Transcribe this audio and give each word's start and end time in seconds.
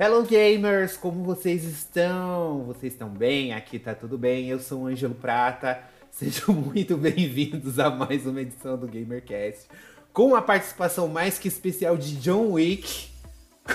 Hello 0.00 0.22
gamers, 0.22 0.96
como 0.96 1.24
vocês 1.24 1.64
estão? 1.64 2.62
Vocês 2.66 2.92
estão 2.92 3.08
bem? 3.08 3.52
Aqui 3.52 3.80
tá 3.80 3.96
tudo 3.96 4.16
bem. 4.16 4.48
Eu 4.48 4.60
sou 4.60 4.82
o 4.82 4.86
Ângelo 4.86 5.16
Prata. 5.16 5.82
Sejam 6.08 6.54
muito 6.54 6.96
bem-vindos 6.96 7.80
a 7.80 7.90
mais 7.90 8.24
uma 8.24 8.40
edição 8.40 8.78
do 8.78 8.86
GamerCast, 8.86 9.66
com 10.12 10.36
a 10.36 10.40
participação 10.40 11.08
mais 11.08 11.36
que 11.36 11.48
especial 11.48 11.96
de 11.96 12.14
John 12.18 12.52
Wick. 12.52 13.08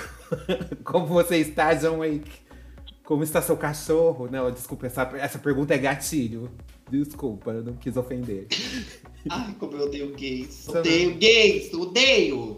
como 0.82 1.08
você 1.08 1.36
está, 1.36 1.74
John 1.74 1.98
Wick? 1.98 2.30
Como 3.04 3.22
está 3.22 3.42
seu 3.42 3.58
cachorro? 3.58 4.26
Não, 4.26 4.50
desculpa, 4.50 4.86
essa, 4.86 5.02
essa 5.18 5.38
pergunta 5.38 5.74
é 5.74 5.78
gatilho. 5.78 6.50
Desculpa, 6.90 7.50
eu 7.50 7.62
não 7.62 7.74
quis 7.74 7.98
ofender. 7.98 8.46
Ai, 9.28 9.54
como 9.60 9.76
eu 9.76 9.88
odeio 9.88 10.14
gays. 10.14 10.68
Odeio 10.68 11.16
gays, 11.16 11.74
odeio! 11.74 12.56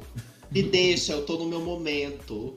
Me 0.53 0.63
deixa, 0.63 1.15
eu 1.15 1.27
tô 1.27 1.37
no 1.37 1.49
meu 1.49 1.61
momento. 1.61 2.57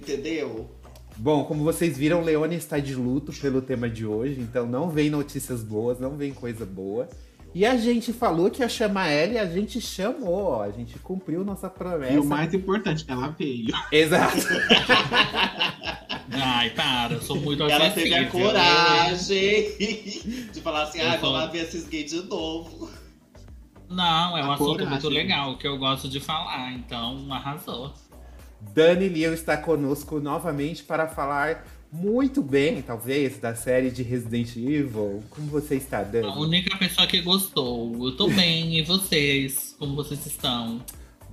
Entendeu? 0.00 0.70
Bom, 1.16 1.44
como 1.44 1.62
vocês 1.62 1.98
viram, 1.98 2.22
Leone 2.22 2.56
está 2.56 2.78
de 2.78 2.94
luto 2.94 3.32
pelo 3.32 3.60
tema 3.60 3.90
de 3.90 4.06
hoje, 4.06 4.40
então 4.40 4.64
não 4.66 4.88
vem 4.88 5.10
notícias 5.10 5.62
boas, 5.62 6.00
não 6.00 6.16
vem 6.16 6.32
coisa 6.32 6.64
boa. 6.64 7.08
E 7.54 7.66
a 7.66 7.76
gente 7.76 8.12
falou 8.12 8.48
que 8.48 8.62
ia 8.62 8.68
chamar 8.68 9.08
ela 9.08 9.32
e 9.32 9.38
a 9.38 9.44
gente 9.44 9.80
chamou, 9.80 10.44
ó, 10.44 10.62
a 10.62 10.70
gente 10.70 10.96
cumpriu 11.00 11.44
nossa 11.44 11.68
promessa. 11.68 12.12
E 12.14 12.18
o 12.18 12.24
mais 12.24 12.54
importante, 12.54 13.04
ela 13.08 13.34
veio. 13.36 13.74
Exato. 13.90 14.46
Ai, 16.32 16.70
para, 16.70 17.14
eu 17.14 17.20
sou 17.20 17.36
muito 17.40 17.64
Ela 17.64 17.90
teve 17.90 18.14
a 18.14 18.20
acessível. 18.20 18.30
coragem 18.46 19.76
de 20.52 20.60
falar 20.62 20.84
assim, 20.84 21.00
ai, 21.00 21.18
vou 21.18 21.30
lá 21.30 21.46
ver 21.46 21.64
esses 21.64 21.86
gays 21.88 22.10
de 22.12 22.22
novo. 22.22 22.88
Não, 23.88 24.38
é 24.38 24.44
um 24.44 24.50
A 24.50 24.54
assunto 24.54 24.68
coragem. 24.70 24.90
muito 24.90 25.08
legal 25.08 25.58
que 25.58 25.66
eu 25.66 25.76
gosto 25.76 26.08
de 26.08 26.20
falar, 26.20 26.72
então 26.72 27.26
arrasou. 27.32 27.92
Dani 28.60 29.08
Liu 29.08 29.32
está 29.32 29.56
conosco 29.56 30.20
novamente 30.20 30.82
para 30.82 31.08
falar 31.08 31.66
muito 31.92 32.40
bem, 32.40 32.82
talvez, 32.82 33.38
da 33.38 33.54
série 33.54 33.90
de 33.90 34.02
Resident 34.02 34.56
Evil. 34.56 35.22
Como 35.30 35.48
você 35.48 35.74
está, 35.74 36.02
Dani? 36.02 36.28
A 36.28 36.38
única 36.38 36.76
pessoa 36.78 37.06
que 37.06 37.20
gostou. 37.20 37.92
Eu 38.06 38.16
tô 38.16 38.28
bem, 38.28 38.78
e 38.78 38.82
vocês? 38.82 39.74
Como 39.78 39.96
vocês 39.96 40.24
estão? 40.24 40.80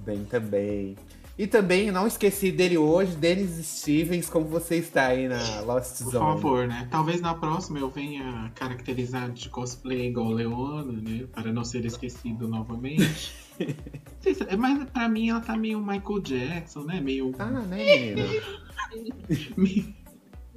Bem 0.04 0.24
também. 0.26 0.96
E 1.38 1.46
também, 1.46 1.92
não 1.92 2.08
esqueci 2.08 2.52
dele 2.52 2.80
hoje, 2.80 3.16
Denis 3.16 3.64
Stevens, 3.64 4.28
como 4.28 4.48
você 4.48 4.78
está 4.78 5.08
aí 5.08 5.28
na 5.28 5.62
Lost 5.62 6.02
Por 6.02 6.12
Zone? 6.12 6.26
favor, 6.42 6.68
né? 6.68 6.88
Talvez 6.90 7.22
na 7.22 7.36
próxima 7.36 7.78
eu 7.78 7.92
venha 7.92 8.52
caracterizado 8.56 9.34
de 9.34 9.48
cosplay 9.48 10.08
igual 10.08 10.32
Leona, 10.32 10.94
né? 10.94 11.28
Para 11.32 11.54
não 11.54 11.64
ser 11.64 11.86
esquecido 11.86 12.48
novamente. 12.48 13.32
Mas 14.58 14.90
pra 14.90 15.08
mim 15.10 15.30
ela 15.30 15.40
tá 15.40 15.56
meio 15.58 15.80
Michael 15.80 16.20
Jackson, 16.22 16.82
né? 16.84 17.00
Meio. 17.00 17.34
Ah, 17.40 17.46
né, 17.46 17.62
menina? 18.14 18.28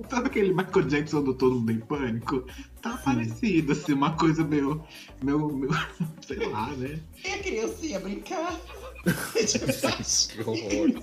Sabe 0.08 0.28
aquele 0.28 0.54
Michael 0.54 0.86
Jackson 0.86 1.22
do 1.22 1.34
Todo 1.34 1.56
Mundo 1.56 1.72
em 1.72 1.80
Pânico? 1.80 2.46
Tá 2.80 2.96
parecido, 3.04 3.72
assim, 3.72 3.92
uma 3.92 4.16
coisa 4.16 4.42
meio. 4.42 4.82
meu, 5.22 5.48
meu 5.54 5.68
sei 6.26 6.38
lá, 6.48 6.68
né? 6.68 6.98
E 7.22 7.28
a 7.30 7.38
criancinha 7.38 8.00
brincar. 8.00 8.58
que 9.02 10.40
horror. 10.40 11.00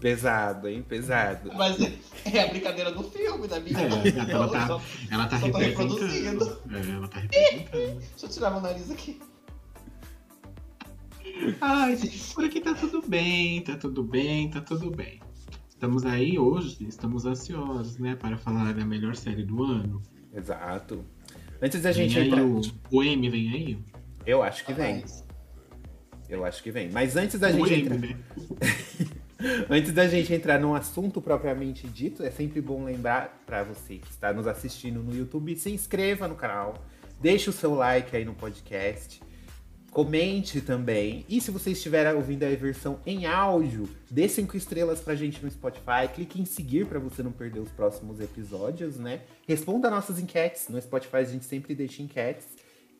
Pesado, 0.00 0.68
hein? 0.68 0.84
Pesado. 0.88 1.50
Mas 1.54 1.80
é- 1.80 1.92
é 2.32 2.44
a 2.44 2.48
brincadeira 2.48 2.92
do 2.92 3.02
filme, 3.04 3.48
da 3.48 3.58
minha. 3.58 3.76
É, 3.78 4.30
ela 4.30 4.48
tá- 4.48 4.80
Ela 5.10 5.26
tá 5.26 5.40
Só 5.40 5.48
tô 5.48 5.58
representando. 5.58 5.94
reproduzindo. 5.96 6.60
É, 6.70 6.90
ela 6.94 7.08
tá 7.08 7.20
representando. 7.20 7.98
Deixa 8.00 8.26
eu 8.26 8.28
tirar 8.28 8.50
meu 8.52 8.60
nariz 8.60 8.88
aqui. 8.90 9.20
Ai, 11.60 11.96
gente, 11.96 12.34
por 12.34 12.44
aqui 12.44 12.60
tá 12.60 12.74
tudo 12.74 13.02
bem, 13.06 13.62
tá 13.62 13.76
tudo 13.76 14.02
bem, 14.02 14.50
tá 14.50 14.60
tudo 14.60 14.90
bem. 14.90 15.20
Estamos 15.68 16.04
aí 16.04 16.38
hoje, 16.38 16.86
estamos 16.86 17.24
ansiosos, 17.24 17.98
né, 17.98 18.14
para 18.14 18.36
falar 18.36 18.72
da 18.74 18.84
melhor 18.84 19.16
série 19.16 19.44
do 19.44 19.62
ano. 19.64 20.02
Exato. 20.34 21.04
Antes 21.62 21.82
da 21.82 21.90
Vem 21.92 22.08
gente 22.08 22.18
aí 22.18 22.26
entrar. 22.28 22.44
o, 22.44 22.60
o 22.90 23.02
M 23.02 23.28
vem 23.30 23.50
aí? 23.52 23.78
Eu 24.26 24.42
acho 24.42 24.64
que 24.64 24.72
vem. 24.72 25.00
Mas- 25.00 25.24
Eu 26.28 26.44
acho 26.44 26.62
que 26.62 26.70
vem. 26.70 26.90
Mas 26.90 27.16
antes 27.16 27.40
da 27.40 27.48
o 27.48 27.52
gente 27.52 27.72
M, 27.72 27.80
entrar. 27.82 27.98
né? 27.98 28.16
Antes 29.70 29.92
da 29.94 30.06
gente 30.06 30.34
entrar 30.34 30.60
num 30.60 30.74
assunto 30.74 31.18
propriamente 31.22 31.88
dito, 31.88 32.22
é 32.22 32.30
sempre 32.30 32.60
bom 32.60 32.84
lembrar 32.84 33.42
para 33.46 33.62
você 33.64 33.96
que 33.96 34.10
está 34.10 34.34
nos 34.34 34.46
assistindo 34.46 35.02
no 35.02 35.16
YouTube, 35.16 35.56
se 35.56 35.70
inscreva 35.70 36.28
no 36.28 36.34
canal, 36.34 36.74
deixe 37.18 37.48
o 37.48 37.52
seu 37.52 37.74
like 37.74 38.14
aí 38.14 38.22
no 38.22 38.34
podcast, 38.34 39.18
comente 39.90 40.60
também. 40.60 41.24
E 41.28 41.40
se 41.40 41.50
você 41.50 41.72
estiver 41.72 42.14
ouvindo 42.14 42.44
a 42.44 42.48
versão 42.50 43.00
em 43.04 43.26
áudio, 43.26 43.88
dê 44.10 44.28
cinco 44.28 44.56
estrelas 44.56 45.00
pra 45.00 45.14
gente 45.14 45.42
no 45.42 45.50
Spotify, 45.50 46.08
clique 46.14 46.40
em 46.40 46.44
seguir 46.44 46.86
para 46.86 46.98
você 46.98 47.22
não 47.22 47.32
perder 47.32 47.60
os 47.60 47.70
próximos 47.70 48.20
episódios, 48.20 48.96
né? 48.96 49.22
Responda 49.46 49.90
nossas 49.90 50.18
enquetes, 50.18 50.68
no 50.68 50.80
Spotify 50.80 51.16
a 51.16 51.24
gente 51.24 51.44
sempre 51.44 51.74
deixa 51.74 52.02
enquetes. 52.02 52.46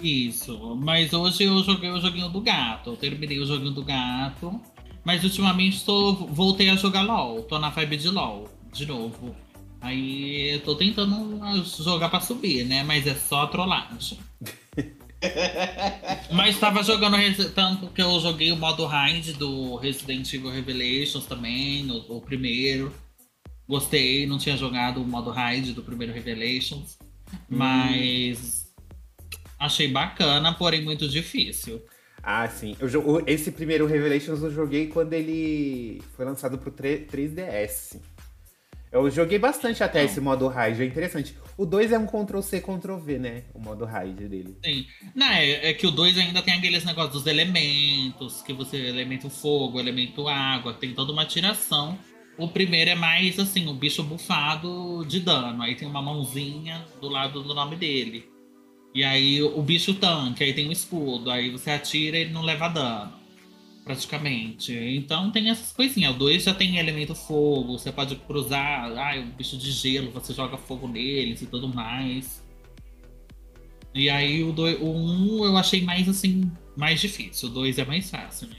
Isso. 0.00 0.76
Mas 0.76 1.12
hoje 1.12 1.44
eu 1.44 1.62
joguei 1.62 1.90
o 1.90 2.00
joguinho 2.00 2.28
do 2.28 2.40
gato. 2.40 2.90
Eu 2.90 2.96
terminei 2.96 3.38
o 3.38 3.46
joguinho 3.46 3.72
do 3.72 3.84
gato. 3.84 4.60
Mas 5.04 5.22
ultimamente 5.24 5.84
tô, 5.84 6.12
voltei 6.12 6.68
a 6.70 6.76
jogar 6.76 7.02
LOL. 7.02 7.42
Tô 7.42 7.58
na 7.58 7.70
vibe 7.70 7.96
de 7.96 8.08
LOL, 8.08 8.48
de 8.72 8.86
novo. 8.86 9.34
Aí 9.80 10.54
eu 10.54 10.60
tô 10.60 10.74
tentando 10.74 11.40
jogar 11.82 12.08
pra 12.10 12.20
subir, 12.20 12.64
né? 12.64 12.82
Mas 12.82 13.06
é 13.06 13.14
só 13.14 13.46
trollagem. 13.46 14.18
Mas 16.32 16.58
tava 16.58 16.82
jogando 16.82 17.16
tanto 17.54 17.88
que 17.88 18.00
eu 18.00 18.18
joguei 18.20 18.52
o 18.52 18.56
modo 18.56 18.86
Raid 18.86 19.34
do 19.34 19.76
Resident 19.76 20.32
Evil 20.32 20.50
Revelations 20.50 21.26
também, 21.26 21.90
o, 21.90 22.16
o 22.16 22.20
primeiro. 22.20 22.92
Gostei, 23.68 24.26
não 24.26 24.38
tinha 24.38 24.56
jogado 24.56 25.02
o 25.02 25.06
modo 25.06 25.30
Raid 25.30 25.72
do 25.72 25.82
primeiro 25.82 26.12
Revelations. 26.12 26.98
Mas 27.48 28.59
achei 29.60 29.86
bacana, 29.86 30.54
porém 30.54 30.82
muito 30.82 31.06
difícil. 31.06 31.82
Ah, 32.22 32.48
sim. 32.48 32.76
Eu, 32.80 33.22
esse 33.26 33.52
primeiro 33.52 33.86
Revelations 33.86 34.42
eu 34.42 34.50
joguei 34.50 34.88
quando 34.88 35.12
ele 35.12 36.02
foi 36.16 36.24
lançado 36.24 36.58
pro 36.58 36.70
3, 36.70 37.06
3DS. 37.06 38.00
Eu 38.92 39.08
joguei 39.08 39.38
bastante 39.38 39.84
até 39.84 40.02
esse 40.02 40.20
modo 40.20 40.48
raid, 40.48 40.82
é 40.82 40.84
interessante. 40.84 41.36
O 41.56 41.64
2 41.64 41.92
é 41.92 41.98
um 41.98 42.06
Ctrl-C, 42.06 42.60
Ctrl-V, 42.60 43.18
né? 43.20 43.44
O 43.54 43.60
modo 43.60 43.84
raid 43.84 44.28
dele. 44.28 44.56
Sim. 44.64 44.84
Não, 45.14 45.30
é, 45.30 45.70
é 45.70 45.72
que 45.74 45.86
o 45.86 45.92
2 45.92 46.18
ainda 46.18 46.42
tem 46.42 46.54
aqueles 46.54 46.84
negócios 46.84 47.22
dos 47.22 47.26
elementos, 47.26 48.42
que 48.42 48.52
você 48.52 48.78
elemento 48.78 49.30
fogo, 49.30 49.78
elemento 49.78 50.26
água, 50.26 50.74
tem 50.74 50.92
toda 50.92 51.12
uma 51.12 51.24
tiração. 51.24 51.96
O 52.36 52.48
primeiro 52.48 52.90
é 52.90 52.94
mais 52.96 53.38
assim, 53.38 53.68
o 53.68 53.74
bicho 53.74 54.02
bufado 54.02 55.04
de 55.06 55.20
dano. 55.20 55.62
Aí 55.62 55.76
tem 55.76 55.86
uma 55.86 56.02
mãozinha 56.02 56.84
do 57.00 57.08
lado 57.08 57.44
do 57.44 57.54
nome 57.54 57.76
dele. 57.76 58.28
E 58.94 59.04
aí 59.04 59.40
o 59.42 59.62
bicho 59.62 59.94
tanque, 59.94 60.42
aí 60.42 60.52
tem 60.52 60.68
um 60.68 60.72
escudo, 60.72 61.30
aí 61.30 61.50
você 61.50 61.70
atira 61.70 62.18
e 62.18 62.22
ele 62.22 62.32
não 62.32 62.42
leva 62.42 62.68
dano. 62.68 63.12
Praticamente. 63.84 64.72
Então 64.72 65.30
tem 65.30 65.48
essas 65.48 65.72
coisinhas. 65.72 66.14
O 66.14 66.18
2 66.18 66.42
já 66.44 66.54
tem 66.54 66.76
elemento 66.78 67.14
fogo, 67.14 67.78
você 67.78 67.90
pode 67.90 68.14
cruzar, 68.16 68.92
ah, 68.96 69.18
o 69.18 69.24
bicho 69.36 69.56
de 69.56 69.70
gelo, 69.70 70.10
você 70.10 70.32
joga 70.34 70.56
fogo 70.56 70.86
neles 70.88 71.42
e 71.42 71.46
tudo 71.46 71.68
mais. 71.68 72.42
E 73.94 74.08
aí 74.08 74.42
o 74.44 74.50
1 74.50 74.54
dois- 74.54 74.80
o 74.80 74.86
um 74.86 75.44
eu 75.44 75.56
achei 75.56 75.82
mais 75.82 76.08
assim, 76.08 76.50
mais 76.76 77.00
difícil. 77.00 77.48
O 77.48 77.52
2 77.52 77.78
é 77.78 77.84
mais 77.84 78.10
fácil, 78.10 78.48
né? 78.48 78.56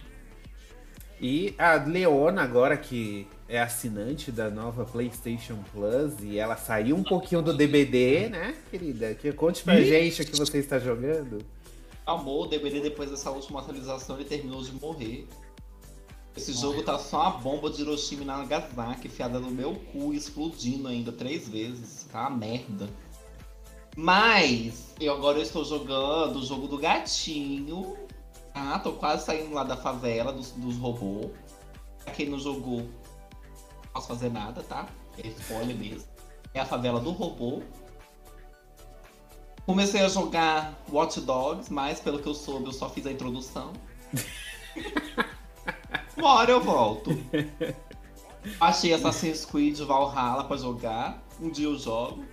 E 1.22 1.54
a 1.58 1.76
Leona, 1.76 2.42
agora 2.42 2.76
que 2.76 3.28
é 3.52 3.60
assinante 3.60 4.32
da 4.32 4.50
nova 4.50 4.86
PlayStation 4.86 5.58
Plus, 5.74 6.14
e 6.22 6.40
ela 6.40 6.56
saiu 6.56 6.96
um 6.96 7.04
pouquinho 7.04 7.42
do 7.42 7.54
DBD, 7.54 8.30
né, 8.30 8.56
querida? 8.72 9.14
Que, 9.14 9.34
conte 9.34 9.62
pra 9.62 9.82
gente 9.82 10.22
o 10.22 10.26
que 10.26 10.38
você 10.38 10.60
está 10.60 10.80
jogando. 10.80 11.40
Amor, 12.06 12.46
o 12.46 12.50
DVD 12.50 12.80
depois 12.80 13.12
dessa 13.12 13.30
última 13.30 13.60
atualização 13.60 14.16
ele 14.16 14.24
terminou 14.24 14.64
de 14.64 14.72
morrer. 14.72 15.28
Esse 16.36 16.54
jogo 16.54 16.82
tá 16.82 16.98
só 16.98 17.24
uma 17.24 17.32
bomba 17.32 17.70
de 17.70 17.82
Hiroshima 17.82 18.22
e 18.22 18.26
Nagasaki 18.26 19.08
enfiada 19.08 19.38
no 19.38 19.52
meu 19.52 19.76
cu 19.76 20.14
e 20.14 20.16
explodindo 20.16 20.88
ainda 20.88 21.12
três 21.12 21.50
vezes. 21.50 22.08
Tá 22.10 22.30
uma 22.30 22.38
merda. 22.38 22.90
Mas 23.98 24.94
eu 24.98 25.14
agora 25.14 25.42
estou 25.42 25.66
jogando 25.66 26.38
o 26.38 26.46
jogo 26.46 26.70
do 26.70 26.78
gatinho. 26.78 27.98
Ah, 28.54 28.80
tô 28.80 28.94
quase 28.94 29.26
saindo 29.26 29.54
lá 29.54 29.66
da 29.66 29.76
favela 29.76 30.32
dos, 30.32 30.52
dos 30.52 30.78
robôs. 30.78 31.32
Pra 32.06 32.14
quem 32.14 32.30
não 32.30 32.40
jogou, 32.40 32.88
posso 33.94 34.08
fazer 34.08 34.30
nada, 34.32 34.62
tá? 34.64 34.88
É 35.18 35.28
spoiler 35.28 35.76
mesmo. 35.76 36.08
É 36.54 36.60
a 36.60 36.66
favela 36.66 37.00
do 37.00 37.12
robô. 37.12 37.62
Comecei 39.66 40.02
a 40.02 40.10
jogar 40.10 40.74
Watch 40.92 41.22
Dogs, 41.22 41.72
mas 41.72 42.00
pelo 42.00 42.20
que 42.20 42.28
eu 42.28 42.34
soube, 42.34 42.66
eu 42.66 42.74
só 42.74 42.90
fiz 42.90 43.06
a 43.06 43.12
introdução. 43.12 43.72
Uma 46.18 46.34
hora 46.34 46.52
eu 46.52 46.62
volto. 46.62 47.12
Achei 48.60 48.94
Assassin's 48.94 49.46
Creed 49.46 49.80
Valhalla 49.80 50.44
pra 50.44 50.58
jogar. 50.58 51.24
Um 51.40 51.50
dia 51.50 51.66
eu 51.68 51.78
jogo. 51.78 52.26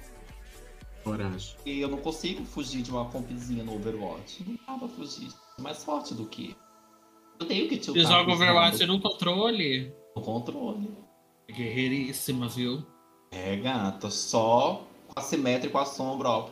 Coragem. 1.04 1.54
E 1.64 1.80
eu 1.80 1.88
não 1.88 1.98
consigo 1.98 2.44
fugir 2.44 2.82
de 2.82 2.90
uma 2.90 3.04
compzinha 3.06 3.62
no 3.64 3.76
Overwatch. 3.76 4.44
Não 4.66 4.66
dá 4.66 4.78
pra 4.86 4.88
fugir. 4.88 5.28
Mais 5.58 5.82
forte 5.84 6.14
do 6.14 6.26
que. 6.26 6.56
Eu 7.38 7.46
tenho 7.46 7.68
que 7.68 7.76
Você 7.76 7.92
tiltar. 7.92 8.12
joga 8.12 8.24
pros 8.24 8.36
Overwatch 8.40 8.86
no 8.86 9.00
controle. 9.00 9.94
No 10.16 10.22
controle. 10.22 10.90
Guerreiríssima, 11.50 12.48
viu? 12.48 12.82
É, 13.30 13.56
gata. 13.56 14.10
Só 14.10 14.86
com 15.08 15.18
assimétrico 15.20 15.78
a 15.78 15.84
sombra, 15.84 16.28
ó. 16.28 16.48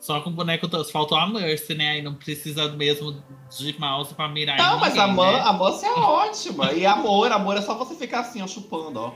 Só 0.00 0.20
com 0.20 0.30
o 0.30 0.32
boneco. 0.32 0.68
to- 0.68 0.84
Faltou 0.84 1.18
a 1.18 1.26
Mercy, 1.26 1.74
né? 1.74 1.90
Aí 1.92 2.02
não 2.02 2.14
precisa 2.14 2.68
mesmo 2.72 3.22
de 3.56 3.78
mouse 3.78 4.14
pra 4.14 4.28
mirar 4.28 4.56
Não, 4.56 4.78
mas 4.78 4.94
ninguém, 4.94 5.10
a, 5.10 5.12
man, 5.14 5.32
né? 5.32 5.40
a 5.40 5.52
Mercy 5.52 5.86
é 5.86 5.92
ótima. 5.92 6.72
E 6.72 6.86
amor, 6.86 7.32
amor 7.32 7.56
é 7.56 7.62
só 7.62 7.74
você 7.76 7.94
ficar 7.94 8.20
assim, 8.20 8.40
ó, 8.42 8.46
chupando, 8.46 9.00
ó. 9.00 9.12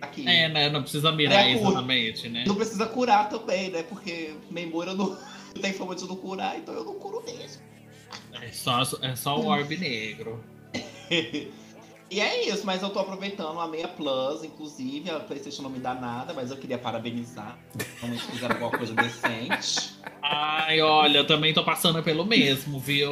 Aqui. 0.00 0.26
É, 0.26 0.48
né? 0.48 0.68
Não 0.70 0.82
precisa 0.82 1.12
mirar 1.12 1.44
É 1.46 1.52
exatamente, 1.52 2.28
né? 2.28 2.44
Não 2.46 2.54
precisa 2.54 2.86
curar 2.86 3.28
também, 3.28 3.70
né? 3.70 3.82
Porque 3.82 4.34
memória 4.50 4.94
não 4.94 5.16
tem 5.60 5.72
fama 5.72 5.94
de 5.94 6.06
não 6.08 6.16
curar, 6.16 6.56
então 6.58 6.74
eu 6.74 6.84
não 6.84 6.94
curo 6.94 7.22
mesmo. 7.24 7.62
É 8.40 8.50
só, 8.50 8.80
é 9.02 9.14
só 9.14 9.38
o 9.38 9.46
orbe 9.46 9.76
negro. 9.76 10.42
E 12.10 12.20
é 12.20 12.48
isso, 12.48 12.66
mas 12.66 12.82
eu 12.82 12.90
tô 12.90 12.98
aproveitando 12.98 13.60
a 13.60 13.68
meia 13.68 13.86
Plus, 13.86 14.42
inclusive. 14.42 15.08
A 15.08 15.20
PlayStation 15.20 15.62
não 15.62 15.70
me 15.70 15.78
dá 15.78 15.94
nada, 15.94 16.34
mas 16.34 16.50
eu 16.50 16.56
queria 16.56 16.76
parabenizar. 16.76 17.56
Realmente 18.00 18.24
fizeram 18.24 18.56
alguma 18.56 18.76
coisa 18.76 18.92
decente. 18.94 19.96
Ai, 20.20 20.80
olha, 20.80 21.18
eu 21.18 21.26
também 21.26 21.54
tô 21.54 21.62
passando 21.62 22.02
pelo 22.02 22.24
mesmo, 22.24 22.80
viu? 22.80 23.10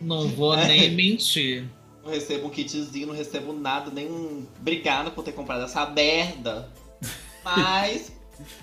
Não 0.00 0.26
vou 0.26 0.56
nem 0.56 0.90
mentir. 0.90 1.64
Não 2.02 2.10
recebo 2.10 2.48
um 2.48 2.50
kitzinho, 2.50 3.06
não 3.06 3.14
recebo 3.14 3.52
nada, 3.52 3.88
nem 3.92 4.10
um 4.10 4.44
obrigado 4.58 5.12
por 5.12 5.22
ter 5.22 5.30
comprado 5.30 5.62
essa 5.62 5.86
merda. 5.86 6.68
Mas 7.44 8.10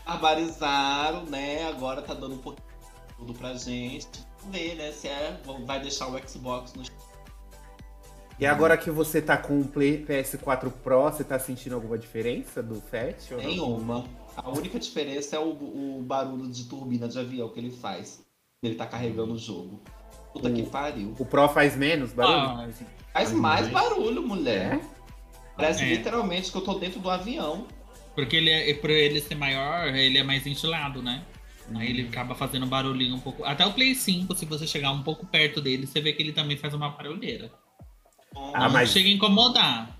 barbarizaram, 0.06 1.24
né? 1.24 1.69
Agora 1.69 2.01
tá 2.01 2.13
dando 2.13 2.36
um 2.36 2.39
pouquinho 2.39 2.68
de 3.07 3.16
tudo 3.16 3.33
pra 3.33 3.54
gente. 3.54 4.10
Vamos 4.42 4.57
ver, 4.57 4.75
né? 4.75 4.92
Se 4.92 5.07
é, 5.07 5.39
vai 5.66 5.80
deixar 5.80 6.07
o 6.07 6.27
Xbox 6.27 6.74
no 6.74 6.83
E 8.39 8.45
agora 8.45 8.77
que 8.77 8.89
você 8.89 9.21
tá 9.21 9.36
com 9.38 9.59
o 9.59 9.68
Play 9.68 10.06
PS4 10.06 10.71
Pro, 10.71 11.03
você 11.03 11.24
tá 11.24 11.38
sentindo 11.38 11.75
alguma 11.75 11.97
diferença 11.97 12.63
do 12.63 12.75
Fat? 12.80 13.15
ou 13.31 13.38
não? 13.38 13.50
Nenhuma. 13.50 14.06
A 14.38 14.50
única 14.50 14.80
diferença 14.80 15.36
é 15.36 15.39
o, 15.39 15.50
o 15.50 16.01
barulho 16.01 16.50
de 16.50 16.63
turbina 16.65 17.07
de 17.07 17.19
avião 17.19 17.50
que 17.50 17.59
ele 17.59 17.71
faz. 17.71 18.24
Ele 18.63 18.75
tá 18.75 18.86
carregando 18.86 19.33
o 19.33 19.38
jogo. 19.38 19.81
Puta 20.31 20.50
que 20.50 20.63
pariu. 20.63 21.13
O 21.19 21.25
Pro 21.25 21.50
faz 21.50 21.75
menos 21.75 22.13
barulho? 22.13 22.38
Ah, 22.38 22.69
Faz 23.12 23.31
mais 23.33 23.68
barulho, 23.68 24.21
mulher. 24.25 24.80
Parece 25.57 25.83
É. 25.83 25.89
literalmente 25.89 26.50
que 26.51 26.57
eu 26.57 26.62
tô 26.62 26.75
dentro 26.75 27.00
do 27.01 27.09
avião. 27.09 27.68
porque 28.15 28.35
ele 28.38 28.50
é, 28.50 28.74
por 28.75 28.89
ele 28.89 29.19
ser 29.19 29.35
maior, 29.35 29.94
ele 29.94 30.18
é 30.18 30.24
mais 30.24 30.44
ventilado, 30.44 31.01
né? 31.01 31.24
Aí 31.75 31.89
ele 31.89 32.07
acaba 32.07 32.33
fazendo 32.35 32.65
barulhinho 32.65 33.15
um 33.15 33.19
pouco. 33.19 33.44
Até 33.44 33.65
o 33.65 33.74
Play 33.74 33.94
5, 33.95 34.33
se 34.35 34.45
você 34.45 34.65
chegar 34.65 34.92
um 34.92 35.03
pouco 35.03 35.25
perto 35.25 35.59
dele, 35.62 35.85
você 35.85 36.00
vê 36.01 36.13
que 36.13 36.21
ele 36.24 36.31
também 36.33 36.56
faz 36.57 36.74
uma 36.74 36.89
barulheira. 36.89 37.51
Ah, 38.36 38.66
não 38.66 38.72
mas- 38.72 38.90
chega 38.92 39.10
a 39.10 39.12
incomodar. 39.12 39.98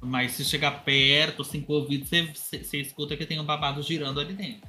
Mas 0.00 0.32
se 0.32 0.44
chegar 0.44 0.82
perto, 0.84 1.42
assim, 1.42 1.60
com 1.60 1.72
o 1.74 1.76
ouvido, 1.76 2.04
você, 2.04 2.22
você, 2.32 2.78
escuta 2.80 3.16
que 3.16 3.24
tem 3.24 3.38
um 3.38 3.44
babado 3.44 3.80
girando 3.82 4.18
ali 4.18 4.34
dentro. 4.34 4.68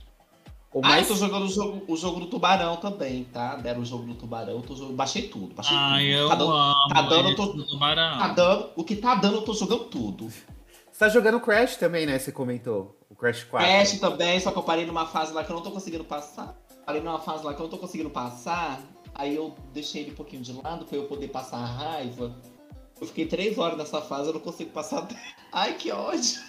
O 0.71 0.79
Ah, 0.83 0.89
mais 0.89 1.09
eu 1.09 1.15
tô 1.15 1.19
jogando 1.21 1.45
o 1.45 1.49
jogo, 1.49 1.83
o 1.87 1.95
jogo 1.97 2.19
do 2.19 2.25
tubarão 2.27 2.75
também, 2.77 3.23
tá? 3.25 3.55
Deram 3.55 3.81
o 3.81 3.85
jogo 3.85 4.05
do 4.05 4.13
tubarão, 4.15 4.53
eu 4.53 4.61
tô 4.61 4.75
jogando, 4.75 4.95
baixei 4.95 5.27
tudo, 5.27 5.53
baixei 5.55 5.75
Ai, 5.75 6.03
tudo. 6.05 6.13
eu 6.13 6.29
tá 6.29 6.35
dando, 6.35 6.51
amo 6.51 6.87
tá 6.87 7.01
dando, 7.03 7.35
tô- 7.35 7.45
do 7.47 7.65
tubarão. 7.67 8.17
tá 8.19 8.27
dando, 8.29 8.69
o 8.75 8.83
que 8.83 8.95
tá 8.95 9.15
dando, 9.15 9.35
eu 9.37 9.41
tô 9.41 9.53
jogando 9.53 9.85
tudo. 9.85 10.29
Você 10.29 10.99
tá 10.99 11.09
jogando 11.09 11.39
Crash 11.39 11.77
também, 11.77 12.05
né? 12.05 12.19
Você 12.19 12.31
comentou. 12.31 12.95
O 13.09 13.15
Crash 13.15 13.43
4. 13.43 13.67
Crash 13.67 13.99
também, 13.99 14.39
só 14.39 14.51
que 14.51 14.57
eu 14.59 14.63
parei 14.63 14.85
numa 14.85 15.05
fase 15.07 15.33
lá 15.33 15.43
que 15.43 15.51
eu 15.51 15.55
não 15.55 15.63
tô 15.63 15.71
conseguindo 15.71 16.03
passar. 16.03 16.55
Parei 16.85 17.01
numa 17.01 17.19
fase 17.19 17.43
lá 17.43 17.53
que 17.53 17.59
eu 17.59 17.63
não 17.63 17.69
tô 17.71 17.77
conseguindo 17.79 18.09
passar. 18.11 18.79
Aí 19.15 19.35
eu 19.35 19.55
deixei 19.73 20.03
ele 20.03 20.11
um 20.11 20.15
pouquinho 20.15 20.41
de 20.43 20.53
lado 20.53 20.85
pra 20.85 20.97
eu 20.97 21.05
poder 21.05 21.27
passar 21.29 21.57
a 21.57 21.65
raiva. 21.65 22.35
Eu 23.03 23.07
fiquei 23.07 23.25
três 23.25 23.57
horas 23.57 23.77
nessa 23.77 24.01
fase, 24.01 24.27
eu 24.29 24.33
não 24.33 24.39
consigo 24.39 24.69
passar. 24.71 25.07
Ai, 25.51 25.73
que 25.73 25.91
ódio! 25.91 26.39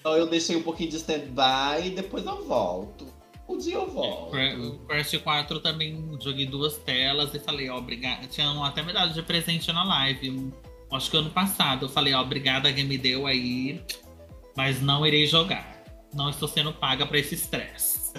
Então 0.00 0.16
eu 0.16 0.26
deixei 0.26 0.56
um 0.56 0.62
pouquinho 0.62 0.90
de 0.90 0.96
stand-by 0.96 1.86
e 1.86 1.90
depois 1.90 2.24
eu 2.24 2.44
volto. 2.44 3.06
Um 3.48 3.58
dia 3.58 3.74
eu 3.74 3.86
volto. 3.90 4.30
Cra- 4.32 4.56
O 4.58 4.78
Crash 4.86 5.18
4 5.22 5.60
também 5.60 6.16
joguei 6.20 6.46
duas 6.46 6.78
telas 6.78 7.34
e 7.34 7.38
falei, 7.38 7.68
ó, 7.68 7.76
obrigado. 7.76 8.26
Tinham 8.28 8.64
até 8.64 8.82
me 8.82 8.92
dado 8.92 9.12
de 9.12 9.22
presente 9.22 9.70
na 9.72 9.84
live. 9.84 10.50
Acho 10.90 11.10
que 11.10 11.16
ano 11.18 11.28
passado. 11.30 11.84
Eu 11.84 11.88
falei, 11.90 12.14
ó, 12.14 12.22
obrigada 12.22 12.72
que 12.72 12.82
me 12.82 12.96
deu 12.96 13.26
aí, 13.26 13.82
mas 14.56 14.80
não 14.80 15.06
irei 15.06 15.26
jogar. 15.26 15.74
Não 16.14 16.30
estou 16.30 16.48
sendo 16.48 16.72
paga 16.72 17.04
pra 17.06 17.18
esse 17.18 17.34
estresse. 17.34 18.12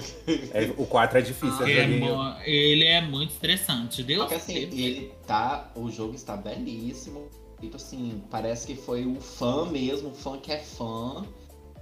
É, 0.54 0.72
o 0.78 0.86
4 0.86 1.18
é 1.18 1.22
difícil. 1.22 1.66
Ele 1.68 1.80
é, 1.80 1.84
joguei- 1.84 2.00
mo- 2.00 2.36
ele 2.44 2.84
é 2.86 3.02
muito 3.02 3.32
estressante. 3.32 4.04
Deus 4.04 4.24
Só 4.24 4.28
que 4.28 4.34
assim, 4.36 4.56
ele 4.58 5.12
tá. 5.26 5.72
O 5.76 5.90
jogo 5.90 6.14
está 6.14 6.36
belíssimo. 6.36 7.30
Tipo 7.60 7.78
assim, 7.78 8.22
parece 8.30 8.68
que 8.68 8.76
foi 8.76 9.06
o 9.06 9.16
fã 9.20 9.66
mesmo, 9.66 10.10
o 10.10 10.14
fã 10.14 10.38
que 10.38 10.52
é 10.52 10.60
fã. 10.60 11.26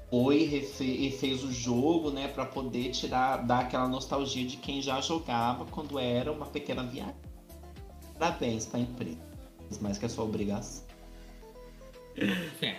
Foi 0.10 0.44
e 0.80 1.12
fez 1.12 1.44
o 1.44 1.52
jogo, 1.52 2.12
né, 2.12 2.28
pra 2.28 2.46
poder 2.46 2.92
tirar, 2.92 3.38
dar 3.38 3.62
aquela 3.62 3.88
nostalgia 3.88 4.46
de 4.46 4.58
quem 4.58 4.80
já 4.80 5.02
jogava 5.02 5.66
quando 5.66 5.98
era 5.98 6.32
uma 6.32 6.46
pequena 6.46 6.84
viagem. 6.84 7.16
Parabéns 8.20 8.68
pra 8.68 8.80
empresa. 8.80 9.18
Mais 9.82 9.98
que 9.98 10.06
a 10.06 10.10
sua 10.10 10.24
obrigação. 10.24 10.84
É. 12.62 12.76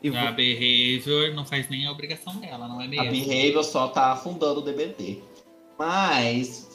E 0.00 0.16
A 0.16 0.30
Behavior 0.30 1.34
não 1.34 1.44
faz 1.44 1.68
nem 1.68 1.86
a 1.86 1.90
obrigação 1.90 2.36
dela, 2.36 2.68
não 2.68 2.80
é 2.80 2.84
A 2.84 2.88
mesmo? 2.88 3.10
Behavior 3.10 3.64
só 3.64 3.88
tá 3.88 4.12
afundando 4.12 4.60
o 4.60 4.62
DBD. 4.62 5.18
Mas 5.76 6.65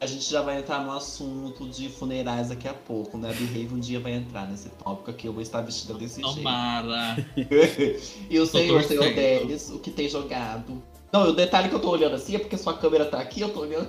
a 0.00 0.06
gente 0.06 0.30
já 0.30 0.42
vai 0.42 0.58
entrar 0.58 0.84
no 0.84 0.92
assunto 0.92 1.68
de 1.68 1.88
funerais 1.88 2.48
daqui 2.48 2.68
a 2.68 2.74
pouco, 2.74 3.18
né? 3.18 3.30
A 3.30 3.32
Behavior 3.32 3.72
um 3.72 3.80
dia 3.80 3.98
vai 3.98 4.12
entrar 4.12 4.46
nesse 4.46 4.68
tópico 4.70 5.10
aqui. 5.10 5.26
Eu 5.26 5.32
vou 5.32 5.42
estar 5.42 5.60
vestida 5.60 5.94
desse 5.94 6.20
jeito. 6.20 6.36
Tomara. 6.36 7.16
E 8.30 8.38
o 8.38 8.46
senhor, 8.46 8.82
senhor. 8.84 9.12
Denis, 9.14 9.70
o 9.70 9.78
que 9.78 9.90
tem 9.90 10.08
jogado? 10.08 10.82
Não, 11.12 11.30
o 11.30 11.32
detalhe 11.32 11.68
que 11.68 11.74
eu 11.74 11.80
tô 11.80 11.90
olhando 11.90 12.14
assim 12.14 12.36
é 12.36 12.38
porque 12.38 12.56
sua 12.56 12.76
câmera 12.76 13.06
tá 13.06 13.18
aqui, 13.18 13.40
eu 13.40 13.48
tô 13.52 13.60
olhando. 13.60 13.88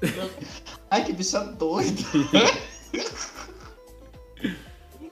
Ai, 0.90 1.04
que 1.04 1.12
bicha 1.12 1.40
doida. 1.40 2.00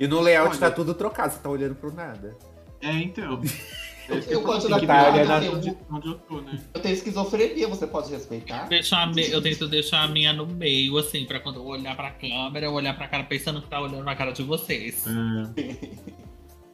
E 0.00 0.06
no 0.06 0.20
layout 0.20 0.50
Olha. 0.50 0.60
tá 0.60 0.70
tudo 0.70 0.94
trocado, 0.94 1.32
você 1.32 1.40
tá 1.40 1.50
olhando 1.50 1.74
pro 1.74 1.92
nada. 1.92 2.36
É, 2.80 2.92
então. 2.92 3.40
Eu- 4.08 4.16
eu 4.22 4.40
gosto 4.42 4.68
da 4.68 4.78
Natália, 4.80 5.24
ver 5.24 5.40
né? 5.40 5.50
onde, 5.50 5.76
onde 5.90 6.08
eu 6.08 6.14
tô, 6.14 6.40
né? 6.40 6.58
Eu 6.74 6.80
tenho 6.80 6.94
esquizofrenia, 6.94 7.68
você 7.68 7.86
pode 7.86 8.10
respeitar? 8.10 8.66
Deixar 8.68 9.02
a 9.02 9.06
me- 9.06 9.30
Eu 9.30 9.42
tento 9.42 9.68
deixar 9.68 10.02
a 10.02 10.08
minha 10.08 10.32
no 10.32 10.46
meio, 10.46 10.96
assim, 10.98 11.24
pra 11.26 11.38
quando 11.40 11.56
eu 11.56 11.64
olhar 11.66 11.94
pra 11.96 12.10
câmera, 12.10 12.66
eu 12.66 12.72
olhar 12.72 12.96
pra 12.96 13.06
cara 13.08 13.24
pensando 13.24 13.60
que 13.60 13.68
tá 13.68 13.80
olhando 13.80 14.04
na 14.04 14.16
cara 14.16 14.32
de 14.32 14.42
vocês. 14.42 15.04
É. 15.06 15.98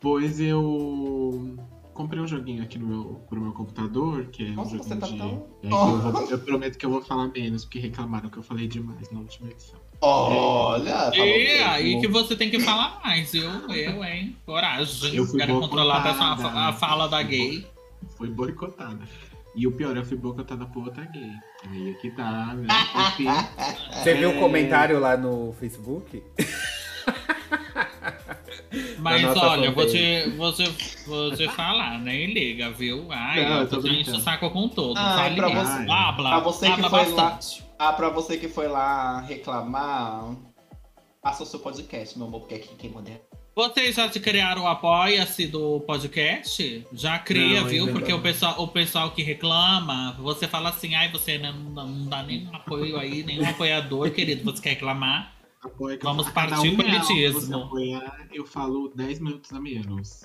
Pois 0.01 0.39
eu 0.41 1.57
comprei 1.93 2.21
um 2.21 2.27
joguinho 2.27 2.63
aqui 2.63 2.79
no 2.79 2.87
meu, 2.87 3.05
pro 3.29 3.41
meu 3.41 3.53
computador, 3.53 4.27
que 4.27 4.45
é 4.47 4.51
um 4.51 4.55
Nossa, 4.55 4.77
joguinho 4.77 4.89
você 4.89 4.97
tá 4.97 5.07
de. 5.07 5.19
tão- 5.19 5.47
É, 5.63 5.67
eu, 5.67 5.71
vou- 6.13 6.31
eu 6.31 6.39
prometo 6.39 6.77
que 6.79 6.87
eu 6.87 6.91
vou 6.91 7.03
falar 7.03 7.29
menos, 7.29 7.65
porque 7.65 7.79
reclamaram 7.79 8.29
que 8.29 8.37
eu 8.39 8.43
falei 8.43 8.67
demais 8.69 9.11
na 9.11 9.21
última 9.21 9.51
edição. 9.51 9.79
Olha, 10.01 10.93
falou 11.13 11.27
mesmo. 11.27 11.67
aí 11.71 12.01
que 12.01 12.09
você 12.09 12.37
tem 12.37 12.51
que 12.51 12.61
falar 12.61 13.01
mais, 13.03 13.33
viu? 13.33 13.51
Eu, 13.71 14.05
hein? 14.05 14.37
Coragem. 14.45 15.15
Eu 15.15 15.27
fui 15.27 15.39
Quero 15.41 15.61
controlar 15.61 16.05
a, 16.05 16.69
a 16.69 16.73
fala 16.73 17.09
da 17.09 17.23
gay. 17.23 17.67
Foi 18.19 18.29
boicotada. 18.29 19.01
E 19.57 19.67
o 19.67 19.73
pior, 19.73 19.97
eu 19.97 20.05
fui 20.05 20.17
boicotada 20.17 20.67
por 20.67 20.85
outra 20.85 21.05
gay. 21.07 21.31
Aí 21.71 21.91
aqui 21.93 22.11
tá, 22.11 22.53
né? 22.55 22.67
Enfim, 23.09 23.27
Você 24.03 24.15
viu 24.15 24.31
o 24.31 24.35
É. 24.37 24.41
comentário 24.41 24.99
lá 25.01 25.17
no 25.17 25.55
Facebook? 25.59 26.23
Mas 28.99 29.25
olha, 29.37 29.73
te, 29.73 30.31
vou 31.07 31.35
te 31.37 31.49
falar, 31.51 31.99
nem 32.01 32.33
liga, 32.33 32.71
viu? 32.71 33.07
Ai, 33.11 33.45
Não, 33.45 33.51
eu 33.57 33.61
eu 33.63 33.69
tô 33.69 33.81
brincando. 33.81 34.19
o 34.19 34.21
saco 34.21 34.51
com 34.51 34.69
todo. 34.69 34.97
Ai, 34.99 35.35
pra 35.35 35.49
você- 35.49 35.91
Habla, 35.91 36.29
pra 36.31 36.39
você 36.41 36.67
que 36.67 36.73
habla 36.73 36.91
foi 36.91 37.09
lá- 37.13 37.31
bastante. 37.31 37.64
Ah, 37.85 37.93
pra 37.93 38.09
você 38.09 38.39
que 38.39 38.49
foi 38.49 38.67
lá 38.67 39.21
reclamar, 39.21 40.35
Faça 41.23 41.43
o 41.43 41.47
seu 41.47 41.61
podcast, 41.61 42.17
meu 42.17 42.27
amor, 42.27 42.41
porque 42.41 42.55
aqui 42.55 42.75
quem 42.77 42.91
manda 42.91 43.11
é. 43.11 43.21
Vocês 43.55 43.95
já 43.95 44.09
te 44.09 44.21
criaram 44.21 44.63
o 44.63 44.67
apoia-se 44.67 45.47
do 45.47 45.81
podcast? 45.81 46.87
Já 46.93 47.19
cria, 47.19 47.61
Não, 47.61 47.69
viu? 47.69 47.87
ainda 47.87 47.93
Porque 47.99 48.13
o 48.13 48.23
pessoal, 48.23 48.63
o 48.63 48.69
pessoal 48.69 49.11
que 49.11 49.23
reclama, 49.23 50.17
você 50.19 50.49
fala 50.49 50.71
assim, 50.71 50.95
ai, 50.95 51.13
você 51.13 51.37
não, 51.37 51.53
não, 51.53 52.07
dá 52.07 52.23
nenhum 52.23 52.55
apoio 52.55 52.99
aí, 52.99 53.23
nenhum 53.23 53.47
apoiador, 53.47 54.11
querido. 54.11 54.45
Você 54.45 54.63
quer 54.63 54.71
reclamar? 54.71 55.35
Apoia 55.63 55.99
que 55.99 56.05
Vamos 56.05 56.29
partir 56.31 56.75
pro 56.75 56.87
real 56.87 57.07
que 57.07 57.13
elitismo. 57.13 57.65
apoiar, 57.65 58.29
eu 58.33 58.47
falo 58.47 58.93
10 58.95 59.21
minutos 59.21 59.53
a 59.53 59.61
menos. 59.61 60.23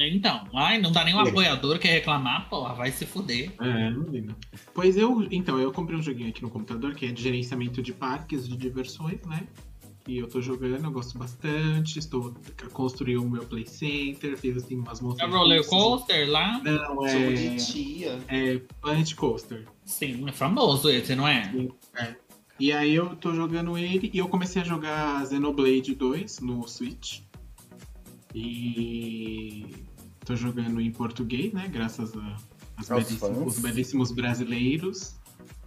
Então, 0.00 0.44
ai, 0.54 0.78
não 0.80 0.92
dá 0.92 1.04
nenhum 1.04 1.18
Legal. 1.18 1.32
apoiador, 1.32 1.78
quer 1.78 1.88
reclamar, 1.92 2.48
porra, 2.48 2.74
vai 2.74 2.90
se 2.92 3.04
fuder. 3.06 3.52
É, 3.60 3.90
não 3.90 4.02
liga. 4.04 4.36
Pois 4.74 4.96
eu, 4.96 5.26
então, 5.30 5.58
eu 5.58 5.72
comprei 5.72 5.98
um 5.98 6.02
joguinho 6.02 6.28
aqui 6.28 6.42
no 6.42 6.50
computador 6.50 6.94
que 6.94 7.06
é 7.06 7.12
de 7.12 7.22
gerenciamento 7.22 7.82
de 7.82 7.92
parques 7.92 8.46
de 8.48 8.56
diversões, 8.56 9.20
né? 9.26 9.46
E 10.06 10.16
eu 10.16 10.26
tô 10.26 10.40
jogando, 10.40 10.82
eu 10.84 10.90
gosto 10.90 11.18
bastante. 11.18 11.98
Estou 11.98 12.34
construí 12.72 13.18
o 13.18 13.28
meu 13.28 13.44
play 13.44 13.66
center, 13.66 14.38
fiz 14.38 14.56
assim 14.56 14.76
umas 14.76 15.00
É 15.00 15.02
montanhas. 15.02 15.34
roller 15.34 15.58
russas. 15.58 15.70
coaster 15.70 16.30
lá? 16.30 16.58
Não, 16.64 16.86
Jogo 17.08 17.34
de 17.34 17.46
é, 17.46 17.56
tia. 17.56 18.18
é 18.28 18.56
Planet 18.80 19.14
Coaster. 19.14 19.66
Sim, 19.84 20.26
é 20.26 20.32
famoso 20.32 20.88
esse, 20.88 21.14
não 21.14 21.28
é? 21.28 21.52
E 22.58 22.72
aí 22.72 22.94
eu 22.94 23.14
tô 23.16 23.34
jogando 23.34 23.76
ele 23.76 24.10
e 24.14 24.16
eu 24.18 24.28
comecei 24.28 24.62
a 24.62 24.64
jogar 24.64 25.26
Xenoblade 25.26 25.94
2 25.94 26.40
no 26.40 26.66
Switch. 26.66 27.20
E 28.34 29.66
tô 30.28 30.36
jogando 30.36 30.78
em 30.80 30.90
português, 30.90 31.52
né? 31.54 31.68
Graças 31.72 32.14
a 32.16 32.36
as 32.76 32.90
Aos 32.90 33.04
belíssimos- 33.04 33.58
belíssimos 33.58 34.12
brasileiros 34.12 35.16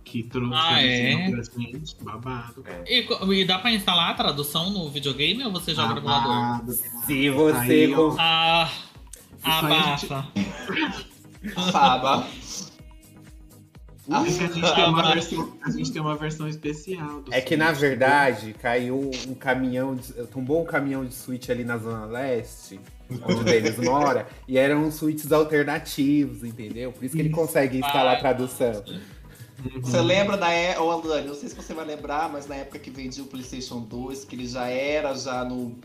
que 0.06 0.24
trouxeram 0.24 0.62
Ah, 0.64 0.82
é? 0.82 1.30
pra 1.32 1.42
gente. 1.44 1.96
Babado. 2.02 2.64
E, 2.88 3.04
co- 3.04 3.34
e 3.34 3.44
dá 3.44 3.58
pra 3.60 3.72
instalar 3.72 4.12
a 4.12 4.14
tradução 4.14 4.70
no 4.70 4.90
videogame 4.90 5.44
ou 5.44 5.52
você 5.52 5.74
joga 5.76 5.94
no 5.96 6.00
emulador? 6.00 6.30
Babado. 6.32 6.74
Se 7.06 7.30
você. 7.32 7.58
Aí, 7.58 7.94
cons- 7.94 8.16
Ah, 8.20 8.72
abafa. 9.44 10.28
Faba. 11.72 12.28
É 14.10 14.24
que 14.24 14.44
a 14.44 14.48
gente 14.48 14.76
tem 14.76 14.84
uma 14.86 15.14
versão, 15.14 15.54
a 15.64 15.70
gente 15.72 15.92
tem 15.92 16.02
uma 16.02 16.16
versão 16.18 16.48
especial 16.48 17.22
do 17.22 17.34
É 17.34 17.40
que 17.40 17.56
na 17.56 17.72
verdade 17.72 18.54
caiu 18.54 19.12
um 19.28 19.34
caminhão, 19.36 19.96
de, 19.96 20.12
tombou 20.28 20.62
um 20.62 20.66
caminhão 20.66 21.06
de 21.06 21.14
Switch 21.14 21.50
ali 21.50 21.64
na 21.64 21.78
Zona 21.78 22.06
Leste, 22.06 22.80
onde 23.24 23.42
o 23.42 23.44
Denis 23.44 23.78
mora, 23.78 24.28
e 24.48 24.58
eram 24.58 24.90
Switches 24.92 25.32
alternativos, 25.32 26.44
entendeu? 26.44 26.92
Por 26.92 27.04
isso 27.04 27.16
que 27.16 27.22
ele 27.22 27.30
consegue 27.30 27.78
instalar 27.80 28.16
a 28.18 28.20
tradução. 28.20 28.84
Uhum. 28.88 29.82
Você 29.82 30.02
lembra 30.02 30.38
da 30.38 30.50
época, 30.50 30.84
ô 30.84 30.92
Alane, 30.92 31.28
não 31.28 31.36
sei 31.36 31.50
se 31.50 31.56
você 31.56 31.74
vai 31.74 31.86
lembrar, 31.86 32.30
mas 32.32 32.48
na 32.48 32.56
época 32.56 32.80
que 32.80 32.90
vendia 32.90 33.24
o 33.24 33.28
PlayStation 33.28 33.80
2, 33.82 34.26
que 34.26 34.36
ele 34.36 34.48
já 34.48 34.66
era 34.68 35.14
já 35.16 35.44
no. 35.46 35.78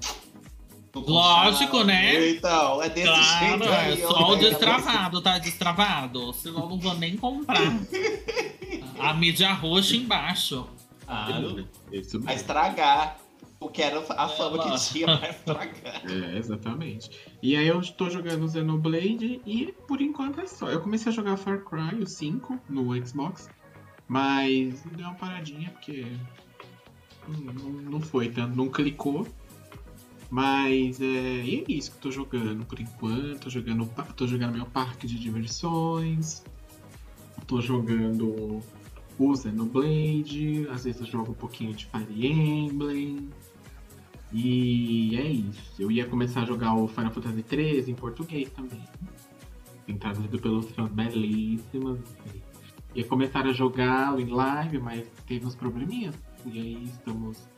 no 0.95 1.01
Lógico, 1.01 1.85
né? 1.85 2.31
Então, 2.31 2.83
é 2.83 2.89
desse 2.89 3.07
Claro, 3.07 3.49
jeito 3.49 3.65
é 3.65 3.77
aí. 3.77 4.03
ó, 4.05 4.09
só 4.09 4.29
o 4.33 4.37
né? 4.37 4.41
destravado, 4.49 5.21
tá 5.21 5.39
destravado. 5.39 6.33
Senão 6.33 6.63
eu 6.63 6.69
não 6.71 6.79
vou 6.81 6.95
nem 6.95 7.17
comprar. 7.19 7.61
A 8.99 9.13
mídia 9.13 9.53
roxa 9.53 9.95
embaixo. 9.95 10.67
Claro, 11.05 11.69
Isso 11.93 12.19
vai 12.21 12.29
mesmo. 12.35 12.41
estragar. 12.41 13.19
O 13.59 13.69
que 13.71 13.81
era 13.83 13.99
a 14.01 14.29
fama 14.29 14.57
Ela- 14.63 14.71
que 14.79 14.85
tinha 14.93 15.07
vai 15.07 15.31
estragar. 15.31 16.03
É, 16.11 16.39
exatamente. 16.39 17.11
E 17.43 17.57
aí 17.57 17.67
eu 17.67 17.81
tô 17.93 18.11
jogando 18.11 18.49
Xenoblade 18.51 19.41
e 19.47 19.73
por 19.89 20.01
enquanto 20.01 20.41
é 20.41 20.47
só. 20.47 20.69
Eu 20.69 20.81
comecei 20.81 21.11
a 21.11 21.15
jogar 21.15 21.37
Far 21.37 21.65
Cry, 21.65 22.03
o 22.03 22.07
5, 22.07 22.59
no 22.69 22.95
Xbox, 23.07 23.49
mas 24.07 24.83
deu 24.95 25.07
uma 25.07 25.15
paradinha 25.15 25.71
porque 25.71 26.07
não, 27.27 27.71
não- 27.73 28.01
foi 28.01 28.29
tanto, 28.29 28.57
não 28.57 28.69
clicou. 28.69 29.27
Mas 30.29 31.01
é, 31.01 31.05
e 31.05 31.65
é 31.67 31.73
isso 31.73 31.93
que 31.93 31.97
eu 31.99 32.03
tô 32.03 32.11
jogando 32.11 32.65
por 32.67 32.79
enquanto. 32.81 33.41
Tô 33.45 33.51
jogando, 33.51 33.89
tô 34.17 34.27
jogando 34.27 34.55
meu 34.57 34.67
parque 34.67 35.07
de 35.07 35.19
diversões. 35.19 36.43
Tô 37.47 37.61
jogando 37.61 38.61
o 39.19 39.37
Xenoblade. 39.37 40.67
Às 40.69 40.85
vezes 40.85 41.01
eu 41.01 41.07
jogo 41.07 41.31
um 41.31 41.35
pouquinho 41.35 41.73
de 41.73 41.87
Fire 41.87 42.27
Emblem. 42.27 43.29
E 44.33 45.17
é 45.17 45.27
isso. 45.27 45.73
Eu 45.79 45.91
ia 45.91 46.07
começar 46.07 46.43
a 46.43 46.45
jogar 46.45 46.75
o 46.75 46.89
Final 46.89 47.13
Fantasy 47.13 47.45
XIII 47.49 47.91
em 47.91 47.95
português 47.95 48.51
também. 48.51 48.83
Tem 49.87 49.97
traduzido 49.97 50.39
pelos 50.39 50.71
fãs 50.71 50.91
belíssimos. 50.91 52.01
Ia 52.95 53.05
começar 53.05 53.47
a 53.47 53.53
jogá-lo 53.53 54.21
em 54.21 54.29
live, 54.29 54.79
mas 54.79 55.07
teve 55.27 55.47
uns 55.47 55.55
probleminhas. 55.55 56.15
E 56.45 56.59
aí 56.59 56.85
estamos. 56.85 57.49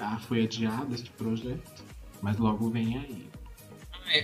Ah, 0.00 0.18
foi 0.18 0.44
adiado 0.44 0.94
este 0.94 1.10
projeto. 1.10 1.84
Mas 2.20 2.36
logo 2.36 2.68
vem 2.68 2.98
aí. 2.98 3.28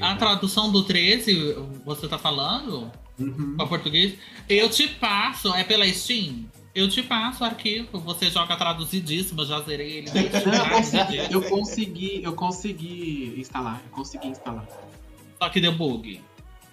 A 0.00 0.16
tradução 0.16 0.72
do 0.72 0.82
13, 0.82 1.54
você 1.84 2.08
tá 2.08 2.18
falando? 2.18 2.90
Uhum. 3.18 3.56
Para 3.56 3.66
português? 3.66 4.18
Eu 4.48 4.68
te 4.68 4.88
passo, 4.88 5.54
é 5.54 5.62
pela 5.62 5.86
Steam? 5.86 6.46
Eu 6.74 6.88
te 6.88 7.02
passo 7.02 7.44
o 7.44 7.46
arquivo, 7.46 8.00
você 8.00 8.28
joga 8.28 8.56
traduzidíssimo, 8.56 9.44
já 9.44 9.60
zerei 9.60 9.98
ele. 9.98 10.08
eu 11.30 11.42
consegui, 11.42 12.20
eu 12.22 12.32
consegui, 12.32 13.34
instalar, 13.38 13.80
eu 13.84 13.90
consegui 13.92 14.28
instalar. 14.28 14.66
Só 15.40 15.48
que 15.48 15.60
deu 15.60 15.72
bug. 15.72 16.20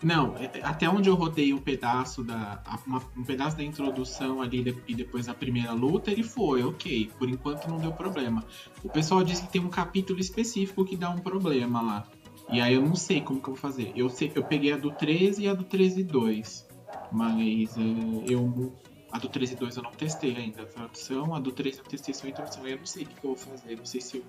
Não, 0.02 0.36
é- 0.38 0.50
até 0.64 0.90
onde 0.90 1.08
eu 1.08 1.14
rodei 1.14 1.54
um 1.54 1.60
pedaço 1.60 2.24
da. 2.24 2.64
uma- 2.88 3.04
um 3.16 3.24
pedaço 3.24 3.56
da 3.56 3.64
introdução 3.64 4.42
ali 4.42 4.64
de- 4.64 4.76
e 4.88 4.96
depois 4.96 5.30
a 5.30 5.34
primeira 5.36 5.72
luta, 5.74 6.10
ele 6.10 6.24
foi, 6.24 6.64
ok. 6.64 7.12
Por 7.20 7.30
enquanto 7.30 7.68
não 7.68 7.78
deu 7.78 7.92
problema. 7.92 8.44
O 8.84 8.90
pessoal 8.90 9.24
disse 9.24 9.44
que 9.44 9.50
tem 9.50 9.62
um 9.62 9.70
capítulo 9.70 10.20
específico 10.20 10.84
que 10.84 10.98
dá 10.98 11.12
um 11.12 11.20
problema 11.20 11.80
lá. 11.80 12.08
E 12.52 12.60
aí 12.60 12.74
eu 12.74 12.82
não 12.82 12.96
sei 12.96 13.22
como 13.22 13.40
que 13.40 13.48
eu 13.50 13.54
vou 13.54 13.62
fazer. 13.62 13.92
Eu 13.96 14.10
sei 14.10 14.32
eu 14.34 14.44
peguei 14.44 14.74
a 14.74 14.78
do 14.78 14.90
13 14.90 15.44
e 15.44 15.48
a 15.48 15.54
do 15.54 15.64
13.2. 15.64 16.66
Mas 17.12 17.78
é, 17.78 17.82
eu. 18.28 18.74
A 19.12 19.18
do 19.20 19.28
13.2 19.30 19.76
eu 19.78 19.84
não 19.84 19.92
testei 19.92 20.36
ainda 20.36 20.62
a 20.62 20.66
tradução. 20.66 21.36
A 21.36 21.40
do 21.40 21.52
13 21.52 21.80
eu 21.80 21.84
testei 21.86 22.14
só 22.14 22.26
a 22.28 22.30
introdução. 22.30 22.68
Eu 22.68 22.78
não 22.78 22.86
sei 22.86 23.04
o 23.04 23.06
que 23.08 23.14
que 23.20 23.26
eu 23.26 23.36
vou 23.36 23.38
fazer. 23.38 23.76
Não 23.78 23.86
sei 23.86 24.00
se 24.02 24.18
eu 24.18 24.26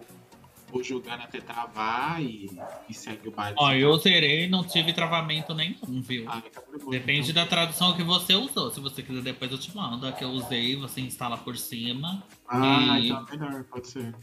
vou 0.71 0.83
jogando 0.83 1.21
até 1.21 1.41
travar 1.41 2.21
e, 2.23 2.51
e 2.89 2.95
segue 2.95 3.29
o 3.29 3.31
baile. 3.31 3.55
Ó, 3.59 3.73
eu 3.73 3.97
zerei 3.99 4.49
não 4.49 4.65
tive 4.65 4.93
travamento 4.93 5.55
nenhum, 5.55 6.01
viu? 6.01 6.25
Ah, 6.29 6.43
então 6.45 6.63
tá 6.63 6.91
Depende 6.91 7.31
então. 7.31 7.43
da 7.45 7.49
tradução 7.49 7.95
que 7.95 8.03
você 8.03 8.35
usou. 8.35 8.71
Se 8.71 8.81
você 8.81 9.03
quiser, 9.03 9.23
depois 9.23 9.53
eu 9.53 9.59
te 9.59 9.75
mando. 9.77 10.07
A 10.07 10.13
que 10.13 10.25
eu 10.25 10.31
usei, 10.31 10.75
você 10.77 11.01
instala 11.01 11.37
por 11.37 11.57
cima. 11.57 12.23
Ah, 12.49 12.99
E- 12.99 13.09
então 13.11 13.27
é 13.29 13.37
melhor, 13.37 13.65
pode 13.65 13.89
ser. 13.89 14.15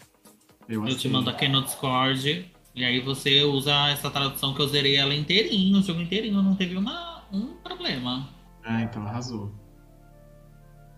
Eu, 0.68 0.82
Eu 0.82 0.88
te 0.90 0.96
aceito. 0.98 1.12
mando 1.14 1.30
aqui 1.30 1.48
no 1.48 1.64
Discord. 1.64 2.52
E 2.76 2.84
aí 2.86 3.00
você 3.00 3.44
usa 3.44 3.90
essa 3.90 4.10
tradução 4.12 4.54
que 4.54 4.62
eu 4.62 4.68
zerei 4.68 4.96
ela 4.96 5.14
inteirinho, 5.16 5.80
o 5.80 5.82
jogo 5.82 6.02
inteirinho, 6.02 6.42
não 6.42 6.56
teve 6.56 6.76
uma, 6.78 7.24
um 7.32 7.56
problema. 7.58 8.30
Ah, 8.64 8.82
então 8.84 9.02
arrasou. 9.06 9.52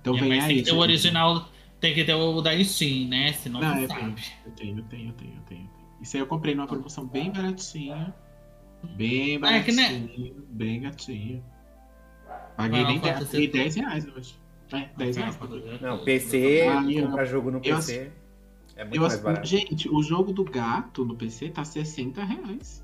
Então 0.02 0.18
É, 0.18 0.20
vem 0.20 0.30
mas 0.30 0.44
aí. 0.44 0.48
tem 0.48 0.58
que 0.58 0.64
ter 0.70 0.76
o 0.76 0.80
original, 0.80 1.50
tem 1.80 1.94
que 1.94 2.04
ter 2.04 2.14
o 2.16 2.42
da 2.42 2.64
Steam, 2.64 3.08
né? 3.10 3.32
Senão 3.34 3.60
Não, 3.62 3.70
não 3.76 3.82
eu 3.82 3.88
sabe. 3.88 4.00
tenho, 4.02 4.16
eu 4.46 4.52
tenho, 4.52 4.78
eu 4.80 4.84
tenho, 4.84 5.08
eu 5.10 5.14
tenho, 5.14 5.34
eu 5.36 5.42
tenho. 5.48 5.70
Isso 6.02 6.18
aí 6.18 6.22
eu 6.24 6.28
comprei 6.28 6.56
numa 6.56 6.68
promoção 6.68 7.06
bem 7.06 7.32
baratinha. 7.32 8.14
Bem 8.96 9.40
Ah, 9.44 9.58
é 9.58 9.62
que, 9.64 9.72
baratinha, 9.76 10.32
né? 10.32 10.32
bem 10.50 10.82
gatinha. 10.82 11.44
Paguei 12.58 12.84
nem 12.84 13.00
10, 13.00 13.14
Fantasy 13.14 13.32
paguei 13.32 13.48
10 13.48 13.76
reais 13.76 14.08
hoje. 14.08 14.36
É, 14.72 14.90
10 14.98 15.18
reais. 15.18 15.40
Não, 15.82 16.04
PC, 16.04 16.62
Ah, 16.68 16.92
eu- 16.92 17.06
comprar 17.08 17.26
jogo 17.26 17.52
no 17.52 17.58
eu 17.58 17.62
PC 17.62 18.12
é 18.76 18.84
muito 18.84 18.96
Eu, 18.96 19.02
mais 19.04 19.20
barato. 19.22 19.48
gente, 19.48 19.88
o 19.90 20.02
jogo 20.02 20.34
do 20.34 20.44
gato 20.44 21.06
no 21.06 21.16
PC 21.16 21.50
tá 21.50 21.64
60 21.64 22.24
reais. 22.24 22.84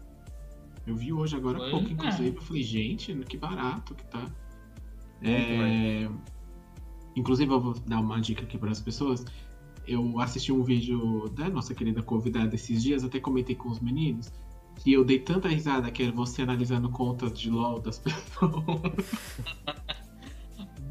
Eu 0.85 0.95
vi 0.95 1.11
hoje 1.11 1.35
agora 1.35 1.57
há 1.67 1.71
pouco, 1.71 1.87
é. 1.87 1.91
inclusive. 1.91 2.35
Eu 2.35 2.41
falei, 2.41 2.63
gente, 2.63 3.13
que 3.27 3.37
barato 3.37 3.95
que 3.95 4.05
tá. 4.05 4.23
É... 5.23 6.07
Inclusive, 7.17 7.51
eu 7.51 7.59
vou 7.59 7.73
dar 7.87 7.99
uma 7.99 8.21
dica 8.21 8.43
aqui 8.43 8.59
para 8.59 8.69
as 8.69 8.79
pessoas. 8.79 9.25
Eu 9.87 10.19
assisti 10.19 10.51
um 10.51 10.63
vídeo 10.63 11.27
da 11.29 11.49
nossa 11.49 11.73
querida 11.73 12.03
convidada 12.03 12.53
esses 12.53 12.83
dias, 12.83 13.03
até 13.03 13.19
comentei 13.19 13.55
com 13.55 13.69
os 13.69 13.79
meninos, 13.79 14.31
que 14.75 14.93
eu 14.93 15.03
dei 15.03 15.17
tanta 15.17 15.47
risada 15.47 15.89
que 15.89 16.03
era 16.03 16.11
você 16.11 16.43
analisando 16.43 16.89
contas 16.89 17.33
de 17.33 17.49
LOL 17.49 17.79
das 17.79 17.97
pessoas. 17.99 18.53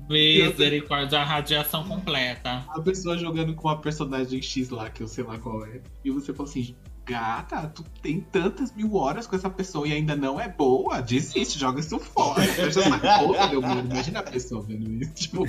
Misericórdia, 0.09 1.21
a 1.21 1.25
radiação 1.25 1.85
completa. 1.85 2.65
A 2.69 2.81
pessoa 2.81 3.17
jogando 3.17 3.55
com 3.55 3.69
a 3.69 3.77
personagem 3.77 4.43
X 4.43 4.71
lá, 4.71 4.91
que 4.91 5.05
eu 5.05 5.09
sei 5.09 5.23
lá 5.23 5.39
qual 5.39 5.65
é. 5.65 5.81
E 6.05 6.11
você 6.11 6.35
fala 6.35 6.49
assim, 6.49 6.75
gata, 7.05 7.69
tu 7.69 7.85
tem 8.03 8.21
tantas 8.21 8.75
mil 8.75 8.97
horas 8.97 9.29
com 9.29 9.37
essa 9.37 9.51
pessoa 9.51 9.87
e 9.87 9.93
ainda 9.93 10.17
não 10.17 10.41
é 10.41 10.49
boa? 10.49 11.01
Desiste, 11.01 11.59
joga 11.59 11.79
isso 11.79 12.01
fora. 12.01 12.43
Fecha 12.43 12.81
essa 12.81 13.49
meu 13.49 13.63
mundo. 13.63 13.93
Imagina 13.93 14.21
a 14.21 14.25
pessoa 14.25 14.63
vendo 14.63 14.91
isso. 14.93 15.13
Tipo, 15.15 15.45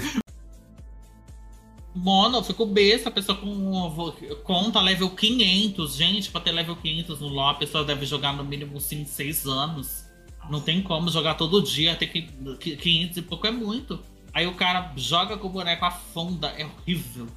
Mono, 1.98 2.38
eu 2.38 2.44
fico 2.44 2.66
besta, 2.66 3.10
a 3.10 3.12
pessoa 3.12 3.38
com 3.38 4.14
conta 4.44 4.80
level 4.80 5.10
500. 5.10 5.96
Gente, 5.96 6.30
pra 6.30 6.40
ter 6.40 6.52
level 6.52 6.76
500 6.76 7.20
no 7.20 7.28
LoL, 7.28 7.50
a 7.50 7.54
pessoa 7.56 7.84
deve 7.84 8.06
jogar 8.06 8.34
no 8.34 8.44
mínimo 8.44 8.80
5, 8.80 9.10
6 9.10 9.46
anos. 9.48 10.06
Não 10.50 10.62
tem 10.62 10.82
como 10.82 11.10
jogar 11.10 11.34
todo 11.34 11.62
dia, 11.62 11.96
ter 11.96 12.08
que 12.08 12.22
500 12.22 13.18
e 13.18 13.22
pouco 13.22 13.48
é 13.48 13.52
muito. 13.52 14.00
Aí 14.34 14.46
o 14.46 14.54
cara 14.54 14.94
joga 14.96 15.38
com 15.38 15.48
o 15.48 15.50
boneco, 15.50 15.84
afunda, 15.84 16.50
é 16.50 16.66
horrível. 16.66 17.28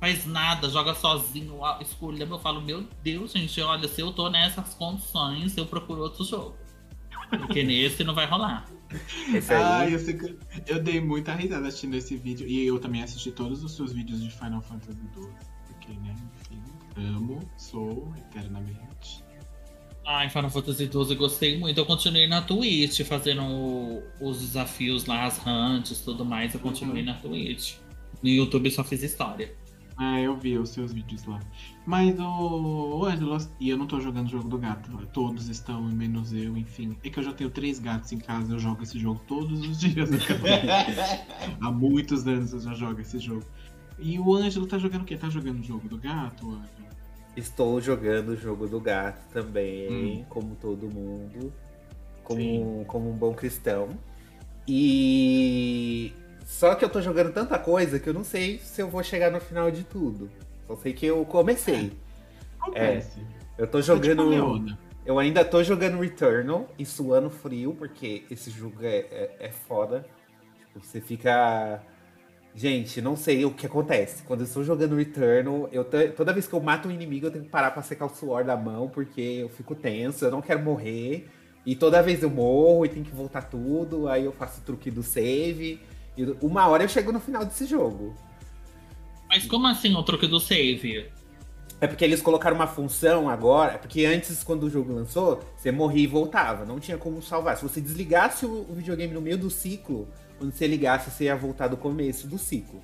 faz 0.00 0.26
nada, 0.26 0.68
joga 0.68 0.94
sozinho, 0.94 1.60
escolha. 1.80 2.24
Eu 2.24 2.38
falo, 2.38 2.60
meu 2.60 2.86
Deus, 3.02 3.32
gente, 3.32 3.60
olha, 3.60 3.86
se 3.86 4.00
eu 4.00 4.12
tô 4.12 4.28
nessas 4.28 4.74
condições, 4.74 5.56
eu 5.56 5.66
procuro 5.66 6.02
outro 6.02 6.24
jogo. 6.24 6.56
Porque 7.28 7.62
nesse 7.62 8.02
não 8.02 8.14
vai 8.14 8.26
rolar. 8.26 8.66
Esse 9.34 9.52
aí... 9.52 9.62
Ah, 9.62 9.88
eu, 9.88 9.98
que 10.04 10.38
eu 10.66 10.82
dei 10.82 11.00
muita 11.00 11.34
risada 11.34 11.68
assistindo 11.68 11.94
esse 11.96 12.16
vídeo. 12.16 12.46
E 12.46 12.66
eu 12.66 12.78
também 12.78 13.02
assisti 13.02 13.30
todos 13.30 13.62
os 13.62 13.74
seus 13.76 13.92
vídeos 13.92 14.22
de 14.22 14.30
Final 14.30 14.60
Fantasy 14.62 14.98
XII. 15.14 15.28
Porque, 15.66 15.92
né, 15.92 16.14
enfim, 16.40 16.62
amo, 16.96 17.40
sou 17.56 18.12
eternamente. 18.18 19.24
Ai, 20.06 20.28
Final 20.28 20.50
Fantasy 20.50 20.90
XII 20.90 21.14
gostei 21.14 21.58
muito. 21.58 21.78
Eu 21.78 21.86
continuei 21.86 22.26
na 22.26 22.42
Twitch 22.42 23.02
fazendo 23.02 24.02
os 24.20 24.40
desafios 24.40 25.06
lá, 25.06 25.24
as 25.24 25.40
hunts 25.46 26.00
e 26.00 26.04
tudo 26.04 26.24
mais. 26.24 26.52
Eu 26.52 26.60
continuei 26.60 27.00
uhum. 27.00 27.06
na 27.06 27.14
Twitch. 27.14 27.76
No 28.22 28.28
YouTube 28.28 28.70
só 28.70 28.82
fiz 28.82 29.02
história. 29.02 29.54
Ah, 30.02 30.18
eu 30.18 30.34
vi 30.34 30.56
os 30.56 30.70
seus 30.70 30.94
vídeos 30.94 31.26
lá. 31.26 31.38
Mas 31.84 32.18
o, 32.18 33.00
o 33.00 33.04
Angelo, 33.04 33.36
e 33.60 33.68
eu 33.68 33.76
não 33.76 33.86
tô 33.86 34.00
jogando 34.00 34.28
o 34.28 34.30
jogo 34.30 34.48
do 34.48 34.56
gato. 34.56 34.90
Todos 35.12 35.50
estão, 35.50 35.82
menos 35.82 36.32
eu, 36.32 36.56
enfim. 36.56 36.96
É 37.04 37.10
que 37.10 37.18
eu 37.18 37.22
já 37.22 37.34
tenho 37.34 37.50
três 37.50 37.78
gatos 37.78 38.10
em 38.10 38.16
casa, 38.16 38.54
eu 38.54 38.58
jogo 38.58 38.82
esse 38.82 38.98
jogo 38.98 39.20
todos 39.28 39.60
os 39.60 39.78
dias. 39.78 40.08
Há 41.60 41.70
muitos 41.70 42.26
anos 42.26 42.54
eu 42.54 42.60
já 42.60 42.72
jogo 42.72 43.02
esse 43.02 43.18
jogo. 43.18 43.44
E 43.98 44.18
o 44.18 44.34
Ângelo 44.34 44.66
tá 44.66 44.78
jogando 44.78 45.02
o 45.02 45.04
quê? 45.04 45.18
Tá 45.18 45.28
jogando 45.28 45.60
o 45.60 45.62
jogo 45.62 45.86
do 45.86 45.98
gato, 45.98 46.46
Ângelo? 46.46 46.88
Estou 47.36 47.78
jogando 47.78 48.30
o 48.30 48.36
jogo 48.36 48.66
do 48.66 48.80
gato 48.80 49.28
também, 49.34 50.22
hum. 50.22 50.24
como 50.30 50.54
todo 50.54 50.88
mundo. 50.88 51.52
Como, 52.24 52.86
como 52.86 53.10
um 53.10 53.16
bom 53.18 53.34
cristão. 53.34 53.90
E 54.66 56.10
só 56.50 56.74
que 56.74 56.84
eu 56.84 56.88
tô 56.90 57.00
jogando 57.00 57.32
tanta 57.32 57.56
coisa 57.60 58.00
que 58.00 58.08
eu 58.08 58.12
não 58.12 58.24
sei 58.24 58.58
se 58.58 58.82
eu 58.82 58.88
vou 58.88 59.04
chegar 59.04 59.30
no 59.30 59.40
final 59.40 59.70
de 59.70 59.84
tudo. 59.84 60.28
Só 60.66 60.74
sei 60.74 60.92
que 60.92 61.06
eu 61.06 61.24
comecei. 61.24 61.92
É, 62.74 62.96
é 62.96 63.06
eu 63.56 63.68
tô 63.68 63.80
jogando. 63.80 64.66
Tipo 64.66 64.76
eu 65.06 65.16
ainda 65.20 65.44
tô 65.44 65.62
jogando 65.62 66.00
Returnal 66.00 66.68
e 66.76 66.84
suando 66.84 67.30
frio, 67.30 67.72
porque 67.78 68.24
esse 68.28 68.50
jogo 68.50 68.76
é, 68.82 68.96
é, 68.96 69.36
é 69.38 69.50
foda. 69.50 70.04
Tipo, 70.58 70.84
você 70.84 71.00
fica. 71.00 71.80
Gente, 72.52 73.00
não 73.00 73.14
sei 73.14 73.44
o 73.44 73.52
que 73.52 73.64
acontece. 73.64 74.24
Quando 74.24 74.40
eu 74.40 74.46
estou 74.46 74.64
jogando 74.64 74.96
Returnal, 74.96 75.68
eu 75.70 75.84
toda 76.16 76.32
vez 76.32 76.48
que 76.48 76.52
eu 76.52 76.60
mato 76.60 76.88
um 76.88 76.90
inimigo, 76.90 77.26
eu 77.26 77.30
tenho 77.30 77.44
que 77.44 77.50
parar 77.50 77.70
pra 77.70 77.80
secar 77.80 78.06
o 78.06 78.08
suor 78.08 78.42
da 78.42 78.56
mão, 78.56 78.88
porque 78.88 79.20
eu 79.20 79.48
fico 79.48 79.76
tenso, 79.76 80.24
eu 80.24 80.32
não 80.32 80.42
quero 80.42 80.60
morrer. 80.60 81.28
E 81.64 81.76
toda 81.76 82.02
vez 82.02 82.24
eu 82.24 82.30
morro 82.30 82.84
e 82.84 82.88
tem 82.88 83.04
que 83.04 83.14
voltar 83.14 83.42
tudo, 83.42 84.08
aí 84.08 84.24
eu 84.24 84.32
faço 84.32 84.60
o 84.60 84.64
truque 84.64 84.90
do 84.90 85.04
save. 85.04 85.80
E 86.16 86.24
uma 86.40 86.66
hora 86.66 86.84
eu 86.84 86.88
chego 86.88 87.12
no 87.12 87.20
final 87.20 87.44
desse 87.44 87.66
jogo. 87.66 88.14
Mas 89.28 89.46
como 89.46 89.66
assim 89.66 89.94
o 89.94 90.02
truque 90.02 90.26
do 90.26 90.40
save? 90.40 91.08
É 91.80 91.86
porque 91.86 92.04
eles 92.04 92.20
colocaram 92.20 92.56
uma 92.56 92.66
função 92.66 93.28
agora. 93.28 93.74
É 93.74 93.78
porque 93.78 94.04
antes, 94.04 94.44
quando 94.44 94.64
o 94.64 94.70
jogo 94.70 94.92
lançou, 94.92 95.40
você 95.56 95.72
morria 95.72 96.04
e 96.04 96.06
voltava. 96.06 96.66
Não 96.66 96.78
tinha 96.78 96.98
como 96.98 97.22
salvar. 97.22 97.56
Se 97.56 97.62
você 97.62 97.80
desligasse 97.80 98.44
o 98.44 98.66
videogame 98.70 99.14
no 99.14 99.20
meio 99.20 99.38
do 99.38 99.48
ciclo, 99.48 100.08
quando 100.36 100.52
você 100.52 100.66
ligasse, 100.66 101.10
você 101.10 101.24
ia 101.24 101.36
voltar 101.36 101.68
do 101.68 101.76
começo 101.76 102.26
do 102.26 102.36
ciclo. 102.36 102.82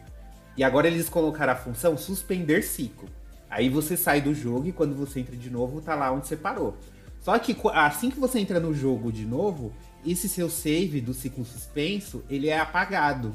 E 0.57 0.65
agora 0.65 0.87
eles 0.87 1.09
colocaram 1.09 1.53
a 1.53 1.57
função 1.57 1.97
suspender 1.99 2.63
ciclo. 2.63 3.09
Aí 3.51 3.69
você 3.69 3.97
sai 3.97 4.21
do 4.21 4.35
jogo 4.35 4.67
e 4.67 4.73
quando 4.73 4.95
você 4.95 5.21
entra 5.21 5.37
de 5.37 5.51
novo, 5.51 5.81
tá 5.81 5.95
lá 5.95 6.11
onde 6.11 6.27
você 6.27 6.37
parou. 6.37 6.77
Só 7.21 7.39
que 7.39 7.57
assim 7.75 8.11
que 8.11 8.19
você 8.19 8.39
entra 8.39 8.61
no 8.61 8.73
jogo 8.73 9.13
de 9.13 9.25
novo, 9.25 9.73
esse 10.07 10.29
seu 10.29 10.49
save 10.49 11.01
do 11.01 11.13
ciclo 11.13 11.45
suspenso, 11.45 12.23
ele 12.31 12.49
é 12.49 12.59
apagado. 12.59 13.35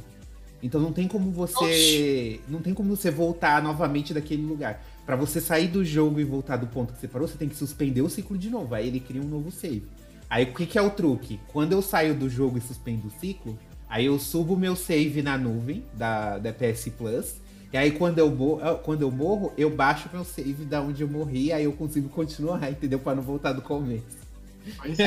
Então 0.64 0.80
não 0.80 0.94
tem 0.94 1.08
como 1.08 1.32
você, 1.32 1.64
Oxi. 1.64 2.42
não 2.48 2.62
tem 2.62 2.74
como 2.74 2.96
você 2.96 3.10
voltar 3.10 3.62
novamente 3.64 4.14
daquele 4.14 4.44
lugar. 4.44 4.84
Para 5.06 5.16
você 5.16 5.42
sair 5.42 5.68
do 5.68 5.84
jogo 5.84 6.20
e 6.20 6.24
voltar 6.24 6.58
do 6.58 6.68
ponto 6.68 6.94
que 6.94 7.00
você 7.00 7.08
parou, 7.08 7.28
você 7.28 7.38
tem 7.38 7.50
que 7.50 7.56
suspender 7.56 8.02
o 8.02 8.10
ciclo 8.10 8.38
de 8.38 8.50
novo. 8.50 8.76
Aí 8.76 8.88
ele 8.88 9.00
cria 9.00 9.22
um 9.22 9.28
novo 9.28 9.52
save. 9.52 9.84
Aí 10.30 10.46
o 10.46 10.54
que, 10.54 10.66
que 10.66 10.78
é 10.78 10.82
o 10.82 10.92
truque? 10.92 11.40
Quando 11.48 11.74
eu 11.74 11.82
saio 11.82 12.16
do 12.16 12.30
jogo 12.30 12.58
e 12.58 12.62
suspendo 12.62 13.08
o 13.08 13.12
ciclo, 13.20 13.58
aí 13.90 14.06
eu 14.06 14.18
subo 14.20 14.56
meu 14.56 14.76
save 14.76 15.22
na 15.22 15.38
nuvem 15.38 15.84
da, 15.96 16.38
da 16.38 16.54
PS 16.54 16.90
Plus. 16.98 17.36
E 17.74 17.78
aí 17.78 17.92
quando 17.92 18.20
eu, 18.20 18.30
morro, 18.30 18.78
quando 18.84 19.02
eu 19.02 19.12
morro, 19.12 19.52
eu 19.58 19.70
baixo 19.70 20.10
meu 20.14 20.24
save 20.24 20.64
da 20.66 20.82
onde 20.82 21.02
eu 21.02 21.10
morri, 21.10 21.52
aí 21.52 21.64
eu 21.64 21.74
consigo 21.74 22.08
continuar, 22.08 22.64
entendeu? 22.70 23.00
Para 23.00 23.16
não 23.16 23.24
voltar 23.24 23.54
do 23.54 23.62
começo. 23.62 24.21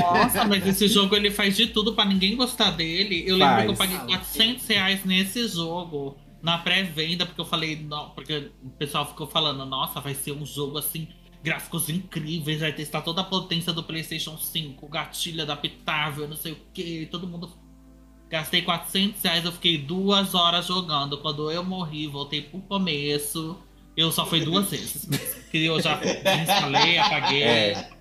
Nossa, 0.00 0.44
mas 0.44 0.66
esse 0.66 0.88
jogo 0.88 1.14
ele 1.14 1.30
faz 1.30 1.56
de 1.56 1.68
tudo 1.68 1.94
para 1.94 2.04
ninguém 2.04 2.36
gostar 2.36 2.70
dele. 2.70 3.24
Eu 3.26 3.36
lembro 3.36 3.62
que 3.62 3.68
eu 3.70 3.76
paguei 3.76 3.98
400 3.98 4.66
reais 4.66 5.04
nesse 5.04 5.46
jogo 5.48 6.16
na 6.42 6.58
pré-venda, 6.58 7.24
porque 7.24 7.40
eu 7.40 7.44
falei, 7.46 7.76
não, 7.76 8.10
porque 8.10 8.50
o 8.62 8.70
pessoal 8.70 9.06
ficou 9.06 9.26
falando, 9.26 9.64
nossa, 9.64 10.00
vai 10.00 10.14
ser 10.14 10.32
um 10.32 10.44
jogo 10.44 10.76
assim, 10.76 11.08
gráficos 11.42 11.88
incríveis, 11.88 12.60
vai 12.60 12.72
testar 12.72 13.00
toda 13.00 13.22
a 13.22 13.24
potência 13.24 13.72
do 13.72 13.82
PlayStation 13.82 14.36
5, 14.36 14.86
gatilho 14.88 15.42
adaptável, 15.42 16.28
não 16.28 16.36
sei 16.36 16.52
o 16.52 16.58
que, 16.72 17.06
todo 17.10 17.26
mundo. 17.26 17.50
Gastei 18.28 18.62
400 18.62 19.22
reais, 19.22 19.44
eu 19.44 19.52
fiquei 19.52 19.78
duas 19.78 20.34
horas 20.34 20.66
jogando. 20.66 21.18
Quando 21.18 21.50
eu 21.50 21.62
morri, 21.62 22.06
voltei 22.06 22.42
pro 22.42 22.58
começo. 22.60 23.56
Eu 23.96 24.10
só 24.10 24.26
fui 24.26 24.40
duas 24.40 24.70
vezes. 24.70 25.08
Que 25.50 25.64
eu 25.66 25.80
já 25.80 26.00
instalei, 26.42 26.98
apaguei. 26.98 27.42
É. 27.42 27.93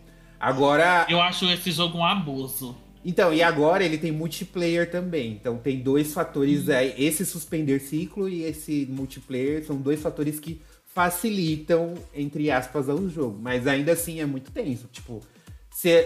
Agora. 0.44 1.06
Eu 1.10 1.22
acho 1.22 1.50
esse 1.50 1.72
jogo 1.72 1.98
um 1.98 2.06
abuso. 2.06 2.76
Então, 3.06 3.34
e 3.34 3.42
agora 3.42 3.82
ele 3.82 3.98
tem 3.98 4.12
multiplayer 4.12 4.92
também. 4.92 5.32
Então 5.32 5.58
tem 5.58 5.80
dois 5.80 6.14
fatores 6.14 6.68
aí. 6.68 6.90
Uhum. 6.90 6.96
Esse 6.98 7.26
suspender 7.26 7.80
ciclo 7.80 8.28
e 8.28 8.44
esse 8.44 8.86
multiplayer 8.90 9.66
são 9.66 9.78
dois 9.78 10.02
fatores 10.02 10.42
que 10.42 10.62
facilitam, 10.94 11.94
entre 12.14 12.52
aspas, 12.52 12.90
o 12.90 13.10
jogo. 13.10 13.40
Mas 13.42 13.68
ainda 13.68 13.94
assim 13.94 14.20
é 14.20 14.26
muito 14.26 14.52
tenso. 14.52 14.90
Tipo, 14.92 15.22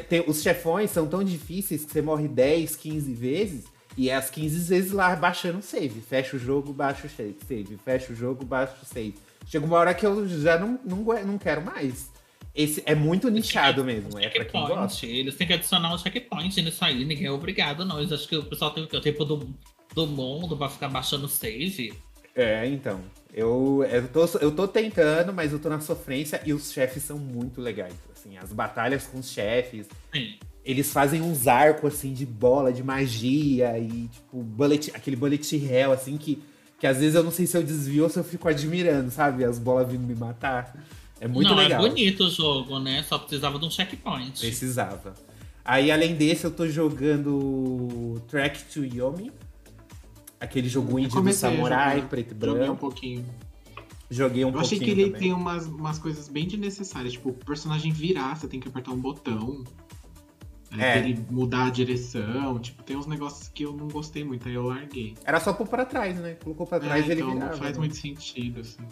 tem, 0.07 0.23
os 0.27 0.43
chefões 0.43 0.91
são 0.91 1.07
tão 1.07 1.23
difíceis 1.23 1.83
que 1.83 1.91
você 1.91 2.01
morre 2.03 2.27
10, 2.27 2.75
15 2.75 3.13
vezes. 3.13 3.65
E 3.97 4.11
é 4.11 4.15
as 4.15 4.29
15 4.29 4.69
vezes 4.69 4.91
lá 4.91 5.15
baixando 5.15 5.57
o 5.57 5.63
save. 5.63 5.99
Fecha 5.99 6.35
o 6.35 6.39
jogo, 6.39 6.71
baixa 6.71 7.07
o 7.07 7.09
save. 7.09 7.77
Fecha 7.83 8.13
o 8.13 8.15
jogo, 8.15 8.45
baixa 8.45 8.75
o 8.83 8.85
save. 8.85 9.15
Chega 9.47 9.65
uma 9.65 9.77
hora 9.77 9.95
que 9.95 10.05
eu 10.05 10.27
já 10.27 10.59
não, 10.59 10.79
não, 10.85 10.97
não 11.25 11.37
quero 11.39 11.63
mais. 11.63 12.11
Esse 12.57 12.81
é 12.87 12.95
muito 12.95 13.29
nichado 13.29 13.85
mesmo, 13.85 14.17
é 14.17 14.29
pra 14.29 14.43
quem 14.43 14.65
gosta. 14.65 15.05
Eles 15.05 15.35
têm 15.35 15.45
que 15.45 15.53
adicionar 15.53 15.93
um 15.93 15.97
checkpoint 15.99 16.59
nisso 16.59 16.83
aí, 16.83 17.05
ninguém 17.05 17.27
é 17.27 17.31
obrigado, 17.31 17.85
não. 17.85 17.99
Eles 17.99 18.11
acham 18.11 18.27
que 18.27 18.35
o 18.35 18.43
pessoal 18.43 18.71
tem 18.71 18.83
o 18.83 18.87
tempo 18.99 19.23
do, 19.23 19.47
do 19.93 20.07
mundo 20.07 20.57
pra 20.57 20.67
ficar 20.67 20.89
baixando 20.89 21.27
save. 21.27 21.93
É, 22.35 22.65
então. 22.65 22.99
Eu, 23.31 23.85
eu, 23.91 24.07
tô, 24.07 24.25
eu 24.39 24.51
tô 24.51 24.67
tentando, 24.67 25.31
mas 25.31 25.53
eu 25.53 25.59
tô 25.59 25.69
na 25.69 25.79
sofrência 25.79 26.41
e 26.43 26.51
os 26.51 26.71
chefes 26.71 27.03
são 27.03 27.19
muito 27.19 27.61
legais. 27.61 27.93
Assim, 28.11 28.35
as 28.37 28.51
batalhas 28.51 29.05
com 29.05 29.19
os 29.19 29.29
chefes. 29.29 29.85
Sim. 30.11 30.39
Eles 30.65 30.91
fazem 30.91 31.21
uns 31.21 31.47
arcos 31.47 31.93
assim 31.93 32.11
de 32.11 32.25
bola, 32.25 32.73
de 32.73 32.81
magia 32.81 33.77
e 33.77 34.07
tipo, 34.07 34.41
bullet, 34.41 34.91
aquele 34.95 35.15
bullet 35.15 35.55
hell, 35.55 35.91
assim, 35.91 36.17
que, 36.17 36.41
que 36.79 36.87
às 36.87 36.97
vezes 36.97 37.13
eu 37.13 37.23
não 37.23 37.31
sei 37.31 37.45
se 37.45 37.55
eu 37.55 37.61
desvio 37.61 38.05
ou 38.05 38.09
se 38.09 38.17
eu 38.17 38.23
fico 38.23 38.49
admirando, 38.49 39.11
sabe? 39.11 39.45
As 39.45 39.59
bolas 39.59 39.91
vindo 39.91 40.07
me 40.07 40.15
matar. 40.15 40.75
É 41.19 41.27
muito 41.27 41.49
Não, 41.49 41.59
é 41.59 41.63
legal. 41.63 41.85
é 41.85 41.89
bonito 41.89 42.23
o 42.25 42.29
jogo, 42.29 42.79
né? 42.79 43.03
Só 43.03 43.17
precisava 43.17 43.57
de 43.57 43.65
um 43.65 43.71
checkpoint. 43.71 44.39
Precisava. 44.39 45.13
Aí, 45.65 45.91
além 45.91 46.15
desse, 46.15 46.45
eu 46.45 46.51
tô 46.51 46.67
jogando 46.67 48.21
Track 48.27 48.63
to 48.73 48.85
Yomi. 48.85 49.31
Aquele 50.39 50.69
jogo 50.69 50.99
indie 50.99 51.19
do 51.19 51.33
samurai, 51.33 52.07
preto 52.07 52.31
e 52.31 52.35
branco. 52.35 52.57
Joguei 52.57 52.69
um 52.69 52.75
pouquinho. 52.75 53.25
Joguei 54.09 54.45
um 54.45 54.49
eu 54.49 54.53
pouquinho. 54.53 54.55
Eu 54.55 54.61
achei 54.61 54.79
que 54.79 54.89
ele 54.89 55.05
também. 55.05 55.19
tem 55.19 55.33
umas, 55.33 55.65
umas 55.65 55.99
coisas 55.99 56.27
bem 56.29 56.47
desnecessárias. 56.47 57.13
Tipo, 57.13 57.29
o 57.29 57.33
personagem 57.33 57.91
virar, 57.91 58.35
você 58.35 58.47
tem 58.47 58.59
que 58.59 58.67
apertar 58.67 58.91
um 58.91 59.01
botão. 59.01 59.63
É, 60.77 60.93
é. 60.93 60.97
Ele 60.99 61.25
mudar 61.29 61.67
a 61.67 61.69
direção. 61.69 62.59
Tipo, 62.59 62.83
tem 62.83 62.95
uns 62.95 63.07
negócios 63.07 63.47
que 63.47 63.63
eu 63.63 63.73
não 63.73 63.87
gostei 63.87 64.23
muito, 64.23 64.47
aí 64.47 64.53
eu 64.53 64.63
larguei. 64.63 65.15
Era 65.25 65.39
só 65.39 65.51
pôr 65.51 65.67
pra 65.67 65.85
trás, 65.85 66.17
né? 66.19 66.35
Colocou 66.35 66.67
pra 66.67 66.79
trás 66.79 67.03
é, 67.03 67.07
e 67.07 67.11
ele 67.11 67.21
então 67.21 67.33
virava. 67.33 67.51
Não 67.51 67.57
faz 67.57 67.73
né? 67.73 67.79
muito 67.79 67.95
sentido, 67.95 68.61
assim. 68.61 68.83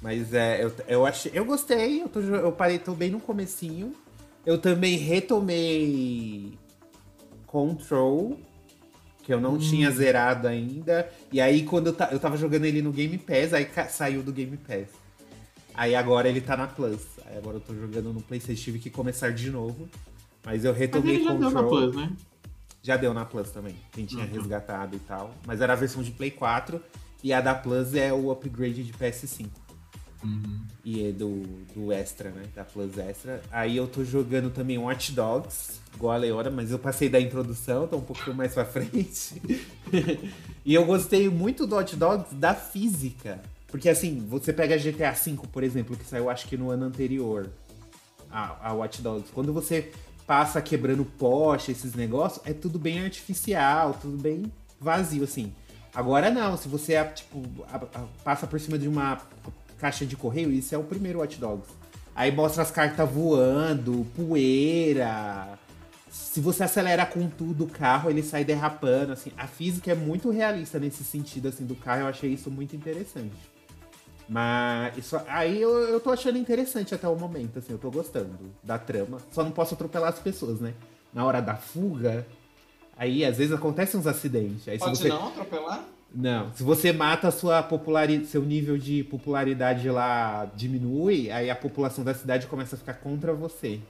Mas 0.00 0.32
é, 0.32 0.64
eu, 0.64 0.72
eu 0.88 1.06
achei. 1.06 1.30
Eu 1.34 1.44
gostei, 1.44 2.02
eu, 2.02 2.08
tô, 2.08 2.20
eu 2.20 2.52
parei 2.52 2.78
tô 2.78 2.94
bem 2.94 3.10
no 3.10 3.20
comecinho. 3.20 3.94
Eu 4.44 4.58
também 4.58 4.96
retomei 4.96 6.58
Control, 7.46 8.38
que 9.22 9.32
eu 9.32 9.40
não 9.40 9.54
hum. 9.54 9.58
tinha 9.58 9.90
zerado 9.90 10.48
ainda. 10.48 11.10
E 11.30 11.40
aí, 11.40 11.64
quando 11.64 11.88
eu, 11.88 11.96
eu 12.10 12.18
tava 12.18 12.36
jogando 12.36 12.64
ele 12.64 12.80
no 12.80 12.92
Game 12.92 13.18
Pass, 13.18 13.52
aí 13.52 13.68
saiu 13.90 14.22
do 14.22 14.32
Game 14.32 14.56
Pass. 14.56 14.88
Aí 15.74 15.94
agora 15.94 16.28
ele 16.28 16.40
tá 16.40 16.56
na 16.56 16.66
Plus. 16.66 17.06
Aí 17.26 17.36
agora 17.36 17.56
eu 17.56 17.60
tô 17.60 17.74
jogando 17.74 18.12
no 18.12 18.22
PlayStation, 18.22 18.62
tive 18.62 18.78
que 18.78 18.90
começar 18.90 19.32
de 19.32 19.50
novo. 19.50 19.88
Mas 20.44 20.64
eu 20.64 20.72
retomei 20.72 21.18
Mas 21.18 21.26
ele 21.26 21.44
Control. 21.44 21.50
Já 21.50 21.50
deu 21.50 21.62
na 21.62 21.68
Plus, 21.68 21.96
né? 21.96 22.16
Já 22.82 22.96
deu 22.96 23.14
na 23.14 23.24
Plus 23.26 23.50
também. 23.50 23.76
Quem 23.92 24.06
tinha 24.06 24.24
uhum. 24.24 24.32
resgatado 24.32 24.96
e 24.96 25.00
tal. 25.00 25.34
Mas 25.46 25.60
era 25.60 25.74
a 25.74 25.76
versão 25.76 26.02
de 26.02 26.10
Play 26.10 26.30
4. 26.30 26.80
E 27.22 27.32
a 27.32 27.40
da 27.40 27.54
Plus 27.54 27.94
é 27.94 28.12
o 28.12 28.30
upgrade 28.30 28.82
de 28.82 28.92
PS5. 28.94 29.48
Uhum. 30.22 30.60
E 30.84 31.08
é 31.08 31.12
do, 31.12 31.42
do 31.74 31.92
Extra, 31.92 32.30
né? 32.30 32.42
Da 32.54 32.64
Plus 32.64 32.98
Extra. 32.98 33.42
Aí 33.50 33.76
eu 33.76 33.86
tô 33.86 34.04
jogando 34.04 34.50
também 34.50 34.78
Watch 34.78 35.12
Dogs, 35.12 35.80
igual 35.94 36.12
a 36.12 36.16
Leora, 36.16 36.50
mas 36.50 36.70
eu 36.70 36.78
passei 36.78 37.08
da 37.08 37.20
introdução, 37.20 37.86
tô 37.86 37.96
um 37.96 38.02
pouquinho 38.02 38.36
mais 38.36 38.52
pra 38.52 38.64
frente. 38.66 39.40
e 40.64 40.74
eu 40.74 40.84
gostei 40.84 41.28
muito 41.28 41.66
do 41.66 41.76
Watch 41.76 41.96
Dogs 41.96 42.34
da 42.34 42.54
física. 42.54 43.40
Porque 43.68 43.88
assim, 43.88 44.26
você 44.28 44.52
pega 44.52 44.76
GTA 44.76 45.12
V, 45.12 45.46
por 45.50 45.62
exemplo, 45.62 45.96
que 45.96 46.04
saiu 46.04 46.28
acho 46.28 46.46
que 46.48 46.56
no 46.56 46.70
ano 46.70 46.86
anterior 46.86 47.48
a, 48.30 48.68
a 48.68 48.72
Watch 48.72 49.00
Dogs. 49.00 49.30
Quando 49.32 49.52
você 49.52 49.92
passa 50.26 50.60
quebrando 50.60 51.04
poste, 51.04 51.72
esses 51.72 51.94
negócios, 51.94 52.44
é 52.46 52.52
tudo 52.52 52.78
bem 52.78 53.00
artificial, 53.00 53.98
tudo 54.00 54.16
bem 54.16 54.50
vazio, 54.78 55.24
assim. 55.24 55.52
Agora 55.94 56.30
não, 56.30 56.56
se 56.56 56.68
você 56.68 57.02
tipo, 57.06 57.42
passa 58.22 58.46
por 58.46 58.60
cima 58.60 58.78
de 58.78 58.86
uma 58.86 59.20
caixa 59.80 60.04
de 60.04 60.16
correio, 60.16 60.52
isso 60.52 60.74
é 60.74 60.78
o 60.78 60.84
primeiro 60.84 61.20
Watch 61.20 61.38
Dogs. 61.38 61.68
Aí 62.14 62.30
mostra 62.30 62.62
as 62.62 62.70
cartas 62.70 63.08
voando, 63.10 64.06
poeira. 64.14 65.58
Se 66.10 66.40
você 66.40 66.64
acelera 66.64 67.06
com 67.06 67.28
tudo 67.28 67.64
o 67.64 67.68
carro, 67.68 68.10
ele 68.10 68.22
sai 68.22 68.44
derrapando, 68.44 69.12
assim. 69.12 69.32
A 69.36 69.46
física 69.46 69.92
é 69.92 69.94
muito 69.94 70.28
realista 70.30 70.78
nesse 70.78 71.02
sentido, 71.02 71.48
assim, 71.48 71.64
do 71.64 71.74
carro. 71.74 72.02
Eu 72.02 72.06
achei 72.08 72.30
isso 72.30 72.50
muito 72.50 72.76
interessante. 72.76 73.34
Mas 74.28 74.96
isso 74.98 75.20
aí 75.26 75.60
eu, 75.60 75.70
eu 75.70 75.98
tô 75.98 76.10
achando 76.10 76.38
interessante 76.38 76.94
até 76.94 77.08
o 77.08 77.16
momento, 77.16 77.58
assim, 77.58 77.72
eu 77.72 77.78
tô 77.78 77.90
gostando 77.90 78.38
da 78.62 78.78
trama. 78.78 79.18
Só 79.32 79.42
não 79.42 79.50
posso 79.50 79.74
atropelar 79.74 80.10
as 80.10 80.20
pessoas, 80.20 80.60
né? 80.60 80.74
Na 81.12 81.24
hora 81.24 81.40
da 81.40 81.56
fuga, 81.56 82.24
aí 82.96 83.24
às 83.24 83.38
vezes 83.38 83.52
acontecem 83.52 83.98
uns 83.98 84.06
acidentes. 84.06 84.68
Aí, 84.68 84.78
Pode 84.78 84.98
você... 84.98 85.08
não 85.08 85.28
atropelar? 85.28 85.84
Não, 86.12 86.52
se 86.54 86.62
você 86.62 86.92
mata 86.92 87.28
a 87.28 87.30
sua 87.30 87.62
popularidade, 87.62 88.28
seu 88.28 88.42
nível 88.42 88.76
de 88.76 89.04
popularidade 89.04 89.88
lá 89.88 90.50
diminui, 90.56 91.30
aí 91.30 91.48
a 91.48 91.54
população 91.54 92.02
da 92.02 92.12
cidade 92.12 92.48
começa 92.48 92.74
a 92.74 92.78
ficar 92.78 92.94
contra 92.94 93.32
você. 93.32 93.80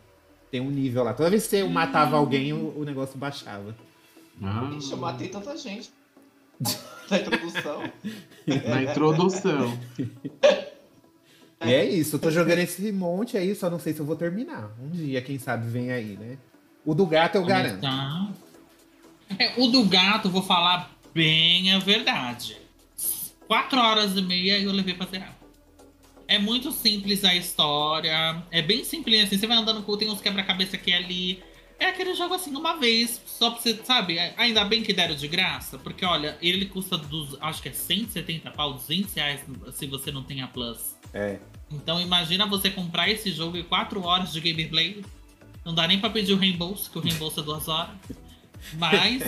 Tem 0.51 0.61
um 0.61 0.71
nível 0.71 1.05
lá. 1.05 1.15
Toda 1.15 1.31
vez 1.31 1.45
que 1.45 1.51
você 1.51 1.65
matava 1.65 2.17
alguém, 2.17 2.53
o, 2.53 2.79
o 2.79 2.85
negócio 2.85 3.17
baixava. 3.19 3.75
Ah, 4.43 4.71
Ixi, 4.77 4.93
eu 4.93 4.99
matei 4.99 5.29
tanta 5.29 5.57
gente. 5.57 5.91
Na 7.11 7.19
introdução. 7.19 7.83
na 8.47 8.83
introdução. 8.83 9.79
E 11.65 11.73
é 11.75 11.85
isso, 11.85 12.17
eu 12.17 12.21
tô 12.21 12.31
jogando 12.31 12.61
esse 12.61 12.93
monte 12.93 13.37
aí, 13.37 13.55
só 13.55 13.69
não 13.69 13.81
sei 13.81 13.93
se 13.93 13.99
eu 13.99 14.07
vou 14.07 14.15
terminar. 14.15 14.71
Um 14.81 14.91
dia, 14.91 15.21
quem 15.21 15.37
sabe, 15.37 15.69
vem 15.69 15.91
aí, 15.91 16.17
né? 16.17 16.39
O 16.85 16.95
do 16.95 17.05
gato 17.05 17.35
eu 17.35 17.45
garanto. 17.45 17.81
Tá. 17.81 18.29
É, 19.39 19.61
o 19.61 19.67
do 19.67 19.85
gato, 19.85 20.31
vou 20.31 20.43
falar 20.43 20.91
bem 21.15 21.73
a 21.73 21.79
verdade. 21.79 22.57
Quatro 23.47 23.79
horas 23.79 24.17
e 24.17 24.23
meia 24.23 24.59
eu 24.59 24.73
levei 24.73 24.95
pra 24.95 25.07
zerar. 25.07 25.37
É 26.29 26.39
muito 26.39 26.71
simples 26.71 27.25
a 27.25 27.35
história. 27.35 28.43
É 28.51 28.63
bem 28.63 28.85
simples 28.85 29.25
assim. 29.25 29.37
Você 29.37 29.47
vai 29.47 29.57
andando 29.57 29.83
com 29.83 29.97
tem 29.97 30.09
uns 30.09 30.21
quebra-cabeça 30.21 30.77
aqui 30.77 30.91
e 30.91 30.95
ali. 30.95 31.43
É 31.81 31.87
aquele 31.87 32.15
jogo 32.15 32.35
assim, 32.35 32.55
uma 32.55 32.77
vez, 32.77 33.23
só 33.25 33.51
pra 33.51 33.61
você, 33.61 33.75
sabe? 33.83 34.19
Ainda 34.37 34.63
bem 34.67 34.83
que 34.83 34.93
deram 34.93 35.15
de 35.15 35.27
graça, 35.27 35.79
porque 35.79 36.05
olha, 36.05 36.37
ele 36.43 36.67
custa 36.67 36.99
dos, 36.99 37.39
acho 37.41 37.63
que 37.63 37.71
é 37.71 37.73
170 37.73 38.51
pau, 38.51 38.75
200 38.75 39.15
reais 39.15 39.41
se 39.73 39.87
você 39.87 40.13
não 40.13 40.23
tem 40.23 40.43
a 40.43 40.47
Plus. 40.47 40.95
É. 41.15 41.39
Então 41.71 41.99
imagina 41.99 42.45
você 42.45 42.69
comprar 42.69 43.09
esse 43.09 43.33
jogo 43.33 43.57
em 43.57 43.65
4 43.65 44.05
horas 44.05 44.31
de 44.31 44.41
gameplay. 44.41 45.03
Não 45.65 45.75
dá 45.75 45.87
nem 45.87 45.99
pra 45.99 46.11
pedir 46.11 46.35
o 46.35 46.37
reembolso, 46.37 46.91
que 46.91 46.99
o 46.99 47.01
reembolso 47.01 47.41
é 47.41 47.43
2 47.43 47.69
horas. 47.69 47.95
Mas, 48.79 49.23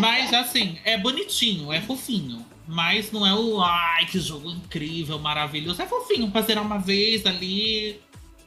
mas 0.00 0.32
assim, 0.34 0.78
é 0.84 0.98
bonitinho, 0.98 1.72
é 1.72 1.80
fofinho. 1.80 2.44
Mas 2.66 3.10
não 3.10 3.26
é 3.26 3.34
o 3.34 3.60
ai, 3.60 4.06
que 4.06 4.20
jogo 4.20 4.48
incrível, 4.50 5.18
maravilhoso. 5.18 5.82
É 5.82 5.86
fofinho 5.86 6.30
pra 6.30 6.42
zerar 6.42 6.64
uma 6.64 6.78
vez 6.78 7.26
ali. 7.26 8.00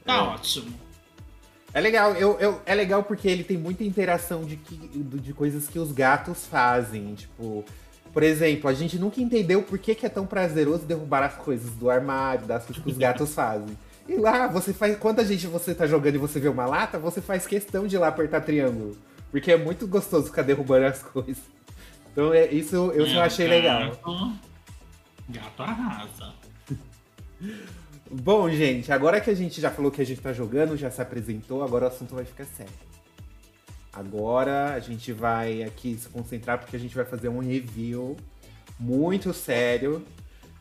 Tá 0.04 0.14
É. 0.16 0.18
ótimo. 0.20 0.72
É 1.74 1.80
legal, 1.80 2.12
eu, 2.14 2.38
eu- 2.38 2.62
é 2.64 2.74
legal 2.74 3.02
porque 3.02 3.28
ele 3.28 3.42
tem 3.44 3.58
muita 3.58 3.82
interação 3.84 4.44
de, 4.44 4.56
que- 4.56 4.76
de 4.76 5.32
coisas 5.34 5.66
que 5.68 5.78
os 5.78 5.92
gatos 5.92 6.46
fazem. 6.46 7.14
Tipo, 7.14 7.64
por 8.12 8.22
exemplo, 8.22 8.70
a 8.70 8.72
gente 8.74 8.96
nunca 8.98 9.20
entendeu 9.20 9.62
por 9.62 9.78
que, 9.78 9.94
que 9.94 10.06
é 10.06 10.08
tão 10.08 10.24
prazeroso 10.24 10.84
derrubar 10.84 11.22
as 11.24 11.34
coisas 11.34 11.72
do 11.72 11.90
armário, 11.90 12.46
das 12.46 12.64
coisas 12.64 12.82
que 12.82 12.90
os 12.90 12.96
gatos 12.96 13.28
fazem. 13.34 13.76
E 14.08 14.14
lá, 14.16 14.46
você 14.46 14.72
faz. 14.72 14.96
Quando 14.98 15.22
gente 15.24 15.46
você 15.48 15.74
tá 15.74 15.86
jogando 15.86 16.14
e 16.14 16.18
você 16.18 16.38
vê 16.38 16.48
uma 16.48 16.64
lata, 16.66 16.98
você 16.98 17.20
faz 17.20 17.46
questão 17.46 17.86
de 17.86 17.96
ir 17.96 17.98
lá 17.98 18.08
apertar 18.08 18.40
triângulo. 18.42 18.96
Porque 19.34 19.50
é 19.50 19.56
muito 19.56 19.84
gostoso 19.88 20.26
ficar 20.26 20.42
derrubando 20.42 20.86
as 20.86 21.02
coisas. 21.02 21.42
Então, 22.12 22.32
é, 22.32 22.46
isso 22.52 22.76
eu, 22.76 22.92
eu 22.92 23.04
É, 23.04 23.18
achei 23.18 23.48
legal. 23.48 23.90
Gato, 25.28 25.60
arrasa. 25.60 26.32
Bom, 28.08 28.48
gente, 28.48 28.92
agora 28.92 29.20
que 29.20 29.28
a 29.28 29.34
gente 29.34 29.60
já 29.60 29.72
falou 29.72 29.90
que 29.90 30.00
a 30.00 30.06
gente 30.06 30.20
tá 30.20 30.32
jogando, 30.32 30.76
já 30.76 30.88
se 30.88 31.02
apresentou, 31.02 31.64
agora 31.64 31.86
o 31.86 31.88
assunto 31.88 32.14
vai 32.14 32.24
ficar 32.24 32.44
sério. 32.44 32.72
Agora 33.92 34.72
a 34.74 34.78
gente 34.78 35.12
vai 35.12 35.64
aqui 35.64 35.96
se 35.98 36.08
concentrar 36.08 36.58
porque 36.60 36.76
a 36.76 36.78
gente 36.78 36.94
vai 36.94 37.04
fazer 37.04 37.28
um 37.28 37.40
review 37.40 38.16
muito 38.78 39.34
sério 39.34 40.04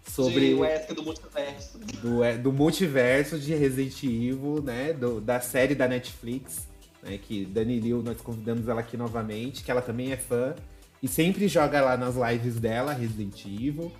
sobre 0.07 0.47
De 0.49 0.53
Wesker 0.55 0.95
do 0.95 1.03
multiverso. 1.03 1.77
do, 2.01 2.23
é, 2.23 2.37
do 2.37 2.51
multiverso 2.51 3.37
de 3.37 3.53
Resident 3.53 4.01
Evil, 4.03 4.63
né? 4.63 4.93
do- 4.93 5.21
da 5.21 5.39
série 5.39 5.75
da 5.75 5.87
Netflix, 5.87 6.67
né? 7.03 7.19
Que 7.21 7.45
Dani 7.45 7.79
Liu, 7.79 8.01
nós 8.01 8.21
convidamos 8.21 8.67
ela 8.67 8.79
aqui 8.79 8.97
novamente, 8.97 9.63
que 9.63 9.69
ela 9.69 9.81
também 9.81 10.11
é 10.11 10.17
fã 10.17 10.55
e 11.01 11.07
sempre 11.07 11.47
joga 11.47 11.81
lá 11.81 11.97
nas 11.97 12.15
lives 12.15 12.59
dela 12.59 12.93
Resident 12.93 13.45
Evil. 13.45 13.91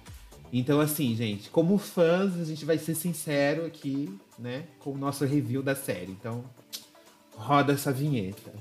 Então, 0.52 0.80
assim, 0.80 1.16
gente, 1.16 1.50
como 1.50 1.78
fãs, 1.78 2.40
a 2.40 2.44
gente 2.44 2.64
vai 2.64 2.78
ser 2.78 2.96
sincero 2.96 3.66
aqui, 3.66 4.18
né? 4.38 4.66
Com 4.80 4.92
o 4.92 4.98
nosso 4.98 5.26
review 5.26 5.64
da 5.64 5.76
série. 5.76 6.12
Então, 6.12 6.46
roda 7.36 7.74
essa 7.74 7.92
vinheta. 7.92 8.54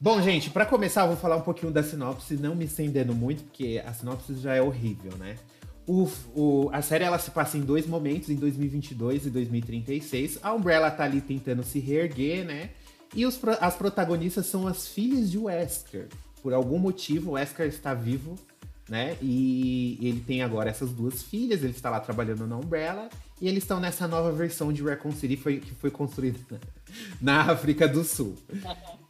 Bom, 0.00 0.22
gente, 0.22 0.48
pra 0.48 0.64
começar, 0.64 1.02
eu 1.02 1.08
vou 1.08 1.16
falar 1.16 1.36
um 1.36 1.42
pouquinho 1.42 1.72
da 1.72 1.82
sinopse, 1.82 2.36
não 2.36 2.54
me 2.54 2.64
estendendo 2.64 3.14
muito, 3.14 3.42
porque 3.42 3.82
a 3.84 3.92
sinopse 3.92 4.36
já 4.36 4.54
é 4.54 4.62
horrível, 4.62 5.12
né? 5.18 5.36
O, 5.88 6.06
o- 6.34 6.70
a 6.72 6.82
série 6.82 7.02
ela 7.04 7.18
se 7.18 7.30
passa 7.30 7.56
em 7.56 7.62
dois 7.62 7.86
momentos, 7.86 8.28
em 8.28 8.36
2022 8.36 9.24
e 9.26 9.30
2036. 9.30 10.38
A 10.42 10.52
Umbrella 10.52 10.90
tá 10.90 11.04
ali 11.04 11.20
tentando 11.22 11.62
se 11.64 11.78
reerguer, 11.80 12.44
né? 12.44 12.70
E 13.14 13.24
os 13.24 13.40
as 13.60 13.74
protagonistas 13.74 14.44
são 14.46 14.66
as 14.68 14.86
filhas 14.86 15.30
de 15.30 15.38
Wesker. 15.38 16.08
Por 16.42 16.52
algum 16.52 16.78
motivo, 16.78 17.32
Wesker 17.32 17.66
está 17.66 17.94
vivo, 17.94 18.36
né? 18.88 19.16
E 19.22 19.98
ele 20.02 20.20
tem 20.20 20.42
agora 20.42 20.68
essas 20.68 20.92
duas 20.92 21.22
filhas, 21.22 21.62
ele 21.62 21.72
está 21.72 21.88
lá 21.88 22.00
trabalhando 22.00 22.46
na 22.46 22.56
Umbrella. 22.58 23.08
E 23.40 23.48
eles 23.48 23.62
estão 23.62 23.80
nessa 23.80 24.06
nova 24.06 24.30
versão 24.32 24.72
de 24.72 24.82
Raccoon 24.82 25.12
City 25.12 25.36
foi- 25.36 25.58
que 25.60 25.72
foi 25.72 25.90
construída 25.90 26.38
na 27.20 27.50
África 27.50 27.88
do 27.88 28.04
Sul. 28.04 28.34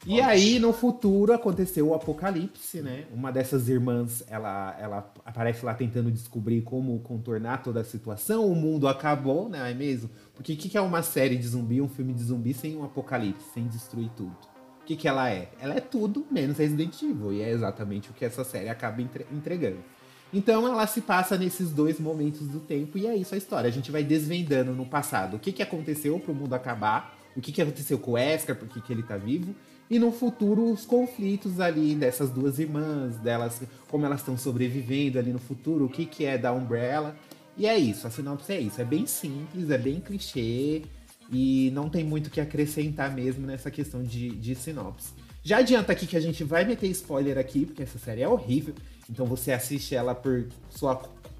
E 0.08 0.22
aí, 0.22 0.58
no 0.58 0.72
futuro, 0.72 1.34
aconteceu 1.34 1.88
o 1.88 1.94
apocalipse, 1.94 2.80
né? 2.80 3.04
Uma 3.12 3.30
dessas 3.30 3.68
irmãs, 3.68 4.24
ela, 4.26 4.74
ela 4.80 5.12
aparece 5.22 5.62
lá 5.62 5.74
tentando 5.74 6.10
descobrir 6.10 6.62
como 6.62 6.98
contornar 7.00 7.62
toda 7.62 7.82
a 7.82 7.84
situação. 7.84 8.46
O 8.46 8.54
mundo 8.54 8.88
acabou, 8.88 9.50
né? 9.50 9.70
É 9.70 9.74
mesmo? 9.74 10.08
Porque 10.34 10.54
o 10.54 10.56
que, 10.56 10.70
que 10.70 10.78
é 10.78 10.80
uma 10.80 11.02
série 11.02 11.36
de 11.36 11.46
zumbi, 11.46 11.82
um 11.82 11.88
filme 11.88 12.14
de 12.14 12.22
zumbi 12.22 12.54
sem 12.54 12.74
um 12.74 12.84
apocalipse, 12.84 13.44
sem 13.52 13.66
destruir 13.66 14.08
tudo? 14.16 14.34
O 14.80 14.84
que, 14.86 14.96
que 14.96 15.06
ela 15.06 15.28
é? 15.28 15.50
Ela 15.60 15.74
é 15.74 15.80
tudo 15.80 16.26
menos 16.30 16.56
Resident 16.56 17.02
Evil. 17.02 17.34
E 17.34 17.42
é 17.42 17.50
exatamente 17.50 18.08
o 18.08 18.14
que 18.14 18.24
essa 18.24 18.44
série 18.44 18.70
acaba 18.70 19.02
entre- 19.02 19.26
entregando. 19.30 19.84
Então 20.32 20.66
ela 20.66 20.86
se 20.86 21.02
passa 21.02 21.36
nesses 21.36 21.70
dois 21.70 22.00
momentos 22.00 22.48
do 22.48 22.60
tempo 22.60 22.96
e 22.96 23.06
é 23.06 23.14
isso 23.14 23.34
a 23.34 23.38
história. 23.38 23.68
A 23.68 23.72
gente 23.72 23.90
vai 23.90 24.02
desvendando 24.02 24.72
no 24.72 24.86
passado 24.86 25.36
o 25.36 25.38
que, 25.38 25.52
que 25.52 25.62
aconteceu 25.62 26.18
pro 26.18 26.34
mundo 26.34 26.54
acabar, 26.54 27.14
o 27.36 27.40
que, 27.42 27.52
que 27.52 27.60
aconteceu 27.60 27.98
com 27.98 28.12
o 28.12 28.14
Wesker, 28.14 28.56
por 28.56 28.68
que, 28.68 28.80
que 28.80 28.92
ele 28.92 29.02
tá 29.02 29.16
vivo, 29.16 29.54
e 29.90 29.98
no 29.98 30.12
futuro 30.12 30.70
os 30.70 30.84
conflitos 30.84 31.60
ali 31.60 31.94
dessas 31.94 32.30
duas 32.30 32.58
irmãs, 32.58 33.16
delas, 33.16 33.62
como 33.88 34.04
elas 34.04 34.20
estão 34.20 34.36
sobrevivendo 34.36 35.18
ali 35.18 35.32
no 35.32 35.38
futuro, 35.38 35.86
o 35.86 35.88
que, 35.88 36.04
que 36.04 36.24
é 36.24 36.36
da 36.36 36.52
Umbrella. 36.52 37.16
E 37.56 37.66
é 37.66 37.76
isso, 37.76 38.06
a 38.06 38.10
sinopse 38.10 38.52
é 38.52 38.60
isso. 38.60 38.80
É 38.80 38.84
bem 38.84 39.06
simples, 39.06 39.70
é 39.70 39.78
bem 39.78 40.00
clichê 40.00 40.82
e 41.30 41.70
não 41.72 41.88
tem 41.88 42.04
muito 42.04 42.26
o 42.28 42.30
que 42.30 42.40
acrescentar 42.40 43.12
mesmo 43.14 43.46
nessa 43.46 43.70
questão 43.70 44.02
de, 44.02 44.30
de 44.30 44.54
sinopse. 44.54 45.12
Já 45.42 45.58
adianta 45.58 45.92
aqui 45.92 46.06
que 46.06 46.16
a 46.16 46.20
gente 46.20 46.44
vai 46.44 46.64
meter 46.64 46.88
spoiler 46.88 47.38
aqui, 47.38 47.64
porque 47.64 47.82
essa 47.82 47.98
série 47.98 48.22
é 48.22 48.28
horrível. 48.28 48.74
Então 49.08 49.24
você 49.24 49.52
assiste 49.52 49.94
ela 49.94 50.14
por 50.14 50.46
sua 50.68 50.96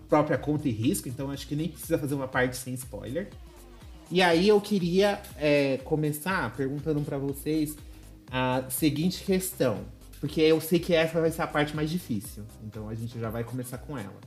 própria 0.09 0.39
conta 0.39 0.67
e 0.67 0.73
risco, 0.73 1.09
então 1.09 1.31
acho 1.31 1.47
que 1.47 1.55
nem 1.55 1.69
precisa 1.69 1.99
fazer 1.99 2.15
uma 2.15 2.27
parte 2.27 2.57
sem 2.57 2.73
spoiler. 2.73 3.29
E 4.11 4.23
aí 4.23 4.49
eu 4.49 4.59
queria 4.59 5.21
é, 5.37 5.79
começar 5.85 6.57
perguntando 6.57 7.03
pra 7.03 7.19
vocês 7.19 7.77
a 8.31 8.64
seguinte 8.69 9.25
questão, 9.25 9.85
porque 10.21 10.41
eu 10.41 10.61
sei 10.61 10.79
que 10.79 10.95
essa 10.95 11.21
vai 11.21 11.31
ser 11.31 11.43
a 11.43 11.47
parte 11.47 11.75
mais 11.75 11.91
difícil, 11.91 12.45
então 12.64 12.88
a 12.88 12.95
gente 12.95 13.19
já 13.19 13.31
vai 13.31 13.45
começar 13.45 13.79
com 13.79 13.97
ela. 13.97 14.21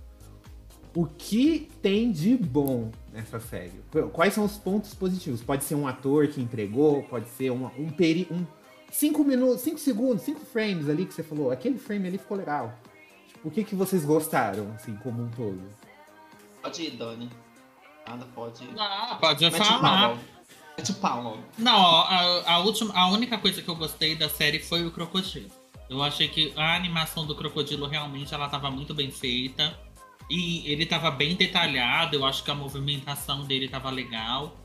O 0.93 1.05
que 1.05 1.69
tem 1.81 2.11
de 2.11 2.35
bom 2.35 2.91
nessa 3.13 3.39
série? 3.39 3.81
Quais 4.11 4.33
são 4.33 4.43
os 4.43 4.57
pontos 4.57 4.93
positivos? 4.93 5.41
Pode 5.41 5.63
ser 5.63 5.75
um 5.75 5.87
ator 5.87 6.27
que 6.27 6.41
entregou, 6.41 7.03
pode 7.03 7.29
ser 7.29 7.49
um, 7.49 7.65
um 7.77 7.89
peri, 7.89 8.27
um 8.29 8.45
cinco 8.91 9.23
minutos, 9.23 9.61
cinco 9.61 9.79
segundos, 9.79 10.23
cinco 10.23 10.41
frames 10.41 10.89
ali 10.89 11.05
que 11.05 11.13
você 11.13 11.23
falou, 11.23 11.49
aquele 11.49 11.77
frame 11.77 12.09
ali 12.09 12.17
ficou 12.17 12.37
legal. 12.37 12.73
Tipo, 13.27 13.47
o 13.47 13.51
que 13.51 13.63
que 13.63 13.73
vocês 13.73 14.03
gostaram, 14.03 14.69
assim, 14.75 14.93
como 14.97 15.23
um 15.23 15.29
todo? 15.29 15.61
Pode 16.61 16.83
ir, 16.83 16.91
Dani. 16.91 17.29
Nada 18.05 18.25
pode 18.35 18.63
ir. 18.63 18.73
Ah, 18.77 19.17
pode 19.19 19.45
Mete 19.45 19.57
falar. 19.57 19.81
bala. 19.81 20.19
De 20.81 20.93
pau. 20.93 21.37
Não, 21.57 21.79
ó, 21.79 22.01
a, 22.03 22.53
a, 22.53 22.59
última, 22.59 22.93
a 22.93 23.09
única 23.09 23.37
coisa 23.37 23.61
que 23.61 23.69
eu 23.69 23.75
gostei 23.75 24.15
da 24.15 24.29
série 24.29 24.59
foi 24.59 24.85
o 24.85 24.91
crocodilo. 24.91 25.49
Eu 25.89 26.01
achei 26.01 26.27
que 26.27 26.53
a 26.55 26.75
animação 26.75 27.25
do 27.25 27.35
crocodilo 27.35 27.85
realmente 27.85 28.33
ela 28.33 28.45
estava 28.45 28.71
muito 28.71 28.93
bem 28.93 29.11
feita. 29.11 29.77
E 30.29 30.63
ele 30.65 30.83
estava 30.83 31.11
bem 31.11 31.35
detalhado, 31.35 32.15
eu 32.15 32.25
acho 32.25 32.41
que 32.43 32.49
a 32.49 32.55
movimentação 32.55 33.43
dele 33.43 33.65
estava 33.65 33.89
legal. 33.89 34.55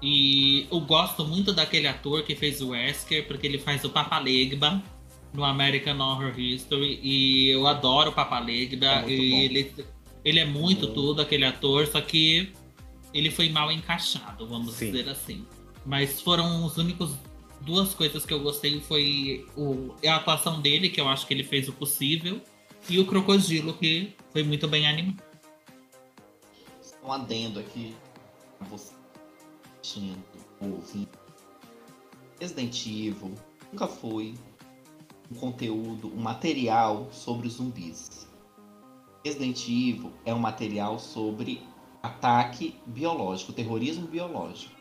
E 0.00 0.66
eu 0.70 0.80
gosto 0.80 1.24
muito 1.24 1.52
daquele 1.52 1.86
ator 1.86 2.22
que 2.22 2.34
fez 2.34 2.62
o 2.62 2.70
Wesker, 2.70 3.26
porque 3.26 3.46
ele 3.46 3.58
faz 3.58 3.84
o 3.84 3.90
Papa 3.90 4.18
Legba 4.18 4.82
no 5.34 5.44
American 5.44 5.98
Horror 5.98 6.38
History. 6.38 6.98
E 7.02 7.50
eu 7.50 7.66
adoro 7.66 8.10
o 8.10 8.12
Papa 8.14 8.38
Legba. 8.38 8.86
É 8.86 9.08
e 9.08 9.44
ele, 9.44 9.74
ele 10.24 10.40
é 10.40 10.44
muito 10.46 10.86
tudo, 10.86 11.20
aquele 11.20 11.44
ator, 11.44 11.86
só 11.86 12.00
que 12.00 12.52
ele 13.14 13.30
foi 13.30 13.48
mal 13.48 13.70
encaixado, 13.70 14.46
vamos 14.46 14.74
Sim. 14.74 14.90
dizer 14.90 15.08
assim. 15.08 15.46
Mas 15.86 16.20
foram 16.20 16.66
os 16.66 16.76
únicos 16.76 17.14
duas 17.60 17.94
coisas 17.94 18.26
que 18.26 18.34
eu 18.34 18.40
gostei 18.40 18.80
foi 18.80 19.46
o, 19.56 19.94
a 20.06 20.16
atuação 20.16 20.60
dele, 20.60 20.90
que 20.90 21.00
eu 21.00 21.08
acho 21.08 21.26
que 21.26 21.32
ele 21.32 21.44
fez 21.44 21.68
o 21.68 21.72
possível, 21.72 22.40
e 22.88 22.98
o 22.98 23.06
crocodilo, 23.06 23.72
que 23.74 24.14
foi 24.32 24.42
muito 24.42 24.66
bem 24.68 24.86
animado. 24.86 25.22
Um 27.02 27.12
adendo 27.12 27.60
aqui 27.60 27.94
você 28.68 28.92
ouvindo. 30.60 31.08
Resident 32.40 32.86
Evil 32.86 33.34
nunca 33.70 33.86
foi 33.86 34.34
um 35.30 35.34
conteúdo, 35.34 36.08
um 36.08 36.20
material 36.20 37.08
sobre 37.12 37.48
zumbis. 37.48 38.26
Resident 39.24 39.62
Evil 39.68 40.12
é 40.24 40.34
um 40.34 40.38
material 40.38 40.98
sobre 40.98 41.62
ataque 42.04 42.76
biológico, 42.86 43.52
terrorismo 43.52 44.06
biológico. 44.06 44.74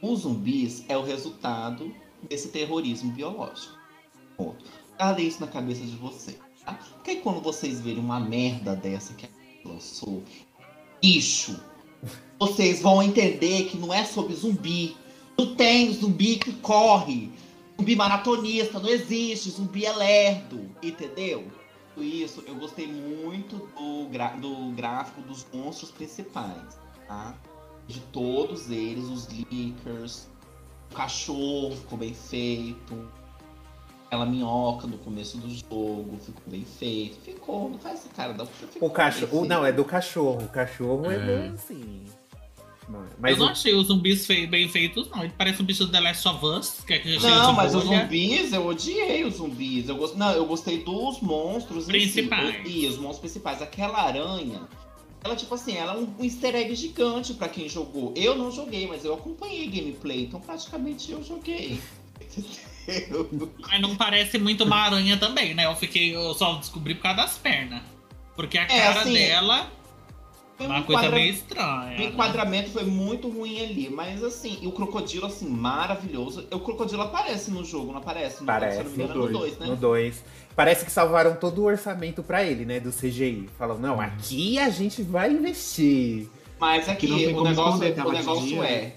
Os 0.00 0.20
zumbis 0.20 0.84
é 0.88 0.96
o 0.96 1.02
resultado 1.02 1.92
desse 2.28 2.48
terrorismo 2.48 3.10
biológico. 3.10 3.76
Ponto. 4.36 4.64
Guardem 4.96 5.26
isso 5.26 5.40
na 5.40 5.48
cabeça 5.48 5.84
de 5.84 5.96
vocês. 5.96 6.38
Tá? 6.64 6.74
Porque 6.94 7.16
quando 7.16 7.40
vocês 7.40 7.80
verem 7.80 7.98
uma 7.98 8.20
merda 8.20 8.76
dessa 8.76 9.14
que 9.14 9.28
lançou, 9.64 10.22
bicho, 11.02 11.60
vocês 12.38 12.80
vão 12.80 13.02
entender 13.02 13.64
que 13.64 13.76
não 13.76 13.92
é 13.92 14.04
sobre 14.04 14.34
zumbi. 14.34 14.96
Não 15.36 15.56
tem 15.56 15.92
zumbi 15.92 16.36
que 16.36 16.52
corre. 16.52 17.30
Zumbi 17.76 17.96
maratonista, 17.96 18.78
não 18.78 18.88
existe. 18.88 19.50
Zumbi 19.50 19.86
é 19.86 19.92
lerdo, 19.92 20.70
entendeu? 20.80 21.50
Isso, 21.96 22.42
eu 22.46 22.54
gostei 22.54 22.86
muito 22.86 23.56
do, 23.56 24.08
do 24.40 24.72
gráfico 24.72 25.20
dos 25.22 25.46
monstros 25.52 25.90
principais, 25.90 26.78
tá? 27.06 27.34
De 27.86 28.00
todos 28.12 28.70
eles, 28.70 29.04
os 29.04 29.28
leakers, 29.28 30.28
o 30.90 30.94
cachorro 30.94 31.76
ficou 31.76 31.98
bem 31.98 32.14
feito, 32.14 33.08
aquela 34.10 34.26
minhoca 34.26 34.88
no 34.88 34.98
começo 34.98 35.38
do 35.38 35.48
jogo 35.48 36.18
ficou 36.18 36.42
bem 36.46 36.64
feito. 36.64 37.20
Ficou, 37.20 37.70
não 37.70 37.78
faz 37.78 38.00
essa 38.00 38.08
cara 38.08 38.32
da. 38.32 38.44
O 38.80 38.90
cachorro. 38.90 39.44
Não, 39.44 39.64
é 39.64 39.72
do 39.72 39.84
cachorro. 39.84 40.44
O 40.44 40.48
cachorro 40.48 41.10
é, 41.10 41.14
é 41.14 41.18
bem 41.18 41.52
assim. 41.52 42.04
Mas 43.18 43.32
eu 43.32 43.44
não 43.44 43.48
achei 43.52 43.74
os 43.74 43.86
zumbis 43.86 44.26
fei 44.26 44.46
bem 44.46 44.68
feitos, 44.68 45.08
não. 45.10 45.22
Ele 45.22 45.32
parece 45.36 45.62
um 45.62 45.64
bicho 45.64 45.84
do 45.84 45.92
The 45.92 46.00
Last 46.00 46.26
of 46.28 46.44
Us, 46.44 46.84
que 46.86 46.94
é 46.94 46.98
que 46.98 47.18
Não, 47.18 47.52
mas 47.52 47.74
os 47.74 47.84
zumbis, 47.84 48.52
eu 48.52 48.66
odiei 48.66 49.24
os 49.24 49.36
zumbis. 49.36 49.88
Eu 49.88 49.96
gost... 49.96 50.16
Não, 50.16 50.32
eu 50.32 50.46
gostei 50.46 50.82
dos 50.82 51.20
monstros 51.20 51.86
principais. 51.86 52.66
Si. 52.66 52.84
E 52.84 52.86
os 52.86 52.96
monstros 52.96 53.20
principais. 53.20 53.62
Aquela 53.62 54.02
aranha, 54.02 54.62
ela, 55.22 55.36
tipo 55.36 55.54
assim, 55.54 55.76
ela 55.76 55.94
é 55.94 55.96
um 55.96 56.24
easter 56.24 56.54
egg 56.54 56.74
gigante 56.74 57.34
para 57.34 57.48
quem 57.48 57.68
jogou. 57.68 58.12
Eu 58.16 58.36
não 58.36 58.50
joguei, 58.50 58.86
mas 58.86 59.04
eu 59.04 59.14
acompanhei 59.14 59.66
gameplay, 59.66 60.24
então 60.24 60.40
praticamente 60.40 61.12
eu 61.12 61.22
joguei. 61.22 61.80
mas 63.60 63.80
não 63.80 63.96
parece 63.96 64.38
muito 64.38 64.64
uma 64.64 64.76
aranha 64.76 65.16
também, 65.16 65.54
né? 65.54 65.66
Eu 65.66 65.76
fiquei. 65.76 66.14
Eu 66.14 66.34
só 66.34 66.54
descobri 66.54 66.94
por 66.94 67.02
causa 67.02 67.18
das 67.18 67.38
pernas. 67.38 67.82
Porque 68.34 68.56
a 68.56 68.62
é, 68.62 68.66
cara 68.66 69.00
assim, 69.02 69.12
dela 69.12 69.70
uma 70.66 70.82
coisa 70.82 71.10
meio 71.10 71.32
estranha. 71.32 71.96
O 71.96 72.00
né? 72.00 72.04
enquadramento 72.06 72.68
né? 72.68 72.74
foi 72.74 72.84
muito 72.84 73.28
ruim 73.28 73.60
ali, 73.62 73.88
mas 73.90 74.22
assim, 74.22 74.58
e 74.60 74.66
o 74.66 74.72
crocodilo, 74.72 75.26
assim, 75.26 75.48
maravilhoso. 75.48 76.46
O 76.52 76.60
crocodilo 76.60 77.02
aparece 77.02 77.50
no 77.50 77.64
jogo, 77.64 77.92
não 77.92 77.98
aparece? 77.98 78.42
No 78.42 78.50
aparece, 78.50 78.98
no 78.98 79.28
2, 79.28 79.58
né? 79.58 79.66
No 79.66 79.76
2. 79.76 80.24
Parece 80.54 80.84
que 80.84 80.90
salvaram 80.90 81.36
todo 81.36 81.62
o 81.62 81.64
orçamento 81.64 82.22
para 82.22 82.44
ele, 82.44 82.64
né, 82.64 82.80
do 82.80 82.90
CGI. 82.90 83.48
Falam, 83.58 83.78
não, 83.78 83.94
uhum. 83.96 84.00
aqui 84.00 84.58
a 84.58 84.68
gente 84.68 85.02
vai 85.02 85.30
investir. 85.30 86.28
Mas 86.58 86.88
aqui, 86.88 87.06
o 87.06 87.42
negócio, 87.42 88.06
o 88.06 88.12
negócio 88.12 88.62
é... 88.62 88.94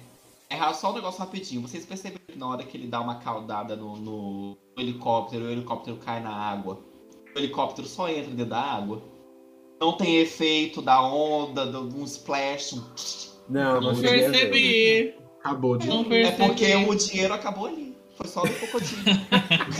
É 0.49 0.73
só 0.73 0.91
um 0.91 0.95
negócio 0.95 1.19
rapidinho. 1.19 1.61
Vocês 1.61 1.85
perceberam 1.85 2.21
que 2.27 2.37
na 2.37 2.47
hora 2.47 2.63
que 2.63 2.77
ele 2.77 2.85
dá 2.85 3.01
uma 3.01 3.15
caudada 3.15 3.75
no, 3.75 3.95
no 3.95 4.57
helicóptero, 4.77 5.45
o 5.45 5.49
helicóptero 5.49 5.97
cai 5.97 6.21
na 6.21 6.31
água. 6.31 6.79
O 7.35 7.39
helicóptero 7.39 7.87
só 7.87 8.07
entra 8.07 8.29
dentro 8.29 8.45
da 8.45 8.61
água 8.61 9.12
não 9.79 9.93
tem 9.93 10.17
efeito 10.17 10.81
da 10.81 11.01
onda, 11.01 11.65
de 11.65 11.77
um 11.77 12.03
splash. 12.03 12.75
Não, 13.49 13.81
não, 13.81 13.93
não 13.93 14.01
percebi. 14.01 15.15
Acabou 15.39 15.77
de 15.77 15.87
não 15.87 16.05
É 16.11 16.31
porque 16.31 16.73
o 16.75 16.95
dinheiro 16.95 17.33
acabou 17.33 17.67
ali. 17.67 17.93
Foi 18.15 18.27
só 18.27 18.43
do 18.43 18.53
crocodilo. 18.53 19.01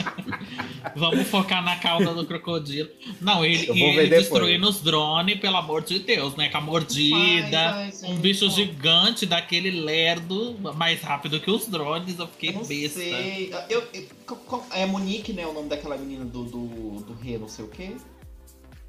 Vamos 0.95 1.27
focar 1.27 1.63
na 1.63 1.77
cauda 1.77 2.13
do 2.13 2.25
crocodilo. 2.25 2.89
Não, 3.21 3.45
ele, 3.45 3.69
ele 3.69 4.07
destruindo 4.07 4.67
os 4.67 4.81
drones, 4.81 5.39
pelo 5.39 5.55
amor 5.57 5.83
de 5.83 5.99
Deus, 5.99 6.35
né? 6.35 6.49
Com 6.49 6.57
a 6.57 6.61
mordida. 6.61 7.89
Um 8.03 8.15
bicho 8.17 8.45
pô. 8.45 8.51
gigante 8.51 9.25
daquele 9.25 9.71
lerdo, 9.71 10.57
mais 10.75 11.01
rápido 11.01 11.39
que 11.39 11.49
os 11.49 11.67
drones. 11.67 12.17
Eu 12.17 12.27
fiquei 12.27 12.49
eu 12.49 12.65
besta. 12.65 12.99
Sei. 12.99 13.53
Eu, 13.69 13.83
eu, 13.93 14.63
é 14.71 14.85
Monique, 14.85 15.31
né? 15.31 15.45
O 15.45 15.53
nome 15.53 15.69
daquela 15.69 15.95
menina 15.95 16.25
do, 16.25 16.43
do, 16.43 16.67
do 17.01 17.13
rei, 17.13 17.37
não 17.37 17.47
sei 17.47 17.65
o 17.65 17.69
quê 17.69 17.91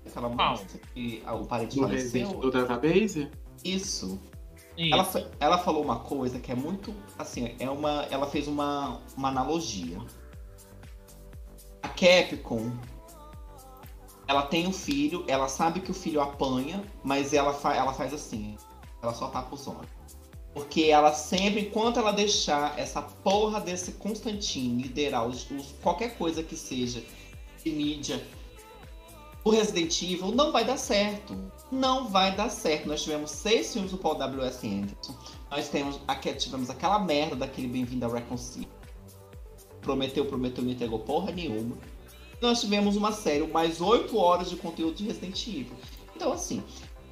aquela 0.07 0.29
música 0.29 0.79
que 0.95 1.23
o 1.27 1.45
parente 1.47 1.77
do 1.77 1.83
faleceu. 1.83 2.29
Do 2.29 2.51
database? 2.51 3.31
Isso. 3.65 4.19
Ela, 4.77 5.09
ela 5.39 5.59
falou 5.59 5.83
uma 5.83 6.01
coisa 6.01 6.39
que 6.39 6.51
é 6.51 6.55
muito. 6.55 6.95
Assim, 7.19 7.55
é 7.59 7.71
uma, 7.71 8.07
ela 8.11 8.27
fez 8.27 8.49
uma, 8.49 9.01
uma 9.17 9.29
analogia. 9.29 9.99
A 11.83 11.89
Capcom. 11.89 12.73
Ela 14.27 14.43
tem 14.43 14.67
um 14.67 14.73
filho, 14.73 15.23
ela 15.29 15.49
sabe 15.49 15.81
que 15.81 15.91
o 15.91 15.95
filho 15.95 16.21
apanha, 16.21 16.83
mas 17.03 17.35
ela, 17.35 17.53
fa, 17.53 17.75
ela 17.75 17.93
faz 17.93 18.13
assim. 18.13 18.57
Ela 19.03 19.13
só 19.13 19.29
tapa 19.29 19.55
os 19.55 19.67
olhos. 19.69 19.87
Porque 20.55 20.85
ela 20.85 21.13
sempre, 21.13 21.61
enquanto 21.63 21.99
ela 21.99 22.13
deixar 22.13 22.79
essa 22.79 23.03
porra 23.03 23.61
desse 23.61 23.93
Constantine 23.93 24.83
liderar 24.83 25.27
os, 25.27 25.51
os, 25.51 25.75
qualquer 25.83 26.17
coisa 26.17 26.43
que 26.43 26.57
seja 26.57 27.03
de 27.63 27.71
mídia 27.71 28.25
o 29.45 29.51
Resident 29.51 30.03
Evil 30.03 30.33
não 30.33 30.51
vai 30.51 30.65
dar 30.65 30.79
certo. 30.79 31.37
Não 31.71 32.09
vai 32.09 32.35
dar 32.35 32.49
certo. 32.49 32.89
Nós 32.89 33.03
tivemos 33.03 33.31
seis 33.31 33.73
filmes 33.73 33.91
do 33.91 33.99
Paul 33.99 34.15
W.S. 34.15 34.67
Anderson. 34.67 35.15
Nós 35.51 35.69
temos, 35.69 36.01
tivemos 36.39 36.71
aquela 36.71 36.99
merda 36.99 37.37
daquele 37.37 37.69
Bem-vindo 37.69 38.07
a 38.07 38.09
Recon 38.09 38.39
City. 38.39 38.69
Prometeu, 39.83 40.25
prometeu, 40.25 40.65
não 40.65 40.71
entregou 40.71 40.99
porra 40.99 41.31
nenhuma. 41.31 41.77
Nós 42.41 42.61
tivemos 42.61 42.97
uma 42.97 43.13
série, 43.13 43.47
mais 43.47 43.83
oito 43.83 44.17
horas 44.17 44.49
de 44.49 44.57
conteúdo 44.57 44.95
de 44.95 45.05
Resident 45.05 45.47
Evil. 45.47 45.77
Então, 46.17 46.33
assim, 46.33 46.63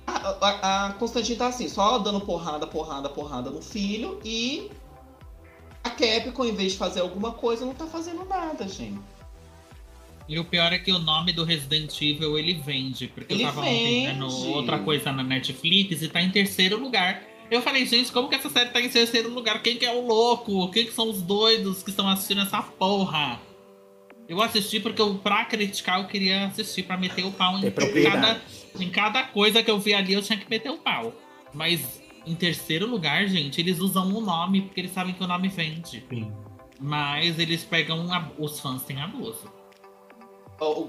a, 0.06 0.28
a, 0.40 0.86
a 0.86 0.92
Constantine 0.94 1.36
tá 1.36 1.48
assim, 1.48 1.68
só 1.68 1.98
dando 1.98 2.20
porrada, 2.22 2.66
porrada, 2.66 3.08
porrada 3.10 3.50
no 3.50 3.60
filho 3.60 4.18
e 4.24 4.70
a 5.84 5.90
Capcom, 5.90 6.44
em 6.44 6.54
vez 6.54 6.72
de 6.72 6.78
fazer 6.78 7.00
alguma 7.00 7.32
coisa, 7.32 7.66
não 7.66 7.74
tá 7.74 7.86
fazendo 7.86 8.24
nada, 8.24 8.66
gente. 8.66 9.00
E 10.32 10.38
o 10.38 10.44
pior 10.46 10.72
é 10.72 10.78
que 10.78 10.90
o 10.90 10.98
nome 10.98 11.30
do 11.30 11.44
Resident 11.44 11.92
Evil 12.00 12.38
ele 12.38 12.54
vende. 12.54 13.06
Porque 13.06 13.34
ele 13.34 13.42
eu 13.42 13.48
tava 13.48 13.60
vende. 13.60 14.06
vendo 14.06 14.26
outra 14.48 14.78
coisa 14.78 15.12
na 15.12 15.22
Netflix 15.22 16.00
e 16.00 16.08
tá 16.08 16.22
em 16.22 16.30
terceiro 16.30 16.78
lugar. 16.78 17.22
Eu 17.50 17.60
falei, 17.60 17.84
gente, 17.84 18.10
como 18.10 18.30
que 18.30 18.36
essa 18.36 18.48
série 18.48 18.70
tá 18.70 18.80
em 18.80 18.88
terceiro 18.88 19.28
lugar? 19.28 19.62
Quem 19.62 19.76
que 19.76 19.84
é 19.84 19.92
o 19.92 20.06
louco? 20.06 20.70
Quem 20.70 20.86
que 20.86 20.92
são 20.94 21.10
os 21.10 21.20
doidos 21.20 21.82
que 21.82 21.90
estão 21.90 22.08
assistindo 22.08 22.40
essa 22.40 22.62
porra? 22.62 23.42
Eu 24.26 24.40
assisti 24.40 24.80
porque 24.80 25.02
eu, 25.02 25.16
pra 25.16 25.44
criticar 25.44 26.00
eu 26.00 26.06
queria 26.06 26.46
assistir 26.46 26.84
pra 26.84 26.96
meter 26.96 27.26
o 27.26 27.32
pau 27.32 27.58
em 27.58 27.70
cada, 28.02 28.42
em 28.80 28.88
cada 28.88 29.22
coisa 29.24 29.62
que 29.62 29.70
eu 29.70 29.78
vi 29.78 29.92
ali 29.92 30.14
eu 30.14 30.22
tinha 30.22 30.38
que 30.38 30.48
meter 30.48 30.70
o 30.70 30.78
pau. 30.78 31.12
Mas 31.52 32.02
em 32.26 32.34
terceiro 32.34 32.86
lugar, 32.86 33.26
gente, 33.26 33.60
eles 33.60 33.80
usam 33.80 34.08
o 34.08 34.20
nome 34.22 34.62
porque 34.62 34.80
eles 34.80 34.92
sabem 34.92 35.12
que 35.12 35.22
o 35.22 35.26
nome 35.26 35.48
vende. 35.48 36.02
Sim. 36.08 36.32
Mas 36.80 37.38
eles 37.38 37.64
pegam. 37.64 38.10
A, 38.10 38.30
os 38.38 38.58
fãs 38.60 38.82
têm 38.82 38.98
abuso 38.98 39.60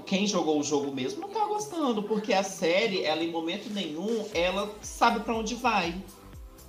quem 0.06 0.26
jogou 0.26 0.60
o 0.60 0.62
jogo 0.62 0.92
mesmo 0.92 1.20
não 1.20 1.28
tá 1.28 1.44
gostando, 1.46 2.02
porque 2.02 2.32
a 2.32 2.42
série, 2.42 3.02
ela 3.02 3.22
em 3.22 3.30
momento 3.30 3.68
nenhum, 3.70 4.26
ela 4.34 4.70
sabe 4.82 5.20
para 5.20 5.34
onde 5.34 5.54
vai. 5.54 5.94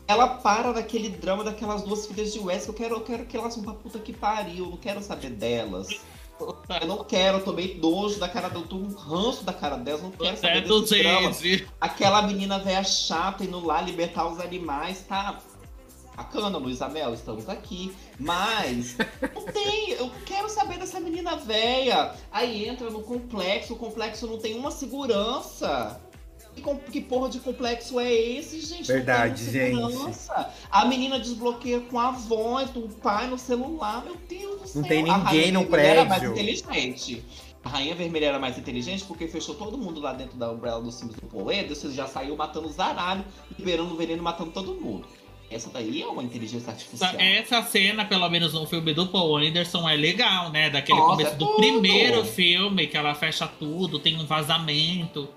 Ela 0.08 0.28
para 0.28 0.72
daquele 0.72 1.10
drama 1.10 1.44
daquelas 1.44 1.82
duas 1.82 2.06
filhas 2.06 2.32
de 2.32 2.40
Wes, 2.40 2.64
que 2.64 2.70
eu 2.70 2.74
quero, 2.74 2.96
eu 2.96 3.02
quero 3.02 3.26
que 3.26 3.36
elas 3.36 3.56
vão 3.56 3.64
pra 3.66 3.74
puta 3.74 4.00
que 4.00 4.14
pariu, 4.14 4.66
eu 4.66 4.72
não 4.72 4.78
quero 4.78 5.02
saber 5.02 5.32
delas. 5.32 5.88
Eu 6.40 6.88
não 6.88 7.04
quero, 7.04 7.38
eu 7.38 7.44
tomei 7.44 7.80
nojo 7.82 8.20
da 8.20 8.28
cara 8.28 8.50
dela, 8.50 8.66
tô 8.68 8.76
um 8.76 8.94
ranço 8.94 9.44
da 9.44 9.54
cara 9.54 9.78
delas, 9.78 10.04
não 10.04 10.12
quero 10.12 10.38
saber 10.38 10.62
desse 10.62 11.00
drama. 11.02 11.30
Aquela 11.80 12.22
menina 12.24 12.60
velha 12.60 12.84
chata 12.84 13.44
indo 13.44 13.66
lá 13.66 13.82
libertar 13.82 14.28
os 14.28 14.40
animais, 14.40 15.06
tá? 15.08 15.40
Bacana, 16.16 16.58
Luísa 16.58 16.88
Mel, 16.88 17.14
estamos 17.14 17.48
aqui. 17.50 17.94
Mas 18.20 18.96
não 19.34 19.44
tem. 19.46 19.92
Eu 19.92 20.10
quero 20.26 20.50
saber 20.50 20.78
dessa 20.80 21.00
menina 21.00 21.36
velha. 21.36 22.14
Aí 22.32 22.68
entra 22.68 22.90
no 22.90 23.02
complexo, 23.02 23.74
o 23.74 23.78
complexo 23.78 24.26
não 24.28 24.38
tem 24.38 24.58
uma 24.58 24.72
segurança. 24.72 26.00
Que, 26.90 27.02
porra 27.02 27.28
de 27.28 27.40
complexo 27.42 28.00
é 28.00 28.14
esse, 28.14 28.62
gente? 28.62 28.88
Verdade, 28.88 29.44
segurança. 29.44 30.50
A 30.72 30.86
menina 30.86 31.20
desbloqueia 31.20 31.82
com 31.82 32.00
a 32.00 32.12
voz 32.12 32.70
do 32.70 32.88
pai 32.88 33.28
no 33.28 33.38
celular. 33.38 34.06
Meu 34.06 34.16
Deus 34.16 34.62
do 34.62 34.68
céu. 34.70 34.82
Não 34.82 34.88
tem 34.88 35.04
ninguém 35.04 35.52
no 35.52 35.62
Vermelha 35.62 35.88
Era 35.88 36.06
mais 36.06 36.22
prédio. 36.22 36.32
inteligente. 36.34 37.26
A 37.62 37.70
Rainha 37.70 37.96
Vermelha 37.96 38.28
era 38.28 38.40
mais 38.40 38.58
inteligente 38.58 39.04
porque 39.04 39.28
fechou 39.28 39.56
todo 39.56 39.78
mundo 39.78 40.00
lá 40.00 40.14
dentro 40.14 40.38
da 40.38 40.52
Umbrella 40.52 40.80
dos 40.82 40.98
filmes 41.00 41.18
do 41.18 41.26
Paul 41.28 41.50
Anderson, 41.50 41.90
já 41.90 42.08
saiu 42.08 42.38
matando 42.38 42.68
os 42.68 42.76
zaralhos, 42.76 43.26
liberando 43.58 43.92
o 43.94 43.98
veneno, 43.98 44.22
matando 44.22 44.52
todo 44.52 44.76
mundo. 44.76 45.08
Essa 45.50 45.70
daí 45.70 46.02
é 46.02 46.08
uma 46.08 46.24
inteligência 46.24 46.72
artificial. 46.72 47.14
Essa 47.18 47.62
cena, 47.64 48.04
pelo 48.06 48.28
menos 48.30 48.54
no 48.54 48.66
filme 48.66 48.94
do 48.94 49.08
Paul 49.08 49.38
Anderson, 49.38 49.88
é 49.88 49.96
legal, 49.96 50.50
né? 50.52 50.70
Daquele 50.70 51.00
Nossa, 51.00 51.12
começo 51.12 51.34
é 51.34 51.38
do 51.38 51.56
primeiro 51.56 52.26
filme, 52.26 52.88
que 52.88 52.98
ela 52.98 53.14
fecha 53.14 53.48
tudo, 53.48 54.00
tem 54.00 54.18
um 54.18 54.26
vazamento. 54.26 55.30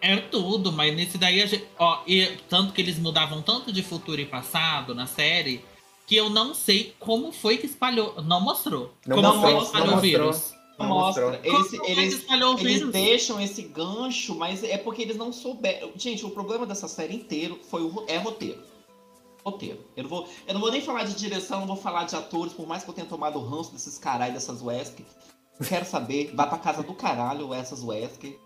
É 0.00 0.16
tudo, 0.16 0.70
mas 0.70 0.94
nesse 0.94 1.18
daí 1.18 1.42
a 1.42 1.46
gente. 1.46 1.64
Ó, 1.78 2.00
e 2.06 2.26
tanto 2.48 2.72
que 2.72 2.80
eles 2.80 2.98
mudavam 2.98 3.42
tanto 3.42 3.72
de 3.72 3.82
futuro 3.82 4.20
e 4.20 4.24
passado 4.24 4.94
na 4.94 5.06
série, 5.06 5.64
que 6.06 6.14
eu 6.14 6.30
não 6.30 6.54
sei 6.54 6.94
como 7.00 7.32
foi 7.32 7.58
que 7.58 7.66
espalhou. 7.66 8.22
Não 8.22 8.40
mostrou. 8.40 8.92
Não 9.06 9.16
como 9.16 9.28
mostrou, 9.28 9.42
foi 9.42 9.50
que 9.50 9.56
não 9.56 9.62
espalhou 9.64 9.88
o 9.88 9.90
mostrou. 9.90 10.00
vírus. 10.00 10.58
Não 10.78 10.86
Mostra. 10.86 11.30
mostrou. 11.30 11.56
Eles, 11.56 11.72
eles, 11.98 12.26
eles 12.60 12.88
deixam 12.92 13.40
esse 13.40 13.62
gancho, 13.62 14.34
mas 14.36 14.62
é 14.62 14.78
porque 14.78 15.02
eles 15.02 15.16
não 15.16 15.32
souberam. 15.32 15.90
Gente, 15.96 16.24
o 16.24 16.30
problema 16.30 16.64
dessa 16.64 16.86
série 16.86 17.14
inteiro 17.14 17.58
foi 17.68 17.82
o, 17.82 18.04
é 18.06 18.16
roteiro. 18.16 18.67
Roteiro. 19.50 19.84
Eu 19.96 20.02
não, 20.04 20.10
vou, 20.10 20.28
eu 20.46 20.54
não 20.54 20.60
vou 20.60 20.70
nem 20.70 20.80
falar 20.80 21.04
de 21.04 21.14
direção, 21.14 21.60
não 21.60 21.66
vou 21.66 21.76
falar 21.76 22.04
de 22.04 22.14
atores, 22.16 22.52
por 22.52 22.66
mais 22.66 22.82
que 22.84 22.90
eu 22.90 22.94
tenha 22.94 23.06
tomado 23.06 23.38
o 23.38 23.44
ranço 23.46 23.72
desses 23.72 23.98
carai 23.98 24.30
dessas 24.32 24.60
Wesker. 24.62 25.06
Quero 25.68 25.84
saber, 25.84 26.30
vá 26.34 26.46
pra 26.46 26.58
casa 26.58 26.82
do 26.82 26.94
caralho, 26.94 27.52
essas 27.52 27.82
Wesker. 27.82 28.36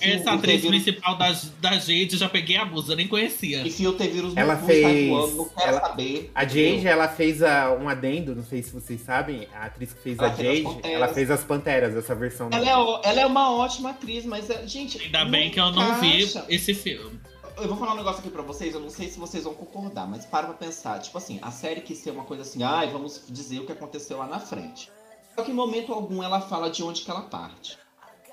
Essa 0.00 0.32
atriz 0.32 0.64
principal 0.64 1.14
da, 1.18 1.30
da 1.60 1.72
Jade, 1.72 2.16
já 2.16 2.26
peguei 2.28 2.56
a 2.56 2.64
musa, 2.64 2.94
eu 2.94 2.96
nem 2.96 3.06
conhecia. 3.06 3.60
Enfia 3.66 3.90
o 3.90 3.92
T-Vírus 3.92 4.32
no 4.32 4.40
Ela 4.40 4.56
cu, 4.56 4.66
fez- 4.66 5.08
voando, 5.08 5.36
não 5.36 5.44
quero 5.50 5.68
ela- 5.68 5.80
saber. 5.82 6.32
A 6.34 6.40
Jade, 6.42 6.88
ela 6.88 7.06
fez 7.06 7.42
a- 7.42 7.70
um 7.78 7.86
adendo, 7.86 8.34
não 8.34 8.42
sei 8.42 8.62
se 8.62 8.70
vocês 8.72 9.02
sabem, 9.02 9.46
a 9.54 9.66
atriz 9.66 9.92
que 9.92 10.00
fez 10.00 10.18
Ela 10.18 10.28
a 10.28 10.34
Jade, 10.34 10.64
ela 10.84 11.08
fez 11.08 11.30
as 11.30 11.44
Panteras, 11.44 11.94
essa 11.94 12.14
versão 12.14 12.48
Ela 12.50 12.66
é, 12.66 13.08
ela 13.10 13.20
é 13.20 13.26
uma 13.26 13.52
ótima 13.54 13.90
atriz, 13.90 14.24
mas, 14.24 14.48
é- 14.48 14.66
gente. 14.66 14.98
Ainda 15.00 15.26
bem 15.26 15.50
que 15.50 15.60
eu 15.60 15.70
não 15.70 16.00
vi 16.00 16.22
encaixa. 16.22 16.46
esse 16.48 16.72
filme. 16.72 17.20
Eu 17.56 17.68
vou 17.68 17.76
falar 17.76 17.92
um 17.92 17.96
negócio 17.96 18.18
aqui 18.18 18.30
pra 18.30 18.42
vocês, 18.42 18.74
eu 18.74 18.80
não 18.80 18.90
sei 18.90 19.08
se 19.08 19.18
vocês 19.18 19.44
vão 19.44 19.54
concordar, 19.54 20.08
mas 20.08 20.26
para 20.26 20.46
pra 20.46 20.56
pensar. 20.56 20.98
Tipo 20.98 21.18
assim, 21.18 21.38
a 21.40 21.52
série 21.52 21.80
quis 21.82 21.98
ser 21.98 22.10
uma 22.10 22.24
coisa 22.24 22.42
assim, 22.42 22.64
ai, 22.64 22.90
vamos 22.90 23.22
dizer 23.28 23.60
o 23.60 23.66
que 23.66 23.72
aconteceu 23.72 24.18
lá 24.18 24.26
na 24.26 24.40
frente. 24.40 24.90
Só 25.34 25.42
que 25.42 25.52
em 25.52 25.54
momento 25.54 25.92
algum 25.92 26.22
ela 26.22 26.40
fala 26.40 26.68
de 26.68 26.82
onde 26.82 27.02
que 27.02 27.10
ela 27.10 27.22
parte. 27.22 27.78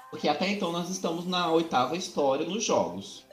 Porque 0.09 0.27
até 0.27 0.49
então 0.49 0.71
nós 0.71 0.89
estamos 0.89 1.25
na 1.25 1.51
oitava 1.51 1.95
história 1.95 2.47
nos 2.47 2.63
jogos. 2.63 3.23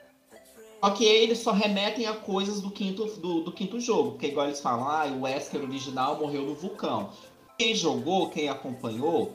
Só 0.79 0.91
que 0.91 1.03
eles 1.03 1.39
só 1.39 1.51
remetem 1.51 2.05
a 2.05 2.13
coisas 2.13 2.61
do 2.61 2.69
quinto, 2.69 3.05
do, 3.19 3.41
do 3.41 3.51
quinto 3.51 3.79
jogo. 3.79 4.11
Porque 4.11 4.27
igual 4.27 4.45
eles 4.45 4.61
falam, 4.61 4.87
ah, 4.87 5.05
o 5.07 5.21
Wesker 5.21 5.61
original 5.61 6.19
morreu 6.19 6.43
no 6.43 6.53
vulcão. 6.53 7.09
Quem 7.57 7.73
jogou, 7.75 8.29
quem 8.29 8.47
acompanhou, 8.47 9.33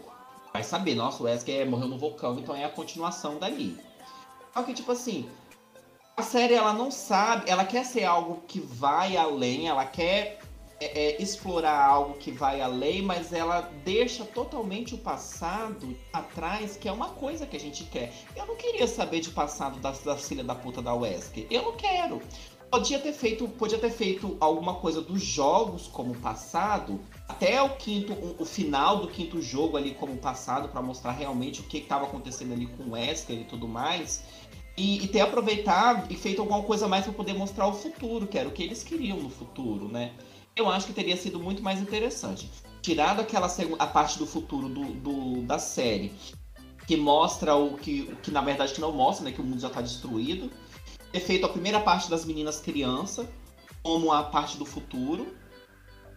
vai 0.53 0.63
saber, 0.63 0.95
nossa, 0.95 1.21
o 1.21 1.27
Wesker 1.27 1.69
morreu 1.69 1.89
no 1.89 1.99
vulcão, 1.99 2.39
então 2.39 2.55
é 2.55 2.65
a 2.65 2.71
continuação 2.71 3.39
dali. 3.39 3.77
Só 4.55 4.63
que, 4.63 4.73
tipo 4.73 4.93
assim, 4.93 5.29
a 6.17 6.23
série 6.23 6.55
ela 6.55 6.73
não 6.73 6.91
sabe, 6.91 7.51
ela 7.51 7.65
quer 7.65 7.85
ser 7.85 8.05
algo 8.05 8.43
que 8.47 8.61
vai 8.61 9.17
além, 9.17 9.69
ela 9.69 9.85
quer 9.85 10.39
é, 10.81 11.07
é, 11.07 11.23
explorar 11.23 11.85
algo 11.85 12.15
que 12.15 12.31
vai 12.31 12.61
além, 12.61 13.03
mas 13.03 13.33
ela 13.33 13.63
deixa 13.85 14.25
totalmente 14.25 14.95
o 14.95 14.99
passado 14.99 15.97
atrás, 16.13 16.77
que 16.77 16.89
é 16.89 16.93
uma 16.93 17.09
coisa 17.09 17.47
que 17.47 17.57
a 17.57 17.61
gente 17.61 17.85
quer. 17.85 18.13
Eu 18.37 18.47
não 18.47 18.57
queria 18.57 18.87
saber 18.87 19.21
de 19.21 19.31
passado 19.31 19.81
da, 19.81 19.91
da 19.91 20.17
filha 20.17 20.45
da 20.45 20.55
puta 20.55 20.81
da 20.81 20.95
Wesker. 20.95 21.47
Eu 21.51 21.63
não 21.63 21.77
quero. 21.77 22.21
Podia 22.71 22.99
ter 22.99 23.13
feito, 23.13 23.47
podia 23.47 23.79
ter 23.79 23.91
feito 23.91 24.37
alguma 24.41 24.75
coisa 24.75 25.01
dos 25.01 25.23
jogos 25.23 25.87
como 25.87 26.13
passado, 26.17 27.01
até 27.29 27.63
o 27.63 27.77
quinto, 27.77 28.13
o, 28.13 28.43
o 28.43 28.45
final 28.45 28.99
do 28.99 29.09
quinto 29.09 29.41
jogo 29.41 29.77
ali 29.77 29.95
como 29.95 30.17
passado, 30.17 30.69
para 30.69 30.83
mostrar 30.83 31.13
realmente 31.13 31.61
o 31.61 31.65
que 31.65 31.79
estava 31.79 32.05
acontecendo 32.05 32.53
ali 32.53 32.67
com 32.67 32.91
Wesker 32.91 33.39
e 33.39 33.45
tudo 33.45 33.69
mais. 33.69 34.25
E, 34.77 35.05
e 35.05 35.09
ter 35.09 35.21
aproveitado 35.21 36.11
e 36.13 36.17
feito 36.17 36.41
alguma 36.43 36.63
coisa 36.63 36.89
mais 36.89 37.05
para 37.05 37.13
poder 37.13 37.33
mostrar 37.35 37.67
o 37.69 37.73
futuro, 37.73 38.27
que 38.27 38.37
era 38.37 38.49
o 38.49 38.53
que 38.53 38.63
eles 38.63 38.83
queriam 38.83 39.19
no 39.19 39.31
futuro, 39.31 39.89
né? 39.89 40.13
Eu 40.57 40.69
acho 40.69 40.87
que 40.87 40.93
teria 40.93 41.17
sido 41.17 41.39
muito 41.39 41.63
mais 41.63 41.81
interessante. 41.81 42.51
Tirado 42.83 43.21
aquela 43.21 43.49
a 43.79 43.87
parte 43.87 44.19
do 44.19 44.27
futuro 44.27 44.69
do, 44.69 44.85
do- 44.95 45.43
da 45.43 45.59
série, 45.59 46.13
que 46.87 46.97
mostra 46.97 47.55
o 47.55 47.77
que, 47.77 48.15
que 48.23 48.31
na 48.31 48.41
verdade 48.41 48.75
que 48.75 48.81
não 48.81 48.93
mostra, 48.93 49.25
né? 49.25 49.33
Que 49.33 49.41
o 49.41 49.45
mundo 49.45 49.61
já 49.61 49.69
está 49.69 49.81
destruído. 49.81 50.51
Ter 51.13 51.21
feito 51.21 51.47
a 51.47 51.49
primeira 51.49 51.79
parte 51.81 52.11
das 52.11 52.25
meninas 52.25 52.61
criança, 52.61 53.31
como 53.83 54.13
a 54.13 54.25
parte 54.25 54.57
do 54.59 54.65
futuro. 54.65 55.37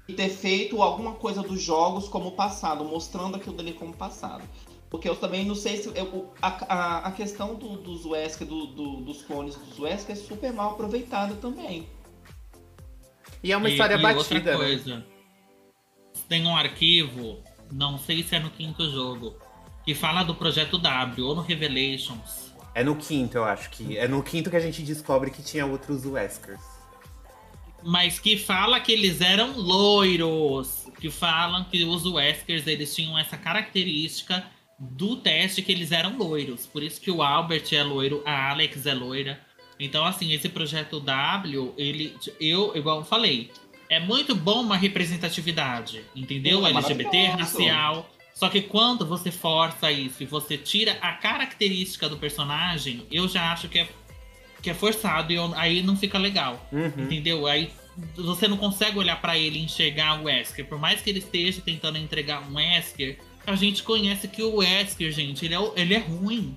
E 0.08 0.14
ter 0.14 0.30
feito 0.30 0.82
alguma 0.82 1.14
coisa 1.14 1.44
dos 1.44 1.62
jogos 1.62 2.08
como 2.08 2.32
passado, 2.32 2.84
mostrando 2.84 3.36
aquilo 3.36 3.56
dali 3.56 3.74
como 3.74 3.94
passado. 3.94 4.44
Porque 4.90 5.08
eu 5.10 5.16
também 5.16 5.46
não 5.46 5.56
sei 5.56 5.78
se. 5.78 5.90
eu- 5.96 6.32
a, 6.42 6.48
a, 6.74 6.98
a 7.08 7.12
questão 7.12 7.56
do, 7.56 7.78
dos 7.78 8.06
Wesker, 8.06 8.48
do, 8.48 8.68
do- 8.68 9.02
dos 9.02 9.22
clones 9.24 9.56
dos 9.56 9.78
Wesker 9.80 10.16
é 10.16 10.20
super 10.20 10.54
mal 10.54 10.72
aproveitada 10.72 11.36
também. 11.36 11.88
E 13.44 13.52
é 13.52 13.58
uma 13.58 13.68
E- 13.70 13.74
história 13.74 13.96
e 13.96 14.02
batida. 14.02 14.18
Outra 14.18 14.40
né? 14.52 14.56
coisa. 14.58 15.06
Tem 16.30 16.46
um 16.46 16.56
arquivo, 16.56 17.40
não 17.72 17.98
sei 17.98 18.24
se 18.24 18.36
é 18.36 18.40
no 18.40 18.50
quinto 18.50 18.90
jogo, 18.92 19.38
que 19.86 19.94
fala 19.94 20.24
do 20.24 20.34
projeto 20.36 20.78
W 20.78 21.26
ou 21.26 21.36
no 21.36 21.42
Revelations. 21.42 22.48
É 22.74 22.84
no 22.84 22.96
quinto, 22.96 23.38
eu 23.38 23.44
acho 23.44 23.70
que. 23.70 23.98
É 23.98 24.08
no 24.08 24.24
quinto 24.24 24.50
que 24.50 24.56
a 24.56 24.60
gente 24.60 24.82
descobre 24.84 25.32
que 25.32 25.42
tinha 25.44 25.66
outros 25.66 26.06
Weskers. 26.06 26.62
Mas 27.84 28.20
que 28.20 28.38
fala 28.38 28.80
que 28.80 28.92
eles 28.92 29.20
eram 29.22 29.58
loiros. 29.58 30.86
Que 31.00 31.10
falam 31.12 31.64
que 31.66 31.84
os 31.84 32.06
Weskers 32.06 32.66
eles 32.68 32.96
tinham 32.96 33.18
essa 33.18 33.38
característica 33.38 34.44
do 34.80 35.16
teste 35.18 35.62
que 35.62 35.72
eles 35.72 35.92
eram 35.92 36.18
loiros. 36.18 36.66
Por 36.66 36.84
isso 36.84 37.02
que 37.02 37.10
o 37.12 37.22
Albert 37.24 37.66
é 37.72 37.84
loiro, 37.84 38.22
a 38.26 38.52
Alex 38.52 38.86
é 38.86 38.94
loira. 38.94 39.40
Então, 39.80 40.06
assim, 40.06 40.32
esse 40.34 40.50
projeto 40.50 41.00
W, 41.00 41.74
ele. 41.78 42.16
Eu, 42.40 42.76
igual 42.76 43.00
eu 43.00 43.06
falei, 43.06 43.52
é 43.90 44.00
muito 44.00 44.36
bom 44.36 44.62
uma 44.62 44.76
representatividade, 44.78 46.04
entendeu? 46.16 46.66
É 46.66 46.72
LGBT, 46.72 47.26
racial. 47.28 48.10
Só 48.34 48.50
que 48.50 48.62
quando 48.62 49.04
você 49.06 49.32
força 49.32 49.92
isso 49.92 50.22
e 50.22 50.26
você 50.26 50.58
tira 50.58 50.94
a 51.02 51.14
característica 51.14 52.08
do 52.08 52.18
personagem, 52.18 53.06
eu 53.12 53.28
já 53.28 53.52
acho 53.52 53.68
que 53.68 53.80
é, 53.80 53.88
que 54.62 54.70
é 54.70 54.76
forçado 54.76 55.32
e 55.34 55.36
eu- 55.36 55.54
aí 55.56 55.82
não 55.82 55.98
fica 55.98 56.20
legal. 56.20 56.68
Uhum. 56.72 56.92
Entendeu? 57.06 57.48
Aí 57.48 57.72
você 58.16 58.48
não 58.48 58.58
consegue 58.58 59.00
olhar 59.00 59.20
pra 59.20 59.36
ele 59.38 59.58
e 59.58 59.64
enxergar 59.64 60.20
o 60.22 60.26
Wesker. 60.26 60.66
Por 60.68 60.78
mais 60.80 61.02
que 61.02 61.10
ele 61.10 61.18
esteja 61.18 61.62
tentando 61.62 61.98
entregar 61.98 62.48
um 62.48 62.56
Wesker, 62.58 63.18
a 63.48 63.56
gente 63.56 63.82
conhece 63.82 64.28
que 64.28 64.44
o 64.44 64.58
Wesker, 64.58 65.12
gente, 65.12 65.46
ele 65.46 65.56
é, 65.56 65.72
ele 65.78 65.94
é 65.94 66.00
ruim. 66.00 66.56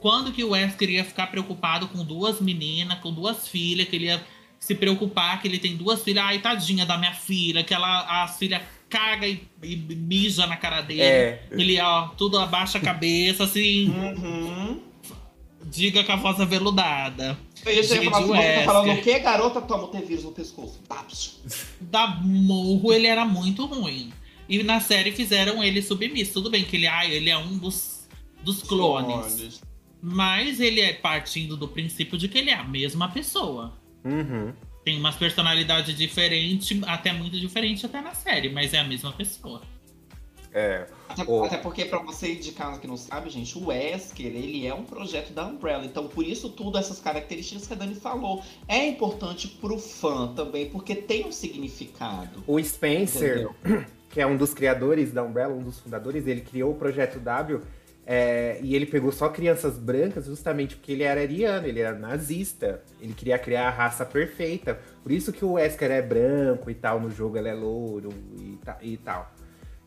Quando 0.00 0.32
que 0.32 0.44
o 0.44 0.50
Wesker 0.50 0.88
ia 0.88 1.04
ficar 1.04 1.26
preocupado 1.26 1.88
com 1.88 2.04
duas 2.04 2.40
meninas, 2.40 3.00
com 3.00 3.12
duas 3.12 3.48
filhas, 3.48 3.88
que 3.88 3.96
ele 3.96 4.06
ia 4.06 4.24
se 4.58 4.74
preocupar 4.74 5.40
que 5.42 5.48
ele 5.48 5.58
tem 5.58 5.76
duas 5.76 6.02
filhas, 6.02 6.24
ai, 6.24 6.38
tadinha 6.38 6.86
da 6.86 6.96
minha 6.96 7.12
filha, 7.14 7.64
que 7.64 7.74
ela, 7.74 8.22
as 8.22 8.38
filhas 8.38 8.62
caga 8.88 9.26
e, 9.26 9.42
e 9.62 9.76
mija 9.76 10.46
na 10.46 10.56
cara 10.56 10.80
dele. 10.82 11.02
É. 11.02 11.42
Ele, 11.50 11.80
ó, 11.80 12.08
tudo 12.08 12.38
abaixa 12.38 12.78
a 12.78 12.80
cabeça, 12.80 13.44
assim, 13.44 13.88
Uhum. 13.90 14.80
diga 15.64 16.04
com 16.04 16.12
a 16.12 16.16
voz 16.16 16.40
aveludada. 16.40 17.36
Eu 17.66 17.72
ia 17.74 17.84
falar 17.84 17.98
assim, 17.98 18.06
o 18.06 18.10
você 18.10 18.20
tá 18.20 18.38
Wesker. 18.38 18.64
falando 18.64 18.92
o 18.92 19.02
quê, 19.02 19.18
garota? 19.18 19.60
Toma 19.60 19.84
o 19.84 19.92
no 19.94 20.32
pescoço. 20.32 20.80
Paps. 20.88 21.40
da 21.80 22.06
morro, 22.06 22.92
ele 22.92 23.06
era 23.06 23.24
muito 23.24 23.66
ruim. 23.66 24.12
E 24.50 24.60
na 24.64 24.80
série 24.80 25.12
fizeram 25.12 25.62
ele 25.62 25.80
submisso. 25.80 26.32
Tudo 26.32 26.50
bem 26.50 26.64
que 26.64 26.74
ele, 26.76 26.88
ah, 26.88 27.06
ele 27.06 27.30
é 27.30 27.38
um 27.38 27.56
dos, 27.56 28.08
dos 28.42 28.64
clones. 28.64 29.62
Mas 30.02 30.58
ele 30.60 30.80
é 30.80 30.92
partindo 30.92 31.56
do 31.56 31.68
princípio 31.68 32.18
de 32.18 32.26
que 32.26 32.38
ele 32.38 32.50
é 32.50 32.54
a 32.54 32.64
mesma 32.64 33.08
pessoa. 33.08 33.72
Uhum. 34.04 34.52
Tem 34.84 34.98
umas 34.98 35.14
personalidades 35.14 35.96
diferentes, 35.96 36.82
até 36.84 37.12
muito 37.12 37.38
diferente 37.38 37.86
até 37.86 38.00
na 38.00 38.12
série, 38.12 38.48
mas 38.48 38.74
é 38.74 38.80
a 38.80 38.84
mesma 38.84 39.12
pessoa. 39.12 39.62
É. 40.52 40.88
Até, 41.08 41.24
Oh. 41.28 41.44
até 41.44 41.56
porque, 41.56 41.84
pra 41.84 42.00
você 42.00 42.34
de 42.34 42.50
casa 42.50 42.80
que 42.80 42.88
não 42.88 42.96
sabe, 42.96 43.30
gente, 43.30 43.56
o 43.56 43.66
Wesker, 43.68 44.26
ele 44.26 44.66
é 44.66 44.74
um 44.74 44.82
projeto 44.82 45.32
da 45.32 45.46
Umbrella. 45.46 45.84
Então, 45.84 46.08
por 46.08 46.26
isso 46.26 46.48
tudo, 46.48 46.76
essas 46.76 46.98
características 46.98 47.68
que 47.68 47.72
a 47.72 47.76
Dani 47.76 47.94
falou. 47.94 48.42
É 48.66 48.84
importante 48.88 49.46
pro 49.46 49.78
fã 49.78 50.34
também, 50.34 50.68
porque 50.70 50.96
tem 50.96 51.24
um 51.24 51.30
significado. 51.30 52.42
O 52.48 52.60
Spencer, 52.60 53.52
Entendeu? 53.62 53.86
que 54.10 54.20
é 54.20 54.26
um 54.26 54.36
dos 54.36 54.52
criadores 54.52 55.12
da 55.12 55.22
Umbrella, 55.22 55.54
um 55.54 55.62
dos 55.62 55.78
fundadores, 55.80 56.26
ele 56.26 56.42
criou 56.42 56.72
o 56.72 56.74
projeto 56.74 57.18
W 57.18 57.60
É, 58.12 58.58
e 58.62 58.74
ele 58.74 58.86
pegou 58.86 59.12
só 59.12 59.28
crianças 59.28 59.78
brancas 59.78 60.26
justamente 60.26 60.74
porque 60.74 60.90
ele 60.92 61.04
era 61.04 61.20
ariano, 61.20 61.66
ele 61.68 61.78
era 61.80 61.96
nazista. 61.96 62.82
Ele 63.00 63.12
queria 63.14 63.38
criar 63.38 63.68
a 63.68 63.70
raça 63.70 64.04
perfeita. 64.04 64.80
Por 65.02 65.12
isso 65.12 65.32
que 65.32 65.44
o 65.44 65.52
Wesker 65.52 65.90
é 65.92 66.02
branco 66.02 66.68
e 66.70 66.74
tal, 66.74 66.98
no 66.98 67.08
jogo 67.10 67.36
ele 67.38 67.48
é 67.48 67.54
louro 67.54 68.08
e, 68.36 68.58
ta- 68.64 68.78
e 68.82 68.96
tal. 68.96 69.30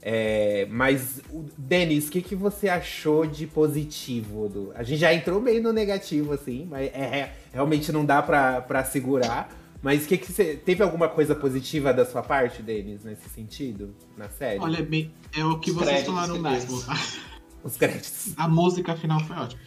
É, 0.02 0.66
mas, 0.70 1.22
Denis, 1.58 2.08
o 2.08 2.12
que, 2.12 2.22
que 2.22 2.36
você 2.36 2.70
achou 2.70 3.26
de 3.26 3.46
positivo? 3.48 4.48
Do... 4.48 4.72
A 4.76 4.84
gente 4.84 5.00
já 5.00 5.14
entrou 5.14 5.42
meio 5.42 5.62
no 5.62 5.74
negativo, 5.74 6.34
assim, 6.34 6.66
mas 6.70 6.92
é, 6.94 7.20
é- 7.20 7.34
realmente 7.52 7.92
não 7.92 8.06
dá 8.06 8.22
pra 8.22 8.84
segurar. 8.86 9.50
Mas 9.84 10.06
que 10.08 10.18
que 10.18 10.32
você, 10.32 10.56
teve 10.56 10.82
alguma 10.82 11.10
coisa 11.10 11.36
positiva 11.36 11.94
da 11.94 12.06
sua 12.06 12.24
parte, 12.24 12.64
Denis, 12.64 13.04
nesse 13.04 13.28
sentido, 13.30 13.94
na 14.16 14.30
série? 14.30 14.60
Olha, 14.60 14.82
bem, 14.82 15.12
é 15.36 15.44
o 15.44 15.60
que 15.60 15.72
Os 15.72 15.76
vocês 15.76 15.90
créditos 15.90 16.14
falaram 16.16 16.40
mesmo. 16.40 16.82
Os 17.64 17.78
créditos. 17.78 18.34
A 18.38 18.48
música 18.48 18.96
final 18.96 19.20
foi 19.22 19.36
ótima. 19.36 19.62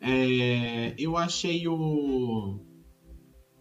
É, 0.00 0.94
eu 0.98 1.16
achei 1.16 1.66
o. 1.68 2.58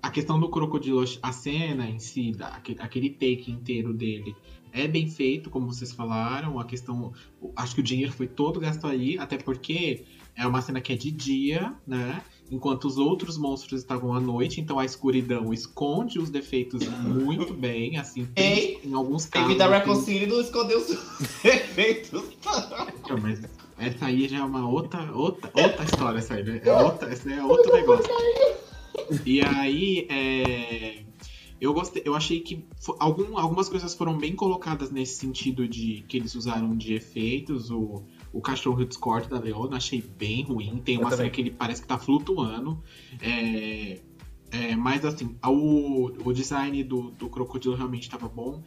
A 0.02 0.10
questão 0.10 0.40
do 0.40 0.50
crocodilo, 0.50 1.04
a 1.22 1.32
cena 1.34 1.90
em 1.90 2.00
si, 2.00 2.32
da- 2.32 2.48
aquele, 2.48 2.82
aquele 2.82 3.10
take 3.10 3.52
inteiro 3.52 3.94
dele, 3.94 4.34
é 4.72 4.88
bem 4.88 5.10
feito, 5.10 5.50
como 5.50 5.68
vocês 5.68 5.92
falaram. 5.92 6.58
A 6.58 6.64
questão. 6.64 7.12
Acho 7.56 7.76
que 7.76 7.82
o 7.82 7.84
dinheiro 7.84 8.14
foi 8.14 8.28
todo 8.28 8.62
gasto 8.62 8.88
aí, 8.88 9.18
até 9.18 9.38
porque 9.38 10.06
é 10.38 10.48
uma 10.48 10.62
cena 10.62 10.80
que 10.80 10.94
é 10.94 10.96
de 10.96 11.12
dia, 11.12 11.74
né? 11.86 12.22
Enquanto 12.52 12.86
os 12.86 12.98
outros 12.98 13.38
monstros 13.38 13.82
estavam 13.82 14.14
à 14.14 14.20
noite, 14.20 14.60
então 14.60 14.80
a 14.80 14.86
escuridão 14.86 15.54
esconde 15.54 16.18
os 16.18 16.30
defeitos 16.30 16.88
muito 16.88 17.54
bem, 17.54 17.98
assim, 17.98 18.28
Ei, 18.36 18.80
em 18.84 18.94
alguns 18.94 19.26
casos. 19.26 19.50
Teve 19.50 19.60
da 19.60 19.66
assim, 19.66 19.78
Reconcile 19.78 20.26
não 20.26 20.42
escondeu 20.42 20.80
os 20.80 20.90
efeitos. 21.46 22.24
Não, 23.08 23.18
mas 23.22 23.42
essa 23.78 24.06
aí 24.06 24.28
já 24.28 24.40
é 24.40 24.44
uma 24.44 24.68
outra, 24.68 25.12
outra, 25.14 25.52
outra 25.54 25.84
história, 25.84 26.18
essa 26.18 26.34
aí, 26.34 26.44
né? 26.44 26.62
É 26.64 26.74
outra, 26.74 27.14
esse 27.14 27.32
é 27.32 27.44
outro 27.44 27.72
negócio. 27.72 28.12
E 29.26 29.42
aí, 29.42 30.08
é, 30.10 31.04
eu 31.62 31.74
gostei, 31.74 32.02
eu 32.06 32.16
achei 32.16 32.40
que 32.40 32.66
algum, 33.00 33.38
algumas 33.38 33.70
coisas 33.70 33.94
foram 33.94 34.18
bem 34.18 34.36
colocadas 34.36 34.92
nesse 34.92 35.16
sentido 35.16 35.68
de 35.68 36.04
que 36.08 36.18
eles 36.18 36.36
usaram 36.36 36.76
de 36.76 36.94
efeitos. 36.94 37.70
O, 37.70 38.04
o 38.34 38.42
cachorro 38.42 38.86
Discord 38.86 39.28
da 39.30 39.40
Leona 39.40 39.78
achei 39.78 40.02
bem 40.02 40.44
ruim. 40.44 40.78
Tem 40.84 40.98
uma 40.98 41.10
cena 41.18 41.30
que 41.32 41.42
ele 41.42 41.52
parece 41.52 41.82
que 41.82 41.88
tá 41.88 41.98
flutuando. 41.98 42.82
É, 43.22 44.00
é, 44.52 44.76
mas 44.76 45.04
assim, 45.06 45.36
o, 45.46 46.12
o 46.26 46.34
design 46.34 46.84
do, 46.84 47.12
do 47.12 47.30
crocodilo 47.30 47.76
realmente 47.76 48.04
estava 48.04 48.28
bom. 48.28 48.64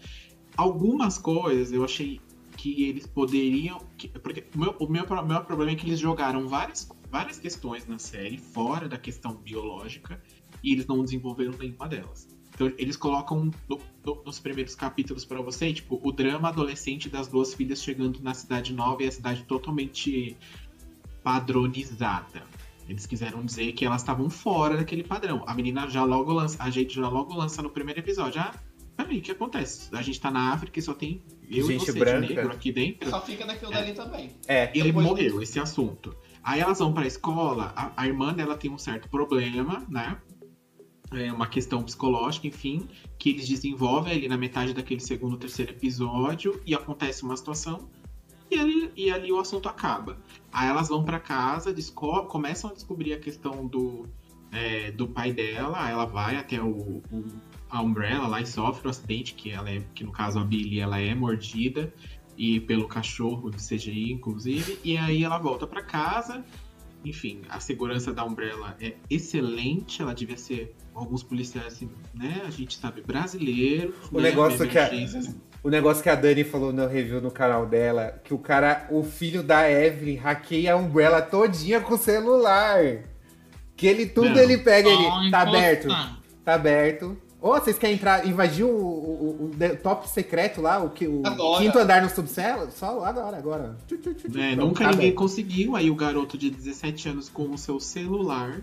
Algumas 0.57 1.19
coisas 1.19 1.73
eu 1.73 1.85
achei 1.85 2.21
que 2.57 2.85
eles 2.85 3.07
poderiam. 3.07 3.79
que- 3.97 4.09
porque 4.09 4.45
o 4.55 4.59
meu, 4.59 4.77
o 4.79 4.87
meu, 4.89 5.07
meu 5.25 5.45
problema 5.45 5.73
é 5.73 5.75
que 5.75 5.87
eles 5.87 5.99
jogaram 5.99 6.47
várias, 6.49 6.89
várias 7.11 7.39
questões 7.39 7.87
na 7.87 7.99
série 7.99 8.37
fora 8.39 8.89
da 8.89 8.99
questão 8.99 9.35
biológica 9.37 10.23
e 10.63 10.73
eles 10.73 10.87
não 10.87 11.03
desenvolveram 11.03 11.53
nenhuma 11.59 11.89
delas. 11.89 12.29
Então 12.55 12.71
eles 12.79 12.97
colocam 12.97 13.51
no- 13.69 13.81
no- 14.05 14.23
nos 14.25 14.39
primeiros 14.39 14.75
capítulos 14.75 15.25
pra 15.25 15.41
você, 15.41 15.73
tipo, 15.73 15.99
o 16.03 16.13
drama 16.13 16.49
adolescente 16.49 17.09
das 17.09 17.27
duas 17.29 17.55
filhas 17.55 17.83
chegando 17.83 18.21
na 18.23 18.35
cidade 18.35 18.73
nova 18.73 19.03
e 19.03 19.07
a 19.09 19.13
cidade 19.13 19.43
totalmente 19.45 20.37
padronizada. 21.23 22.43
Eles 22.89 23.07
quiseram 23.07 23.45
dizer 23.45 23.73
que 23.73 23.85
elas 23.87 24.03
estavam 24.03 24.29
fora 24.29 24.77
daquele 24.77 25.03
padrão. 25.05 25.43
A 25.47 25.55
menina 25.55 25.89
já 25.89 26.05
logo 26.05 26.33
lança, 26.33 26.63
a 26.63 26.69
gente 26.69 26.95
já 26.95 27.09
logo 27.09 27.33
lança 27.35 27.63
no 27.63 27.71
primeiro 27.71 28.01
episódio. 28.01 28.41
Ah, 28.41 28.53
peraí, 28.97 29.19
o 29.19 29.23
que 29.23 29.31
acontece? 29.31 29.89
A 29.95 30.03
gente 30.03 30.21
tá 30.21 30.31
na 30.31 30.53
África 30.53 30.79
e 30.79 30.83
só 30.83 30.93
tem 30.93 31.23
eu 31.49 31.67
Gente 31.69 31.83
e 31.83 31.87
você 31.87 31.99
branca. 31.99 32.27
de 32.27 32.35
negro 32.35 32.53
aqui 32.53 32.73
dentro. 32.73 33.09
Só 33.09 33.21
fica 33.21 33.47
naquilo 33.47 33.71
dali 33.71 33.93
também. 33.95 34.31
É, 34.47 34.71
Ele 34.75 34.85
Depois- 34.85 35.07
morreu, 35.07 35.41
esse 35.41 35.59
assunto. 35.61 36.15
Aí 36.43 36.61
elas 36.61 36.81
vão 36.81 36.93
pra 36.93 37.07
escola, 37.07 37.73
a, 37.77 37.93
a 37.97 38.07
irmã 38.07 38.35
dela 38.35 38.57
tem 38.57 38.69
um 38.71 38.77
certo 38.79 39.09
problema, 39.09 39.87
né? 39.89 40.19
É 41.15 41.33
uma 41.33 41.47
questão 41.47 41.83
psicológica, 41.83 42.47
enfim, 42.47 42.89
que 43.19 43.31
eles 43.31 43.49
desenvolvem 43.49 44.13
ali 44.15 44.29
na 44.29 44.37
metade 44.37 44.73
daquele 44.73 45.01
segundo, 45.01 45.37
terceiro 45.37 45.73
episódio, 45.73 46.61
e 46.67 46.75
acontece 46.75 47.23
uma 47.23 47.37
situação, 47.37 47.89
e 48.51 48.59
ali, 48.59 48.91
e 48.97 49.11
ali 49.11 49.31
o 49.33 49.39
assunto 49.41 49.69
acaba. 49.69 50.19
Aí 50.53 50.69
elas 50.69 50.89
vão 50.89 51.05
pra 51.05 51.19
casa, 51.21 51.75
começam 52.29 52.71
a 52.71 52.73
descobrir 52.75 53.13
a 53.15 53.19
questão 53.19 53.67
do, 53.67 54.07
é, 54.51 54.91
do 54.93 55.07
pai 55.09 55.33
dela, 55.33 55.89
ela 55.89 56.05
vai 56.05 56.37
até 56.37 56.61
o, 56.63 57.03
o- 57.11 57.25
a 57.71 57.81
Umbrella 57.81 58.27
lá 58.27 58.41
e 58.41 58.47
sofre 58.47 58.87
o 58.87 58.91
acidente, 58.91 59.33
que 59.35 59.51
ela 59.51 59.71
é, 59.71 59.81
que 59.95 60.05
no 60.05 60.13
caso 60.13 60.39
a 60.39 60.45
Billy, 60.45 60.79
ela 60.81 60.99
é 61.01 61.15
mordida, 61.15 61.93
e 62.37 62.61
pelo 62.61 62.87
cachorro 62.89 63.51
do 63.51 63.57
CGI, 63.59 64.13
inclusive. 64.13 64.79
E 64.83 64.97
aí 64.97 65.23
ela 65.25 65.39
volta 65.39 65.67
pra 65.67 65.83
casa. 65.83 66.45
Enfim, 67.05 67.43
a 67.49 67.59
segurança 67.59 68.13
da 68.13 68.25
Umbrella 68.25 68.77
é 68.81 68.95
excelente. 69.11 70.01
Ela 70.01 70.15
devia 70.15 70.37
ser 70.37 70.75
alguns 70.95 71.23
policiais, 71.23 71.67
assim, 71.67 71.91
né? 72.15 72.43
A 72.47 72.51
gente 72.51 72.79
sabe, 72.79 73.03
brasileiro. 73.03 73.95
O 74.11 74.21
né? 74.21 74.31
negócio 74.31 74.69
que 74.69 74.79
a-. 74.79 74.91
O 75.63 75.71
negócio 75.71 76.03
que 76.03 76.09
a 76.09 76.17
Dani 76.17 76.43
falou 76.43 76.73
no 76.73 76.87
review 76.89 77.21
no 77.21 77.31
canal 77.31 77.65
dela, 77.67 78.21
que 78.25 78.35
o 78.35 78.39
cara, 78.39 78.89
o 78.91 79.05
filho 79.05 79.45
da 79.45 79.71
Evelyn, 79.71 80.17
hackeia 80.17 80.73
a 80.73 80.77
Umbrella 80.77 81.23
todinha 81.23 81.81
com 81.81 81.95
o 81.95 81.99
celular. 81.99 83.05
Que 83.77 83.87
ele, 83.87 84.07
tudo 84.07 84.31
Não. 84.31 84.39
ele 84.39 84.59
pega, 84.59 84.89
ele, 84.89 85.31
tá 85.31 85.43
aberto, 85.43 85.89
tá 86.45 86.55
aberto. 86.55 87.17
Ô, 87.43 87.55
vocês 87.55 87.77
querem 87.77 87.97
entrar, 87.97 88.25
invadir 88.27 88.65
o, 88.65 88.69
o, 88.71 89.51
o- 89.51 89.77
top 89.83 90.09
secreto 90.09 90.61
lá, 90.61 90.81
o, 90.83 90.91
que, 90.91 91.09
o 91.09 91.23
Agora. 91.27 91.61
quinto 91.63 91.77
andar 91.79 92.01
no 92.01 92.09
subsolo? 92.09 92.71
Só 92.71 93.05
agora, 93.05 93.37
agora. 93.37 93.77
Tchu, 93.89 93.99
tchu, 93.99 94.15
tchu. 94.15 94.39
É, 94.39 94.55
nunca 94.55 94.85
ninguém 94.85 95.01
aberto. 95.09 95.15
conseguiu. 95.17 95.75
Aí 95.75 95.91
o 95.91 95.95
garoto 95.97 96.39
de 96.39 96.49
17 96.49 97.09
anos 97.09 97.29
com 97.29 97.51
o 97.51 97.59
seu 97.59 97.81
celular, 97.81 98.61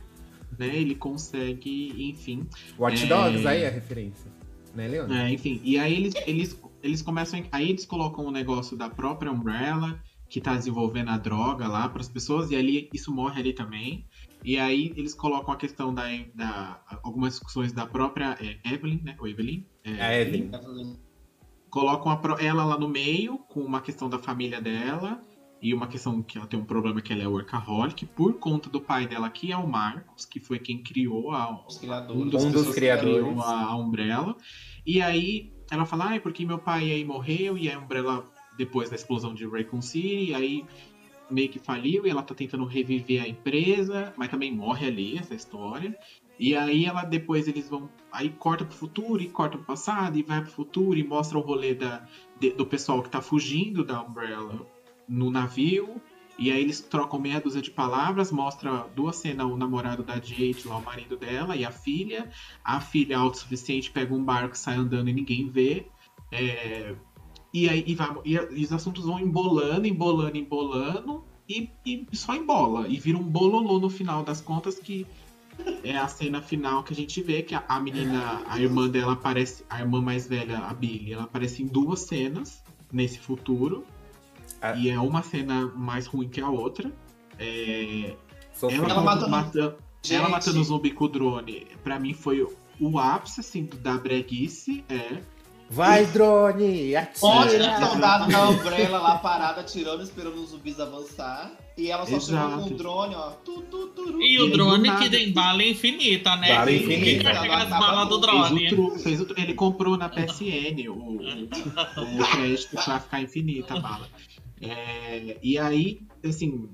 né? 0.58 0.68
Ele 0.74 0.96
consegue, 0.96 2.10
enfim. 2.10 2.48
Watch 2.80 3.04
É. 3.04 3.08
Dogs, 3.08 3.46
aí 3.46 3.66
a 3.66 3.70
referência. 3.70 4.32
Né, 4.74 4.88
Leandro? 4.88 5.14
É, 5.14 5.30
enfim, 5.34 5.60
e 5.64 5.78
aí 5.78 5.94
eles, 5.94 6.14
eles, 6.26 6.60
eles 6.82 7.02
começam. 7.02 7.44
Aí 7.52 7.70
eles 7.72 7.86
colocam 7.86 8.26
o 8.26 8.32
negócio 8.32 8.78
da 8.78 8.88
própria 8.90 9.32
Umbrella, 9.32 10.00
que 10.30 10.40
tá 10.40 10.56
desenvolvendo 10.56 11.10
a 11.10 11.18
droga 11.18 11.68
lá 11.68 11.90
para 11.90 12.02
as 12.02 12.08
pessoas, 12.08 12.50
e 12.52 12.56
ali 12.56 12.88
isso 12.94 13.12
morre 13.12 13.42
ali 13.42 13.52
também. 13.52 14.06
E 14.44 14.58
aí 14.58 14.94
eles 14.96 15.14
colocam 15.14 15.54
a 15.54 15.58
questão 15.58 15.94
da. 15.94 16.04
da 16.34 16.82
algumas 17.04 17.34
discussões 17.34 17.72
da 17.74 17.86
própria 17.86 18.38
é, 18.40 18.58
Evelyn, 18.74 19.02
né? 19.04 19.16
Ou 19.20 19.28
Evelyn? 19.28 19.66
É, 19.84 20.02
A 20.02 20.16
Evelyn. 20.20 20.50
colocam 21.70 22.12
a 22.12 22.18
pro- 22.18 22.40
ela 22.40 22.64
lá 22.64 22.78
no 22.78 22.88
meio, 22.88 23.38
com 23.50 23.62
uma 23.62 23.82
questão 23.82 24.10
da 24.10 24.18
família 24.20 24.62
dela. 24.62 25.22
E 25.62 25.74
uma 25.74 25.88
questão 25.88 26.22
que 26.22 26.38
ela 26.38 26.48
tem 26.48 26.58
um 26.58 26.64
problema 26.64 27.02
que 27.02 27.12
ela 27.12 27.22
é 27.22 27.28
workaholic, 27.28 28.06
por 28.06 28.36
conta 28.36 28.70
do 28.70 28.80
pai 28.80 29.06
dela, 29.06 29.30
que 29.30 29.52
é 29.52 29.58
o 29.58 29.68
Marcos, 29.68 30.26
que 30.26 30.40
foi 30.40 30.58
quem 30.58 30.82
criou 30.82 31.32
a, 31.34 31.52
um 32.10 32.30
dos, 32.30 32.46
Um 32.46 32.50
dos 32.50 32.74
criadores. 32.74 33.18
criou 33.26 33.42
a, 33.42 33.64
a 33.64 33.76
Umbrella. 33.76 34.38
E 34.86 35.02
aí 35.02 35.52
ela 35.70 35.86
fala, 35.86 36.12
ah, 36.12 36.16
é 36.16 36.20
porque 36.20 36.46
meu 36.46 36.60
pai 36.60 36.90
aí 36.94 37.04
morreu 37.04 37.58
e 37.58 37.70
a 37.70 37.78
Umbrella, 37.78 38.24
depois 38.58 38.90
da 38.90 38.96
explosão 38.96 39.34
de 39.34 39.46
Raycon 39.46 39.82
City, 39.82 40.34
aí 40.34 40.64
meio 41.30 41.50
que 41.50 41.60
faliu 41.60 42.06
e 42.06 42.10
ela 42.10 42.24
tá 42.24 42.34
tentando 42.36 42.66
reviver 42.66 43.24
a 43.24 43.28
empresa, 43.28 44.14
mas 44.18 44.30
também 44.30 44.54
morre 44.56 44.88
ali 44.88 45.18
essa 45.18 45.36
história. 45.36 45.98
E 46.40 46.56
aí 46.56 46.86
ela 46.86 47.04
depois 47.04 47.48
eles 47.48 47.70
vão. 47.70 47.90
Aí 48.12 48.30
corta 48.30 48.64
pro 48.64 48.76
futuro 48.76 49.22
e 49.22 49.28
corta 49.30 49.58
pro 49.58 49.66
passado 49.66 50.18
e 50.18 50.24
vai 50.24 50.42
pro 50.42 50.52
futuro 50.52 50.98
e 50.98 51.04
mostra 51.04 51.38
o 51.38 51.42
rolê 51.42 51.74
da, 51.74 52.08
de- 52.40 52.52
do 52.52 52.66
pessoal 52.66 53.04
que 53.04 53.10
tá 53.10 53.22
fugindo 53.22 53.84
da 53.84 54.02
Umbrella 54.02 54.66
no 55.08 55.30
navio. 55.30 56.02
E 56.38 56.50
aí 56.50 56.62
eles 56.62 56.80
trocam 56.80 57.20
meia 57.20 57.42
dúzia 57.42 57.62
de 57.62 57.70
palavras, 57.70 58.32
mostra 58.32 58.88
duas 58.96 59.18
cenas, 59.18 59.46
o 59.46 59.58
namorado 59.58 60.04
da 60.04 60.16
Jade, 60.16 60.62
lá 60.66 60.78
o 60.78 60.82
marido 60.82 61.18
dela, 61.18 61.58
e 61.58 61.66
a 61.66 61.72
filha. 61.72 62.30
A 62.64 62.80
filha 62.80 63.18
autossuficiente 63.18 63.92
pega 63.92 64.14
um 64.16 64.24
barco, 64.24 64.58
sai 64.58 64.76
andando 64.76 65.10
e 65.10 65.14
ninguém 65.14 65.50
vê. 65.50 65.88
É, 66.32 66.96
e 67.54 67.68
aí 67.70 67.84
e 67.88 67.96
vai, 67.96 68.10
e, 68.26 68.34
e 68.34 68.64
os 68.64 68.72
assuntos 68.74 69.06
vão 69.06 69.20
embolando, 69.20 69.88
embolando, 69.88 70.38
embolando, 70.38 71.24
e, 71.48 71.70
e 71.86 72.06
só 72.14 72.36
embola. 72.36 72.88
E 72.88 72.98
vira 73.00 73.18
um 73.18 73.24
bololô 73.24 73.80
no 73.80 73.90
final 73.90 74.24
das 74.24 74.40
contas 74.42 74.78
que 74.80 75.06
é 75.84 75.98
a 75.98 76.08
cena 76.08 76.42
final 76.42 76.84
que 76.84 76.94
a 76.94 76.96
gente 76.96 77.22
vê 77.22 77.42
que 77.42 77.54
a, 77.56 77.64
a 77.68 77.80
menina, 77.80 78.42
a 78.48 78.60
irmã 78.62 78.88
dela 78.88 79.14
aparece, 79.14 79.66
a 79.70 79.80
irmã 79.80 80.02
mais 80.02 80.28
velha, 80.28 80.60
a 80.60 80.74
Billy, 80.74 81.12
ela 81.14 81.24
aparece 81.24 81.64
em 81.64 81.66
duas 81.68 82.02
cenas 82.02 82.64
nesse 82.92 83.20
futuro. 83.20 83.84
Ah. 84.62 84.76
E 84.76 84.90
é 84.90 85.00
uma 85.00 85.22
cena 85.24 85.66
mais 85.76 86.06
ruim 86.06 86.30
que 86.30 86.40
a 86.42 86.50
outra. 86.50 86.92
É, 87.38 88.16
ela, 88.62 88.72
Ela 88.74 89.02
mata- 89.02 89.02
mata- 89.02 89.28
mata- 89.28 89.78
Gente. 90.04 90.16
ela 90.16 90.30
matando 90.30 90.60
o 90.62 90.64
zumbi 90.64 90.92
com 90.92 91.06
o 91.06 91.08
drone, 91.10 91.68
pra 91.84 92.00
mim 92.00 92.14
foi 92.14 92.46
o 92.80 93.00
ápice 93.00 93.40
assim, 93.42 93.64
do- 93.66 93.78
da 93.78 93.98
breguice. 93.98 94.84
É. 94.88 95.22
Vai, 95.70 96.06
drone! 96.08 96.96
Atira! 96.96 97.78
o 97.80 97.86
soldado 97.90 98.32
da 98.32 98.50
Umbrella 98.50 98.98
lá 99.00 99.18
parado, 99.20 99.60
atirando, 99.60 100.02
esperando 100.02 100.36
os 100.42 100.50
zumbis 100.50 100.80
avançar. 100.80 101.52
E 101.78 101.90
ela 101.92 102.06
só 102.06 102.20
chegou 102.20 102.50
com 102.50 102.74
um 102.74 102.76
drone, 102.76 103.16
ó. 103.16 103.30
Tu, 103.46 103.62
tu, 103.70 103.88
turu. 103.90 104.22
E 104.22 104.34
E 104.34 104.40
o 104.42 104.52
drone 104.52 104.92
que 104.98 105.10
tem 105.10 105.32
bala 105.32 105.64
infinita, 105.64 106.36
né? 106.36 106.56
Bala 106.56 106.66
Quem- 106.68 106.84
infinita. 106.84 107.32
Carrega 107.32 107.56
as 107.58 107.70
balas 107.70 108.10
do 108.10 108.20
Fez 108.22 108.34
o 108.34 108.48
drone? 108.50 108.70
tru- 108.70 109.00
fez 109.00 109.22
o 109.22 109.26
tru- 109.26 109.40
ele 109.40 109.54
comprou 109.54 109.96
na 109.96 110.10
PSN 110.10 110.90
o, 110.90 110.94
o, 110.94 111.16
o 111.18 112.32
crédito 112.32 112.76
pra 112.84 113.00
ficar 113.00 113.22
infinita 113.22 113.76
a 113.76 113.80
bala. 113.80 114.08
É, 114.62 115.38
e 115.42 115.58
aí, 115.58 116.02
assim, 116.26 116.68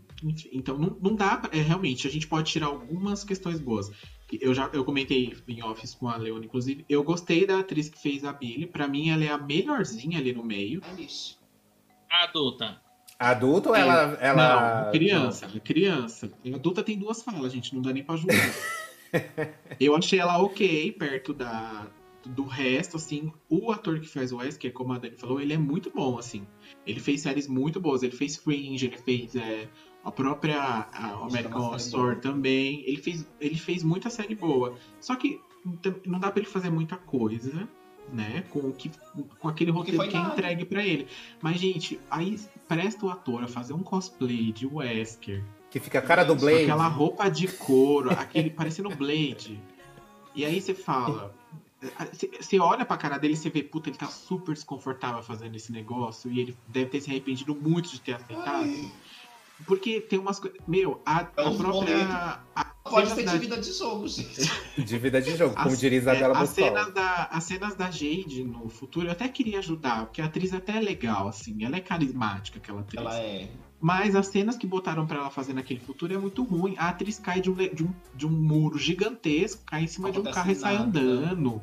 Então 0.51 0.77
não, 0.77 0.97
não 1.01 1.15
dá. 1.15 1.37
Pra, 1.37 1.55
é, 1.55 1.61
realmente, 1.61 2.07
a 2.07 2.11
gente 2.11 2.25
pode 2.27 2.51
tirar 2.51 2.67
algumas 2.67 3.23
questões 3.23 3.59
boas. 3.59 3.91
Eu 4.41 4.53
já 4.53 4.69
eu 4.73 4.83
comentei 4.83 5.33
em 5.47 5.63
Office 5.63 5.95
com 5.95 6.07
a 6.07 6.17
Leona, 6.17 6.45
inclusive. 6.45 6.85
Eu 6.89 7.03
gostei 7.03 7.45
da 7.45 7.59
atriz 7.59 7.89
que 7.89 7.99
fez 7.99 8.23
a 8.23 8.33
Billy. 8.33 8.65
Pra 8.65 8.87
mim, 8.87 9.09
ela 9.09 9.23
é 9.23 9.29
a 9.29 9.37
melhorzinha 9.37 10.19
ali 10.19 10.33
no 10.33 10.43
meio. 10.43 10.81
A 12.09 12.23
adulta. 12.23 12.81
Adulta 13.17 13.69
ou 13.69 13.75
ela. 13.75 14.17
É, 14.19 14.27
ela... 14.27 14.85
Não, 14.85 14.91
criança, 14.91 15.47
não. 15.47 15.59
criança. 15.59 16.31
A 16.45 16.55
adulta 16.55 16.83
tem 16.83 16.97
duas 16.97 17.21
falas, 17.21 17.51
gente. 17.53 17.73
Não 17.73 17.81
dá 17.81 17.93
nem 17.93 18.03
pra 18.03 18.15
julgar. 18.15 18.53
eu 19.79 19.95
achei 19.95 20.19
ela 20.19 20.41
ok, 20.41 20.91
perto 20.91 21.33
da, 21.33 21.87
do 22.25 22.43
resto, 22.43 22.97
assim, 22.97 23.31
o 23.49 23.71
ator 23.71 23.99
que 23.99 24.07
faz 24.07 24.31
o 24.31 24.37
Wesker, 24.37 24.73
como 24.73 24.93
a 24.93 24.97
Dani 24.97 25.15
falou, 25.15 25.39
ele 25.39 25.53
é 25.53 25.57
muito 25.57 25.91
bom, 25.91 26.17
assim. 26.17 26.45
Ele 26.85 26.99
fez 26.99 27.21
séries 27.21 27.47
muito 27.47 27.79
boas. 27.79 28.03
Ele 28.03 28.15
fez 28.15 28.35
Fringe, 28.35 28.87
ele 28.87 28.97
fez 28.97 29.35
é, 29.35 29.69
a 30.05 30.11
própria 30.11 30.61
a 30.61 31.25
American 31.25 31.61
Horror 31.61 31.77
Story 31.77 32.21
também. 32.21 32.83
Ele 32.85 32.97
fez, 32.97 33.27
ele 33.41 33.57
fez 33.57 33.83
muita 33.83 34.09
série 34.09 34.35
boa. 34.35 34.75
Só 35.01 35.15
que 35.15 35.41
não 36.05 36.19
dá 36.19 36.31
para 36.31 36.41
ele 36.41 36.49
fazer 36.49 36.69
muita 36.69 36.95
coisa, 36.95 37.67
né? 38.13 38.43
Com, 38.51 38.71
que, 38.71 38.91
com 39.39 39.47
aquele 39.49 39.71
roteiro 39.71 39.99
que, 40.03 40.09
que 40.09 40.15
é 40.15 40.19
entregue 40.19 40.63
para 40.63 40.85
ele. 40.85 41.07
Mas, 41.41 41.59
gente, 41.59 41.99
aí 42.09 42.39
presta 42.67 43.03
o 43.05 43.09
ator 43.09 43.43
a 43.43 43.47
fazer 43.47 43.73
um 43.73 43.81
cosplay 43.81 44.51
de 44.51 44.67
Wesker. 44.67 45.43
Que 45.71 45.79
fica 45.79 45.99
a 45.99 46.01
cara 46.03 46.23
do 46.23 46.35
Blade. 46.35 46.63
aquela 46.63 46.87
roupa 46.87 47.27
de 47.27 47.47
couro, 47.47 48.11
aquele 48.11 48.51
parecendo 48.51 48.95
Blade. 48.95 49.59
E 50.35 50.45
aí 50.45 50.61
você 50.61 50.75
fala, 50.75 51.33
você 52.39 52.59
olha 52.59 52.85
pra 52.85 52.97
cara 52.97 53.17
dele 53.17 53.33
e 53.33 53.37
você 53.37 53.49
vê, 53.49 53.63
puta, 53.63 53.89
ele 53.89 53.97
tá 53.97 54.07
super 54.07 54.53
desconfortável 54.53 55.21
fazendo 55.23 55.55
esse 55.55 55.71
negócio 55.71 56.31
e 56.31 56.39
ele 56.39 56.57
deve 56.67 56.91
ter 56.91 57.01
se 57.01 57.09
arrependido 57.09 57.55
muito 57.55 57.89
de 57.89 57.99
ter 57.99 58.13
aceitado. 58.13 58.65
Ai. 58.65 58.91
Porque 59.65 60.01
tem 60.01 60.19
umas 60.19 60.39
coisas. 60.39 60.59
Meu, 60.67 61.01
a, 61.05 61.19
a 61.19 61.51
própria. 61.51 62.41
A 62.55 62.75
Pode 62.89 63.09
ser 63.09 63.23
da... 63.23 63.33
de 63.33 63.39
vida 63.39 63.57
de 63.59 63.71
jogo, 63.71 64.07
gente. 64.07 64.41
De 64.77 64.97
vida 64.99 65.19
de 65.19 65.35
jogo, 65.35 65.55
como 65.55 65.69
as, 65.69 65.79
diria 65.79 65.97
Isabela 65.97 66.37
é, 66.37 66.41
as 66.41 66.49
cenas 66.49 66.93
da 66.93 67.23
As 67.31 67.43
cenas 67.45 67.75
da 67.75 67.89
Jade 67.89 68.43
no 68.43 68.69
futuro 68.69 69.07
eu 69.07 69.11
até 69.11 69.27
queria 69.27 69.57
ajudar, 69.59 70.05
porque 70.05 70.21
a 70.21 70.25
atriz 70.25 70.53
até 70.53 70.77
é 70.77 70.79
legal, 70.79 71.27
assim. 71.27 71.63
Ela 71.63 71.77
é 71.77 71.79
carismática, 71.79 72.59
aquela 72.59 72.81
atriz. 72.81 73.01
Ela 73.01 73.17
é. 73.17 73.49
Mas 73.81 74.15
as 74.15 74.27
cenas 74.27 74.55
que 74.55 74.67
botaram 74.67 75.07
para 75.07 75.17
ela 75.17 75.29
fazer 75.31 75.53
naquele 75.53 75.79
futuro 75.79 76.13
é 76.13 76.17
muito 76.17 76.43
ruim. 76.43 76.75
A 76.77 76.89
atriz 76.89 77.17
cai 77.17 77.41
de 77.41 77.49
um, 77.49 77.55
de 77.55 77.83
um, 77.83 77.93
de 78.13 78.27
um 78.27 78.31
muro 78.31 78.77
gigantesco, 78.77 79.63
cai 79.65 79.83
em 79.83 79.87
cima 79.87 80.11
de 80.11 80.19
um 80.19 80.23
carro 80.23 80.51
e 80.51 80.55
sai 80.55 80.75
andando. 80.75 81.61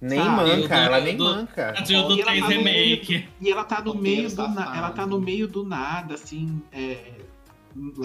Nem 0.00 0.18
sabe? 0.18 0.36
manca, 0.36 0.76
ela 0.76 1.00
nem 1.00 1.16
do, 1.16 1.24
manca. 1.24 1.74
A 1.76 1.84
Jill 1.84 2.02
do 2.08 2.16
3 2.18 2.40
tá 2.40 2.48
Remake. 2.48 3.28
e 3.40 3.50
ela 3.50 3.64
tá 3.64 3.80
no 3.80 3.94
meio 3.94 4.28
do 4.28 4.42
ela 4.42 4.90
tá 4.90 5.06
no 5.06 5.20
meio 5.20 5.48
do 5.48 5.64
nada, 5.64 6.14
assim, 6.14 6.60
é, 6.70 7.12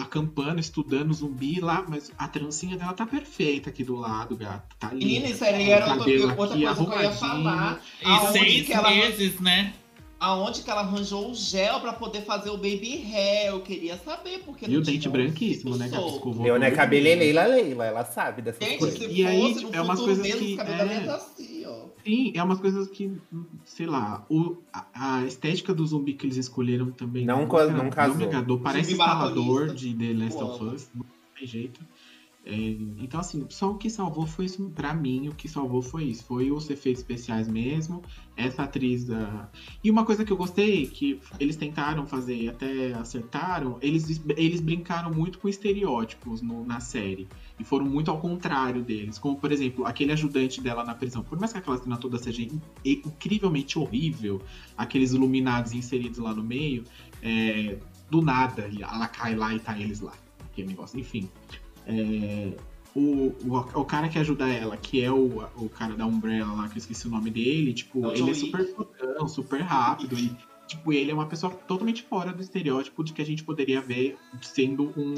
acampando, 0.02 0.60
estudando 0.60 1.14
zumbi 1.14 1.60
lá, 1.60 1.84
mas 1.88 2.12
a 2.18 2.28
trancinha 2.28 2.78
dela 2.78 2.94
tá 2.94 3.06
perfeita 3.06 3.70
aqui 3.70 3.84
do 3.84 3.96
lado, 3.96 4.38
gato. 4.38 4.76
Tá 4.78 4.94
linda. 4.94 5.28
Isso 5.28 5.44
aí 5.44 5.70
era 5.70 5.94
outra, 5.94 6.12
outra 6.12 6.36
coisa 6.36 6.56
que 6.56 6.64
eu 6.64 7.02
ia 7.02 7.12
falar. 7.12 7.82
E 8.02 8.32
seis 8.32 8.68
meses, 8.70 9.36
ela... 9.36 9.42
né? 9.42 9.74
Aonde 10.22 10.62
que 10.62 10.70
ela 10.70 10.82
arranjou 10.82 11.32
o 11.32 11.34
gel 11.34 11.80
para 11.80 11.94
poder 11.94 12.22
fazer 12.22 12.52
o 12.52 12.56
baby 12.56 13.04
hair. 13.12 13.48
Eu 13.48 13.62
queria 13.62 13.98
saber, 13.98 14.44
porque 14.46 14.70
E 14.70 14.78
o 14.78 14.82
dente 14.82 15.10
branquíssimo, 15.10 15.76
né? 15.76 15.90
Meu, 16.40 16.60
né? 16.60 16.70
Cabeleleila, 16.70 17.48
Leila, 17.48 17.86
ela 17.86 18.06
sabe 18.06 18.44
dessas 18.44 18.64
Gente, 18.64 18.80
coisas. 18.80 19.00
Se 19.00 19.12
e 19.12 19.26
aí, 19.26 19.68
é 19.74 19.82
umas 19.82 20.00
coisas 20.00 20.32
que... 20.32 20.60
É... 20.60 21.10
Assim, 21.10 21.66
ó. 21.66 21.86
Sim, 22.06 22.34
é 22.36 22.44
umas 22.44 22.60
coisas 22.60 22.88
que, 22.88 23.12
sei 23.66 23.88
lá, 23.88 24.24
o, 24.30 24.58
a, 24.72 24.86
a, 24.94 25.26
estética 25.26 25.74
do 25.74 25.86
zumbi 25.86 26.14
que 26.14 26.26
eles 26.26 26.38
escolheram 26.38 26.92
também 26.92 27.26
não, 27.26 27.48
não, 27.48 27.72
não 27.72 27.90
casou. 27.90 28.14
Não 28.14 28.18
me 28.18 28.26
agradou. 28.26 28.60
Parece 28.60 28.92
instalador 28.94 29.74
de 29.74 29.94
The 29.94 30.14
Last 30.14 30.44
of 30.44 30.64
Us, 30.64 30.90
não 30.96 31.06
tem 31.38 31.48
jeito. 31.48 31.80
É, 32.44 32.56
então, 32.98 33.20
assim, 33.20 33.46
só 33.50 33.70
o 33.70 33.78
que 33.78 33.90
salvou 33.90 34.26
foi 34.26 34.46
isso. 34.46 34.68
Pra 34.72 34.94
mim, 34.94 35.28
o 35.28 35.36
que 35.36 35.48
salvou 35.48 35.82
foi 35.82 36.06
isso. 36.06 36.24
Foi 36.24 36.52
os 36.52 36.70
efeitos 36.70 37.02
especiais 37.02 37.48
mesmo. 37.48 38.02
Essa 38.36 38.64
atriz 38.64 39.06
da. 39.06 39.50
E 39.84 39.92
uma 39.92 40.04
coisa 40.04 40.26
que 40.26 40.32
eu 40.32 40.38
gostei, 40.38 40.88
que 40.88 41.20
eles 41.40 41.56
tentaram 41.56 42.06
fazer 42.06 42.36
e 42.36 42.50
até 42.50 42.94
acertaram, 42.94 43.78
eles, 43.82 44.22
eles 44.36 44.60
brincaram 44.60 45.14
muito 45.14 45.38
com 45.38 45.48
estereótipos 45.48 46.42
no, 46.42 46.66
na 46.66 46.80
série. 46.80 47.28
E 47.60 47.64
foram 47.64 47.86
muito 47.86 48.10
ao 48.10 48.20
contrário 48.20 48.82
deles. 48.82 49.20
Como, 49.20 49.38
por 49.38 49.52
exemplo, 49.52 49.86
aquele 49.86 50.12
ajudante 50.12 50.62
dela 50.62 50.84
na 50.84 50.96
prisão. 50.96 51.24
Por 51.24 51.40
mais 51.40 51.54
que 51.54 51.60
aquela 51.60 51.78
cena 51.78 51.98
toda 51.98 52.18
seja 52.18 52.42
incrivelmente 52.84 53.78
horrível, 53.78 54.42
aqueles 54.76 55.12
iluminados 55.14 55.74
inseridos 55.74 56.18
lá 56.18 56.34
no 56.34 56.44
meio, 56.44 56.84
é, 57.22 57.78
do 58.10 58.22
nada, 58.22 58.68
ela 58.80 59.08
cai 59.08 59.36
lá 59.36 59.54
e 59.54 59.60
tá 59.60 59.80
eles 59.80 60.00
lá. 60.00 60.14
Aquele 60.52 60.70
negócio. 60.70 61.00
Enfim. 61.00 61.30
É, 61.92 62.54
o, 62.96 63.34
o, 63.44 63.58
o, 63.58 63.86
cara 63.86 64.10
que 64.10 64.20
ajuda 64.20 64.48
ela, 64.48 64.76
que 64.76 65.04
é 65.04 65.12
o, 65.12 65.44
o 65.56 65.70
cara 65.70 65.96
da 65.96 66.06
Umbrella 66.06 66.54
lá, 66.54 66.68
que 66.68 66.76
eu 66.76 66.80
esqueci 66.80 67.08
o 67.08 67.12
nome 67.12 67.30
dele, 67.30 67.74
tipo, 67.74 68.06
é 68.08 68.18
ele 68.18 68.32
é 68.32 68.34
super 68.34 68.66
fodão, 68.74 69.28
super 69.28 69.62
rápido 69.62 70.18
e, 70.18 70.36
tipo, 70.68 70.92
ele 70.92 71.12
é 71.12 71.14
uma 71.14 71.26
pessoa 71.26 71.54
totalmente 71.54 72.04
fora 72.04 72.34
do 72.34 72.42
estereótipo 72.42 73.04
de 73.04 73.14
que 73.14 73.22
a 73.22 73.26
gente 73.26 73.44
poderia 73.44 73.82
ver 73.82 74.18
sendo 74.42 74.94
um, 74.98 75.16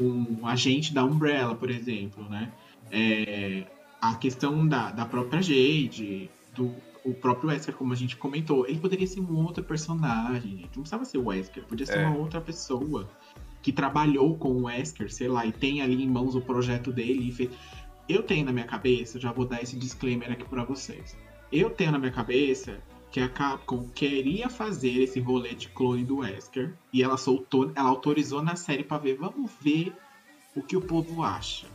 um 0.00 0.46
agente 0.46 0.94
da 0.94 1.04
Umbrella, 1.04 1.54
por 1.54 1.70
exemplo, 1.70 2.26
né? 2.28 2.52
É, 2.90 3.66
a 4.00 4.14
questão 4.14 4.66
da, 4.66 4.90
da 4.90 5.04
própria 5.04 5.42
Jade, 5.42 6.30
do 6.54 6.74
o 7.06 7.14
próprio 7.14 7.50
Wesker, 7.50 7.74
como 7.76 7.92
a 7.92 7.96
gente 7.96 8.16
comentou, 8.16 8.66
ele 8.66 8.80
poderia 8.80 9.06
ser 9.06 9.20
um 9.20 9.36
outro 9.36 9.62
personagem, 9.62 10.56
gente. 10.56 10.74
Não 10.74 10.82
precisava 10.82 11.04
ser 11.04 11.18
o 11.18 11.26
Wesker, 11.26 11.64
podia 11.64 11.86
ser 11.86 11.98
é. 11.98 12.06
uma 12.06 12.16
outra 12.16 12.40
pessoa 12.40 13.08
que 13.66 13.72
trabalhou 13.72 14.36
com 14.36 14.50
o 14.50 14.62
Wesker, 14.66 15.12
sei 15.12 15.26
lá, 15.26 15.44
e 15.44 15.50
tem 15.50 15.82
ali 15.82 16.00
em 16.00 16.08
mãos 16.08 16.36
o 16.36 16.40
projeto 16.40 16.92
dele 16.92 17.32
fez... 17.32 17.50
Eu 18.08 18.22
tenho 18.22 18.44
na 18.44 18.52
minha 18.52 18.64
cabeça, 18.64 19.18
já 19.18 19.32
vou 19.32 19.44
dar 19.44 19.60
esse 19.60 19.74
disclaimer 19.74 20.30
aqui 20.30 20.44
para 20.44 20.62
vocês. 20.62 21.16
Eu 21.50 21.70
tenho 21.70 21.90
na 21.90 21.98
minha 21.98 22.12
cabeça 22.12 22.78
que 23.10 23.18
a 23.18 23.28
Capcom 23.28 23.88
queria 23.88 24.48
fazer 24.48 25.02
esse 25.02 25.18
rolê 25.18 25.52
de 25.52 25.68
clone 25.70 26.04
do 26.04 26.18
Wesker 26.18 26.74
e 26.92 27.02
ela 27.02 27.16
soltou, 27.16 27.72
ela 27.74 27.88
autorizou 27.88 28.40
na 28.40 28.54
série 28.54 28.84
para 28.84 28.98
ver, 28.98 29.16
vamos 29.16 29.50
ver 29.60 29.92
o 30.54 30.62
que 30.62 30.76
o 30.76 30.80
povo 30.80 31.24
acha. 31.24 31.66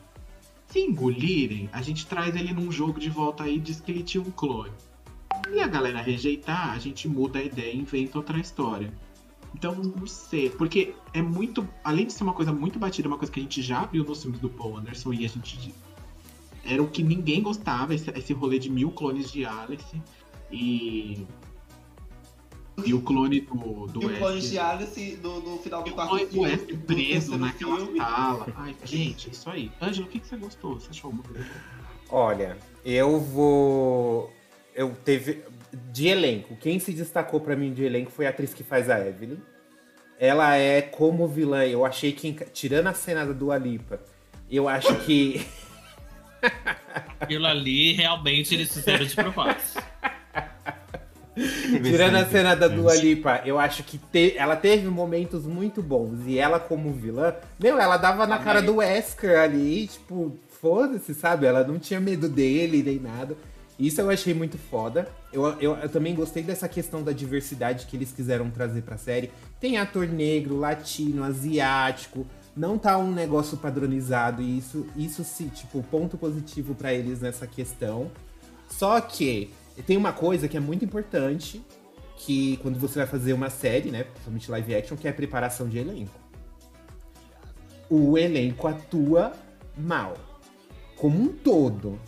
Se 0.68 0.80
engolirem, 0.80 1.70
a 1.74 1.82
gente 1.82 2.06
traz 2.06 2.34
ele 2.38 2.54
num 2.54 2.72
jogo 2.72 3.02
de 3.02 3.10
volta 3.10 3.44
aí 3.44 3.58
e 3.58 3.60
diz 3.60 3.82
que 3.82 3.92
ele 3.92 4.04
tinha 4.04 4.24
um 4.24 4.32
clone. 4.32 4.72
E 5.54 5.60
a 5.60 5.68
galera 5.68 6.02
rejeitar, 6.02 6.72
a 6.72 6.80
gente 6.80 7.10
muda 7.10 7.40
a 7.40 7.44
ideia 7.44 7.74
e 7.74 7.80
inventa 7.80 8.18
outra 8.18 8.40
história. 8.40 8.94
Então, 9.54 9.76
não 9.76 10.08
sei, 10.08 10.50
porque 10.50 10.96
é 11.14 11.22
muito. 11.22 11.68
Além 11.84 12.06
de 12.06 12.14
ser 12.14 12.24
uma 12.24 12.34
coisa 12.34 12.52
muito 12.52 12.80
batida, 12.80 13.08
uma 13.08 13.18
coisa 13.18 13.32
que 13.32 13.40
a 13.40 13.44
gente 13.44 13.62
já 13.62 13.86
viu 13.86 14.04
nos 14.04 14.22
filmes 14.22 14.40
do 14.40 14.50
Paul 14.50 14.78
Anderson 14.78 15.14
e 15.14 15.26
a 15.26 15.30
gente. 15.30 15.74
Era 16.64 16.82
o 16.82 16.88
que 16.88 17.04
ninguém 17.04 17.42
gostava, 17.42 17.94
esse, 17.94 18.10
esse 18.12 18.34
rolê 18.34 18.60
de 18.60 18.70
mil 18.70 18.92
clones 18.92 19.32
de 19.32 19.46
Alice. 19.46 20.02
E. 20.52 21.26
E 22.86 22.94
o 22.94 23.02
clone 23.02 23.42
do, 23.42 23.88
do 23.88 24.02
E 24.02 24.06
o 24.06 24.18
clone 24.18 24.42
de 24.42 24.58
Alice 24.58 25.16
do, 25.18 25.42
do 25.42 25.58
final 25.58 25.84
do 25.84 25.92
quarto 25.92 26.18
filme. 26.18 26.38
O 26.38 26.42
West 26.42 26.74
preso 26.88 27.38
naquela 27.38 27.78
filme. 27.78 28.00
sala. 28.00 28.48
Ai, 28.56 28.76
gente, 28.86 29.32
isso 29.32 29.50
aí. 29.50 29.72
Ângelo, 29.82 30.08
o 30.08 30.10
que, 30.10 30.20
que 30.20 30.28
você 30.28 30.38
gostou? 30.38 30.80
Você 30.80 30.90
achou 30.90 31.10
alguma 31.10 31.24
coisa? 31.24 31.46
Olha, 32.10 32.58
eu 32.86 33.20
vou. 33.20 34.32
Eu 34.74 34.96
teve 35.04 35.44
de 35.92 36.08
elenco, 36.08 36.56
quem 36.58 36.80
se 36.80 36.92
destacou 36.92 37.40
para 37.40 37.56
mim 37.56 37.74
de 37.74 37.84
elenco 37.84 38.12
foi 38.12 38.26
a 38.26 38.30
atriz 38.30 38.54
que 38.54 38.64
faz 38.64 38.90
a 38.90 39.00
Evelyn. 39.00 39.38
Ela 40.20 40.56
é 40.56 40.82
como 40.82 41.28
vilã, 41.28 41.66
eu 41.66 41.86
achei 41.86 42.12
que, 42.12 42.34
tirando 42.54 42.88
a 42.88 42.94
cena 42.94 43.26
da 43.26 43.34
Dua 43.34 43.58
Lipa, 43.58 44.00
eu 44.50 44.68
acho 44.68 44.94
que. 45.00 45.46
Aquilo 47.20 47.46
ali, 47.46 47.94
realmente, 47.94 48.54
eles 48.54 48.74
fizeram 48.74 49.06
de 49.06 49.16
propósito. 49.16 49.82
Tirando 51.84 52.16
a 52.18 52.26
cena 52.26 52.56
da 52.56 52.68
Dua 52.68 52.94
Lipa, 52.96 53.42
eu 53.46 53.58
acho 53.58 53.84
que 53.84 53.98
te, 53.98 54.38
ela 54.38 54.56
teve 54.56 54.88
momentos 54.88 55.46
muito 55.46 55.82
bons. 55.82 56.28
E 56.28 56.38
ela, 56.38 56.60
como 56.60 56.92
vilã, 56.92 57.34
meu, 57.60 57.80
ela 57.80 57.98
dava 57.98 58.28
na 58.28 58.38
cara 58.38 58.62
do 58.62 58.78
Wesker 58.78 59.40
ali, 59.40 59.88
tipo, 59.88 60.38
foda-se, 60.62 61.14
sabe? 61.14 61.46
Ela 61.46 61.64
não 61.64 61.80
tinha 61.80 62.00
medo 62.00 62.28
dele 62.28 62.84
nem 62.84 63.00
nada. 63.00 63.36
Isso 63.82 64.00
eu 64.00 64.12
achei 64.12 64.32
muito 64.32 64.60
foda. 64.60 65.08
Eu, 65.34 65.44
eu, 65.60 65.76
eu, 65.76 65.90
também 65.90 66.14
gostei 66.14 66.44
dessa 66.44 66.70
questão 66.70 67.02
da 67.02 67.12
diversidade 67.12 67.88
que 67.88 67.98
eles 67.98 68.12
quiseram 68.12 68.52
trazer 68.52 68.84
pra 68.84 68.96
série. 68.96 69.32
Tem 69.60 69.80
ator 69.80 70.08
negro, 70.08 70.56
latino, 70.56 71.24
asiático. 71.24 72.28
Não 72.56 72.78
tá 72.78 72.96
um 73.00 73.12
negócio 73.12 73.58
padronizado. 73.58 74.40
E 74.44 74.60
isso, 74.60 74.86
isso 74.96 75.24
sim, 75.24 75.48
tipo, 75.48 75.82
ponto 75.82 76.16
positivo 76.16 76.76
para 76.76 76.94
eles 76.94 77.22
nessa 77.22 77.48
questão. 77.48 78.12
Só 78.70 79.02
que 79.02 79.52
tem 79.88 79.98
uma 79.98 80.14
coisa 80.14 80.48
que 80.48 80.56
é 80.56 80.60
muito 80.60 80.86
importante. 80.86 81.60
Que 82.18 82.58
quando 82.58 82.78
você 82.78 83.00
vai 83.00 83.08
fazer 83.08 83.34
uma 83.34 83.50
série, 83.50 83.90
né? 83.90 84.04
Principalmente 84.04 84.52
live 84.52 84.76
action, 84.76 84.96
que 84.96 85.08
é 85.08 85.10
a 85.10 85.14
preparação 85.14 85.68
de 85.68 85.80
elenco. 85.80 86.20
O 87.90 88.16
elenco 88.16 88.68
atua 88.68 89.34
mal. 89.76 90.16
Como 90.96 91.20
um 91.20 91.30
todo 91.30 92.00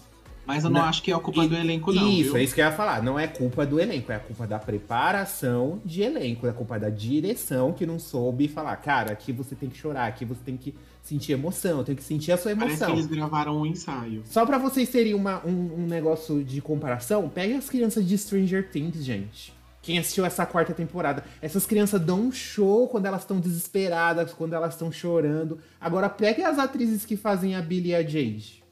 Mas 0.45 0.63
eu 0.65 0.69
não, 0.69 0.81
Não. 0.81 0.87
acho 0.89 1.01
que 1.01 1.11
é 1.11 1.15
a 1.15 1.19
culpa 1.19 1.45
E- 1.45 1.47
do 1.47 1.55
elenco, 1.55 1.93
não. 1.93 2.09
Isso, 2.09 2.31
viu? 2.31 2.37
é 2.37 2.43
isso 2.43 2.53
que 2.53 2.59
eu 2.61 2.65
ia 2.65 2.71
falar. 2.71 3.01
Não 3.01 3.17
é 3.17 3.27
culpa 3.27 3.65
do 3.65 3.79
elenco, 3.79 4.11
é 4.11 4.15
a 4.15 4.19
culpa 4.19 4.45
da 4.45 4.59
preparação 4.59 5.79
de 5.85 6.01
elenco, 6.01 6.47
é 6.47 6.49
a 6.49 6.53
culpa 6.53 6.79
da 6.79 6.89
direção 6.89 7.71
que 7.71 7.85
não 7.85 7.99
soube 7.99 8.47
falar, 8.47 8.75
cara, 8.77 9.11
aqui 9.13 9.31
você 9.31 9.55
tem 9.55 9.69
que 9.69 9.77
chorar, 9.77 10.07
aqui 10.07 10.25
você 10.25 10.41
tem 10.43 10.57
que 10.57 10.73
sentir 11.01 11.33
emoção, 11.33 11.83
tem 11.83 11.95
que 11.95 12.03
sentir 12.03 12.31
a 12.31 12.37
sua 12.37 12.55
Parece 12.55 12.75
emoção. 12.77 12.87
que 12.87 12.93
eles 12.93 13.05
gravaram 13.07 13.61
um 13.61 13.65
ensaio. 13.65 14.23
Só 14.25 14.45
pra 14.45 14.57
vocês 14.57 14.89
terem 14.89 15.13
uma- 15.13 15.45
um, 15.45 15.83
um 15.83 15.87
negócio 15.87 16.43
de 16.43 16.61
comparação, 16.61 17.27
pegue 17.29 17.53
as 17.53 17.69
crianças 17.69 18.07
de 18.07 18.17
Stranger 18.17 18.69
Things, 18.69 19.03
gente. 19.03 19.53
Quem 19.81 19.99
assistiu 19.99 20.25
essa 20.25 20.45
quarta 20.45 20.73
temporada. 20.73 21.25
Essas 21.41 21.65
crianças 21.65 21.99
dão 21.99 22.21
um 22.21 22.31
show 22.31 22.87
quando 22.87 23.05
elas 23.05 23.21
estão 23.23 23.37
desesperadas, 23.37 24.33
quando 24.33 24.53
elas 24.53 24.73
estão 24.75 24.89
chorando. 24.89 25.59
Agora 25.79 26.07
pegue 26.07 26.41
as 26.41 26.57
atrizes 26.57 27.03
que 27.05 27.17
fazem 27.17 27.53
a 27.55 27.61
Billy 27.61 27.89
e 27.89 27.95
a 27.95 28.01
Jade. 28.01 28.62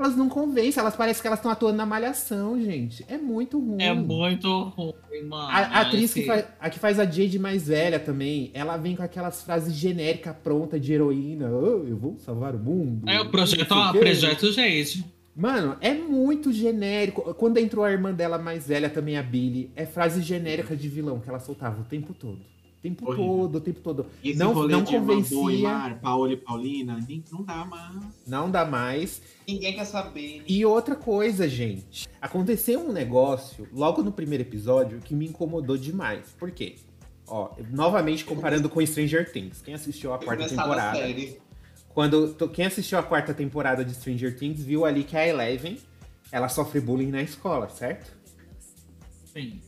Elas 0.00 0.16
não 0.16 0.28
convencem, 0.28 0.80
elas 0.80 0.96
parecem 0.96 1.20
que 1.20 1.26
elas 1.26 1.38
estão 1.38 1.50
atuando 1.52 1.76
na 1.76 1.84
malhação, 1.84 2.60
gente. 2.60 3.04
É 3.06 3.18
muito 3.18 3.58
ruim. 3.60 3.82
É 3.82 3.92
muito 3.92 4.62
ruim, 4.70 4.94
mano. 5.28 5.48
A, 5.50 5.56
a 5.58 5.80
atriz 5.82 6.12
que 6.14 6.20
Esse- 6.20 6.26
faz, 6.26 6.44
a 6.58 6.70
que 6.70 6.78
faz 6.78 6.98
a 6.98 7.04
Jade 7.04 7.38
mais 7.38 7.68
velha 7.68 8.00
também, 8.00 8.50
ela 8.54 8.76
vem 8.78 8.96
com 8.96 9.02
aquelas 9.02 9.42
frases 9.42 9.74
genéricas 9.74 10.34
pronta 10.42 10.80
de 10.80 10.92
heroína. 10.92 11.50
"Oh, 11.50 11.86
eu 11.86 11.96
vou 11.96 12.16
salvar 12.18 12.54
o 12.54 12.58
mundo. 12.58 13.08
É 13.08 13.20
o 13.20 13.28
projeto, 13.30 13.72
ó, 13.72 13.90
o 13.90 13.92
quê." 13.92 13.98
projeto 13.98 14.50
gente. 14.52 15.04
Mano, 15.36 15.76
é 15.80 15.94
muito 15.94 16.52
genérico. 16.52 17.32
Quando 17.34 17.58
entrou 17.58 17.84
a 17.84 17.90
irmã 17.92 18.12
dela 18.12 18.36
mais 18.38 18.66
velha, 18.66 18.90
também 18.90 19.16
a 19.16 19.22
Billy, 19.22 19.70
é 19.76 19.86
frase 19.86 20.22
genérica 20.22 20.74
de 20.74 20.88
vilão 20.88 21.20
que 21.20 21.28
ela 21.28 21.38
soltava 21.38 21.80
o 21.80 21.84
tempo 21.84 22.12
todo. 22.12 22.40
O 22.80 22.82
tempo 22.82 23.14
todo, 23.14 23.56
o 23.56 23.60
tempo 23.60 23.80
todo. 23.80 24.06
E 24.22 24.30
esse 24.30 24.38
Não- 24.38 24.54
rolê 24.54 24.72
não 24.72 24.82
de 24.82 24.98
Mambo 24.98 25.12
e 25.12 25.16
convencia. 25.16 25.68
Mar, 25.68 26.00
Paola 26.00 26.32
e 26.32 26.36
Paulina, 26.38 26.98
não 27.30 27.44
dá 27.44 27.64
mais. 27.66 28.04
Não 28.26 28.50
dá 28.50 28.64
mais. 28.64 29.20
Ninguém 29.46 29.74
quer 29.74 29.84
saber. 29.84 30.42
E 30.48 30.64
outra 30.64 30.96
coisa, 30.96 31.46
gente. 31.46 32.08
Aconteceu 32.22 32.80
um 32.80 32.90
negócio 32.90 33.68
logo 33.70 34.02
no 34.02 34.10
primeiro 34.10 34.42
episódio 34.44 34.98
que 35.00 35.14
me 35.14 35.26
incomodou 35.26 35.76
demais. 35.76 36.34
Por 36.38 36.50
quê? 36.50 36.76
Ó, 37.26 37.50
novamente 37.70 38.24
comparando 38.24 38.66
com 38.70 38.84
Stranger 38.84 39.30
Things. 39.30 39.60
Quem 39.60 39.74
assistiu 39.74 40.14
a 40.14 40.18
quarta 40.18 40.48
temporada. 40.48 40.98
Quando 41.92 42.34
quem 42.48 42.64
assistiu 42.64 42.98
a 42.98 43.02
quarta 43.02 43.34
temporada 43.34 43.84
de 43.84 43.92
Stranger 43.94 44.38
Things 44.38 44.62
viu 44.64 44.86
ali 44.86 45.04
que 45.04 45.16
a 45.18 45.26
Eleven 45.26 45.78
ela 46.32 46.48
sofre 46.48 46.80
bullying 46.80 47.10
na 47.10 47.20
escola, 47.22 47.68
certo? 47.68 48.10
Sim. 49.26 49.60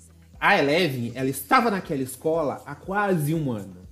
A 0.43 0.59
Eleven, 0.59 1.13
ela 1.15 1.29
estava 1.29 1.71
naquela 1.71 2.03
escola 2.03 2.61
há 2.67 2.75
quase 2.75 3.33
um 3.33 3.53
ano. 3.53 3.87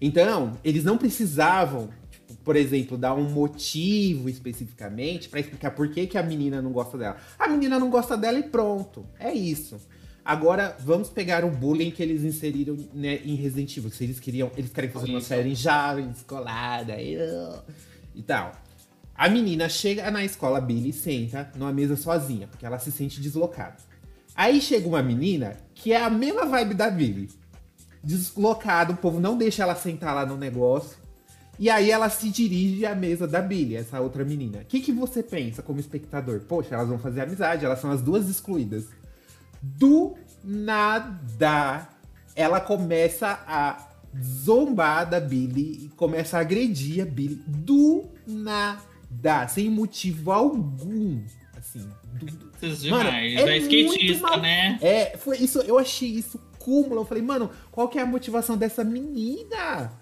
Então, 0.00 0.58
eles 0.64 0.82
não 0.82 0.98
precisavam, 0.98 1.88
tipo, 2.10 2.34
por 2.42 2.56
exemplo, 2.56 2.98
dar 2.98 3.14
um 3.14 3.30
motivo 3.30 4.28
especificamente 4.28 5.28
pra 5.28 5.38
explicar 5.38 5.70
por 5.70 5.88
que, 5.88 6.08
que 6.08 6.18
a 6.18 6.22
menina 6.24 6.60
não 6.60 6.72
gosta 6.72 6.98
dela. 6.98 7.16
A 7.38 7.46
menina 7.46 7.78
não 7.78 7.90
gosta 7.90 8.16
dela 8.16 8.40
e 8.40 8.42
pronto. 8.42 9.06
É 9.20 9.32
isso. 9.32 9.76
Agora, 10.24 10.76
vamos 10.80 11.08
pegar 11.08 11.44
o 11.44 11.50
bullying 11.52 11.92
que 11.92 12.02
eles 12.02 12.24
inseriram 12.24 12.76
né, 12.92 13.20
em 13.24 13.36
Resident 13.36 13.76
Evil. 13.76 13.90
Se 13.92 14.02
eles 14.02 14.18
queriam, 14.18 14.50
eles 14.56 14.72
querem 14.72 14.90
fazer 14.90 15.10
uma 15.10 15.20
série 15.20 15.54
jovem, 15.54 16.08
descolada 16.08 17.00
e, 17.00 17.16
e 18.16 18.22
tal. 18.24 18.50
A 19.14 19.28
menina 19.28 19.68
chega 19.68 20.10
na 20.10 20.24
escola 20.24 20.60
Billy 20.60 20.88
e 20.88 20.92
senta 20.92 21.52
numa 21.54 21.72
mesa 21.72 21.94
sozinha, 21.94 22.48
porque 22.48 22.66
ela 22.66 22.80
se 22.80 22.90
sente 22.90 23.20
deslocada. 23.20 23.91
Aí 24.34 24.60
chega 24.60 24.88
uma 24.88 25.02
menina 25.02 25.56
que 25.74 25.92
é 25.92 26.02
a 26.02 26.10
mesma 26.10 26.46
vibe 26.46 26.74
da 26.74 26.90
Billy. 26.90 27.28
Deslocada, 28.02 28.92
o 28.92 28.96
povo 28.96 29.20
não 29.20 29.36
deixa 29.36 29.62
ela 29.62 29.74
sentar 29.74 30.14
lá 30.14 30.26
no 30.26 30.36
negócio. 30.36 30.96
E 31.58 31.68
aí 31.68 31.90
ela 31.90 32.08
se 32.08 32.30
dirige 32.30 32.86
à 32.86 32.94
mesa 32.94 33.26
da 33.28 33.40
Billy, 33.40 33.76
essa 33.76 34.00
outra 34.00 34.24
menina. 34.24 34.58
O 34.58 34.64
que, 34.64 34.80
que 34.80 34.90
você 34.90 35.22
pensa 35.22 35.62
como 35.62 35.78
espectador? 35.78 36.40
Poxa, 36.40 36.74
elas 36.74 36.88
vão 36.88 36.98
fazer 36.98 37.20
amizade, 37.20 37.64
elas 37.64 37.78
são 37.78 37.90
as 37.90 38.00
duas 38.00 38.28
excluídas. 38.28 38.86
Do 39.62 40.14
nada, 40.42 41.88
ela 42.34 42.60
começa 42.60 43.38
a 43.46 43.88
zombar 44.20 45.08
da 45.08 45.20
Billy 45.20 45.84
e 45.84 45.88
começa 45.90 46.38
a 46.38 46.40
agredir 46.40 47.02
a 47.02 47.06
Billy. 47.06 47.40
Do 47.46 48.10
nada, 48.26 49.46
sem 49.48 49.70
motivo 49.70 50.32
algum. 50.32 51.22
Assim, 51.56 51.86
do, 52.12 52.90
Mano, 52.90 53.08
é 53.10 53.34
é 53.34 53.58
skatista, 53.58 53.98
muito 53.98 54.22
mal- 54.22 54.40
né? 54.40 54.78
é, 54.80 55.16
foi 55.16 55.38
isso, 55.38 55.58
eu 55.60 55.78
achei 55.78 56.08
isso 56.08 56.38
cúmulo. 56.58 57.00
Eu 57.00 57.04
falei, 57.04 57.22
mano, 57.22 57.50
qual 57.70 57.88
que 57.88 57.98
é 57.98 58.02
a 58.02 58.06
motivação 58.06 58.56
dessa 58.56 58.84
menina? 58.84 59.92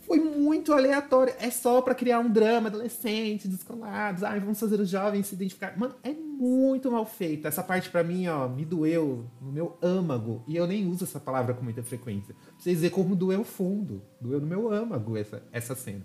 Foi 0.00 0.18
muito 0.18 0.72
aleatório. 0.74 1.32
É 1.38 1.50
só 1.50 1.80
pra 1.80 1.94
criar 1.94 2.18
um 2.18 2.28
drama, 2.30 2.68
adolescentes, 2.68 3.48
descolados. 3.48 4.22
Ai, 4.22 4.38
vamos 4.38 4.60
fazer 4.60 4.78
os 4.78 4.88
jovens 4.90 5.26
se 5.28 5.34
identificar. 5.34 5.78
Mano, 5.78 5.94
é 6.02 6.12
muito 6.12 6.90
mal 6.90 7.06
feito. 7.06 7.46
Essa 7.48 7.62
parte 7.62 7.88
pra 7.88 8.04
mim, 8.04 8.26
ó, 8.26 8.46
me 8.48 8.64
doeu 8.66 9.24
no 9.40 9.50
meu 9.50 9.78
âmago. 9.80 10.44
E 10.46 10.56
eu 10.56 10.66
nem 10.66 10.86
uso 10.86 11.04
essa 11.04 11.18
palavra 11.18 11.54
com 11.54 11.62
muita 11.64 11.82
frequência. 11.82 12.34
Pra 12.34 12.54
vocês 12.58 12.80
verem 12.80 12.94
como 12.94 13.16
doeu 13.16 13.44
fundo. 13.44 14.02
Doeu 14.20 14.40
no 14.40 14.46
meu 14.46 14.70
âmago 14.70 15.16
essa, 15.16 15.42
essa 15.50 15.74
cena. 15.74 16.04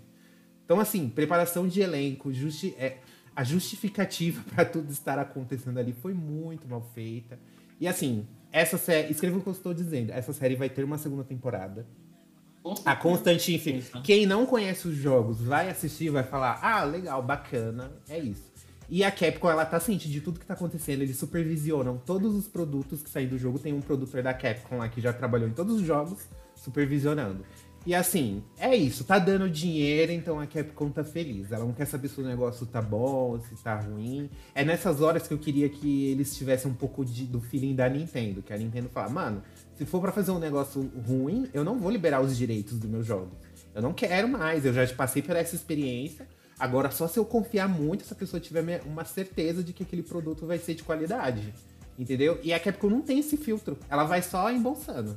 Então, 0.64 0.80
assim, 0.80 1.08
preparação 1.08 1.68
de 1.68 1.82
elenco, 1.82 2.32
justi 2.32 2.74
é, 2.78 2.98
a 3.40 3.44
justificativa 3.44 4.42
pra 4.54 4.66
tudo 4.66 4.92
estar 4.92 5.18
acontecendo 5.18 5.78
ali 5.78 5.94
foi 5.94 6.12
muito 6.12 6.68
mal 6.68 6.82
feita. 6.94 7.38
E 7.80 7.88
assim, 7.88 8.26
essa 8.52 8.76
série, 8.76 9.10
escreva 9.10 9.38
o 9.38 9.40
que 9.40 9.48
eu 9.48 9.52
estou 9.54 9.72
dizendo, 9.72 10.10
essa 10.12 10.34
série 10.34 10.54
vai 10.54 10.68
ter 10.68 10.84
uma 10.84 10.98
segunda 10.98 11.24
temporada. 11.24 11.86
A 12.84 12.94
Constantine, 12.94 13.56
enfim, 13.56 13.82
quem 14.04 14.26
não 14.26 14.44
conhece 14.44 14.86
os 14.86 14.94
jogos 14.94 15.40
vai 15.40 15.70
assistir, 15.70 16.10
vai 16.10 16.22
falar, 16.22 16.60
ah, 16.62 16.84
legal, 16.84 17.22
bacana, 17.22 17.90
é 18.10 18.18
isso. 18.18 18.50
E 18.90 19.02
a 19.02 19.10
Capcom, 19.10 19.48
ela 19.48 19.64
tá 19.64 19.80
ciente 19.80 20.10
de 20.10 20.20
tudo 20.20 20.38
que 20.38 20.44
tá 20.44 20.52
acontecendo, 20.52 21.00
eles 21.00 21.16
supervisionam 21.16 21.96
todos 21.96 22.34
os 22.34 22.46
produtos 22.46 23.02
que 23.02 23.08
saem 23.08 23.28
do 23.28 23.38
jogo. 23.38 23.58
Tem 23.58 23.72
um 23.72 23.80
produtor 23.80 24.22
da 24.22 24.34
Capcom 24.34 24.76
lá 24.76 24.88
que 24.90 25.00
já 25.00 25.14
trabalhou 25.14 25.48
em 25.48 25.52
todos 25.52 25.76
os 25.76 25.86
jogos, 25.86 26.28
supervisionando. 26.54 27.42
E 27.86 27.94
assim, 27.94 28.42
é 28.58 28.76
isso, 28.76 29.04
tá 29.04 29.18
dando 29.18 29.48
dinheiro, 29.48 30.12
então 30.12 30.38
a 30.38 30.46
Capcom 30.46 30.90
tá 30.90 31.02
feliz. 31.02 31.50
Ela 31.50 31.64
não 31.64 31.72
quer 31.72 31.86
saber 31.86 32.08
se 32.08 32.20
o 32.20 32.24
negócio 32.24 32.66
tá 32.66 32.82
bom, 32.82 33.40
se 33.40 33.54
tá 33.62 33.74
ruim. 33.80 34.28
É 34.54 34.62
nessas 34.62 35.00
horas 35.00 35.26
que 35.26 35.32
eu 35.32 35.38
queria 35.38 35.66
que 35.68 36.08
eles 36.10 36.36
tivessem 36.36 36.70
um 36.70 36.74
pouco 36.74 37.04
de- 37.06 37.24
do 37.24 37.40
feeling 37.40 37.74
da 37.74 37.88
Nintendo, 37.88 38.42
que 38.42 38.52
a 38.52 38.58
Nintendo 38.58 38.90
fala, 38.90 39.08
mano, 39.08 39.42
se 39.76 39.86
for 39.86 39.98
pra 40.00 40.12
fazer 40.12 40.30
um 40.30 40.38
negócio 40.38 40.82
ruim, 41.08 41.48
eu 41.54 41.64
não 41.64 41.78
vou 41.78 41.90
liberar 41.90 42.20
os 42.20 42.36
direitos 42.36 42.78
do 42.78 42.86
meu 42.86 43.02
jogo. 43.02 43.30
Eu 43.74 43.80
não 43.80 43.94
quero 43.94 44.28
mais, 44.28 44.66
eu 44.66 44.74
já 44.74 44.86
passei 44.94 45.22
por 45.22 45.34
essa 45.34 45.54
experiência. 45.54 46.28
Agora, 46.58 46.90
só 46.90 47.08
se 47.08 47.18
eu 47.18 47.24
confiar 47.24 47.66
muito, 47.66 48.04
se 48.04 48.12
a 48.12 48.16
pessoa 48.16 48.38
tiver 48.38 48.82
uma 48.84 49.06
certeza 49.06 49.64
de 49.64 49.72
que 49.72 49.82
aquele 49.84 50.02
produto 50.02 50.44
vai 50.44 50.58
ser 50.58 50.74
de 50.74 50.82
qualidade. 50.84 51.54
Entendeu? 51.98 52.38
E 52.42 52.52
a 52.52 52.60
Capcom 52.60 52.90
não 52.90 53.00
tem 53.00 53.20
esse 53.20 53.38
filtro. 53.38 53.78
Ela 53.88 54.04
vai 54.04 54.20
só 54.20 54.50
embolsando. 54.52 55.16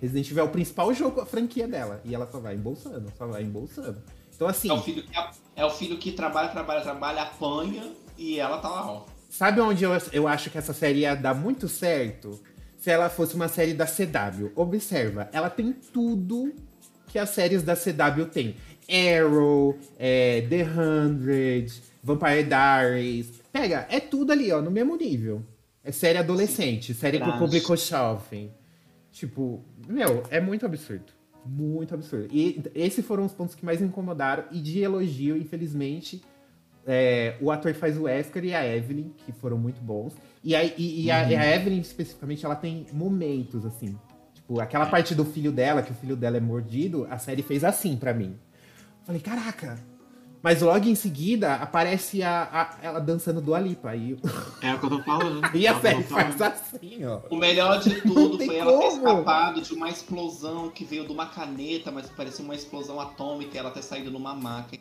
Resident 0.00 0.30
Evil 0.30 0.42
é 0.44 0.46
o 0.46 0.50
principal 0.50 0.92
jogo, 0.92 1.20
a 1.20 1.26
franquia 1.26 1.66
dela. 1.66 2.00
E 2.04 2.14
ela 2.14 2.28
só 2.30 2.38
vai 2.38 2.54
embolsando, 2.54 3.12
só 3.16 3.26
vai 3.26 3.42
embolsando. 3.42 4.02
Então, 4.34 4.46
assim, 4.46 4.68
É 4.68 4.72
o, 4.74 4.80
filho 4.82 5.02
que, 5.02 5.18
é 5.56 5.64
o 5.64 5.70
filho 5.70 5.96
que 5.98 6.12
trabalha, 6.12 6.48
trabalha, 6.48 6.82
trabalha, 6.82 7.22
apanha 7.22 7.84
e 8.18 8.38
ela 8.38 8.58
tá 8.58 8.68
lá, 8.68 8.90
ó. 8.90 9.06
sabe 9.30 9.60
onde 9.60 9.82
eu, 9.84 9.90
eu 10.12 10.28
acho 10.28 10.50
que 10.50 10.58
essa 10.58 10.74
série 10.74 11.00
ia 11.00 11.14
dar 11.14 11.34
muito 11.34 11.68
certo? 11.68 12.38
Se 12.78 12.90
ela 12.90 13.08
fosse 13.08 13.34
uma 13.34 13.48
série 13.48 13.72
da 13.72 13.86
CW. 13.86 14.52
Observa, 14.54 15.28
ela 15.32 15.48
tem 15.48 15.72
tudo 15.72 16.52
que 17.08 17.18
as 17.18 17.30
séries 17.30 17.62
da 17.62 17.74
CW 17.74 18.26
tem. 18.30 18.56
Arrow, 18.88 19.76
é, 19.98 20.42
The 20.48 20.62
Hundred, 20.64 21.72
Vampire 22.02 22.44
Diaries. 22.44 23.32
Pega, 23.50 23.86
é 23.90 23.98
tudo 23.98 24.32
ali, 24.32 24.52
ó, 24.52 24.60
no 24.60 24.70
mesmo 24.70 24.96
nível. 24.96 25.42
É 25.82 25.90
série 25.90 26.18
adolescente, 26.18 26.92
série 26.94 27.18
pro 27.18 27.28
Trash. 27.28 27.38
público 27.40 27.76
jovem. 27.76 28.52
Tipo, 29.12 29.64
meu, 29.86 30.22
é 30.30 30.40
muito 30.40 30.66
absurdo. 30.66 31.12
Muito 31.44 31.94
absurdo. 31.94 32.28
E 32.32 32.62
esses 32.74 33.04
foram 33.04 33.24
os 33.24 33.32
pontos 33.32 33.54
que 33.54 33.64
mais 33.64 33.80
me 33.80 33.86
incomodaram. 33.86 34.44
E 34.50 34.60
de 34.60 34.80
elogio, 34.80 35.36
infelizmente, 35.36 36.22
é, 36.86 37.36
o 37.40 37.50
ator 37.50 37.72
faz 37.74 37.96
o 37.96 38.02
Wesker 38.02 38.44
e 38.44 38.54
a 38.54 38.66
Evelyn, 38.66 39.10
que 39.24 39.32
foram 39.32 39.56
muito 39.56 39.80
bons. 39.80 40.14
E 40.42 40.54
a, 40.54 40.64
e, 40.64 41.04
e 41.04 41.10
a, 41.10 41.30
e 41.30 41.36
a 41.36 41.56
Evelyn, 41.56 41.80
especificamente, 41.80 42.44
ela 42.44 42.56
tem 42.56 42.86
momentos, 42.92 43.64
assim. 43.64 43.96
Tipo, 44.34 44.60
aquela 44.60 44.86
parte 44.86 45.14
do 45.14 45.24
filho 45.24 45.50
dela, 45.50 45.82
que 45.82 45.90
o 45.90 45.94
filho 45.94 46.16
dela 46.16 46.36
é 46.36 46.40
mordido, 46.40 47.06
a 47.10 47.18
série 47.18 47.42
fez 47.42 47.64
assim 47.64 47.96
pra 47.96 48.14
mim. 48.14 48.36
Falei, 49.04 49.20
caraca. 49.20 49.78
Mas 50.46 50.62
logo 50.62 50.86
em 50.88 50.94
seguida, 50.94 51.54
aparece 51.56 52.22
a, 52.22 52.48
a- 52.52 52.76
ela 52.80 53.00
dançando 53.00 53.40
do 53.40 53.52
Alipa. 53.52 53.96
E, 53.96 54.16
É 54.62 54.72
o 54.72 54.78
que 54.78 54.86
eu 54.86 54.90
tô 54.90 55.02
falando. 55.02 55.40
e 55.56 55.66
a 55.66 55.80
série 55.80 56.04
faz 56.04 56.40
assim, 56.40 57.04
ó. 57.04 57.18
O 57.28 57.36
melhor 57.36 57.80
de 57.80 58.00
tudo 58.02 58.38
foi 58.38 58.54
ela 58.56 58.78
ter 58.78 58.86
escapado 58.86 59.60
de 59.60 59.74
uma 59.74 59.88
explosão 59.90 60.70
que 60.70 60.84
veio 60.84 61.04
de 61.04 61.10
uma 61.10 61.26
caneta, 61.26 61.90
mas 61.90 62.08
parecia 62.10 62.44
uma 62.44 62.54
explosão 62.54 63.00
atômica 63.00 63.56
e 63.56 63.58
ela 63.58 63.72
ter 63.72 63.82
saído 63.82 64.08
numa 64.08 64.34
maca. 64.36 64.68
Que 64.76 64.80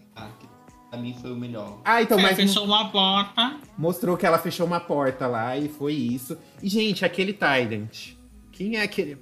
pra 0.91 0.99
mim 0.99 1.15
foi 1.19 1.31
o 1.31 1.35
melhor. 1.35 1.79
Ah, 1.83 1.99
então, 1.99 2.19
É, 2.19 2.21
mas 2.21 2.35
fechou 2.35 2.63
uma 2.63 2.91
porta. 2.91 3.57
mostrou 3.75 4.15
que 4.15 4.25
ela 4.27 4.37
fechou 4.37 4.67
uma 4.67 4.79
porta 4.79 5.25
lá 5.25 5.57
e 5.57 5.67
foi 5.67 5.93
isso. 5.93 6.37
E, 6.61 6.69
gente, 6.69 7.03
aquele 7.03 7.33
Tyrant. 7.33 8.09
Quem 8.51 8.75
é 8.77 8.83
aquele. 8.83 9.17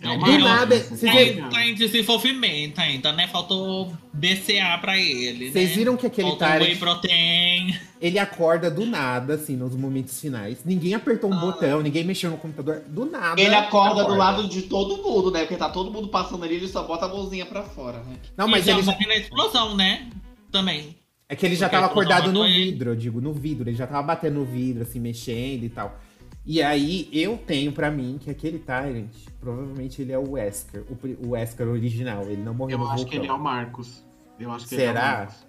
É 0.00 0.06
É, 0.06 0.10
uma 0.10 0.26
Do 0.26 0.32
é, 0.32 0.38
nada, 0.38 0.76
vocês 0.78 1.00
Tá, 1.12 1.22
em- 1.22 1.50
tá 1.50 1.66
em 1.66 1.74
desenvolvimento 1.74 2.78
ainda, 2.78 3.12
né? 3.12 3.26
Faltou 3.26 3.92
BCA 4.12 4.78
pra 4.80 4.96
ele. 4.98 5.50
Vocês 5.50 5.70
né? 5.70 5.74
viram 5.74 5.96
que 5.96 6.06
aquele 6.06 6.28
Faltou 6.28 6.46
Tyrant, 6.46 6.62
whey 6.68 6.76
protein. 6.76 7.78
ele 8.00 8.18
acorda 8.18 8.70
do 8.70 8.86
nada, 8.86 9.34
assim, 9.34 9.56
nos 9.56 9.74
momentos 9.74 10.20
finais. 10.20 10.58
Ninguém 10.64 10.94
apertou 10.94 11.30
um 11.30 11.34
Ah. 11.34 11.40
botão, 11.40 11.80
ninguém 11.82 12.04
mexeu 12.04 12.30
no 12.30 12.36
computador, 12.38 12.82
do 12.86 13.06
nada. 13.06 13.40
Ele 13.40 13.54
acorda 13.54 14.04
do 14.04 14.14
lado 14.14 14.48
de 14.48 14.62
todo 14.62 15.02
mundo, 15.02 15.30
né? 15.32 15.40
Porque 15.40 15.56
tá 15.56 15.68
todo 15.68 15.90
mundo 15.90 16.08
passando 16.08 16.44
ali, 16.44 16.54
ele 16.56 16.68
só 16.68 16.84
bota 16.84 17.06
a 17.06 17.08
mãozinha 17.08 17.44
pra 17.46 17.62
fora, 17.64 17.98
né? 18.04 18.16
Não, 18.36 18.46
mas 18.46 18.64
e 18.64 18.66
já 18.68 18.72
ele 18.74 18.82
já, 18.82 18.96
na 18.96 19.16
explosão, 19.16 19.76
né? 19.76 20.08
Também. 20.52 20.96
é 21.28 21.36
que 21.36 21.44
ele 21.44 21.56
já 21.56 21.66
Porque 21.68 21.76
tava 21.76 21.86
acordado 21.92 22.32
no 22.32 22.42
ele. 22.46 22.70
vidro, 22.70 22.90
eu 22.92 22.96
digo, 22.96 23.20
no 23.20 23.34
vidro. 23.34 23.68
Ele 23.68 23.76
já 23.76 23.86
tava 23.86 24.02
batendo 24.02 24.38
no 24.40 24.44
vidro, 24.46 24.82
assim, 24.84 24.98
mexendo 24.98 25.64
e 25.64 25.68
tal. 25.68 26.00
E 26.48 26.62
aí, 26.62 27.10
eu 27.12 27.36
tenho 27.36 27.70
pra 27.72 27.90
mim 27.90 28.18
que 28.18 28.30
aquele 28.30 28.58
Tyrant, 28.58 29.12
provavelmente 29.38 30.00
ele 30.00 30.12
é 30.12 30.18
o 30.18 30.30
Wesker, 30.30 30.82
o, 30.88 31.28
Wesker 31.32 31.68
original. 31.68 32.22
Ele 32.22 32.42
não 32.42 32.54
morreu 32.54 32.78
Eu 32.78 32.84
no 32.84 32.90
acho 32.90 33.04
que 33.04 33.16
ele 33.16 33.26
é 33.26 33.32
o 33.34 33.38
Marcos. 33.38 34.02
Eu 34.40 34.50
acho 34.50 34.66
que 34.66 34.74
ele 34.76 34.84
é 34.84 34.86
o 34.86 34.94
Será? 34.94 35.18
Marcos. 35.18 35.46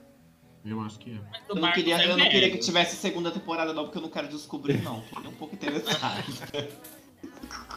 Eu 0.66 0.82
acho 0.82 1.00
que 1.00 1.12
é. 1.12 1.14
Eu 1.48 1.56
não, 1.56 1.62
Marcos 1.62 1.82
queria, 1.82 2.02
é 2.02 2.12
eu 2.12 2.18
não 2.18 2.28
queria 2.28 2.52
que 2.52 2.58
tivesse 2.58 2.98
segunda 2.98 3.32
temporada, 3.32 3.72
não, 3.72 3.86
porque 3.86 3.98
eu 3.98 4.02
não 4.02 4.10
quero 4.10 4.28
descobrir, 4.28 4.84
não. 4.84 5.02
Fiquei 5.04 5.30
um 5.30 5.36
pouco 5.36 5.56
interessado. 5.56 6.24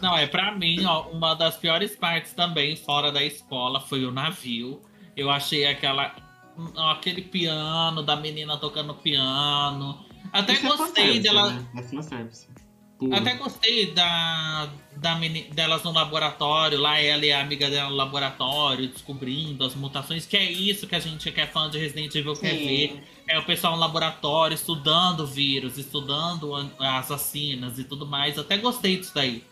Não, 0.02 0.16
é 0.18 0.26
pra 0.26 0.52
mim, 0.52 0.84
ó, 0.84 1.08
uma 1.10 1.34
das 1.34 1.56
piores 1.56 1.94
partes 1.94 2.32
também, 2.32 2.74
fora 2.74 3.12
da 3.12 3.22
escola, 3.22 3.80
foi 3.80 4.04
o 4.04 4.10
navio. 4.10 4.82
Eu 5.16 5.30
achei 5.30 5.64
aquela. 5.64 6.14
ó, 6.74 6.90
aquele 6.90 7.22
piano 7.22 8.02
da 8.02 8.16
menina 8.16 8.56
tocando 8.56 8.94
piano. 8.94 10.04
Até 10.32 10.54
Isso 10.54 10.66
é 10.66 10.68
gostei 10.68 10.86
fanservice, 10.86 11.22
dela. 11.22 11.52
Né? 11.52 11.66
É 11.76 11.82
Puro. 13.02 13.16
Até 13.16 13.34
gostei 13.34 13.92
da, 13.92 14.68
da 14.96 15.16
meni- 15.16 15.44
delas 15.52 15.82
no 15.82 15.92
laboratório, 15.92 16.78
lá 16.78 17.00
ela 17.00 17.24
e 17.26 17.32
a 17.32 17.40
amiga 17.40 17.68
dela 17.68 17.90
no 17.90 17.96
laboratório, 17.96 18.86
descobrindo 18.88 19.64
as 19.64 19.74
mutações, 19.74 20.24
que 20.24 20.36
é 20.36 20.44
isso 20.44 20.86
que 20.86 20.94
a 20.94 21.00
gente 21.00 21.30
que 21.32 21.40
é 21.40 21.46
fã 21.46 21.68
de 21.68 21.78
Resident 21.78 22.14
Evil 22.14 22.34
quer 22.34 22.54
ver. 22.54 23.02
É 23.28 23.38
o 23.38 23.44
pessoal 23.44 23.74
no 23.74 23.80
laboratório 23.80 24.54
estudando 24.54 25.20
o 25.20 25.26
vírus, 25.26 25.78
estudando 25.78 26.54
an- 26.54 26.70
as 26.78 27.08
vacinas 27.08 27.78
e 27.78 27.84
tudo 27.84 28.06
mais. 28.06 28.38
Até 28.38 28.56
gostei 28.58 28.98
disso 28.98 29.12
daí. 29.14 29.42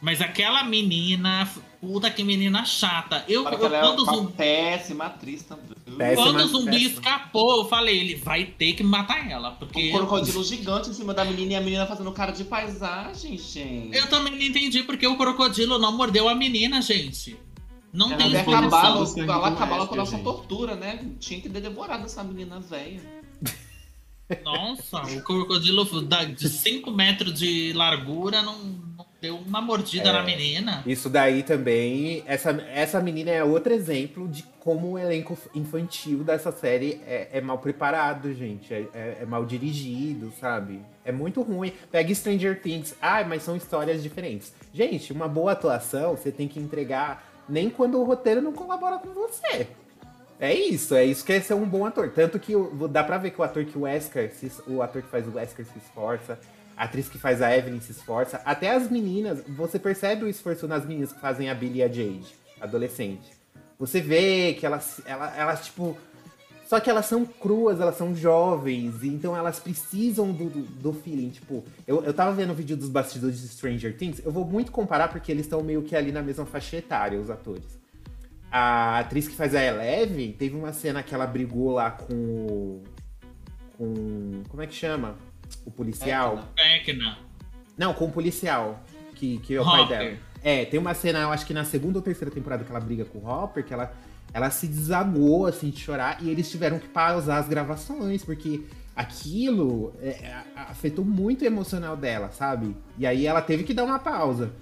Mas 0.00 0.22
aquela 0.22 0.64
menina, 0.64 1.46
puta 1.80 2.10
que 2.10 2.24
menina 2.24 2.64
chata. 2.64 3.24
Eu, 3.28 3.44
eu 3.44 3.48
é 3.48 3.80
quando 3.80 4.00
o 4.00 4.02
uma 4.04 4.14
zumbi, 4.14 4.32
péssima 4.32 5.04
atriz 5.04 5.42
também. 5.42 5.66
Péssima. 5.96 6.24
quando 6.24 6.40
o 6.40 6.48
zumbi 6.48 6.70
péssima. 6.70 6.90
escapou, 6.90 7.58
eu 7.58 7.68
falei, 7.68 7.98
ele 7.98 8.14
vai 8.14 8.44
ter 8.44 8.72
que 8.72 8.82
matar 8.82 9.30
ela. 9.30 9.50
Um 9.50 9.56
Porque 9.56 9.90
crocodilo 9.92 10.42
gigante 10.42 10.90
em 10.90 10.94
cima 10.94 11.12
da 11.12 11.24
menina 11.24 11.52
e 11.52 11.56
a 11.56 11.60
menina 11.60 11.86
fazendo 11.86 12.10
cara 12.12 12.32
de 12.32 12.44
paisagem, 12.44 13.36
gente. 13.36 13.96
eu 13.96 14.08
também 14.08 14.32
não 14.32 14.42
entendi 14.42 14.82
porque 14.82 15.06
o 15.06 15.16
crocodilo 15.16 15.78
não 15.78 15.92
mordeu 15.92 16.28
a 16.28 16.34
menina, 16.34 16.80
gente. 16.80 17.36
Não 17.92 18.12
Ela 18.12 18.16
tem 18.18 18.32
explicação. 18.32 19.06
sangue 19.06 19.20
ela 19.30 19.48
acabava 19.48 19.86
com 19.86 19.94
a 19.94 19.96
nossa 19.98 20.12
gente. 20.12 20.24
tortura, 20.24 20.76
né? 20.76 21.04
Tinha 21.18 21.40
que 21.40 21.48
ter 21.48 21.60
devorado 21.60 22.04
essa 22.04 22.22
menina 22.22 22.60
velha. 22.60 23.02
Nossa, 24.44 25.02
o 25.02 25.22
crocodilo 25.22 25.84
de 26.36 26.48
5 26.48 26.90
metros 26.92 27.34
de 27.34 27.72
largura 27.72 28.42
não, 28.42 28.58
não 28.60 28.79
deu 29.20 29.36
uma 29.36 29.60
mordida 29.60 30.08
É. 30.08 30.12
na 30.12 30.22
menina. 30.22 30.82
Isso 30.86 31.08
daí 31.08 31.42
também, 31.42 32.22
essa, 32.26 32.50
essa 32.72 33.00
menina 33.00 33.30
é 33.30 33.42
outro 33.44 33.72
exemplo 33.72 34.26
de 34.28 34.42
como 34.60 34.92
o 34.92 34.98
elenco 34.98 35.36
infantil 35.54 36.22
dessa 36.22 36.52
série 36.52 37.00
é, 37.06 37.28
é 37.32 37.40
mal 37.40 37.58
preparado, 37.58 38.32
gente. 38.34 38.72
É, 38.72 38.86
é- 38.94 39.18
é 39.22 39.24
mal 39.26 39.44
dirigido, 39.44 40.32
sabe? 40.40 40.80
É 41.04 41.10
muito 41.12 41.42
ruim. 41.42 41.72
Pega 41.90 42.14
Stranger 42.14 42.60
Things. 42.60 42.94
Ah, 43.00 43.24
mas 43.24 43.42
são 43.42 43.56
histórias 43.56 44.02
diferentes. 44.02 44.52
Gente, 44.72 45.12
uma 45.12 45.26
boa 45.28 45.52
atuação 45.52 46.16
você 46.16 46.30
tem 46.30 46.46
que 46.46 46.58
entregar 46.60 47.26
nem 47.48 47.68
quando 47.70 47.98
o 48.00 48.04
roteiro 48.04 48.40
não 48.42 48.52
colabora 48.52 48.98
com 48.98 49.08
você. 49.10 49.66
É 50.38 50.54
isso, 50.54 50.94
é 50.94 51.04
isso 51.04 51.22
que 51.24 51.32
é 51.34 51.40
ser 51.40 51.52
um 51.54 51.66
bom 51.68 51.84
ator. 51.84 52.10
Tanto 52.14 52.38
que 52.38 52.54
dá 52.90 53.04
pra 53.04 53.18
ver 53.18 53.30
que 53.30 53.40
o 53.40 53.44
ator 53.44 53.62
que 53.64 53.76
o 53.76 53.82
Wesker, 53.82 54.32
o 54.66 54.80
ator 54.80 55.02
que 55.02 55.08
faz 55.08 55.26
o 55.26 55.32
Wesker 55.32 55.66
se 55.66 55.78
esforça, 55.78 56.38
a 56.80 56.84
atriz 56.84 57.10
que 57.10 57.18
faz 57.18 57.42
a 57.42 57.54
Evelyn 57.54 57.78
se 57.78 57.92
esforça, 57.92 58.40
até 58.42 58.74
as 58.74 58.90
meninas, 58.90 59.44
você 59.46 59.78
percebe 59.78 60.24
o 60.24 60.28
esforço 60.30 60.66
nas 60.66 60.86
meninas 60.86 61.12
que 61.12 61.20
fazem 61.20 61.50
a 61.50 61.54
Billie 61.54 61.80
e 61.80 61.82
a 61.82 61.88
Jade, 61.88 62.34
adolescente. 62.58 63.32
Você 63.78 64.00
vê 64.00 64.54
que 64.54 64.64
elas, 64.64 64.98
elas, 65.04 65.36
elas 65.36 65.64
tipo. 65.66 65.94
Só 66.66 66.80
que 66.80 66.88
elas 66.88 67.04
são 67.04 67.26
cruas, 67.26 67.80
elas 67.80 67.98
são 67.98 68.14
jovens, 68.16 69.04
então 69.04 69.36
elas 69.36 69.60
precisam 69.60 70.32
do, 70.32 70.48
do, 70.48 70.62
do 70.62 70.92
feeling. 70.94 71.28
Tipo, 71.28 71.62
eu, 71.86 72.02
eu 72.02 72.14
tava 72.14 72.32
vendo 72.32 72.52
o 72.52 72.54
vídeo 72.54 72.78
dos 72.78 72.88
bastidores 72.88 73.42
de 73.42 73.48
Stranger 73.48 73.94
Things, 73.98 74.24
eu 74.24 74.32
vou 74.32 74.46
muito 74.46 74.72
comparar 74.72 75.08
porque 75.08 75.30
eles 75.30 75.44
estão 75.44 75.62
meio 75.62 75.82
que 75.82 75.94
ali 75.94 76.10
na 76.10 76.22
mesma 76.22 76.46
faixa 76.46 76.78
etária, 76.78 77.20
os 77.20 77.28
atores. 77.28 77.78
A 78.50 79.00
atriz 79.00 79.28
que 79.28 79.34
faz 79.34 79.54
a 79.54 79.62
Eleven 79.62 80.32
teve 80.32 80.56
uma 80.56 80.72
cena 80.72 81.02
que 81.02 81.14
ela 81.14 81.26
brigou 81.26 81.72
lá 81.72 81.90
com 81.90 82.82
com. 83.76 84.42
Como 84.48 84.62
é 84.62 84.66
que 84.66 84.74
chama? 84.74 85.16
O 85.64 85.70
policial. 85.70 86.48
Vecna. 86.56 87.18
Não, 87.76 87.94
com 87.94 88.06
o 88.06 88.12
policial, 88.12 88.82
que, 89.14 89.38
que 89.38 89.54
é 89.54 89.60
o 89.60 89.64
pai 89.64 89.82
Hopper. 89.82 89.98
dela. 89.98 90.18
É, 90.42 90.64
tem 90.64 90.80
uma 90.80 90.94
cena, 90.94 91.20
eu 91.20 91.30
acho 91.30 91.46
que 91.46 91.52
na 91.54 91.64
segunda 91.64 91.98
ou 91.98 92.02
terceira 92.02 92.32
temporada 92.32 92.64
que 92.64 92.70
ela 92.70 92.80
briga 92.80 93.04
com 93.04 93.18
o 93.18 93.28
Hopper, 93.28 93.64
que 93.64 93.74
ela, 93.74 93.92
ela 94.32 94.50
se 94.50 94.66
desagou, 94.66 95.46
assim, 95.46 95.70
de 95.70 95.80
chorar, 95.80 96.22
e 96.22 96.30
eles 96.30 96.50
tiveram 96.50 96.78
que 96.78 96.88
pausar 96.88 97.38
as 97.38 97.48
gravações, 97.48 98.24
porque 98.24 98.62
aquilo 98.96 99.94
é, 100.00 100.42
afetou 100.56 101.04
muito 101.04 101.42
o 101.42 101.46
emocional 101.46 101.96
dela, 101.96 102.30
sabe? 102.30 102.76
E 102.98 103.06
aí 103.06 103.26
ela 103.26 103.42
teve 103.42 103.64
que 103.64 103.74
dar 103.74 103.84
uma 103.84 103.98
pausa. 103.98 104.52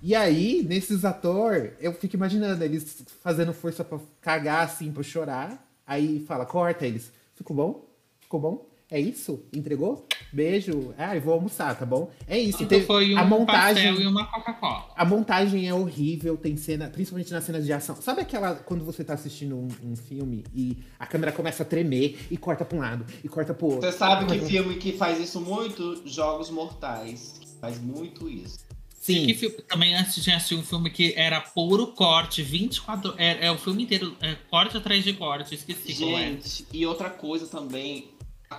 E 0.00 0.14
aí, 0.14 0.62
nesses 0.62 1.04
atores, 1.04 1.72
eu 1.80 1.92
fico 1.92 2.14
imaginando 2.14 2.62
eles 2.62 3.04
fazendo 3.20 3.52
força 3.52 3.82
pra 3.82 3.98
cagar, 4.20 4.64
assim, 4.64 4.92
pra 4.92 5.02
chorar. 5.02 5.66
Aí 5.84 6.24
fala, 6.26 6.46
corta 6.46 6.86
eles. 6.86 7.12
Ficou 7.34 7.56
bom? 7.56 7.88
Ficou 8.20 8.38
bom? 8.40 8.68
É 8.90 9.00
isso? 9.00 9.42
Entregou? 9.52 10.06
Beijo. 10.32 10.94
Ah, 10.98 11.16
eu 11.16 11.20
vou 11.20 11.34
almoçar, 11.34 11.76
tá 11.78 11.86
bom? 11.86 12.10
É 12.26 12.38
isso. 12.38 12.62
Então 12.62 12.80
foi 12.82 13.14
um 13.14 13.18
a 13.18 13.24
montagem. 13.24 13.84
pastel 13.86 14.02
e 14.02 14.06
uma 14.06 14.26
Coca-Cola. 14.26 14.88
A 14.96 15.04
montagem 15.04 15.66
é 15.68 15.74
horrível, 15.74 16.36
tem 16.36 16.56
cena, 16.56 16.88
principalmente 16.88 17.30
nas 17.32 17.44
cenas 17.44 17.64
de 17.64 17.72
ação. 17.72 17.96
Sabe 17.96 18.20
aquela 18.22 18.54
quando 18.56 18.84
você 18.84 19.02
tá 19.02 19.14
assistindo 19.14 19.56
um, 19.56 19.68
um 19.82 19.96
filme 19.96 20.44
e 20.54 20.78
a 20.98 21.06
câmera 21.06 21.32
começa 21.32 21.62
a 21.62 21.66
tremer 21.66 22.18
e 22.30 22.36
corta 22.36 22.64
pra 22.64 22.76
um 22.76 22.80
lado 22.80 23.06
e 23.24 23.28
corta 23.28 23.54
pro 23.54 23.66
outro? 23.66 23.90
Você 23.90 23.96
sabe 23.96 24.26
que 24.26 24.44
filme 24.46 24.76
que 24.76 24.92
faz 24.92 25.18
isso 25.20 25.40
muito? 25.40 26.02
Jogos 26.06 26.50
Mortais. 26.50 27.40
Faz 27.60 27.80
muito 27.80 28.28
isso. 28.28 28.58
Sim. 29.00 29.26
Que 29.26 29.34
filme- 29.34 29.56
também 29.68 29.94
antes 29.94 30.22
tinha 30.22 30.36
assistido 30.36 30.60
um 30.60 30.64
filme 30.64 30.90
que 30.90 31.14
era 31.16 31.40
puro 31.40 31.88
corte, 31.88 32.42
24. 32.42 33.14
É, 33.16 33.46
é 33.46 33.50
o 33.50 33.56
filme 33.56 33.84
inteiro, 33.84 34.14
é 34.20 34.34
corte 34.50 34.76
atrás 34.76 35.02
de 35.02 35.12
corte, 35.14 35.54
esqueci 35.54 35.92
é. 35.92 35.94
Gente, 36.18 36.66
e 36.72 36.84
outra 36.84 37.08
coisa 37.08 37.46
também. 37.46 38.10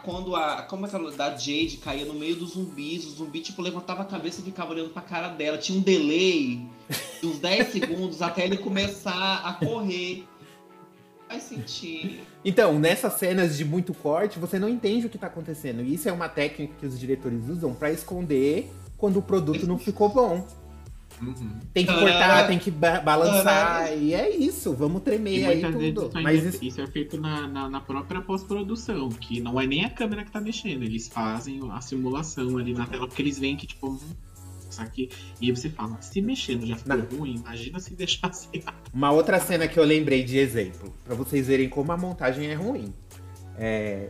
Quando 0.04 0.36
a. 0.36 0.62
Como 0.64 0.86
é 0.86 0.90
que 0.90 0.96
ela 0.96 1.12
da 1.12 1.32
Jade 1.32 1.80
caía 1.84 2.06
no 2.06 2.14
meio 2.14 2.36
dos 2.36 2.52
zumbis, 2.52 3.06
o 3.06 3.10
zumbi, 3.10 3.40
tipo, 3.42 3.62
levantava 3.62 4.04
a 4.04 4.06
cabeça 4.06 4.40
e 4.40 4.44
ficava 4.44 4.72
olhando 4.72 4.92
pra 4.92 5.02
cara 5.02 5.30
dela. 5.30 5.58
Tinha 5.58 5.80
um 5.80 5.82
delay 5.82 6.62
de 7.20 7.28
uns 7.28 7.40
10 7.40 7.68
segundos 7.74 8.22
até 8.22 8.46
ele 8.46 8.58
começar 8.58 9.42
a 9.44 9.54
correr. 9.54 10.26
Faz 11.28 11.44
sentido. 11.44 12.20
Então, 12.44 12.80
nessas 12.80 13.14
cenas 13.14 13.58
de 13.58 13.66
muito 13.66 13.94
corte, 13.94 14.40
você 14.40 14.58
não 14.58 14.70
entende 14.70 15.06
o 15.06 15.10
que 15.10 15.18
tá 15.18 15.28
acontecendo. 15.28 15.84
E 15.84 15.94
isso 15.94 16.08
é 16.10 16.12
uma 16.12 16.30
técnica 16.30 16.74
que 16.80 16.86
os 16.86 17.00
diretores 17.00 17.48
usam 17.48 17.74
pra 17.74 17.92
esconder 17.92 18.72
quando 18.98 19.18
o 19.18 19.22
produto 19.22 19.68
não 19.68 19.78
ficou 19.78 20.10
bom. 20.10 20.46
Uhum. 21.22 21.60
Tem 21.74 21.86
que 21.86 21.92
Ah. 21.92 22.00
cortar, 22.00 22.48
tem 22.48 22.58
que 22.60 22.72
ba- 22.72 23.00
balançar. 23.02 23.82
Ah. 23.84 23.96
E 23.96 24.14
é 24.14 24.30
isso, 24.36 24.74
vamos 24.74 25.02
tremer 25.02 25.46
aí 25.46 25.62
tudo. 25.62 26.06
isso, 26.08 26.22
Mas 26.24 26.44
isso, 26.46 26.64
isso 26.66 26.82
é 26.82 26.88
feito 26.88 27.20
na, 27.20 27.48
na, 27.48 27.70
na 27.70 27.82
própria 27.82 28.22
pós-produção, 28.22 29.10
que 29.10 29.40
não 29.42 29.60
é 29.60 29.68
nem 29.68 29.86
a 29.86 29.90
câmera 29.90 30.24
que 30.24 30.32
tá 30.32 30.40
mexendo, 30.40 30.84
eles 30.84 31.08
fazem 31.08 31.60
a 31.72 31.82
simulação 31.82 32.58
ali 32.58 32.74
na 32.74 32.86
tela, 32.86 33.08
porque 33.08 33.22
eles 33.22 33.38
veem 33.38 33.56
que, 33.58 33.68
tipo, 33.68 33.90
hum, 33.90 34.00
isso 34.70 34.82
aqui. 34.82 35.10
E 35.42 35.48
aí 35.50 35.56
você 35.56 35.70
fala, 35.70 36.00
se 36.02 36.22
mexendo 36.22 36.66
já 36.66 36.76
ficou 36.76 36.96
Não. 36.98 37.06
ruim, 37.20 37.36
imagina 37.36 37.80
se 37.80 37.94
deixasse. 37.96 38.48
Uma 38.94 39.12
outra 39.12 39.40
cena 39.40 39.68
que 39.68 39.80
eu 39.80 39.84
lembrei 39.84 40.24
de 40.24 40.38
exemplo, 40.38 40.94
pra 41.04 41.16
vocês 41.16 41.48
verem 41.48 41.68
como 41.68 41.92
a 41.92 41.98
montagem 41.98 42.48
é 42.48 42.54
ruim. 42.54 42.94
É, 43.62 44.08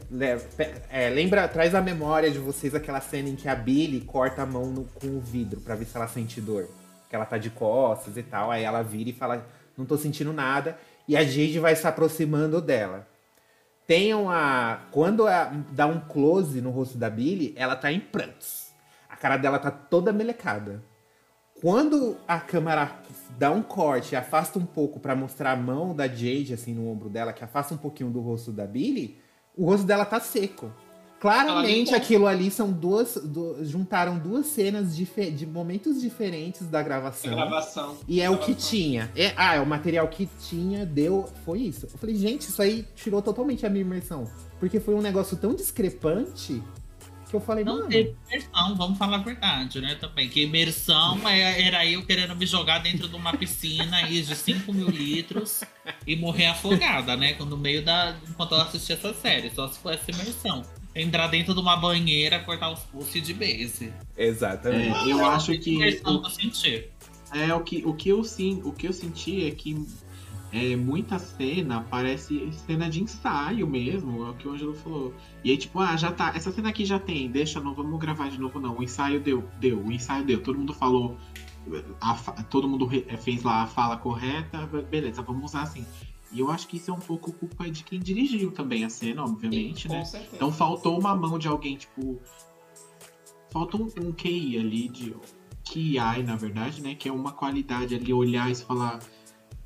é, 0.92 1.10
lembra, 1.10 1.48
traz 1.48 1.74
a 1.74 1.82
memória 1.82 2.30
de 2.30 2.38
vocês 2.38 2.76
aquela 2.76 3.02
cena 3.02 3.30
em 3.30 3.36
que 3.36 3.48
a 3.48 3.56
Billy 3.56 4.02
corta 4.02 4.44
a 4.44 4.46
mão 4.46 4.68
no- 4.68 4.84
com 4.86 5.08
o 5.08 5.20
vidro 5.20 5.60
pra 5.60 5.74
ver 5.76 5.86
se 5.86 5.98
ela 5.98 6.08
sente 6.08 6.40
dor. 6.40 6.68
Que 7.10 7.16
ela 7.16 7.26
tá 7.26 7.38
de 7.38 7.50
costas 7.50 8.16
e 8.18 8.24
tal, 8.24 8.52
aí 8.52 8.64
ela 8.64 8.84
vira 8.84 9.10
e 9.10 9.14
fala, 9.14 9.46
não 9.76 9.86
tô 9.86 9.98
sentindo 9.98 10.32
nada. 10.32 10.78
E 11.08 11.18
a 11.18 11.24
Jade 11.24 11.58
vai 11.60 11.76
se 11.76 11.88
aproximando 11.88 12.62
dela. 12.62 13.08
Tenham 13.88 14.30
a. 14.30 14.82
Quando 14.92 15.26
a- 15.28 15.52
dá 15.72 15.88
um 15.88 16.00
close 16.00 16.62
no 16.62 16.70
rosto 16.70 16.98
da 17.00 17.10
Billy, 17.10 17.54
ela 17.58 17.76
tá 17.76 17.92
em 17.92 18.00
prantos. 18.00 18.68
A 19.10 19.16
cara 19.16 19.36
dela 19.38 19.58
tá 19.58 19.72
toda 19.72 20.14
melecada. 20.14 20.84
Quando 21.60 22.16
a 22.28 22.40
câmera 22.40 22.92
dá 23.38 23.52
um 23.52 23.62
corte 23.64 24.14
e 24.14 24.16
afasta 24.16 24.60
um 24.60 24.66
pouco 24.66 25.00
pra 25.00 25.16
mostrar 25.16 25.52
a 25.52 25.56
mão 25.56 25.96
da 25.96 26.08
Jade, 26.08 26.54
assim, 26.54 26.74
no 26.74 26.90
ombro 26.90 27.10
dela, 27.10 27.34
que 27.34 27.44
afasta 27.44 27.74
um 27.74 27.78
pouquinho 27.78 28.12
do 28.12 28.22
rosto 28.22 28.52
da 28.52 28.66
Billy, 28.68 29.20
o 29.58 29.66
rosto 29.66 29.86
dela 29.86 30.06
tá 30.06 30.20
seco. 30.20 30.72
Claramente 31.20 31.94
aquilo 31.94 32.26
ali 32.28 32.50
são 32.50 32.72
duas. 32.72 33.16
du- 33.24 33.58
juntaram 33.64 34.18
duas 34.18 34.46
cenas 34.48 34.96
de 34.96 35.46
momentos 35.46 36.00
diferentes 36.02 36.66
da 36.68 36.82
gravação. 36.82 37.32
Gravação. 37.36 37.98
E 38.08 38.22
é 38.22 38.30
o 38.30 38.38
que 38.38 38.46
Gravação. 38.54 38.70
tinha. 38.70 39.12
É, 39.16 39.34
ah, 39.36 39.56
é 39.56 39.60
o 39.60 39.66
material 39.66 40.08
que 40.08 40.30
tinha, 40.48 40.86
deu. 40.86 41.30
Foi 41.46 41.60
isso. 41.60 41.86
Eu 41.92 41.98
falei, 41.98 42.16
gente, 42.16 42.42
isso 42.44 42.62
aí 42.62 42.86
tirou 42.96 43.22
totalmente 43.22 43.66
a 43.66 43.70
minha 43.70 43.82
imersão. 43.82 44.26
Porque 44.60 44.80
foi 44.80 44.96
um 44.96 45.02
negócio 45.02 45.36
tão 45.38 45.54
discrepante 45.54 46.62
que 47.30 47.36
eu 47.36 47.40
falei, 47.40 47.64
Não 47.64 47.76
mano. 47.78 47.90
teve 47.90 48.16
imersão, 48.28 48.76
vamos 48.76 48.98
falar 48.98 49.18
a 49.18 49.22
verdade, 49.22 49.80
né? 49.80 49.94
Também. 49.96 50.28
Que 50.30 50.44
imersão 50.46 51.20
é- 51.30 51.62
era 51.62 51.86
eu 51.86 52.04
querendo 52.04 52.36
me 52.36 52.46
jogar 52.46 52.80
dentro 52.80 53.08
de 53.08 53.16
uma 53.16 53.34
piscina 53.38 53.98
aí 53.98 54.22
de 54.24 54.36
5 54.36 54.74
mil 54.74 54.90
litros 54.90 55.62
e 56.08 56.16
morrer 56.16 56.48
afogada, 56.48 57.16
né? 57.16 57.36
No 57.40 57.56
meio 57.58 57.84
da. 57.86 58.16
Enquanto 58.28 58.54
eu 58.54 58.62
assistia 58.62 58.96
essa 58.96 59.14
série. 59.14 59.52
Só 59.52 59.68
se 59.68 59.78
fosse 59.80 60.10
imersão. 60.12 60.64
Entrar 61.02 61.28
dentro 61.28 61.54
de 61.54 61.60
uma 61.60 61.76
banheira, 61.78 62.40
cortar 62.40 62.72
os 62.72 62.80
pulsos 62.82 63.22
de 63.22 63.34
base. 63.34 63.94
Exatamente. 64.18 65.10
É, 65.10 65.12
eu 65.14 65.26
acho 65.26 65.58
que 65.58 65.76
Imersão 65.76 66.16
o, 66.16 66.22
que 66.22 66.28
eu 66.28 66.32
senti. 66.32 66.90
é, 67.34 67.54
o, 67.54 67.62
que, 67.62 67.84
o, 67.86 67.94
que 67.94 68.10
eu, 68.10 68.24
sim, 68.24 68.62
o 68.64 68.72
que 68.72 68.88
eu 68.88 68.94
senti 68.94 69.48
é 69.48 69.52
que 69.52 69.86
é, 70.52 70.76
muita 70.76 71.20
cena 71.20 71.86
parece 71.90 72.52
cena 72.66 72.90
de 72.90 73.02
ensaio 73.04 73.68
mesmo, 73.68 74.26
é 74.26 74.30
o 74.32 74.34
que 74.34 74.48
o 74.48 74.52
Ângelo 74.52 74.74
falou. 74.74 75.14
E 75.44 75.52
aí, 75.52 75.58
tipo, 75.58 75.80
ah, 75.80 75.96
já 75.96 76.12
tá. 76.12 76.34
Essa 76.36 76.52
cena 76.52 76.70
aqui 76.70 76.84
já 76.86 77.00
tem, 77.00 77.30
deixa, 77.30 77.60
não 77.60 77.74
vamos 77.74 78.00
gravar 78.00 78.30
de 78.30 78.40
novo, 78.40 78.60
não. 78.60 78.78
O 78.78 78.84
ensaio 78.84 79.20
deu, 79.20 79.48
deu, 79.60 79.80
o 79.80 79.92
ensaio 79.92 80.26
deu. 80.26 80.42
Todo 80.42 80.58
mundo 80.58 80.74
falou. 80.74 81.18
a 82.02 82.14
todo 82.44 82.68
mundo 82.68 82.86
re- 82.86 83.06
fez 83.22 83.44
lá 83.44 83.62
a 83.64 83.68
fala 83.68 83.96
correta, 83.98 84.66
beleza, 84.90 85.22
vamos 85.22 85.46
usar 85.52 85.62
assim. 85.64 85.86
E 86.32 86.40
eu 86.40 86.52
acho 86.52 86.68
que 86.68 86.78
isso 86.78 86.92
é 86.92 86.94
um 86.94 87.00
pouco 87.00 87.32
culpa 87.32 87.70
de 87.70 87.84
quem 87.84 88.00
dirigiu 88.00 88.52
também 88.52 88.84
a 88.84 88.90
cena, 88.90 89.24
obviamente, 89.24 89.88
Com 89.88 89.96
né? 89.96 90.06
certeza. 90.06 90.36
Então 90.36 90.52
faltou 90.52 91.00
uma 91.00 91.16
mão 91.16 91.40
de 91.40 91.48
alguém, 91.48 91.76
tipo. 91.76 92.20
Falta 93.52 93.78
um, 93.78 93.88
um 94.00 94.12
QI 94.12 94.60
ali, 94.60 94.88
de 94.90 95.16
QI, 95.64 96.24
na 96.24 96.36
verdade, 96.36 96.82
né? 96.82 96.94
Que 96.94 97.10
é 97.10 97.12
uma 97.12 97.32
qualidade 97.32 97.96
ali, 97.96 98.14
olhar 98.14 98.50
e 98.52 98.56
falar. 98.56 99.00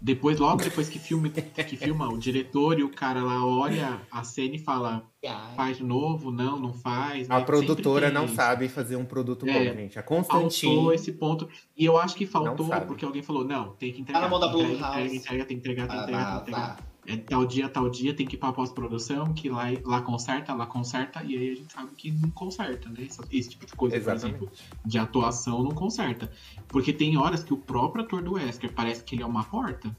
Depois, 0.04 0.38
logo 0.38 0.62
depois 0.62 0.89
que, 0.89 0.99
filme, 0.99 1.30
que 1.30 1.78
filma, 1.78 2.10
o 2.10 2.18
diretor 2.18 2.78
e 2.78 2.84
o 2.84 2.89
cara 2.89 3.24
lá 3.24 3.45
olha 3.45 4.01
a 4.12 4.22
cena 4.22 4.54
e 4.54 4.60
fala, 4.60 5.10
faz 5.56 5.78
de 5.78 5.84
novo, 5.86 6.30
não, 6.30 6.60
não 6.60 6.74
faz. 6.74 7.32
A 7.32 7.39
né? 7.39 7.45
produtora 7.45 8.12
não 8.12 8.28
sabe 8.28 8.68
fazer 8.68 8.97
um 8.97 9.06
produto 9.06 9.47
É, 9.47 9.54
bom, 9.54 9.78
gente. 9.80 9.97
A 9.97 10.04
Faltou 10.04 10.26
Constantine. 10.26 10.93
esse 10.93 11.14
ponto. 11.14 11.47
E 11.78 11.86
eu 11.86 11.97
acho 11.97 12.18
que 12.18 12.26
faltou 12.26 12.68
porque 12.86 13.06
alguém 13.06 13.22
falou, 13.22 13.45
não, 13.45 13.70
tem 13.78 13.93
que 13.93 14.01
entregar. 14.01 14.20
Tá 14.20 14.26
na 14.26 14.30
mão 14.30 14.41
da 14.41 14.47
entrega, 14.47 14.68
Blumhouse. 14.68 14.99
entrega, 14.99 15.16
entrega, 15.16 15.45
tem 15.45 15.58
que 15.58 15.62
entregar, 15.62 15.88
tem 15.88 15.95
que 15.95 16.04
entregar, 16.04 16.26
tá, 16.26 16.39
tem 16.41 16.54
que 16.54 16.60
entregar. 16.60 16.93
É 17.06 17.18
tal 17.18 17.45
dia, 17.45 17.68
tal 17.68 17.89
dia, 17.89 18.14
tem 18.14 18.26
que 18.26 18.36
ir 18.36 18.39
pra 18.39 18.54
pós-produção, 18.54 19.34
que 19.34 19.49
lá, 19.49 19.64
lá 19.84 20.01
conserta, 20.01 20.54
lá 20.54 20.66
conserta, 20.66 21.22
e 21.24 21.36
aí 21.38 21.51
a 21.51 21.56
gente 21.56 21.74
sabe 21.74 21.89
que 21.97 22.12
não 22.12 22.30
conserta, 22.30 22.88
né? 22.89 22.95
Esse, 22.99 23.20
esse 23.32 23.49
tipo 23.49 23.66
de 23.66 23.74
coisa, 23.74 23.95
Exatamente. 23.97 24.38
por 24.39 24.45
exemplo, 24.45 24.51
de 24.86 24.97
atuação 24.97 25.62
não 25.64 25.72
conserta. 25.72 26.32
Porque 26.70 26.93
tem 26.93 27.18
horas 27.18 27.43
que 27.43 27.54
o 27.54 27.58
próprio 27.58 28.06
ator 28.06 28.22
do 28.24 28.34
Wesker 28.36 28.72
parece 28.74 29.04
que 29.04 29.16
ele 29.16 29.24
é 29.24 29.26
uma 29.26 29.43
porta. 29.43 29.93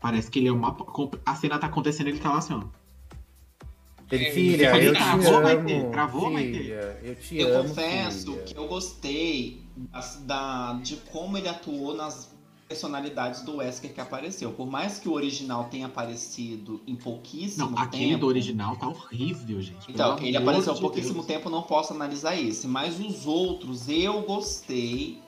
Parece 0.00 0.30
que 0.30 0.38
ele 0.40 0.48
é 0.48 0.52
uma. 0.52 0.76
A 1.24 1.34
cena 1.36 1.58
tá 1.58 1.66
acontecendo 1.68 2.08
ele 2.08 2.18
tá 2.18 2.30
lá 2.30 2.38
assim, 2.38 2.54
ó. 2.54 2.62
Ele, 4.10 4.30
filha, 4.32 4.76
eu 4.76 4.92
te 4.92 4.98
travou, 4.98 5.40
vai 5.42 5.54
amo. 5.56 5.66
ter, 5.68 5.90
travou, 5.90 6.32
vai 6.32 6.42
ter. 6.42 6.52
filha, 6.58 6.98
eu 7.04 7.14
te 7.14 7.36
Eu 7.38 7.58
amo. 7.60 7.68
confesso 7.68 8.32
filha. 8.32 8.44
que 8.44 8.56
eu 8.56 8.66
gostei 8.66 9.62
da, 10.22 10.72
de 10.82 10.96
como 10.96 11.38
ele 11.38 11.48
atuou 11.48 11.94
nas 11.94 12.29
personalidades 12.70 13.42
do 13.42 13.56
Wesker 13.56 13.92
que 13.92 14.00
apareceu. 14.00 14.52
Por 14.52 14.70
mais 14.70 14.96
que 15.00 15.08
o 15.08 15.12
original 15.12 15.64
tenha 15.64 15.86
aparecido 15.86 16.80
em 16.86 16.94
pouquíssimo 16.94 17.70
Não, 17.72 17.76
aquele 17.78 18.10
tempo. 18.10 18.20
do 18.20 18.26
original 18.28 18.76
tá 18.76 18.86
horrível, 18.86 19.60
gente. 19.60 19.90
Então, 19.90 20.16
ele 20.20 20.36
apareceu 20.36 20.70
há 20.72 20.74
de 20.76 20.80
pouquíssimo 20.80 21.14
Deus. 21.14 21.26
tempo, 21.26 21.50
não 21.50 21.62
posso 21.62 21.92
analisar 21.92 22.36
esse. 22.40 22.68
Mas 22.68 23.00
os 23.00 23.26
outros, 23.26 23.88
eu 23.88 24.22
gostei 24.22 25.18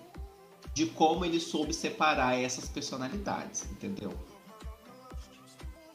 de 0.72 0.86
como 0.86 1.24
ele 1.24 1.40
soube 1.40 1.74
separar 1.74 2.40
essas 2.40 2.68
personalidades, 2.68 3.66
entendeu? 3.72 4.12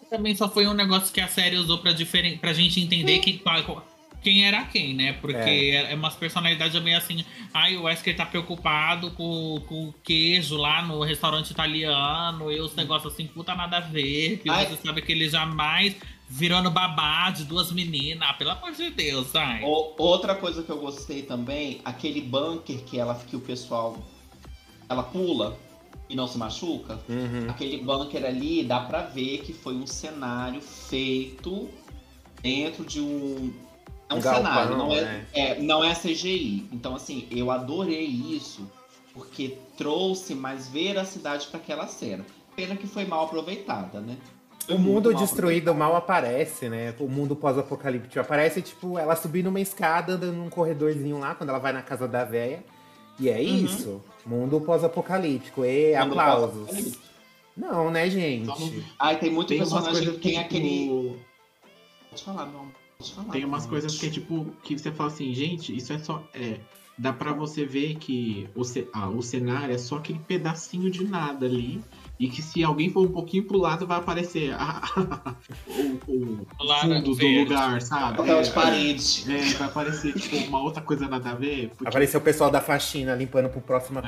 Também 0.09 0.35
só 0.35 0.49
foi 0.49 0.67
um 0.67 0.73
negócio 0.73 1.13
que 1.13 1.21
a 1.21 1.29
série 1.29 1.55
usou 1.55 1.77
pra, 1.79 1.93
diferen... 1.93 2.37
pra 2.37 2.51
gente 2.51 2.81
entender 2.81 3.19
que, 3.19 3.39
qual- 3.39 3.85
quem 4.27 4.45
era 4.45 4.65
quem, 4.65 4.93
né? 4.93 5.13
Porque 5.13 5.37
é, 5.37 5.93
é 5.93 5.95
umas 5.95 6.13
personalidades 6.15 6.81
meio 6.83 6.97
assim. 6.97 7.23
Ai, 7.53 7.77
o 7.77 7.83
Wesker 7.83 8.13
tá 8.13 8.25
preocupado 8.25 9.11
com, 9.11 9.63
com 9.65 9.87
o 9.87 9.93
queijo 10.03 10.57
lá 10.57 10.81
no 10.81 11.01
restaurante 11.01 11.51
italiano 11.51 12.51
e 12.51 12.59
os 12.59 12.75
negócios 12.75 13.13
assim, 13.13 13.25
puta 13.25 13.55
nada 13.55 13.77
a 13.77 13.79
ver. 13.79 14.39
Que 14.43 14.49
Ai. 14.49 14.65
você 14.65 14.75
sabe 14.85 15.01
que 15.01 15.13
ele 15.13 15.29
jamais 15.29 15.95
virando 16.27 16.69
babá 16.69 17.29
de 17.29 17.45
duas 17.45 17.71
meninas. 17.71 18.27
Ah, 18.29 18.33
pelo 18.33 18.49
amor 18.49 18.73
de 18.73 18.89
Deus, 18.89 19.33
ai. 19.33 19.63
O- 19.63 19.93
outra 19.97 20.35
coisa 20.35 20.61
que 20.61 20.69
eu 20.69 20.77
gostei 20.77 21.21
também, 21.21 21.79
aquele 21.85 22.19
bunker 22.19 22.83
que 22.83 22.99
ela 22.99 23.15
que 23.15 23.37
o 23.37 23.39
pessoal 23.39 23.97
ela 24.89 25.03
pula 25.03 25.57
e 26.09 26.17
não 26.17 26.27
se 26.27 26.37
machuca. 26.37 26.99
Uhum. 27.07 27.49
Aquele 27.49 27.77
bunker 27.77 28.25
ali 28.25 28.61
dá 28.65 28.81
pra 28.81 29.03
ver 29.03 29.37
que 29.37 29.53
foi 29.53 29.75
um 29.75 29.87
cenário 29.87 30.59
feito 30.61 31.69
dentro 32.41 32.83
de 32.83 32.99
um 32.99 33.53
é 34.09 34.13
um, 34.13 34.19
galpão, 34.21 34.43
cenário, 34.43 34.77
não 34.77 34.93
é, 34.93 35.01
né? 35.01 35.25
é, 35.33 35.61
não 35.61 35.83
é 35.83 35.93
CGI. 35.93 36.67
Então 36.71 36.95
assim, 36.95 37.27
eu 37.31 37.51
adorei 37.51 38.05
isso 38.05 38.69
porque 39.13 39.57
trouxe 39.75 40.35
mais 40.35 40.67
veracidade 40.67 41.47
para 41.47 41.59
aquela 41.59 41.87
cena. 41.87 42.25
Pena 42.55 42.75
que 42.75 42.87
foi 42.87 43.05
mal 43.05 43.25
aproveitada, 43.25 43.99
né? 43.99 44.17
Foi 44.65 44.75
O 44.75 44.79
mundo 44.79 45.11
mal 45.11 45.19
destruído 45.21 45.73
mal 45.73 45.95
aparece, 45.95 46.69
né? 46.69 46.93
O 46.99 47.07
mundo 47.07 47.35
pós-apocalíptico 47.35 48.19
aparece, 48.19 48.61
tipo, 48.61 48.97
ela 48.97 49.15
subindo 49.15 49.47
uma 49.47 49.59
escada, 49.59 50.13
andando 50.13 50.33
num 50.35 50.49
corredorzinho 50.49 51.19
lá, 51.19 51.33
quando 51.35 51.49
ela 51.49 51.59
vai 51.59 51.71
na 51.73 51.81
casa 51.81 52.07
da 52.07 52.23
véia. 52.23 52.63
E 53.19 53.29
é 53.29 53.37
Uhum. 53.37 53.65
isso. 53.65 54.01
Mundo 54.25 54.59
pós-apocalíptico. 54.61 55.63
E 55.65 55.97
Mundo 55.97 56.11
aplausos. 56.11 56.97
Não, 57.55 57.89
né, 57.89 58.09
gente? 58.09 58.83
Ai, 58.99 59.17
tem 59.17 59.31
muito 59.31 59.47
Tem 59.49 59.57
personagem 59.57 60.11
que 60.13 60.19
tem 60.19 60.31
que, 60.33 60.37
aquele. 60.37 60.69
tipo, 60.81 61.17
Pode 62.09 62.23
falar, 62.23 62.45
não. 62.45 62.65
Pode 62.65 62.86
falar. 62.99 63.29
Tem 63.31 63.45
umas 63.45 63.65
coisas 63.65 63.97
que 63.97 64.07
é 64.07 64.09
tipo, 64.09 64.45
que 64.63 64.77
você 64.77 64.91
fala 64.91 65.09
assim, 65.09 65.33
gente, 65.33 65.75
isso 65.75 65.93
é 65.93 65.99
só. 65.99 66.23
É, 66.33 66.59
dá 66.97 67.13
pra 67.13 67.31
você 67.31 67.65
ver 67.65 67.95
que 67.95 68.49
o, 68.55 68.63
ce- 68.63 68.87
ah, 68.93 69.07
o 69.09 69.21
cenário 69.21 69.73
é 69.73 69.77
só 69.77 69.97
aquele 69.97 70.19
pedacinho 70.19 70.89
de 70.89 71.03
nada 71.05 71.45
ali. 71.45 71.81
E 72.19 72.27
que 72.27 72.41
se 72.41 72.63
alguém 72.63 72.89
for 72.89 73.03
um 73.05 73.11
pouquinho 73.11 73.43
pro 73.43 73.59
lado, 73.59 73.85
vai 73.85 73.99
aparecer 73.99 74.51
a- 74.53 74.81
o, 75.67 76.41
o 76.41 76.79
fundo 76.81 77.01
do 77.03 77.13
verde. 77.13 77.39
lugar, 77.43 77.79
sabe? 77.81 78.17
Papel 78.17 78.41
de 78.41 78.49
É, 78.49 78.51
parede. 78.53 79.23
é, 79.31 79.53
vai 79.53 79.67
aparecer 79.67 80.13
tipo, 80.13 80.35
uma 80.47 80.59
outra 80.63 80.81
coisa 80.81 81.07
nada 81.07 81.29
a 81.29 81.35
ver. 81.35 81.69
Porque 81.69 81.87
Apareceu 81.87 82.19
o 82.19 82.23
pessoal 82.23 82.49
da 82.49 82.59
faxina 82.59 83.13
limpando 83.13 83.49
pro 83.49 83.61
próxima 83.61 83.99
É. 83.99 84.07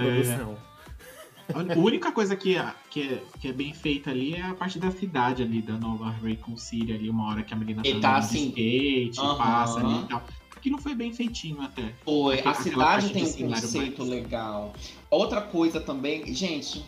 a 1.53 1.79
única 1.79 2.11
coisa 2.11 2.35
que 2.35 2.55
é, 2.55 2.73
que, 2.89 3.01
é, 3.01 3.23
que 3.39 3.47
é 3.47 3.53
bem 3.53 3.73
feita 3.73 4.11
ali 4.11 4.35
é 4.35 4.41
a 4.41 4.53
parte 4.53 4.77
da 4.77 4.91
cidade 4.91 5.41
ali, 5.41 5.61
da 5.61 5.73
nova 5.77 6.09
Raycon 6.09 6.57
City 6.57 6.93
ali, 6.93 7.09
uma 7.09 7.29
hora 7.29 7.43
que 7.43 7.53
a 7.53 7.57
menina 7.57 7.81
tá, 7.83 7.99
tá 7.99 8.17
assim, 8.17 8.49
skate, 8.49 9.19
aham. 9.19 9.37
passa 9.37 9.79
ali 9.79 10.03
e 10.03 10.07
tal. 10.07 10.23
Que 10.61 10.69
não 10.69 10.77
foi 10.77 10.93
bem 10.93 11.13
feitinho 11.13 11.61
até. 11.61 11.93
Foi. 12.03 12.41
A 12.41 12.53
cidade 12.53 13.11
tem 13.11 13.23
um 13.23 13.51
conceito 13.51 13.99
mais- 13.99 14.09
legal. 14.09 14.73
Outra 15.09 15.41
coisa 15.41 15.79
também, 15.79 16.33
gente. 16.33 16.83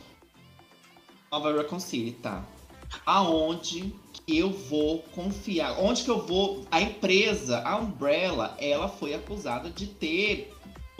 Nova 1.31 1.53
Recon 1.53 1.79
City, 1.79 2.11
tá? 2.11 2.43
Aonde 3.05 3.93
que 4.11 4.37
eu 4.37 4.51
vou 4.51 4.99
confiar? 5.13 5.79
Onde 5.79 6.03
que 6.03 6.11
eu 6.11 6.25
vou? 6.25 6.65
A 6.69 6.81
empresa, 6.81 7.61
a 7.65 7.77
Umbrella, 7.77 8.55
ela 8.59 8.89
foi 8.89 9.13
acusada 9.13 9.69
de 9.69 9.87
ter 9.87 10.53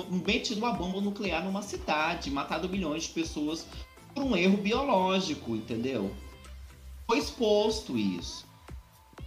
metido 0.10 0.58
uma 0.60 0.74
bomba 0.74 1.00
nuclear 1.02 1.44
numa 1.44 1.62
cidade, 1.62 2.30
matado 2.32 2.68
milhões 2.70 3.04
de 3.04 3.10
pessoas 3.10 3.66
por 4.14 4.24
um 4.24 4.36
erro 4.36 4.58
biológico, 4.58 5.56
entendeu? 5.56 6.14
Foi 7.08 7.18
exposto 7.20 7.98
isso. 7.98 8.46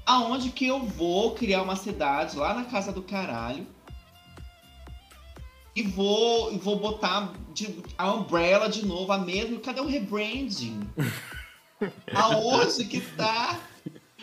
Aonde 0.07 0.51
que 0.51 0.67
eu 0.67 0.85
vou 0.85 1.35
criar 1.35 1.63
uma 1.63 1.77
cidade 1.77 2.37
lá 2.37 2.53
na 2.55 2.65
casa 2.65 2.93
do 2.93 3.03
caralho 3.03 3.67
e 5.75 5.83
vou, 5.83 6.53
e 6.53 6.59
vou 6.59 6.79
botar 6.79 7.33
de- 7.53 7.83
a 7.99 8.13
Umbrella 8.13 8.69
de 8.69 8.85
novo, 8.87 9.11
a 9.13 9.19
mesma. 9.19 9.59
Cadê 9.61 9.81
o 9.81 9.87
rebranding? 9.87 10.81
Aonde 12.15 12.85
que 12.85 13.01
tá? 13.01 13.59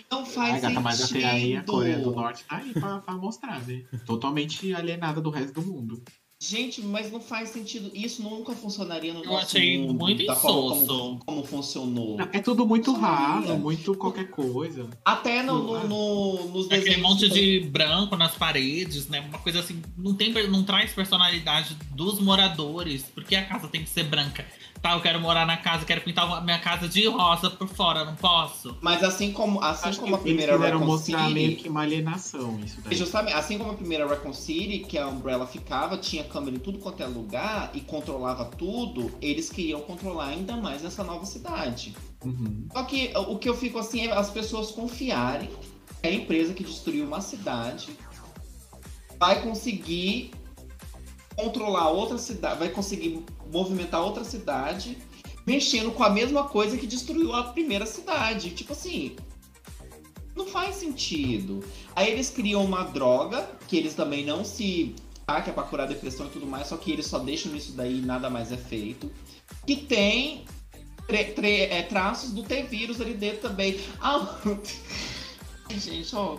Não 0.09 0.25
faz 0.25 0.55
Ai, 0.55 0.61
gata, 0.61 0.67
sentido. 0.67 0.81
mas 0.83 1.01
até 1.03 1.23
aí 1.25 1.55
a 1.55 1.63
Coreia 1.63 1.99
do 1.99 2.11
Norte 2.11 2.43
tá 2.43 2.57
aí 2.57 2.73
pra, 2.73 2.99
pra 2.99 3.13
mostrar, 3.15 3.61
né? 3.65 3.83
Totalmente 4.05 4.73
alienada 4.73 5.21
do 5.21 5.29
resto 5.29 5.61
do 5.61 5.67
mundo. 5.67 6.01
Gente, 6.43 6.81
mas 6.81 7.11
não 7.11 7.21
faz 7.21 7.49
sentido. 7.49 7.91
Isso 7.93 8.23
nunca 8.23 8.51
funcionaria 8.53 9.13
no 9.13 9.23
Eu 9.23 9.29
nosso 9.31 9.45
achei 9.57 9.77
mundo. 9.77 9.93
muito 9.93 10.25
da 10.25 10.35
forma. 10.35 10.87
Como, 10.87 11.19
como 11.23 11.43
funcionou. 11.43 12.17
É 12.33 12.39
tudo 12.39 12.65
muito 12.65 12.91
raso, 12.93 13.55
muito 13.57 13.93
qualquer 13.93 14.27
coisa. 14.31 14.89
Até 15.05 15.43
no, 15.43 15.61
no, 15.61 15.87
no- 15.87 16.47
nos 16.49 16.65
Aquele 16.65 16.81
desenhos. 16.85 17.01
monte 17.03 17.29
que- 17.29 17.59
de 17.61 17.69
branco 17.69 18.15
nas 18.17 18.33
paredes, 18.33 19.07
né? 19.07 19.19
Uma 19.19 19.37
coisa 19.37 19.59
assim, 19.59 19.83
não, 19.95 20.15
tem, 20.15 20.33
não 20.49 20.63
traz 20.63 20.91
personalidade 20.93 21.77
dos 21.91 22.19
moradores. 22.19 23.03
Porque 23.13 23.35
a 23.35 23.45
casa 23.45 23.67
tem 23.67 23.83
que 23.83 23.89
ser 23.91 24.05
branca. 24.05 24.43
Tá, 24.81 24.93
eu 24.93 25.01
quero 25.01 25.19
morar 25.21 25.45
na 25.45 25.57
casa, 25.57 25.85
quero 25.85 26.01
pintar 26.01 26.27
a 26.31 26.41
minha 26.41 26.57
casa 26.57 26.89
de 26.89 27.07
rosa 27.07 27.51
por 27.51 27.67
fora, 27.67 28.03
não 28.03 28.15
posso. 28.15 28.75
Mas 28.81 29.03
assim 29.03 29.31
como, 29.31 29.61
assim 29.61 29.89
Acho 29.89 29.99
como 29.99 30.15
a 30.15 30.17
primeira 30.17 30.53
eles 30.53 30.65
Recon 30.65 30.85
mostrar 30.85 31.29
meio 31.29 31.51
City, 31.51 31.61
que 31.61 31.69
uma 31.69 31.81
alienação 31.81 32.59
isso 32.59 32.81
daí. 32.81 32.97
justamente, 32.97 33.35
assim 33.35 33.59
como 33.59 33.71
a 33.71 33.73
primeira 33.75 34.07
Recon 34.07 34.33
City, 34.33 34.79
que 34.79 34.97
a 34.97 35.07
Umbrella 35.07 35.45
ficava, 35.45 35.97
tinha 35.97 36.23
câmera 36.23 36.55
em 36.55 36.59
tudo 36.59 36.79
quanto 36.79 37.03
é 37.03 37.05
lugar 37.05 37.69
e 37.75 37.81
controlava 37.81 38.45
tudo, 38.45 39.11
eles 39.21 39.51
queriam 39.51 39.81
controlar 39.81 40.29
ainda 40.29 40.57
mais 40.57 40.83
essa 40.83 41.03
nova 41.03 41.25
cidade. 41.25 41.95
Uhum. 42.25 42.67
Só 42.73 42.83
que 42.83 43.13
o 43.15 43.37
que 43.37 43.47
eu 43.47 43.55
fico 43.55 43.77
assim 43.77 44.07
é 44.07 44.11
as 44.11 44.31
pessoas 44.31 44.71
confiarem 44.71 45.49
que 46.01 46.07
a 46.07 46.11
empresa 46.11 46.55
que 46.55 46.63
destruiu 46.63 47.05
uma 47.05 47.21
cidade 47.21 47.95
vai 49.19 49.43
conseguir 49.43 50.31
controlar 51.35 51.89
outra 51.89 52.17
cidade, 52.17 52.59
vai 52.59 52.69
conseguir 52.69 53.23
movimentar 53.51 54.01
outra 54.01 54.23
cidade, 54.23 54.97
mexendo 55.45 55.91
com 55.91 56.03
a 56.03 56.09
mesma 56.09 56.45
coisa 56.45 56.77
que 56.77 56.87
destruiu 56.87 57.33
a 57.33 57.43
primeira 57.43 57.85
cidade. 57.85 58.51
Tipo 58.51 58.73
assim, 58.73 59.15
não 60.35 60.45
faz 60.45 60.75
sentido. 60.75 61.63
Aí 61.95 62.09
eles 62.11 62.29
criam 62.29 62.63
uma 62.63 62.83
droga 62.83 63.49
que 63.67 63.77
eles 63.77 63.93
também 63.93 64.25
não 64.25 64.43
se 64.43 64.95
ah, 65.27 65.41
que 65.41 65.49
é 65.49 65.53
pra 65.53 65.63
curar 65.63 65.87
depressão 65.87 66.25
e 66.25 66.29
tudo 66.29 66.45
mais, 66.45 66.67
só 66.67 66.75
que 66.75 66.91
eles 66.91 67.05
só 67.05 67.19
deixam 67.19 67.55
isso 67.55 67.71
daí 67.71 67.99
e 67.99 68.01
nada 68.01 68.29
mais 68.29 68.51
é 68.51 68.57
feito. 68.57 69.09
Que 69.65 69.77
tem 69.77 70.45
é, 71.07 71.81
traços 71.83 72.31
do 72.31 72.43
T-vírus 72.43 72.99
ali 72.99 73.13
dentro 73.13 73.49
também. 73.49 73.79
Ah, 74.01 74.37
gente, 75.69 76.15
ó. 76.15 76.37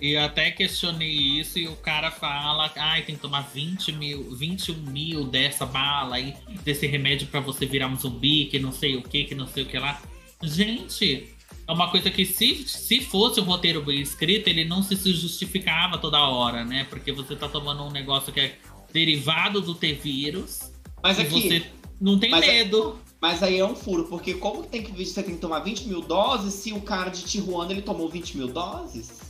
E 0.00 0.16
até 0.16 0.50
questionei 0.50 1.08
isso 1.08 1.58
e 1.58 1.68
o 1.68 1.76
cara 1.76 2.10
fala, 2.10 2.70
ai, 2.76 3.02
tem 3.02 3.14
que 3.14 3.20
tomar 3.20 3.42
20 3.42 3.92
mil, 3.92 4.34
21 4.34 4.74
mil 4.74 5.24
dessa 5.24 5.64
bala 5.64 6.16
aí, 6.16 6.34
desse 6.62 6.86
remédio 6.86 7.26
pra 7.28 7.40
você 7.40 7.64
virar 7.66 7.88
um 7.88 7.96
zumbi, 7.96 8.46
que 8.46 8.58
não 8.58 8.72
sei 8.72 8.96
o 8.96 9.02
que, 9.02 9.24
que 9.24 9.34
não 9.34 9.46
sei 9.46 9.62
o 9.62 9.66
que 9.66 9.78
lá. 9.78 10.00
Gente, 10.42 11.34
é 11.66 11.72
uma 11.72 11.90
coisa 11.90 12.10
que 12.10 12.26
se, 12.26 12.66
se 12.68 13.00
fosse 13.00 13.40
um 13.40 13.44
roteiro 13.44 13.82
bem 13.82 14.00
escrito, 14.00 14.48
ele 14.48 14.64
não 14.64 14.82
se 14.82 14.96
justificava 14.96 15.96
toda 15.96 16.18
hora, 16.18 16.64
né? 16.64 16.84
Porque 16.90 17.12
você 17.12 17.34
tá 17.34 17.48
tomando 17.48 17.82
um 17.84 17.90
negócio 17.90 18.32
que 18.32 18.40
é 18.40 18.58
derivado 18.92 19.60
do 19.60 19.74
T-vírus 19.74 20.70
Mas 21.02 21.18
aqui, 21.18 21.30
você 21.30 21.66
não 22.00 22.18
tem 22.18 22.30
mas 22.30 22.46
medo. 22.46 22.98
mas 23.20 23.42
aí 23.42 23.58
é 23.58 23.64
um 23.66 23.74
furo, 23.74 24.04
porque 24.04 24.34
como 24.34 24.62
tem 24.64 24.82
que 24.82 24.92
você 24.92 25.22
tem 25.22 25.34
que 25.34 25.40
tomar 25.40 25.60
20 25.60 25.88
mil 25.88 26.02
doses 26.02 26.54
se 26.54 26.72
o 26.72 26.82
cara 26.82 27.10
de 27.10 27.24
Tijuana 27.24 27.72
ele 27.72 27.82
tomou 27.82 28.08
20 28.08 28.36
mil 28.36 28.48
doses? 28.48 29.23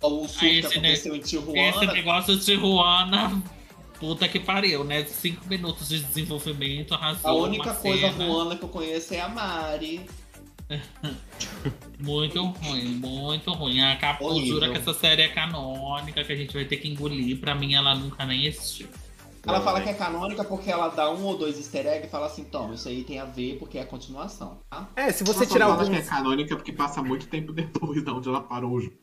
Ou 0.00 0.24
o 0.24 0.28
surto 0.28 0.44
Aí 0.44 0.60
que 0.60 0.66
esse 0.66 0.78
aconteceu 0.78 1.14
em 1.14 1.18
Esse 1.20 1.28
Tijuana. 1.30 1.92
negócio 1.92 2.36
de 2.36 2.54
Ruana, 2.54 3.42
puta 3.98 4.26
que 4.28 4.40
pariu, 4.40 4.82
né? 4.84 5.04
Cinco 5.04 5.46
minutos 5.46 5.88
de 5.88 6.00
desenvolvimento, 6.00 6.94
arrasou 6.94 7.30
A 7.30 7.34
única 7.34 7.64
uma 7.70 7.74
coisa 7.74 8.10
cena. 8.12 8.26
ruana 8.26 8.56
que 8.56 8.62
eu 8.64 8.68
conheço 8.68 9.12
é 9.14 9.20
a 9.20 9.28
Mari. 9.28 10.06
Muito 11.98 12.42
ruim, 12.42 12.84
muito 12.94 13.52
ruim. 13.52 13.80
A 13.80 13.98
Horrível. 14.20 14.46
jura 14.54 14.70
que 14.70 14.78
essa 14.78 14.94
série 14.94 15.22
é 15.22 15.28
canônica, 15.28 16.22
que 16.24 16.32
a 16.32 16.36
gente 16.36 16.54
vai 16.54 16.64
ter 16.64 16.76
que 16.78 16.88
engolir. 16.88 17.38
Pra 17.38 17.54
mim, 17.54 17.74
ela 17.74 17.94
nunca 17.94 18.24
nem 18.24 18.46
existiu. 18.46 18.88
Ela 19.46 19.58
Não, 19.58 19.64
fala 19.64 19.78
né? 19.80 19.84
que 19.86 19.90
é 19.90 19.94
canônica 19.94 20.44
porque 20.44 20.70
ela 20.70 20.88
dá 20.88 21.10
um 21.10 21.24
ou 21.24 21.36
dois 21.36 21.56
easter 21.58 21.86
eggs 21.86 22.06
e 22.06 22.10
fala 22.10 22.26
assim, 22.26 22.44
toma, 22.44 22.74
isso 22.74 22.88
aí 22.88 23.02
tem 23.04 23.18
a 23.18 23.24
ver 23.24 23.58
porque 23.58 23.78
é 23.78 23.82
a 23.82 23.86
continuação, 23.86 24.58
tá? 24.70 24.88
É, 24.94 25.10
se 25.12 25.24
você 25.24 25.40
Nossa, 25.40 25.50
tirar 25.52 25.66
alguns. 25.66 25.88
que 25.88 25.96
é 25.96 26.02
canônica 26.02 26.56
porque 26.56 26.72
passa 26.72 27.02
muito 27.02 27.26
tempo 27.26 27.50
depois 27.52 28.04
de 28.04 28.10
onde 28.10 28.28
ela 28.28 28.42
parou 28.42 28.72
o 28.72 28.80
jogo. 28.80 28.94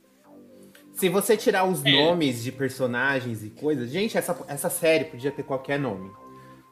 Se 0.98 1.10
você 1.10 1.38
tirar 1.38 1.64
os 1.66 1.86
É. 1.86 1.92
nomes 1.92 2.44
de 2.44 2.52
personagens 2.52 3.44
e 3.44 3.50
coisas. 3.52 3.90
Gente, 3.92 4.18
essa, 4.18 4.36
essa 4.48 4.70
série 4.70 5.06
podia 5.06 5.32
ter 5.32 5.44
qualquer 5.44 5.80
nome. 5.80 6.12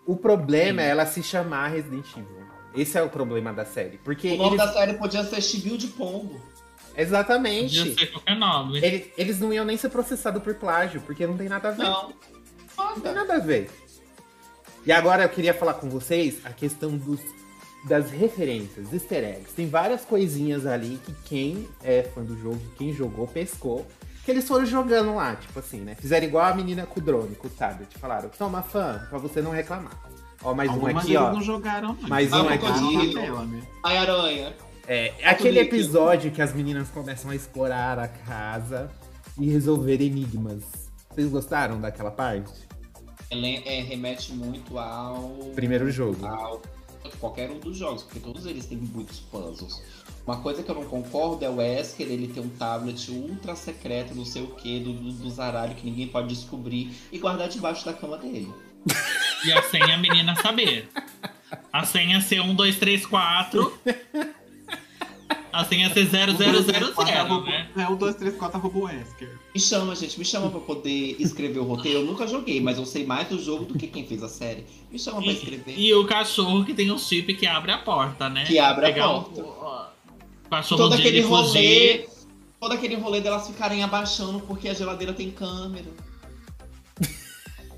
O 0.05 0.15
problema 0.15 0.82
é 0.82 0.88
ela 0.89 1.05
se 1.05 1.21
chamar 1.21 1.67
Resident 1.69 2.05
Evil. 2.17 2.45
Esse 2.76 2.97
é 2.97 3.03
o 3.03 3.09
problema 3.09 3.53
da 3.53 3.63
série. 3.65 3.97
Porque 3.99 4.30
O 4.34 4.38
nome 4.38 4.55
eles. 4.55 4.65
da 4.65 4.73
série 4.73 4.93
podia 4.95 5.23
ser 5.23 5.41
Chibiu 5.41 5.78
de 5.78 5.88
Pombo. 5.88 6.41
Exatamente. 6.97 7.78
Podia 7.78 7.93
ser 7.97 8.07
qualquer 8.11 8.36
nome. 8.36 8.78
Ele- 8.84 9.13
eles 9.17 9.39
não 9.39 9.53
iam 9.53 9.63
nem 9.65 9.78
ser 9.78 9.89
processados 9.89 10.41
por 10.41 10.55
plágio, 10.55 11.01
porque 11.01 11.26
não 11.28 11.38
tem 11.38 11.47
nada 11.47 11.69
a 11.69 11.71
ver. 11.71 11.84
Não. 11.84 12.03
Não 12.03 12.13
tem 12.13 12.67
Foda. 12.67 13.11
nada 13.13 13.36
a 13.36 13.39
ver. 13.39 13.69
E 14.86 14.91
agora 14.91 15.23
eu 15.23 15.30
queria 15.30 15.53
falar 15.53 15.76
com 15.76 15.89
vocês 15.89 16.39
a 16.45 16.49
questão 16.51 16.97
dos, 16.97 17.19
das 17.88 18.11
referências, 18.11 18.91
easter 18.93 19.23
eggs. 19.23 19.53
Tem 19.55 19.67
várias 19.69 20.03
coisinhas 20.03 20.65
ali 20.65 20.99
que 21.05 21.13
quem 21.26 21.67
é 21.84 22.03
fã 22.03 22.23
do 22.23 22.36
jogo, 22.41 22.61
quem 22.78 22.91
jogou, 22.93 23.28
pescou. 23.28 23.86
Que 24.26 24.32
eles 24.32 24.47
foram 24.47 24.65
jogando 24.65 25.13
lá, 25.13 25.36
tipo 25.36 25.59
assim, 25.59 25.82
né? 25.82 25.93
Fizeram 25.93 26.26
igual 26.26 26.45
a 26.45 26.55
menina 26.55 26.88
com 26.88 26.99
o 26.99 27.03
drone, 27.03 27.36
com 27.36 27.45
o 27.45 27.49
tablet. 27.49 27.95
Falaram, 27.99 28.28
toma 28.30 28.63
fã, 28.63 29.05
pra 29.07 29.19
você 29.19 29.39
não 29.39 29.51
reclamar. 29.51 29.95
Ó, 30.43 30.51
mais 30.51 30.67
um 30.71 30.73
Algumas 30.73 31.03
aqui, 31.03 31.13
eles 31.13 31.21
ó. 31.21 31.32
não 31.32 31.41
jogaram, 31.43 31.95
não. 32.01 32.09
Mais 32.09 32.34
um 32.34 32.49
aqui. 32.49 33.13
né? 33.13 33.61
Ai, 33.84 33.97
aranha. 33.97 34.53
É, 34.88 35.13
aquele 35.23 35.61
líquido. 35.61 35.76
episódio 35.76 36.32
que 36.32 36.41
as 36.41 36.53
meninas 36.53 36.89
começam 36.89 37.30
a 37.30 37.36
explorar 37.36 37.99
a 37.99 38.07
casa 38.07 38.89
e 39.39 39.47
resolver 39.47 40.01
enigmas. 40.01 40.63
Vocês 41.13 41.30
gostaram 41.30 41.80
daquela 41.80 42.09
parte? 42.09 42.51
Ela 43.30 43.47
é, 43.47 43.82
remete 43.82 44.34
muito 44.34 44.78
ao. 44.80 45.51
Primeiro 45.53 45.89
jogo. 45.91 46.26
ao 46.26 46.61
qualquer 47.19 47.49
um 47.49 47.59
dos 47.59 47.78
jogos, 47.78 48.03
porque 48.03 48.19
todos 48.19 48.45
eles 48.45 48.65
têm 48.65 48.78
muitos 48.78 49.19
puzzles. 49.19 49.82
Uma 50.26 50.38
coisa 50.38 50.63
que 50.63 50.69
eu 50.69 50.76
não 50.76 50.86
concordo 50.86 51.45
é 51.45 51.49
o 51.49 51.57
Wesker, 51.57 52.07
ele 52.07 52.28
ter 52.28 52.39
um 52.39 52.49
tablet 52.49 53.11
ultra 53.11 53.55
secreto, 53.55 54.15
não 54.15 54.26
sei 54.26 54.41
o 54.41 54.47
que, 54.47 54.80
do, 54.80 54.91
do, 54.91 55.11
do 55.11 55.30
zaralho 55.30 55.76
que 55.76 55.86
ninguém 55.86 56.07
pode 56.07 56.30
descobrir 56.30 56.91
e 57.11 57.19
guardar 57.19 57.47
debaixo 57.47 57.86
da 57.86 57.93
cama 57.93 58.17
dele. 58.17 58.51
E 59.45 59.51
a 59.51 59.61
senha 59.61 59.93
a 59.93 59.97
menina 59.97 60.36
saber. 60.41 60.89
A 61.71 61.86
senha 61.86 62.19
ser 62.21 62.41
1, 62.41 62.55
2, 62.55 62.80
3, 62.80 63.05
4. 63.05 63.80
A 65.53 65.63
senha 65.63 65.93
ser 65.93 66.07
0000, 66.07 67.41
né? 67.43 67.69
É 67.78 67.88
o 67.88 67.95
2, 67.95 68.15
3, 68.15 68.36
4 68.36 68.57
arroba 68.57 68.80
o 68.80 68.84
Wesker. 68.84 69.39
Me 69.53 69.61
chama, 69.61 69.95
gente, 69.95 70.17
me 70.17 70.26
chama 70.26 70.49
pra 70.49 70.59
poder 70.59 71.15
escrever 71.19 71.59
o 71.59 71.63
roteiro. 71.63 71.99
Eu 71.99 72.05
nunca 72.05 72.28
joguei, 72.28 72.59
mas 72.59 72.78
eu 72.78 72.86
sei 72.86 73.05
mais 73.05 73.30
do 73.30 73.39
jogo 73.39 73.65
do 73.65 73.78
que 73.78 73.88
quem 73.88 74.05
fez 74.05 74.23
a 74.23 74.28
série. 74.28 74.65
Me 74.91 74.97
chama 74.97 75.21
pra 75.21 75.32
escrever. 75.32 75.78
E, 75.78 75.89
e 75.89 75.93
o 75.93 76.05
cachorro 76.05 76.65
que 76.65 76.73
tem 76.73 76.91
um 76.91 76.97
chip 76.97 77.34
que 77.36 77.45
abre 77.45 77.71
a 77.71 77.78
porta, 77.78 78.28
né? 78.28 78.43
Que 78.45 78.57
abre 78.57 78.88
a 78.88 78.89
Pegar 78.89 79.07
porta. 79.07 79.95
Cachorro 80.50 80.84
todo 80.84 80.93
aquele 80.93 81.24
fugir. 81.24 81.30
rolê. 81.30 82.10
Todo 82.60 82.74
aquele 82.74 82.96
rolê 82.96 83.22
delas 83.22 83.48
ficarem 83.48 83.84
abaixando 83.84 84.39
porque 84.41 84.70
a 84.70 84.74
geladeira 84.74 85.14
tem 85.14 85.30
câmera. 85.32 85.88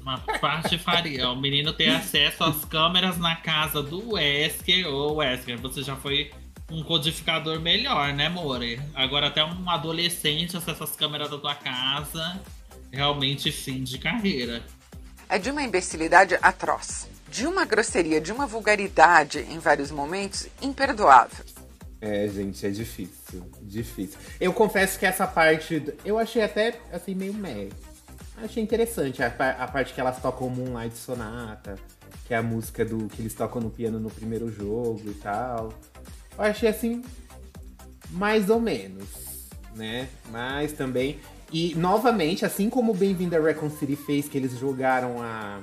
Uma 0.02 0.20
parte 0.20 0.78
faria. 0.78 1.30
O 1.30 1.36
menino 1.36 1.74
ter 1.74 1.90
acesso 1.90 2.44
às 2.44 2.64
câmeras 2.64 3.18
na 3.18 3.36
casa 3.36 3.84
do 3.84 4.14
Wesker. 4.14 4.88
Ô, 4.88 5.16
Wesker, 5.16 5.60
você 5.60 5.84
já 5.84 5.98
foi 5.98 6.32
um 6.72 6.82
codificador 6.84 7.60
melhor, 7.60 8.14
né, 8.14 8.30
More? 8.30 8.80
Agora 8.96 9.28
até 9.28 9.44
um 9.44 9.70
adolescente 9.70 10.56
acessa 10.56 10.86
as 10.86 10.96
câmeras 10.96 11.30
da 11.30 11.38
tua 11.38 11.56
casa. 11.56 12.40
Realmente 12.92 13.52
fim 13.52 13.84
de 13.84 13.98
carreira. 13.98 14.64
É 15.28 15.38
de 15.38 15.52
uma 15.52 15.62
imbecilidade 15.62 16.38
atroz, 16.42 17.10
de 17.30 17.46
uma 17.46 17.66
grosseria, 17.66 18.22
de 18.22 18.32
uma 18.32 18.48
vulgaridade 18.48 19.40
em 19.40 19.60
vários 19.60 19.92
momentos 19.92 20.48
imperdoável. 20.62 21.44
É, 22.00 22.28
gente, 22.28 22.66
é 22.66 22.70
difícil. 22.70 23.44
Difícil. 23.62 24.18
Eu 24.40 24.54
confesso 24.54 25.00
que 25.00 25.06
essa 25.06 25.26
parte. 25.26 25.94
Eu 26.06 26.20
achei 26.20 26.44
até 26.44 26.80
assim 26.92 27.16
meio 27.16 27.34
meh. 27.34 27.70
Achei 28.38 28.62
interessante 28.62 29.24
a, 29.24 29.28
a 29.28 29.68
parte 29.68 29.94
que 29.94 30.00
elas 30.00 30.22
tocam 30.22 30.48
Moonlight 30.50 30.96
Sonata, 30.96 31.76
que 32.26 32.34
é 32.36 32.38
a 32.38 32.44
música 32.44 32.86
do 32.86 33.08
que 33.08 33.22
eles 33.22 33.34
tocam 33.34 33.60
no 33.60 33.72
piano 33.72 34.00
no 34.00 34.12
primeiro 34.12 34.52
jogo 34.52 35.02
e 35.06 35.14
tal. 35.16 35.74
Eu 36.38 36.44
achei 36.44 36.70
assim. 36.70 37.04
Mais 38.12 38.50
ou 38.50 38.62
menos, 38.62 39.08
né? 39.76 40.08
Mas 40.32 40.72
também. 40.72 41.20
E 41.52 41.74
novamente, 41.76 42.46
assim 42.46 42.70
como 42.70 42.94
Bem-vindo 42.94 43.36
a 43.36 43.40
Recon 43.40 43.70
City 43.70 43.96
fez, 43.96 44.30
que 44.30 44.38
eles 44.38 44.58
jogaram 44.58 45.22
a. 45.22 45.62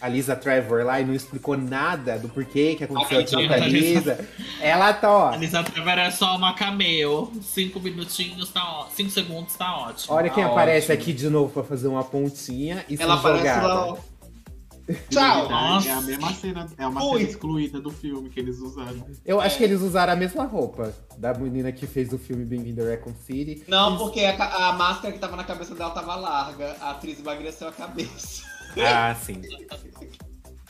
A 0.00 0.06
Lisa 0.08 0.36
Trevor 0.36 0.84
lá 0.84 1.00
e 1.00 1.04
não 1.04 1.12
explicou 1.12 1.56
nada 1.56 2.18
do 2.18 2.28
porquê 2.28 2.76
que 2.76 2.84
aconteceu 2.84 3.18
aquilo 3.20 3.48
com 3.48 3.54
a 3.54 3.56
Lisa- 3.58 3.98
Lisa. 4.14 4.28
Ela 4.60 4.92
tá, 4.92 5.10
ó. 5.10 5.28
A 5.30 5.36
Lisa 5.36 5.62
Trevor 5.64 5.98
é 5.98 6.10
só 6.10 6.36
uma 6.36 6.54
cameo. 6.54 7.32
Cinco 7.42 7.80
minutinhos 7.80 8.48
tá 8.50 8.62
ó... 8.64 8.86
Cinco 8.94 9.10
segundos 9.10 9.54
tá 9.56 9.76
ótimo. 9.76 10.14
Olha 10.14 10.30
quem 10.30 10.44
Tá 10.44 10.50
aparece 10.50 10.92
ótimo. 10.92 11.02
aqui 11.02 11.12
de 11.12 11.28
novo 11.28 11.52
pra 11.52 11.64
fazer 11.64 11.88
uma 11.88 12.04
pontinha 12.04 12.84
e 12.88 12.94
Ela 13.00 13.14
ser 13.14 13.26
aparece 13.28 13.44
jogada. 13.60 13.66
lá. 13.66 13.96
Tchau! 15.10 15.48
Nossa. 15.50 15.88
É 15.88 15.92
a 15.92 16.00
mesma 16.00 16.32
cena, 16.32 16.66
é 16.78 16.86
uma 16.86 17.04
Ui. 17.04 17.18
cena 17.18 17.30
excluída 17.30 17.78
do 17.80 17.90
filme 17.90 18.30
que 18.30 18.40
eles 18.40 18.58
usaram. 18.58 19.04
Eu 19.26 19.38
acho 19.40 19.58
que 19.58 19.64
eles 19.64 19.82
usaram 19.82 20.14
a 20.14 20.16
mesma 20.16 20.44
roupa 20.44 20.94
da 21.18 21.34
menina 21.34 21.70
que 21.72 21.86
fez 21.86 22.10
o 22.12 22.18
filme 22.18 22.44
Bem-vindo 22.44 22.82
a 22.82 22.86
Recon 22.88 23.12
City. 23.26 23.64
Não, 23.68 23.98
porque 23.98 24.20
a, 24.20 24.68
a 24.68 24.72
máscara 24.72 25.12
que 25.12 25.18
tava 25.18 25.36
na 25.36 25.44
cabeça 25.44 25.74
dela 25.74 25.90
tava 25.90 26.14
larga. 26.14 26.74
A 26.80 26.92
atriz 26.92 27.18
emagreceu 27.18 27.68
a 27.68 27.72
cabeça. 27.72 28.44
Ah, 28.76 29.14
sim. 29.14 29.40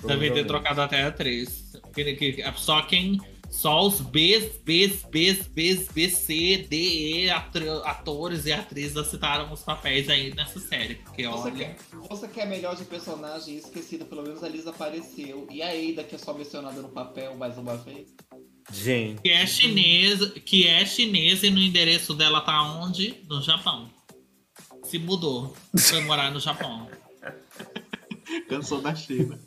Deve 0.06 0.30
ter 0.30 0.46
trocado 0.46 0.80
até 0.80 1.02
a 1.02 1.08
atriz. 1.08 1.72
Que- 1.94 2.14
que- 2.14 2.44
Só 2.56 2.82
quem 2.82 3.20
Só 3.50 3.86
os 3.86 4.02
Bs, 4.02 4.58
Bs, 4.62 5.04
Bs, 5.10 5.46
Bs, 5.48 5.88
B, 5.88 6.08
C, 6.10 6.66
D, 6.68 6.76
E, 7.24 7.30
atores 7.30 8.44
e 8.44 8.52
atrizes 8.52 8.94
aceitaram 8.94 9.50
os 9.50 9.62
papéis 9.62 10.06
aí 10.10 10.34
nessa 10.34 10.60
série. 10.60 10.96
Porque 10.96 11.26
Você 11.26 11.48
olha. 11.48 11.56
quer, 11.56 11.76
você 12.10 12.28
quer 12.28 12.46
melhor 12.46 12.76
de 12.76 12.84
personagem 12.84 13.56
esquecida, 13.56 14.04
pelo 14.04 14.22
menos 14.22 14.44
a 14.44 14.48
Lisa 14.50 14.68
apareceu. 14.68 15.46
E 15.50 15.62
a 15.62 15.68
Ada, 15.70 16.04
que 16.04 16.14
é 16.14 16.18
só 16.18 16.34
mencionada 16.34 16.82
no 16.82 16.90
papel 16.90 17.34
mais 17.38 17.56
uma 17.56 17.74
vez. 17.78 18.08
Gente. 18.70 19.22
Que 19.22 19.30
é 19.30 19.46
chinesa, 19.46 20.28
que 20.28 20.66
é 20.68 20.84
chinesa 20.84 21.46
e 21.46 21.50
no 21.50 21.58
endereço 21.58 22.12
dela 22.14 22.42
tá 22.42 22.62
onde? 22.62 23.16
No 23.26 23.40
Japão. 23.42 23.90
Se 24.84 24.98
mudou. 24.98 25.56
Foi 25.78 26.00
morar 26.02 26.30
no 26.30 26.38
Japão. 26.38 26.86
Cansou 28.48 28.80
da 28.80 28.94
China. 28.94 29.38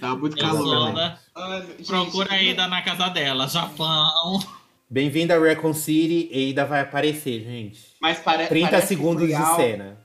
Tava 0.00 0.16
muito 0.16 0.36
calor. 0.36 0.92
né? 0.92 1.18
Ai, 1.34 1.66
gente, 1.66 1.86
Procura 1.86 2.32
a 2.34 2.42
Ida 2.42 2.68
na 2.68 2.82
casa 2.82 3.08
dela. 3.08 3.48
Japão. 3.48 4.40
Bem-vindo 4.88 5.32
a 5.32 5.38
Recon 5.38 5.72
City. 5.72 6.28
Eida 6.30 6.64
vai 6.64 6.80
aparecer, 6.82 7.42
gente. 7.42 7.80
Mas 8.00 8.18
pare 8.20 8.46
30 8.46 8.70
parece 8.70 8.86
segundos 8.88 9.26
de 9.26 9.34
algo- 9.34 9.56
cena. 9.56 9.98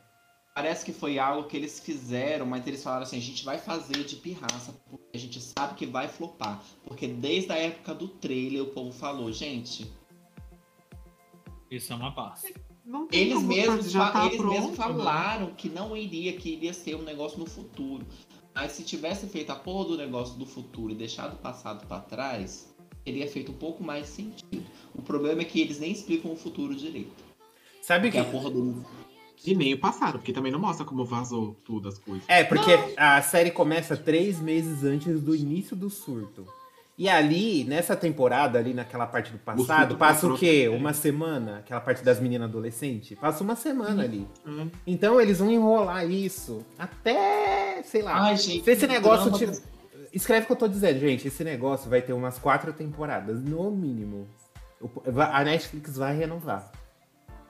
Parece 0.56 0.84
que 0.84 0.92
foi 0.92 1.20
algo 1.20 1.48
que 1.48 1.56
eles 1.56 1.80
fizeram, 1.80 2.44
mas 2.46 2.66
eles 2.66 2.82
falaram 2.82 3.04
assim: 3.04 3.18
a 3.18 3.22
gente 3.22 3.46
vai 3.46 3.60
fazer 3.60 4.04
de 4.04 4.16
pirraça, 4.16 4.74
porque 4.90 5.06
a 5.16 5.20
gente 5.20 5.40
sabe 5.40 5.76
que 5.76 5.86
vai 5.86 6.08
flopar. 6.08 6.64
Porque 6.84 7.08
desde 7.08 7.52
a 7.52 7.58
época 7.58 7.94
do 7.94 8.08
trailer 8.08 8.64
o 8.64 8.68
povo 8.68 8.92
falou, 8.92 9.32
gente, 9.32 9.92
Isso 11.70 11.94
é 11.94 11.96
uma 11.96 12.12
paz. 12.16 12.42
Não 12.88 13.06
tem 13.06 13.20
eles 13.20 13.34
como 13.34 13.48
mesmos, 13.50 13.92
tá 13.92 14.26
eles 14.28 14.38
pronto, 14.38 14.54
mesmos 14.54 14.72
né? 14.72 14.76
falaram 14.78 15.48
que 15.48 15.68
não 15.68 15.96
iria, 15.96 16.32
que 16.38 16.54
iria 16.54 16.72
ser 16.74 16.96
um 16.96 17.02
negócio 17.02 17.38
no 17.38 17.46
futuro. 17.46 18.06
Mas 18.56 18.72
se 18.72 18.84
tivesse 18.84 19.28
feito 19.28 19.50
a 19.52 19.56
porra 19.56 19.90
do 19.90 19.98
negócio 19.98 20.40
do 20.40 20.46
futuro 20.46 20.94
e 20.94 20.96
deixado 20.96 21.34
o 21.34 21.38
passado 21.38 21.86
pra 21.86 22.00
trás, 22.00 22.74
teria 23.04 23.28
feito 23.28 23.52
um 23.52 23.56
pouco 23.56 23.84
mais 23.84 24.08
sentido. 24.08 24.66
O 24.96 25.02
problema 25.02 25.42
é 25.42 25.46
que 25.46 25.60
eles 25.60 25.80
nem 25.80 25.92
explicam 25.92 26.32
o 26.32 26.36
futuro 26.38 26.74
direito. 26.74 27.12
Sabe 27.82 28.08
o 28.08 28.12
Que 28.12 28.18
que? 28.22 28.26
a 28.26 28.32
porra 28.32 28.50
do. 28.50 28.86
E 29.46 29.54
nem 29.54 29.74
o 29.74 29.80
passado, 29.80 30.14
porque 30.18 30.34
também 30.34 30.52
não 30.52 30.60
mostra 30.60 30.86
como 30.86 31.04
vazou 31.06 31.56
tudo 31.66 31.90
as 31.90 32.00
coisas. 32.00 32.24
É, 32.28 32.44
porque 32.46 32.72
a 32.96 33.22
série 33.22 33.52
começa 33.52 33.96
três 33.98 34.40
meses 34.40 34.84
antes 34.84 35.22
do 35.22 35.36
início 35.36 35.76
do 35.76 35.90
surto. 35.90 36.46
E 36.98 37.08
ali, 37.08 37.64
nessa 37.64 37.96
temporada, 37.96 38.58
ali 38.58 38.74
naquela 38.74 39.06
parte 39.06 39.32
do 39.32 39.38
passado, 39.38 39.98
passa 39.98 40.26
o 40.26 40.36
quê? 40.36 40.68
Uma 40.68 40.94
semana? 40.94 41.60
Aquela 41.60 41.80
parte 41.80 42.04
das 42.04 42.20
meninas 42.20 42.50
adolescentes? 42.50 43.16
Passa 43.20 43.44
uma 43.44 43.56
semana 43.56 44.02
ali. 44.02 44.28
Hum. 44.44 44.72
Então 44.86 45.22
eles 45.22 45.38
vão 45.38 45.52
enrolar 45.52 46.10
isso 46.10 46.66
até, 46.78 47.84
sei 47.84 48.02
lá. 48.02 48.24
Ai, 48.24 48.36
gente. 48.38 48.64
Se 48.64 48.72
esse 48.72 48.88
negócio 48.88 49.32
tiver. 49.34 49.60
Escreve 50.12 50.46
o 50.46 50.48
que 50.48 50.54
eu 50.54 50.58
tô 50.58 50.68
dizendo, 50.68 51.00
gente. 51.00 51.28
Esse 51.28 51.44
negócio 51.44 51.88
vai 51.88 52.02
ter 52.02 52.14
umas 52.14 52.40
quatro 52.40 52.74
temporadas, 52.74 53.44
no 53.44 53.70
mínimo. 53.70 54.28
A 55.32 55.44
Netflix 55.44 55.98
vai 55.98 56.18
renovar. 56.18 56.72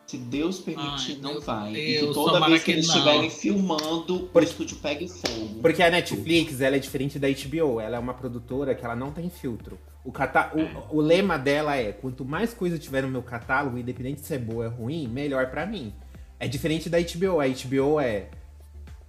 Se 0.08 0.18
Deus 0.18 0.60
permitir, 0.60 1.16
Ai, 1.16 1.20
não 1.22 1.42
vai. 1.42 1.76
e 1.76 2.00
Deus, 2.00 2.08
que 2.08 2.14
toda 2.14 2.48
vez 2.48 2.60
que, 2.60 2.66
que 2.66 2.72
eles 2.72 2.86
estiverem 2.86 3.30
filmando, 3.30 4.30
o 4.34 4.40
estúdio 4.40 4.78
pegue 4.78 5.06
fogo. 5.10 5.60
Porque 5.62 5.84
a 5.84 5.92
Netflix, 5.92 6.62
ela 6.62 6.78
é 6.78 6.80
diferente 6.80 7.20
da 7.20 7.28
HBO. 7.28 7.82
Ela 7.82 7.98
é 7.98 8.00
uma 8.00 8.14
produtora 8.14 8.74
que 8.74 8.86
ela 8.86 8.96
não 8.96 9.12
tem 9.12 9.30
filtro. 9.30 9.78
O, 10.06 10.12
cata... 10.14 10.54
o, 10.56 11.00
o 11.00 11.02
lema 11.02 11.38
dela 11.38 11.76
é, 11.76 11.92
quanto 11.92 12.24
mais 12.24 12.54
coisa 12.54 12.80
tiver 12.80 13.02
no 13.02 13.10
meu 13.10 13.22
catálogo, 13.22 13.78
independente 13.78 14.22
se 14.22 14.34
é 14.34 14.38
boa 14.38 14.60
ou 14.60 14.64
é 14.64 14.68
ruim, 14.70 15.10
melhor 15.10 15.52
pra 15.52 15.66
mim. 15.66 15.94
É 16.40 16.48
diferente 16.48 16.90
da 16.90 17.00
HBO. 17.00 17.42
A 17.42 17.48
HBO 17.48 18.00
é... 18.00 18.30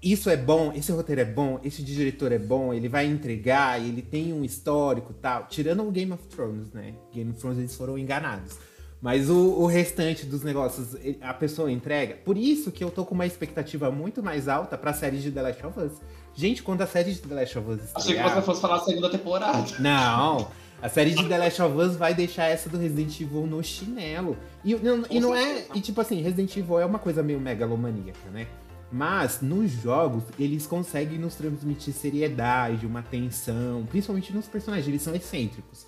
Isso 0.02 0.28
é 0.28 0.36
bom, 0.36 0.72
esse 0.74 0.90
roteiro 0.90 1.20
é 1.20 1.24
bom, 1.24 1.60
esse 1.62 1.82
diretor 1.82 2.30
é 2.32 2.38
bom, 2.38 2.72
ele 2.72 2.88
vai 2.88 3.04
entregar, 3.04 3.80
ele 3.80 4.00
tem 4.00 4.32
um 4.32 4.44
histórico 4.44 5.12
e 5.12 5.20
tal. 5.20 5.46
Tirando 5.48 5.86
o 5.86 5.90
Game 5.92 6.12
of 6.12 6.24
Thrones, 6.26 6.72
né? 6.72 6.94
Game 7.12 7.30
of 7.30 7.38
Thrones 7.38 7.58
eles 7.58 7.76
foram 7.76 7.96
enganados. 7.96 8.58
Mas 9.00 9.30
o, 9.30 9.36
o 9.36 9.66
restante 9.66 10.26
dos 10.26 10.42
negócios, 10.42 10.96
a 11.20 11.32
pessoa 11.32 11.70
entrega. 11.70 12.16
Por 12.24 12.36
isso 12.36 12.72
que 12.72 12.82
eu 12.82 12.90
tô 12.90 13.04
com 13.04 13.14
uma 13.14 13.26
expectativa 13.26 13.90
muito 13.92 14.22
mais 14.22 14.48
alta 14.48 14.76
pra 14.76 14.92
série 14.92 15.18
de 15.18 15.30
The 15.30 15.40
Last 15.42 15.66
of 15.66 15.80
Us. 15.80 15.92
Gente, 16.34 16.62
quando 16.62 16.82
a 16.82 16.86
série 16.86 17.12
de 17.14 17.20
The 17.20 17.34
Last 17.34 17.58
of 17.58 17.70
Us 17.70 17.80
Achei 17.80 17.90
que 17.92 17.98
estrear... 18.18 18.34
você 18.34 18.42
fosse 18.42 18.60
falar 18.60 18.76
a 18.76 18.80
segunda 18.80 19.08
temporada. 19.10 19.64
Não, 19.80 20.48
a 20.82 20.88
série 20.88 21.12
de 21.14 21.28
The 21.28 21.38
Last 21.38 21.62
of 21.62 21.76
Us 21.76 21.96
vai 21.96 22.12
deixar 22.14 22.46
essa 22.46 22.68
do 22.68 22.76
Resident 22.78 23.20
Evil 23.20 23.46
no 23.46 23.62
chinelo. 23.62 24.36
E, 24.64 24.74
não- 24.74 25.04
e 25.10 25.20
não 25.20 25.34
é. 25.34 25.64
E 25.74 25.80
tipo 25.80 26.00
assim, 26.00 26.20
Resident 26.22 26.56
Evil 26.56 26.78
é 26.80 26.84
uma 26.84 26.98
coisa 26.98 27.22
meio 27.22 27.40
megalomaníaca, 27.40 28.30
né? 28.32 28.46
Mas 28.90 29.40
nos 29.42 29.70
jogos, 29.70 30.22
eles 30.38 30.66
conseguem 30.66 31.18
nos 31.18 31.34
transmitir 31.34 31.92
seriedade, 31.92 32.86
uma 32.86 33.02
tensão, 33.02 33.84
principalmente 33.90 34.32
nos 34.32 34.46
personagens, 34.46 34.88
eles 34.88 35.02
são 35.02 35.14
excêntricos. 35.14 35.86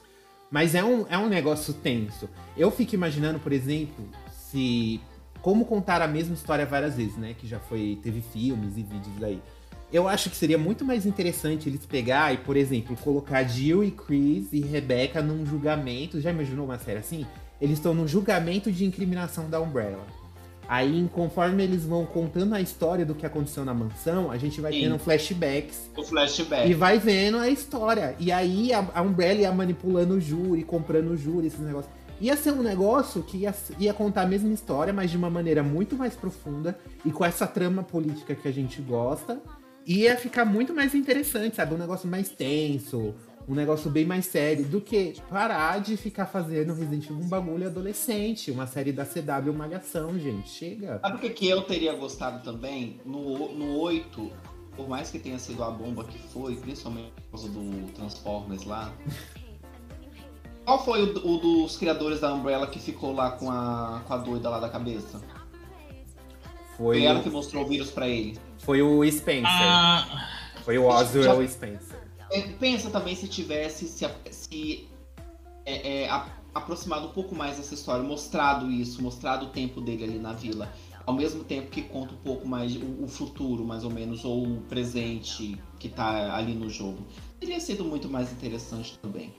Mas 0.50 0.74
é 0.74 0.82
um, 0.82 1.06
é 1.08 1.16
um 1.16 1.28
negócio 1.28 1.72
tenso. 1.72 2.28
Eu 2.56 2.70
fico 2.70 2.94
imaginando, 2.94 3.38
por 3.38 3.52
exemplo, 3.52 4.04
se. 4.30 5.00
Como 5.40 5.64
contar 5.64 6.02
a 6.02 6.08
mesma 6.08 6.34
história 6.34 6.66
várias 6.66 6.96
vezes, 6.96 7.16
né? 7.16 7.34
Que 7.38 7.46
já 7.46 7.58
foi. 7.60 7.98
Teve 8.02 8.20
filmes 8.20 8.76
e 8.76 8.82
vídeos 8.82 9.22
aí. 9.22 9.40
Eu 9.92 10.06
acho 10.06 10.30
que 10.30 10.36
seria 10.36 10.58
muito 10.58 10.84
mais 10.84 11.06
interessante 11.06 11.68
eles 11.68 11.84
pegar 11.84 12.32
e, 12.32 12.38
por 12.38 12.56
exemplo, 12.56 12.96
colocar 12.96 13.42
Jill 13.42 13.82
e 13.82 13.90
Chris 13.90 14.52
e 14.52 14.60
Rebecca 14.60 15.22
num 15.22 15.44
julgamento. 15.46 16.20
Já 16.20 16.30
imaginou 16.30 16.66
uma 16.66 16.78
série 16.78 16.98
assim? 16.98 17.26
Eles 17.60 17.78
estão 17.78 17.94
no 17.94 18.06
julgamento 18.06 18.70
de 18.70 18.84
incriminação 18.84 19.50
da 19.50 19.60
Umbrella. 19.60 20.04
Aí, 20.70 21.10
conforme 21.12 21.64
eles 21.64 21.84
vão 21.84 22.06
contando 22.06 22.54
a 22.54 22.60
história 22.60 23.04
do 23.04 23.12
que 23.12 23.26
aconteceu 23.26 23.64
na 23.64 23.74
mansão, 23.74 24.30
a 24.30 24.38
gente 24.38 24.60
vai 24.60 24.72
Sim. 24.72 24.82
tendo 24.82 25.00
flashbacks 25.00 25.90
O 25.96 26.04
flashback. 26.04 26.70
e 26.70 26.74
vai 26.74 26.96
vendo 26.96 27.38
a 27.38 27.48
história. 27.48 28.14
E 28.20 28.30
aí 28.30 28.72
a, 28.72 28.88
a 28.94 29.02
Umbrella 29.02 29.40
ia 29.40 29.50
manipulando 29.50 30.14
o 30.14 30.20
júri, 30.20 30.62
comprando 30.62 31.10
o 31.10 31.16
júri, 31.16 31.48
esses 31.48 31.58
negócios. 31.58 31.92
Ia 32.20 32.36
ser 32.36 32.52
um 32.52 32.62
negócio 32.62 33.20
que 33.24 33.38
ia, 33.38 33.52
ia 33.80 33.92
contar 33.92 34.22
a 34.22 34.26
mesma 34.26 34.52
história, 34.52 34.92
mas 34.92 35.10
de 35.10 35.16
uma 35.16 35.28
maneira 35.28 35.60
muito 35.60 35.96
mais 35.96 36.14
profunda 36.14 36.78
e 37.04 37.10
com 37.10 37.24
essa 37.24 37.48
trama 37.48 37.82
política 37.82 38.36
que 38.36 38.46
a 38.46 38.52
gente 38.52 38.80
gosta. 38.80 39.42
Ia 39.84 40.16
ficar 40.16 40.44
muito 40.44 40.72
mais 40.72 40.94
interessante, 40.94 41.56
sabe? 41.56 41.74
Um 41.74 41.78
negócio 41.78 42.08
mais 42.08 42.28
tenso, 42.28 43.12
um 43.50 43.54
negócio 43.54 43.90
bem 43.90 44.04
mais 44.04 44.26
sério, 44.26 44.64
do 44.64 44.80
que 44.80 45.14
parar 45.28 45.80
de 45.80 45.96
ficar 45.96 46.26
fazendo 46.26 46.72
Resident 46.72 47.04
Evil 47.06 47.16
um 47.16 47.28
bagulho 47.28 47.66
adolescente, 47.66 48.48
uma 48.52 48.64
série 48.68 48.92
da 48.92 49.04
CW 49.04 49.52
Malhação, 49.52 50.16
gente. 50.16 50.48
Chega. 50.48 51.00
Sabe 51.00 51.16
o 51.16 51.18
que, 51.18 51.30
que 51.30 51.48
eu 51.48 51.62
teria 51.62 51.92
gostado 51.94 52.44
também? 52.44 53.00
No, 53.04 53.52
no 53.52 53.76
8, 53.78 54.30
por 54.76 54.88
mais 54.88 55.10
que 55.10 55.18
tenha 55.18 55.36
sido 55.36 55.64
a 55.64 55.70
bomba 55.70 56.04
que 56.04 56.16
foi, 56.16 56.54
principalmente 56.54 57.10
por 57.10 57.40
causa 57.40 57.48
do 57.48 57.92
Transformers 57.92 58.64
lá. 58.64 58.92
Qual 60.64 60.84
foi 60.84 61.02
o, 61.02 61.26
o 61.26 61.38
dos 61.38 61.76
criadores 61.76 62.20
da 62.20 62.32
Umbrella 62.32 62.68
que 62.68 62.78
ficou 62.78 63.12
lá 63.12 63.32
com 63.32 63.50
a, 63.50 64.02
com 64.06 64.14
a 64.14 64.16
doida 64.18 64.48
lá 64.48 64.60
da 64.60 64.68
cabeça? 64.68 65.20
Foi, 66.76 66.98
Foi 66.98 67.04
ela 67.04 67.20
que 67.20 67.28
mostrou 67.30 67.64
o 67.64 67.66
vírus 67.66 67.90
pra 67.90 68.06
ele. 68.06 68.38
foi 68.58 68.80
o 68.80 69.04
Spencer. 69.10 69.50
Ah, 69.50 70.28
Foi 70.64 70.78
o 70.78 70.84
Oswald 70.84 71.48
Spencer. 71.50 71.89
É, 72.30 72.42
Pensa 72.42 72.90
também 72.90 73.14
se 73.14 73.28
tivesse 73.28 73.86
se, 73.86 74.06
se 74.30 74.88
é, 75.64 76.04
é, 76.04 76.10
aproximado 76.54 77.08
um 77.08 77.12
pouco 77.12 77.34
mais 77.34 77.56
dessa 77.56 77.74
história, 77.74 78.02
mostrado 78.02 78.70
isso, 78.70 79.02
mostrado 79.02 79.46
o 79.46 79.48
tempo 79.50 79.80
dele 79.80 80.04
ali 80.04 80.18
na 80.18 80.32
vila, 80.32 80.72
ao 81.06 81.14
mesmo 81.14 81.44
tempo 81.44 81.70
que 81.70 81.82
conta 81.82 82.14
um 82.14 82.18
pouco 82.18 82.46
mais 82.46 82.76
o, 82.76 83.04
o 83.04 83.08
futuro, 83.08 83.64
mais 83.64 83.84
ou 83.84 83.90
menos, 83.90 84.24
ou 84.24 84.44
o 84.46 84.60
presente 84.62 85.58
que 85.78 85.88
tá 85.88 86.34
ali 86.34 86.54
no 86.54 86.68
jogo. 86.68 87.04
Teria 87.38 87.60
sido 87.60 87.84
muito 87.84 88.08
mais 88.08 88.30
interessante 88.32 88.98
também. 88.98 89.32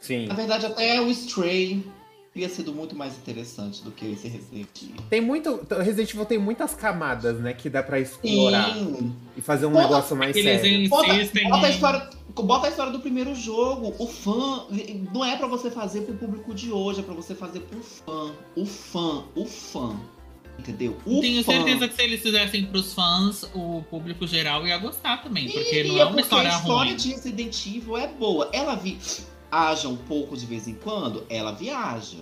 Sim. 0.00 0.26
Na 0.26 0.34
verdade, 0.34 0.66
até 0.66 1.00
o 1.00 1.08
Stray 1.10 1.84
teria 2.32 2.48
sido 2.48 2.72
muito 2.72 2.96
mais 2.96 3.14
interessante 3.16 3.82
do 3.82 3.90
que 3.90 4.06
esse 4.06 4.26
Resident 4.28 4.68
Evil. 4.82 4.96
Tem 5.10 5.20
muito. 5.20 5.66
Resident 5.82 6.10
Evil 6.10 6.24
tem 6.24 6.38
muitas 6.38 6.74
camadas, 6.74 7.38
né? 7.38 7.52
Que 7.52 7.68
dá 7.68 7.82
pra 7.82 8.00
explorar 8.00 8.74
Sim. 8.74 9.14
e 9.36 9.40
fazer 9.40 9.66
um 9.66 9.72
Bota- 9.72 9.82
negócio 9.84 10.16
mais 10.16 10.34
eles 10.36 10.60
sério. 10.60 10.88
Bota, 10.88 11.14
insistem 11.14 11.48
bota 11.48 11.66
a 11.66 11.68
em- 11.70 11.72
história, 11.74 12.10
bota 12.34 12.66
a 12.66 12.70
história 12.70 12.92
do 12.92 13.00
primeiro 13.00 13.34
jogo. 13.34 13.94
O 13.98 14.06
fã 14.06 14.66
não 15.12 15.24
é 15.24 15.36
pra 15.36 15.46
você 15.46 15.70
fazer 15.70 16.02
pro 16.02 16.14
público 16.14 16.54
de 16.54 16.70
hoje, 16.72 17.00
é 17.00 17.02
pra 17.02 17.14
você 17.14 17.34
fazer 17.34 17.60
pro 17.60 17.80
fã. 17.82 18.32
O 18.56 18.64
fã, 18.64 19.24
o 19.36 19.44
fã. 19.44 19.94
Entendeu? 20.58 20.96
O 21.06 21.20
Tenho 21.20 21.42
fã. 21.42 21.52
certeza 21.52 21.88
que 21.88 21.94
se 21.96 22.02
eles 22.02 22.20
fizessem 22.22 22.66
pros 22.66 22.92
fãs, 22.92 23.42
o 23.54 23.82
público 23.90 24.26
geral 24.26 24.66
ia 24.66 24.76
gostar 24.78 25.22
também. 25.22 25.46
Porque 25.50 25.82
não 25.82 25.88
Iria, 25.90 25.90
é 26.02 26.04
uma 26.04 26.06
porque 26.08 26.22
história 26.22 26.50
a 26.50 26.56
história 26.58 26.90
ruim. 26.92 26.96
de 26.96 27.08
Resident 27.10 27.66
Evil 27.66 27.96
é 27.96 28.06
boa. 28.06 28.48
Ela 28.52 28.74
viaja 29.52 29.86
um 29.88 29.96
pouco 29.96 30.34
de 30.36 30.46
vez 30.46 30.66
em 30.66 30.74
quando, 30.74 31.26
ela 31.28 31.52
viaja. 31.52 32.18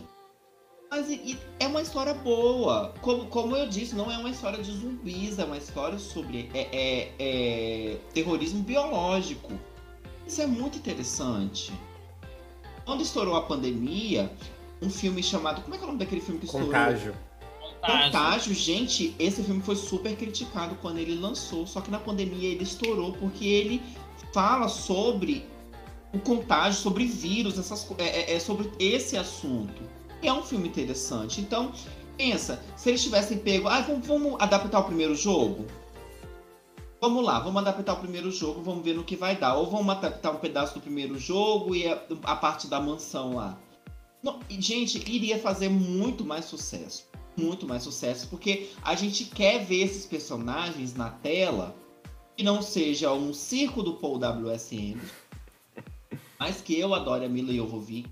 Mas 0.90 1.08
e- 1.08 1.14
e 1.24 1.38
é 1.60 1.68
uma 1.68 1.80
história 1.80 2.12
boa. 2.12 2.92
Como, 3.00 3.26
como 3.26 3.56
eu 3.56 3.68
disse, 3.68 3.94
não 3.94 4.10
é 4.10 4.18
uma 4.18 4.28
história 4.30 4.60
de 4.60 4.72
zumbis, 4.72 5.38
é 5.38 5.44
uma 5.44 5.56
história 5.56 5.98
sobre 6.00 6.50
é, 6.52 6.66
é- 6.72 7.12
é 7.20 7.96
terrorismo 8.12 8.62
biológico. 8.64 9.52
Isso 10.26 10.42
é 10.42 10.46
muito 10.46 10.78
interessante. 10.78 11.72
Quando 12.84 13.02
estourou 13.02 13.36
a 13.36 13.42
pandemia, 13.42 14.32
um 14.82 14.90
filme 14.90 15.22
chamado. 15.22 15.62
Como 15.62 15.74
é 15.74 15.78
que 15.78 15.84
é 15.84 15.86
o 15.86 15.88
nome 15.88 16.00
daquele 16.00 16.20
filme 16.20 16.40
que 16.40 16.46
estourou? 16.46 16.66
Contágio. 16.66 17.14
Contágio, 17.80 18.52
gente, 18.54 19.14
esse 19.18 19.42
filme 19.44 19.62
foi 19.62 19.76
super 19.76 20.16
criticado 20.16 20.74
quando 20.82 20.98
ele 20.98 21.14
lançou, 21.14 21.66
só 21.66 21.80
que 21.80 21.90
na 21.90 21.98
pandemia 22.00 22.48
ele 22.48 22.64
estourou 22.64 23.12
porque 23.12 23.46
ele 23.46 23.80
fala 24.34 24.68
sobre 24.68 25.46
o 26.12 26.18
contágio, 26.18 26.80
sobre 26.80 27.04
vírus, 27.04 27.58
essas, 27.58 27.86
é, 27.98 28.32
é, 28.32 28.34
é 28.34 28.40
sobre 28.40 28.70
esse 28.78 29.16
assunto. 29.16 29.82
É 30.22 30.32
um 30.32 30.42
filme 30.42 30.68
interessante. 30.68 31.40
Então, 31.40 31.72
pensa, 32.16 32.62
se 32.76 32.88
eles 32.88 33.02
tivessem 33.02 33.38
pego, 33.38 33.68
ah, 33.68 33.80
vamos, 33.80 34.06
vamos 34.06 34.40
adaptar 34.40 34.80
o 34.80 34.84
primeiro 34.84 35.14
jogo? 35.14 35.66
Vamos 37.00 37.24
lá, 37.24 37.40
vamos 37.40 37.62
adaptar 37.62 37.94
o 37.94 38.00
primeiro 38.00 38.30
jogo, 38.30 38.60
vamos 38.60 38.84
ver 38.84 38.94
no 38.94 39.04
que 39.04 39.16
vai 39.16 39.34
dar. 39.34 39.54
Ou 39.54 39.70
vamos 39.70 39.88
adaptar 39.88 40.32
um 40.32 40.36
pedaço 40.36 40.74
do 40.74 40.80
primeiro 40.80 41.18
jogo 41.18 41.74
e 41.74 41.86
a, 41.86 41.98
a 42.24 42.36
parte 42.36 42.66
da 42.66 42.80
mansão 42.80 43.36
lá. 43.36 43.58
Não, 44.22 44.38
gente, 44.50 44.98
iria 45.10 45.38
fazer 45.38 45.70
muito 45.70 46.24
mais 46.24 46.44
sucesso. 46.44 47.08
Muito 47.36 47.66
mais 47.66 47.82
sucesso, 47.82 48.28
porque 48.28 48.68
a 48.82 48.94
gente 48.94 49.24
quer 49.24 49.64
ver 49.64 49.84
esses 49.84 50.04
personagens 50.04 50.94
na 50.94 51.08
tela 51.08 51.74
que 52.36 52.44
não 52.44 52.60
seja 52.60 53.12
um 53.12 53.32
circo 53.32 53.82
do 53.82 53.94
Paul 53.94 54.18
WSM, 54.18 55.00
mas 56.40 56.62
que 56.62 56.80
eu 56.80 56.94
adoro 56.94 57.22
a 57.22 57.28
Mila 57.28 57.52
Jovovich, 57.52 58.10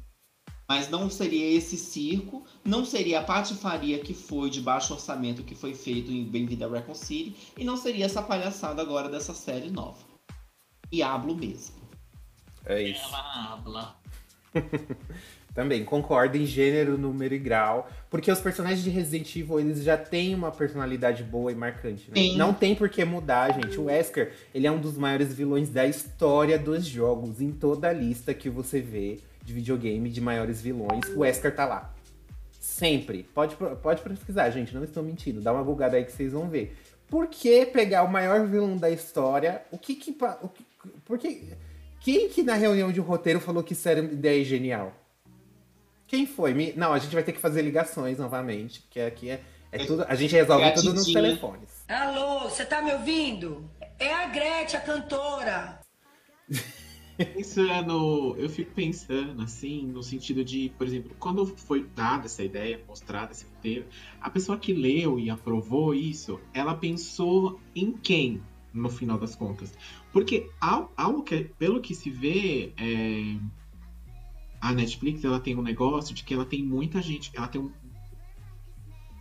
mas 0.69 0.91
não 0.91 1.09
seria 1.09 1.51
esse 1.57 1.79
circo, 1.79 2.45
não 2.63 2.85
seria 2.85 3.21
a 3.21 3.25
patifaria 3.25 3.99
que 4.01 4.13
foi 4.13 4.51
de 4.51 4.61
baixo 4.61 4.93
orçamento 4.93 5.43
que 5.43 5.55
foi 5.55 5.75
feito 5.75 6.13
em 6.13 6.25
Bem-vindo 6.25 6.63
a 6.67 6.69
Recon 6.69 6.95
City, 6.95 7.35
e 7.57 7.65
não 7.65 7.79
seria 7.79 8.05
essa 8.05 8.23
palhaçada 8.23 8.83
agora 8.83 9.09
dessa 9.09 9.33
série 9.33 9.71
nova. 9.71 10.07
Diablo 10.93 11.35
mesmo. 11.35 11.77
É 12.67 12.83
isso. 12.83 13.01
Ela 13.07 13.53
habla. 13.53 14.01
Também 15.59 15.85
concordo 15.85 16.37
em 16.37 16.47
gênero, 16.47 16.97
número 16.97 17.35
e 17.35 17.39
grau, 17.39 17.91
porque 18.09 18.31
os 18.31 18.39
personagens 18.39 18.85
de 18.85 18.91
Resident 18.91 19.35
Evil 19.35 19.59
eles 19.59 19.83
já 19.83 19.97
têm 19.97 20.33
uma 20.33 20.53
personalidade 20.53 21.25
boa 21.25 21.51
e 21.51 21.55
marcante, 21.57 22.09
né? 22.13 22.37
Não 22.37 22.55
tem 22.55 22.77
por 22.77 22.89
que 22.89 23.05
mudar, 23.05 23.53
gente. 23.53 23.77
O 23.77 23.87
Wesker, 23.87 24.35
ele 24.55 24.69
é 24.69 24.71
um 24.71 24.79
dos 24.79 24.97
maiores 24.97 25.35
vilões 25.35 25.69
da 25.69 25.85
história 25.85 26.57
dos 26.57 26.87
jogos, 26.87 27.41
em 27.41 27.51
toda 27.51 27.89
a 27.89 27.93
lista 27.93 28.33
que 28.33 28.49
você 28.49 28.81
vê 28.81 29.19
de 29.43 29.53
videogame 29.53 30.09
de 30.09 30.21
maiores 30.21 30.63
vilões, 30.63 31.09
o 31.09 31.23
Wesker 31.23 31.53
tá 31.53 31.65
lá. 31.65 31.93
Sempre. 32.61 33.25
Pode, 33.35 33.57
pode 33.83 34.01
pesquisar, 34.01 34.51
gente, 34.51 34.73
não 34.73 34.85
estou 34.85 35.03
mentindo. 35.03 35.41
Dá 35.41 35.53
uma 35.53 35.65
bugada 35.65 35.97
aí 35.97 36.05
que 36.05 36.13
vocês 36.13 36.35
vão 36.35 36.49
ver. 36.49 36.77
Por 37.09 37.27
que 37.27 37.67
pegar 37.67 38.05
o 38.05 38.09
maior 38.09 38.47
vilão 38.47 38.77
da 38.77 38.91
história? 38.91 39.63
O 39.73 39.77
que 39.77 39.97
que. 39.97 40.17
O 40.41 40.49
que 40.51 40.65
por 41.05 41.19
que 41.19 41.49
quem 42.01 42.29
que 42.29 42.45
na 42.45 42.55
reunião 42.55 42.93
de 42.93 43.01
roteiro 43.01 43.41
falou 43.41 43.65
que 43.65 43.73
isso 43.73 43.89
era 43.89 44.01
uma 44.01 44.13
ideia 44.13 44.45
genial? 44.45 44.95
Quem 46.09 46.27
foi? 46.27 46.55
Me- 46.55 46.73
Não, 46.75 46.93
a 46.93 46.99
gente 46.99 47.15
vai 47.15 47.23
ter 47.23 47.33
que 47.33 47.39
fazer 47.39 47.63
ligações 47.63 48.19
novamente, 48.19 48.81
porque 48.81 48.99
aqui 48.99 49.29
é, 49.31 49.41
é 49.71 49.85
tudo. 49.85 50.05
A 50.09 50.15
gente 50.15 50.33
resolve 50.33 50.65
É 50.65 50.69
a 50.69 50.73
tudo 50.73 50.95
nos 50.95 51.13
telefones. 51.13 51.85
Alô, 51.87 52.49
você 52.49 52.65
tá 52.65 52.81
me 52.83 52.93
ouvindo? 52.93 53.71
É 53.99 54.13
a 54.15 54.27
Gretchen, 54.27 54.81
a 54.81 54.83
cantora. 54.83 55.79
Pensando, 57.35 58.37
eu 58.39 58.49
fico 58.49 58.71
pensando 58.73 59.43
assim, 59.43 59.85
no 59.89 60.05
sentido 60.05 60.45
de, 60.45 60.73
por 60.79 60.87
exemplo, 60.87 61.17
quando 61.19 61.45
foi 61.47 61.85
dada 61.97 62.27
essa 62.27 62.45
ideia, 62.45 62.81
mostrada 62.87 63.33
esse 63.33 63.45
roteiro, 63.45 63.87
a 64.21 64.31
pessoa 64.31 64.57
que 64.57 64.73
leu 64.73 65.19
e 65.19 65.29
aprovou 65.29 65.93
isso, 65.93 66.39
ela 66.55 66.77
pensou 66.77 67.59
em 67.75 67.91
quem, 67.91 68.41
no 68.73 68.89
final 68.89 69.19
das 69.19 69.35
contas? 69.35 69.75
Porque 70.13 70.49
ao, 70.61 70.93
ao 70.97 71.23
que, 71.25 71.51
pelo 71.59 71.81
que 71.81 71.93
se 71.93 72.09
vê, 72.09 72.73
é, 72.79 73.37
a 74.61 74.73
Netflix 74.73 75.25
ela 75.25 75.41
tem 75.41 75.57
um 75.57 75.63
negócio 75.63 76.15
de 76.15 76.25
que 76.25 76.35
ela 76.35 76.45
tem 76.45 76.63
muita 76.63 77.01
gente, 77.01 77.31
ela 77.35 77.49
tem 77.49 77.61
um, 77.61 77.71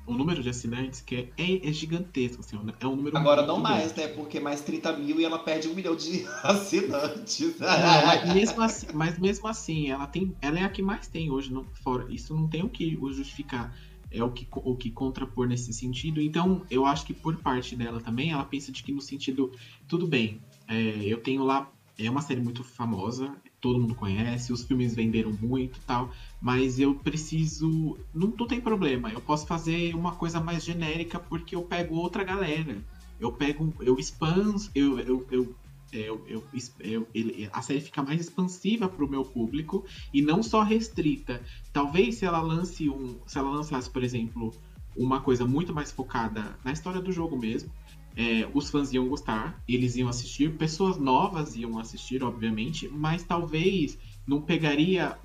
um 0.08 0.14
número 0.14 0.42
de 0.42 0.50
assinantes 0.50 1.02
que 1.02 1.16
é, 1.16 1.30
é, 1.38 1.70
é 1.70 1.74
gigantesco, 1.74 2.40
assim, 2.40 2.58
é 2.80 2.88
um 2.88 2.96
número 2.96 3.18
Agora 3.18 3.42
não 3.46 3.62
grande. 3.62 3.78
mais, 3.78 3.94
né? 3.96 4.08
Porque 4.08 4.40
mais 4.40 4.62
30 4.62 4.94
mil 4.94 5.20
e 5.20 5.26
ela 5.26 5.38
perde 5.38 5.68
um 5.68 5.74
milhão 5.74 5.96
de 5.96 6.26
assinantes. 6.44 7.60
Não, 7.60 8.06
mas, 8.06 8.34
mesmo 8.34 8.62
assim, 8.62 8.88
mas 8.94 9.20
mesmo 9.20 9.48
assim, 9.48 9.90
ela 9.90 10.08
tem, 10.08 10.34
ela 10.42 10.60
é 10.60 10.64
a 10.64 10.70
que 10.70 10.82
mais 10.82 11.08
tem 11.08 11.30
hoje, 11.30 11.52
não, 11.52 11.66
fora. 11.84 12.08
Isso 12.10 12.34
não 12.34 12.48
tem 12.48 12.64
o 12.64 12.70
que 12.70 12.98
o 13.00 13.12
justificar, 13.12 13.76
é 14.10 14.24
o 14.24 14.32
que 14.32 14.48
o 14.52 14.76
que 14.76 14.90
contrapor 14.90 15.46
nesse 15.46 15.74
sentido. 15.74 16.22
Então, 16.22 16.66
eu 16.72 16.86
acho 16.86 17.06
que 17.06 17.14
por 17.14 17.36
parte 17.38 17.76
dela 17.76 18.00
também, 18.00 18.32
ela 18.32 18.46
pensa 18.46 18.72
de 18.72 18.82
que 18.82 18.94
no 18.94 19.02
sentido, 19.02 19.52
tudo 19.88 20.08
bem, 20.08 20.42
é, 20.70 21.04
eu 21.04 21.22
tenho 21.22 21.44
lá, 21.44 21.70
é 22.00 22.10
uma 22.10 22.22
série 22.22 22.40
muito 22.40 22.64
famosa, 22.64 23.36
todo 23.60 23.80
mundo 23.80 23.96
conhece, 23.96 24.54
os 24.54 24.64
filmes 24.64 24.96
venderam 24.96 25.32
muito, 25.34 25.82
tal, 25.86 26.12
mas 26.40 26.80
eu 26.80 27.00
preciso, 27.00 27.98
não, 28.14 28.34
não 28.38 28.48
tem 28.48 28.62
problema, 28.62 29.12
eu 29.12 29.22
posso 29.22 29.48
fazer 29.48 29.96
uma 29.96 30.16
coisa 30.16 30.40
mais 30.40 30.64
genérica 30.64 31.20
porque 31.20 31.56
eu 31.56 31.64
pego 31.68 31.96
outra 31.96 32.24
galera. 32.24 32.86
Eu 33.20 33.32
pego, 33.36 33.74
eu 33.82 33.98
expans, 33.98 34.70
eu, 34.76 35.00
eu, 35.00 35.28
eu 35.32 35.56
é, 35.94 36.10
eu, 36.10 36.22
eu, 36.28 37.10
eu- 37.14 37.50
a 37.54 37.62
série 37.62 37.80
fica 37.82 38.04
mais 38.04 38.20
expansiva 38.22 38.90
para 38.90 39.06
o 39.06 39.10
meu 39.10 39.24
público 39.24 39.86
e 40.14 40.22
não 40.22 40.44
só 40.44 40.62
restrita. 40.62 41.44
Talvez 41.72 42.16
se 42.16 42.26
ela 42.26 42.42
lance 42.42 42.90
um, 42.90 43.22
se 43.26 43.38
ela 43.38 43.50
lançasse, 43.50 43.90
por 43.90 44.04
exemplo, 44.04 44.52
uma 44.96 45.22
coisa 45.22 45.46
muito 45.46 45.74
mais 45.74 45.92
focada 45.92 46.60
na 46.64 46.72
história 46.74 47.02
do 47.02 47.12
jogo 47.12 47.38
mesmo, 47.38 47.72
é, 48.18 48.50
os 48.52 48.72
fãs 48.72 48.92
iam 48.92 49.08
gostar, 49.08 49.62
eles 49.68 49.96
iam 49.96 50.10
assistir, 50.10 50.52
pessoas 50.58 50.98
novas 50.98 51.56
iam 51.56 51.78
assistir, 51.78 52.24
obviamente, 52.24 52.90
mas 52.90 53.22
talvez 53.22 53.96
não 54.26 54.42
pegaria 54.42 55.16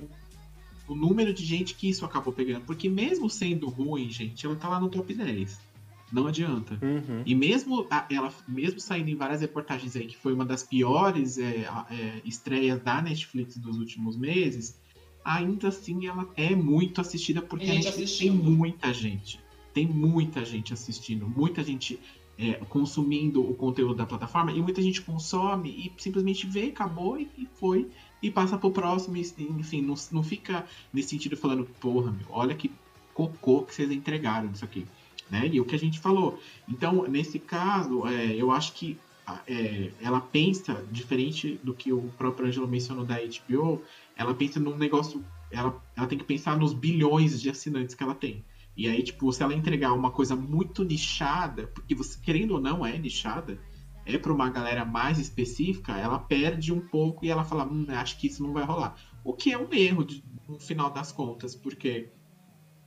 o, 0.87 0.95
número 0.95 1.33
de 1.33 1.43
gente 1.43 1.75
que 1.75 1.89
isso 1.89 2.05
acabou 2.05 2.35
pegando, 2.35 2.67
porque 2.67 2.91
mesmo 2.91 3.31
sendo 3.31 3.67
ruim, 3.71 4.11
gente, 4.11 4.45
ela 4.45 4.55
tá 4.55 4.69
lá 4.69 4.79
no 4.79 4.91
top 4.91 5.15
10. 5.15 5.59
Não 6.13 6.27
adianta. 6.27 6.79
Uhum. 6.83 7.23
E 7.25 7.35
mesmo 7.35 7.87
a- 7.91 8.07
ela, 8.11 8.31
mesmo 8.47 8.79
saindo 8.79 9.09
em 9.09 9.15
várias 9.15 9.41
reportagens 9.41 9.97
aí, 9.97 10.07
que 10.07 10.17
foi 10.19 10.35
uma 10.35 10.45
das 10.45 10.63
piores 10.63 11.39
é, 11.39 11.67
é, 11.91 12.21
estreias 12.27 12.79
da 12.83 13.01
Netflix 13.01 13.57
dos 13.57 13.79
últimos 13.79 14.19
meses, 14.19 14.79
ainda 15.25 15.69
assim 15.69 16.07
ela 16.07 16.29
é 16.37 16.55
muito 16.55 17.01
assistida 17.01 17.41
porque 17.41 17.65
Tem 17.65 17.73
a 17.73 17.75
gente 17.77 17.87
Netflix 17.87 18.19
tem 18.19 18.31
muita 18.31 18.93
gente. 18.93 19.41
Tem 19.73 19.87
muita 19.87 20.45
gente 20.45 20.75
assistindo, 20.75 21.27
muita 21.27 21.65
gente 21.65 21.99
é, 22.39 22.55
consumindo 22.69 23.43
o 23.43 23.55
conteúdo 23.55 23.95
da 23.95 24.07
plataforma 24.07 24.53
e 24.53 24.61
muita 24.61 24.83
gente 24.83 25.03
consome 25.03 25.71
e 25.71 26.03
simplesmente 26.03 26.47
vê, 26.47 26.67
acabou 26.67 27.19
e, 27.19 27.29
e 27.37 27.47
foi 27.55 27.89
e 28.23 28.31
passa 28.31 28.57
pro 28.57 28.71
próximo, 28.71 29.17
e, 29.17 29.21
enfim, 29.39 29.83
não, 29.83 29.95
não 30.13 30.23
fica 30.23 30.65
nesse 30.93 31.09
sentido 31.09 31.37
falando, 31.37 31.65
porra, 31.81 32.11
meu, 32.11 32.27
olha 32.31 32.55
que 32.55 32.71
cocô 33.13 33.63
que 33.63 33.75
vocês 33.75 33.91
entregaram 33.91 34.49
disso 34.49 34.65
aqui 34.65 34.87
né? 35.33 35.49
E 35.51 35.59
o 35.59 35.65
que 35.65 35.75
a 35.75 35.79
gente 35.79 35.99
falou. 35.99 36.39
Então, 36.69 37.09
nesse 37.09 37.39
caso, 37.39 38.07
é, 38.07 38.37
eu 38.37 38.51
acho 38.51 38.75
que 38.75 38.99
é, 39.47 39.91
ela 40.03 40.21
pensa, 40.21 40.85
diferente 40.93 41.59
do 41.65 41.73
que 41.73 41.91
o 41.91 42.03
próprio 42.19 42.47
Angelo 42.47 42.69
mencionou 42.69 43.03
da 43.03 43.17
HBO, 43.17 43.83
ela 44.15 44.35
pensa 44.35 44.61
num 44.61 44.77
negócio. 44.77 45.25
Ela, 45.51 45.75
ela 45.97 46.07
tem 46.07 46.19
que 46.19 46.25
pensar 46.25 46.57
nos 46.59 46.75
bilhões 46.75 47.41
de 47.41 47.49
assinantes 47.49 47.95
que 47.95 48.03
ela 48.03 48.15
tem. 48.15 48.45
E 48.77 48.89
aí, 48.89 49.03
tipo, 49.03 49.31
se 49.33 49.43
ela 49.43 49.55
entregar 49.55 49.93
uma 49.93 50.11
coisa 50.11 50.35
muito 50.35 50.83
nichada, 50.83 51.67
porque 51.69 51.95
você, 51.95 52.19
querendo 52.21 52.53
ou 52.53 52.61
não, 52.61 52.85
é 52.85 52.99
nichada, 52.99 53.59
é 54.07 54.17
para 54.19 54.33
uma 54.33 54.49
galera 54.51 54.85
mais 54.85 55.19
específica, 55.19 55.97
ela 55.97 56.19
perde 56.19 56.73
um 56.73 56.81
pouco 56.81 57.25
e 57.25 57.29
ela 57.29 57.45
fala, 57.45 57.65
hum, 57.65 57.87
acho 57.89 58.19
que 58.19 58.27
isso 58.27 58.43
não 58.43 58.53
vai 58.53 58.65
rolar. 58.65 58.95
O 59.25 59.35
que 59.35 59.53
é 59.53 59.59
um 59.59 59.73
erro 59.73 60.05
de- 60.05 60.25
no 60.49 60.59
final 60.59 60.91
das 60.91 61.13
contas, 61.13 61.55
porque 61.55 62.09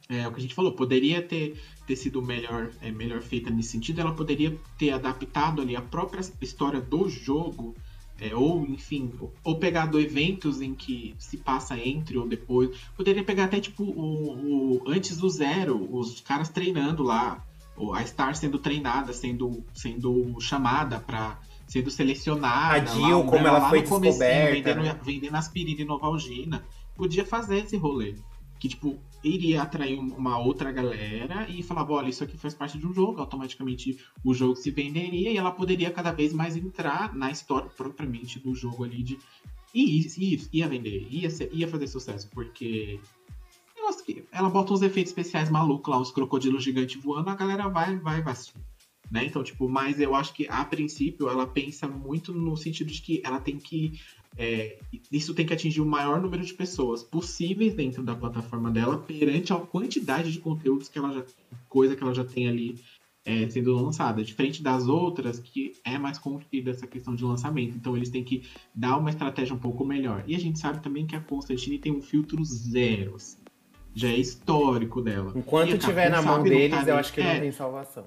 é 0.10 0.28
o 0.28 0.32
que 0.32 0.40
a 0.40 0.42
gente 0.42 0.54
falou, 0.54 0.76
poderia 0.76 1.22
ter, 1.22 1.60
ter 1.88 1.96
sido 1.96 2.22
melhor, 2.22 2.72
é, 2.82 2.92
melhor 2.92 3.22
feita 3.22 3.50
nesse 3.50 3.70
sentido, 3.70 4.02
ela 4.02 4.14
poderia 4.14 4.56
ter 4.78 4.92
adaptado 4.92 5.62
ali 5.62 5.76
a 5.76 5.82
própria 5.82 6.22
história 6.42 6.80
do 6.80 7.10
jogo, 7.10 7.74
é, 8.20 8.34
ou 8.36 8.66
enfim, 8.66 9.12
ou- 9.20 9.34
ou 9.44 9.58
pegado 9.58 10.00
eventos 10.00 10.62
em 10.62 10.74
que 10.74 11.14
se 11.20 11.38
passa 11.38 11.78
entre 11.78 12.18
ou 12.18 12.28
depois. 12.28 12.70
Poderia 12.96 13.24
pegar 13.24 13.46
até 13.46 13.60
tipo 13.60 13.84
o, 13.84 14.78
o- 14.78 14.84
antes 14.88 15.18
do 15.18 15.30
zero, 15.30 15.88
os 15.94 16.22
caras 16.22 16.50
treinando 16.50 17.04
lá, 17.04 17.44
ou 17.76 17.94
a 17.94 18.06
Star 18.06 18.34
sendo 18.36 18.58
treinada, 18.58 19.12
sendo, 19.12 19.64
sendo 19.74 20.40
chamada 20.40 21.00
para 21.00 21.38
sendo 21.68 21.90
selecionada. 21.90 22.82
A 22.84 22.86
Jill, 22.86 23.18
lá, 23.20 23.26
como 23.26 23.48
ela 23.48 23.58
lá 23.60 23.70
foi 23.70 23.82
descoberta, 23.82 24.54
vendendo, 24.54 24.84
né? 24.84 25.00
vendendo 25.04 25.36
aspirina 25.36 25.82
e 25.82 25.86
Novalgina. 25.86 26.64
Podia 26.96 27.26
fazer 27.26 27.58
esse 27.66 27.76
rolê 27.76 28.16
que, 28.60 28.70
tipo, 28.70 28.98
iria 29.28 29.62
atrair 29.64 30.00
um- 30.00 30.14
uma 30.16 30.38
outra 30.38 30.72
galera 30.72 31.48
e 31.50 31.64
falava, 31.64 31.94
olha, 31.94 32.10
isso 32.10 32.24
aqui 32.24 32.38
faz 32.38 32.54
parte 32.54 32.78
de 32.78 32.86
um 32.86 32.94
jogo, 32.94 33.20
automaticamente 33.20 33.98
o 34.24 34.34
jogo 34.34 34.56
se 34.56 34.70
venderia 34.72 35.32
e 35.32 35.38
ela 35.38 35.52
poderia 35.52 35.92
cada 35.92 36.12
vez 36.12 36.32
mais 36.34 36.56
entrar 36.56 37.14
na 37.16 37.32
história 37.32 37.70
propriamente 37.70 38.40
do 38.40 38.54
jogo 38.54 38.84
ali 38.84 39.02
de... 39.04 39.18
E, 39.74 40.08
e- 40.18 40.50
ia 40.54 40.68
vender, 40.68 41.08
ia, 41.10 41.30
ser- 41.30 41.50
ia 41.54 41.68
fazer 41.68 41.88
sucesso, 41.88 42.30
porque... 42.32 43.00
ela 44.32 44.50
bota 44.50 44.74
uns 44.74 44.82
efeitos 44.82 45.12
especiais 45.12 45.50
malucos 45.50 45.92
lá, 45.92 46.00
uns 46.00 46.12
crocodilos 46.12 46.64
gigantes 46.64 47.02
voando, 47.02 47.30
a 47.30 47.36
galera 47.36 47.68
vai, 47.68 47.98
vai, 47.98 48.22
vai 48.22 48.34
assistir. 48.34 48.56
Né? 49.12 49.26
Então, 49.26 49.44
tipo, 49.44 49.70
mas 49.70 50.00
eu 50.00 50.16
acho 50.16 50.34
que 50.34 50.48
a 50.50 50.66
princípio 50.66 51.30
ela 51.30 51.46
pensa 51.46 51.88
muito 51.88 52.34
no 52.34 52.58
sentido 52.58 52.92
de 52.92 53.02
que 53.02 53.22
ela 53.24 53.40
tem 53.40 53.58
que 53.58 54.00
é, 54.38 54.80
isso 55.12 55.34
tem 55.34 55.46
que 55.46 55.54
atingir 55.54 55.82
o 55.82 55.86
maior 55.86 56.22
número 56.22 56.44
de 56.44 56.54
pessoas 56.54 57.04
possíveis 57.04 57.74
dentro 57.74 58.04
da 58.04 58.16
plataforma 58.16 58.70
dela 58.70 58.98
perante 58.98 59.54
a 59.54 59.58
quantidade 59.58 60.32
de 60.32 60.40
conteúdos 60.40 60.90
que 60.90 60.98
ela 60.98 61.14
já 61.14 61.24
coisa 61.70 61.96
que 61.96 62.04
ela 62.04 62.14
já 62.14 62.24
tem 62.24 62.48
ali 62.48 62.80
é, 63.26 63.50
sendo 63.50 63.74
lançada, 63.74 64.24
diferente 64.24 64.62
das 64.62 64.88
outras 64.88 65.40
que 65.40 65.74
é 65.84 65.98
mais 65.98 66.20
contida 66.20 66.70
essa 66.70 66.86
questão 66.86 67.16
de 67.16 67.24
lançamento. 67.24 67.76
Então 67.76 67.96
eles 67.96 68.10
têm 68.10 68.24
que 68.24 68.44
dar 68.74 68.98
uma 68.98 69.10
estratégia 69.10 69.56
um 69.56 69.60
pouco 69.60 69.84
melhor. 69.84 70.24
E 70.28 70.36
a 70.36 70.40
gente 70.40 70.60
sabe 70.60 70.82
também 70.84 71.08
que 71.08 71.16
a 71.16 71.22
Constantine 71.22 71.80
tem 71.80 71.92
um 71.92 72.02
filtro 72.02 72.44
zero, 72.46 73.16
assim. 73.16 73.38
já 73.96 74.10
é 74.10 74.18
histórico 74.18 75.02
dela. 75.02 75.34
Enquanto 75.36 75.78
tiver 75.78 76.10
na 76.10 76.22
mão 76.22 76.44
deles, 76.44 76.86
eu 76.86 76.98
acho 76.98 77.14
que 77.14 77.22
é, 77.22 77.34
não 77.34 77.42
tem 77.42 77.52
salvação. 77.52 78.06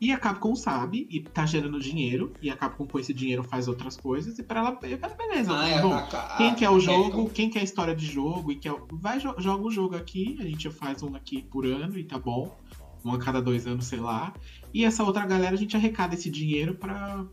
E 0.00 0.10
a 0.12 0.18
Capcom 0.18 0.54
sabe 0.56 1.06
e 1.10 1.20
tá 1.20 1.44
gerando 1.44 1.78
dinheiro, 1.78 2.32
e 2.40 2.48
a 2.48 2.56
Capcom 2.56 2.86
com 2.86 2.98
esse 2.98 3.12
dinheiro 3.12 3.42
faz 3.42 3.68
outras 3.68 3.96
coisas, 3.96 4.38
e 4.38 4.42
pra 4.42 4.60
ela, 4.60 4.70
beleza. 4.72 5.52
Ah, 5.54 5.68
é, 5.68 5.82
bom, 5.82 5.92
a- 5.92 5.98
a- 5.98 6.36
quem 6.38 6.50
a- 6.50 6.54
quer 6.54 6.70
o 6.70 6.80
jogo, 6.80 7.04
Capcom- 7.10 7.28
quem 7.28 7.50
quer 7.50 7.60
a 7.60 7.64
história 7.64 7.94
de 7.94 8.06
jogo, 8.06 8.50
e 8.50 8.56
quer, 8.56 8.74
vai 8.90 9.20
jo- 9.20 9.34
joga 9.38 9.62
o 9.64 9.70
jogo 9.70 9.96
aqui, 9.96 10.38
a 10.40 10.44
gente 10.44 10.70
faz 10.70 11.02
um 11.02 11.14
aqui 11.14 11.42
por 11.42 11.66
ano 11.66 11.98
e 11.98 12.04
tá 12.04 12.18
bom. 12.18 12.56
Um 13.04 13.12
a 13.12 13.18
cada 13.18 13.40
dois 13.40 13.66
anos, 13.66 13.86
sei 13.86 14.00
lá. 14.00 14.32
E 14.72 14.84
essa 14.84 15.02
outra 15.02 15.26
galera 15.26 15.54
a 15.54 15.58
gente 15.58 15.76
arrecada 15.76 16.14
esse 16.14 16.30
dinheiro 16.30 16.74
pra 16.74 17.26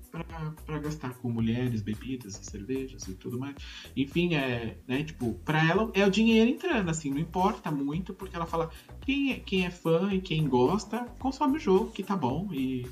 gastar 0.81 1.13
com 1.15 1.29
mulheres, 1.29 1.81
bebidas, 1.81 2.39
cervejas 2.43 3.07
e 3.07 3.13
tudo 3.13 3.39
mais. 3.39 3.55
Enfim, 3.95 4.33
é, 4.33 4.77
né, 4.87 5.03
tipo, 5.03 5.35
pra 5.45 5.63
ela 5.67 5.91
é 5.93 6.05
o 6.05 6.09
dinheiro 6.09 6.49
entrando, 6.49 6.89
assim, 6.89 7.11
não 7.11 7.19
importa 7.19 7.69
muito, 7.69 8.13
porque 8.13 8.35
ela 8.35 8.45
fala, 8.45 8.69
quem 9.01 9.33
é, 9.33 9.39
quem 9.39 9.65
é 9.65 9.69
fã 9.69 10.09
e 10.11 10.21
quem 10.21 10.47
gosta, 10.47 11.05
consome 11.19 11.57
o 11.57 11.59
jogo, 11.59 11.91
que 11.91 12.01
tá 12.01 12.15
bom, 12.15 12.49
e, 12.51 12.87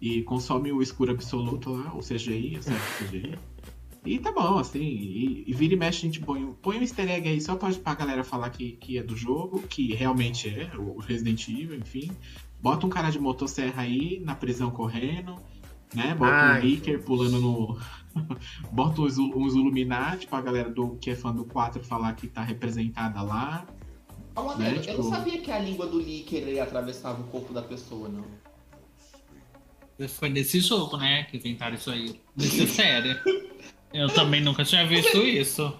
e 0.00 0.22
consome 0.22 0.72
o 0.72 0.82
escuro 0.82 1.12
absoluto 1.12 1.70
lá, 1.70 1.94
o 1.94 2.00
CGI, 2.00 2.58
série 2.62 2.80
CGI. 2.98 3.38
E 4.04 4.18
tá 4.18 4.32
bom, 4.32 4.58
assim, 4.58 4.80
e, 4.80 5.44
e 5.46 5.52
vira 5.52 5.74
e 5.74 5.76
mexe, 5.76 5.98
a 5.98 6.08
gente 6.10 6.20
põe, 6.20 6.42
um- 6.42 6.54
põe 6.54 6.78
um 6.78 6.80
easter 6.80 7.08
egg 7.10 7.28
aí 7.28 7.40
só 7.40 7.54
pra, 7.54 7.70
pra 7.74 7.94
galera 7.94 8.24
falar 8.24 8.48
que, 8.50 8.72
que 8.72 8.96
é 8.98 9.02
do 9.02 9.14
jogo, 9.14 9.60
que 9.68 9.94
realmente 9.94 10.48
é, 10.48 10.70
o 10.76 10.98
Resident 10.98 11.46
Evil, 11.48 11.76
enfim. 11.76 12.10
Bota 12.62 12.86
um 12.86 12.90
cara 12.90 13.10
de 13.10 13.18
motosserra 13.18 13.82
aí 13.82 14.20
na 14.24 14.34
prisão 14.34 14.70
correndo, 14.70 15.36
né? 15.94 16.14
Bota 16.14 16.32
Ai, 16.32 16.60
um 16.60 16.64
Licker 16.64 17.02
pulando 17.02 17.40
no. 17.40 17.78
Bota 18.72 19.02
uns, 19.02 19.18
uns 19.18 19.54
Illuminati 19.54 20.26
pra 20.26 20.40
galera 20.40 20.70
do, 20.70 20.96
que 20.96 21.10
é 21.10 21.14
fã 21.16 21.32
do 21.34 21.44
4 21.44 21.82
falar 21.84 22.14
que 22.14 22.26
tá 22.26 22.42
representada 22.42 23.20
lá. 23.22 23.66
Calma, 24.34 24.54
né, 24.56 24.70
eu- 24.72 24.76
Eu 24.76 24.80
tipo- 24.82 25.02
não 25.02 25.10
sabia 25.10 25.40
que 25.42 25.50
a 25.50 25.58
língua 25.58 25.86
do 25.86 26.00
Licker 26.00 26.62
atravessava 26.62 27.20
o 27.20 27.24
corpo 27.24 27.52
da 27.52 27.62
pessoa, 27.62 28.08
não. 28.08 28.24
Foi 30.08 30.30
nesse 30.30 30.60
jogo, 30.60 30.96
né, 30.96 31.24
que 31.24 31.36
inventaram 31.36 31.74
isso 31.74 31.90
aí. 31.90 32.18
Nessa 32.34 32.66
série. 32.68 33.14
Eu 33.92 34.08
também 34.08 34.40
nunca 34.40 34.64
tinha 34.64 34.86
visto 34.86 35.18
isso. 35.18 35.72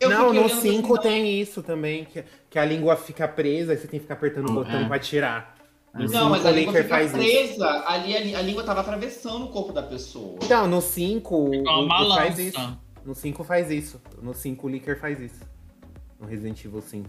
Eu 0.00 0.10
não, 0.10 0.32
no 0.32 0.40
olhando 0.44 0.48
5 0.60 0.94
assim, 0.98 1.02
tem 1.08 1.40
isso 1.40 1.62
também, 1.62 2.04
que, 2.04 2.24
que 2.48 2.58
a 2.58 2.64
língua 2.64 2.96
fica 2.96 3.26
presa 3.26 3.74
e 3.74 3.76
você 3.76 3.88
tem 3.88 3.98
que 3.98 4.04
ficar 4.04 4.14
apertando 4.14 4.48
o 4.48 4.52
Oh, 4.52 4.54
botão 4.56 4.80
é. 4.80 4.88
pra 4.88 4.98
tirar. 4.98 5.56
No 5.92 6.02
Não, 6.02 6.08
cinco, 6.08 6.30
mas 6.30 6.46
a 6.46 6.50
língua 6.52 6.72
fica 6.72 6.88
faz 6.88 7.06
isso. 7.12 7.16
presa. 7.18 7.84
Ali 7.86 8.34
a, 8.34 8.38
a 8.38 8.42
língua 8.42 8.62
tava 8.62 8.80
atravessando 8.82 9.46
o 9.46 9.48
corpo 9.48 9.72
da 9.72 9.82
pessoa. 9.82 10.38
Então, 10.42 10.68
no 10.68 10.80
5 10.80 11.34
o 11.34 11.88
faz 12.14 12.38
isso. 12.38 12.78
No 13.04 13.14
5 13.14 13.44
faz 13.44 13.70
isso. 13.70 14.00
No 14.22 14.34
5 14.34 14.66
o 14.66 14.70
Licker 14.70 15.00
faz 15.00 15.20
isso. 15.20 15.40
No 16.20 16.26
Resident 16.28 16.64
Evil 16.64 16.80
5. 16.82 17.08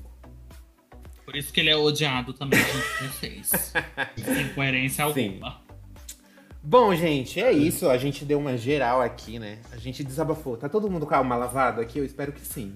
Por 1.25 1.35
isso 1.35 1.53
que 1.53 1.59
ele 1.59 1.69
é 1.69 1.75
odiado 1.75 2.33
também 2.33 2.59
junto 2.59 2.97
com 2.99 3.05
vocês. 3.07 3.73
Sem 4.17 4.49
coerência 4.55 5.05
Sim. 5.13 5.39
Bom, 6.61 6.93
gente, 6.93 7.39
é 7.39 7.51
isso. 7.51 7.89
A 7.89 7.97
gente 7.97 8.25
deu 8.25 8.37
uma 8.39 8.57
geral 8.57 9.01
aqui, 9.01 9.39
né? 9.39 9.59
A 9.71 9.77
gente 9.77 10.03
desabafou. 10.03 10.57
Tá 10.57 10.67
todo 10.67 10.89
mundo 10.89 11.05
com 11.05 11.13
a 11.13 11.17
alma 11.17 11.35
lavada 11.35 11.81
aqui? 11.81 11.97
Eu 11.99 12.05
espero 12.05 12.31
que 12.33 12.41
sim. 12.41 12.75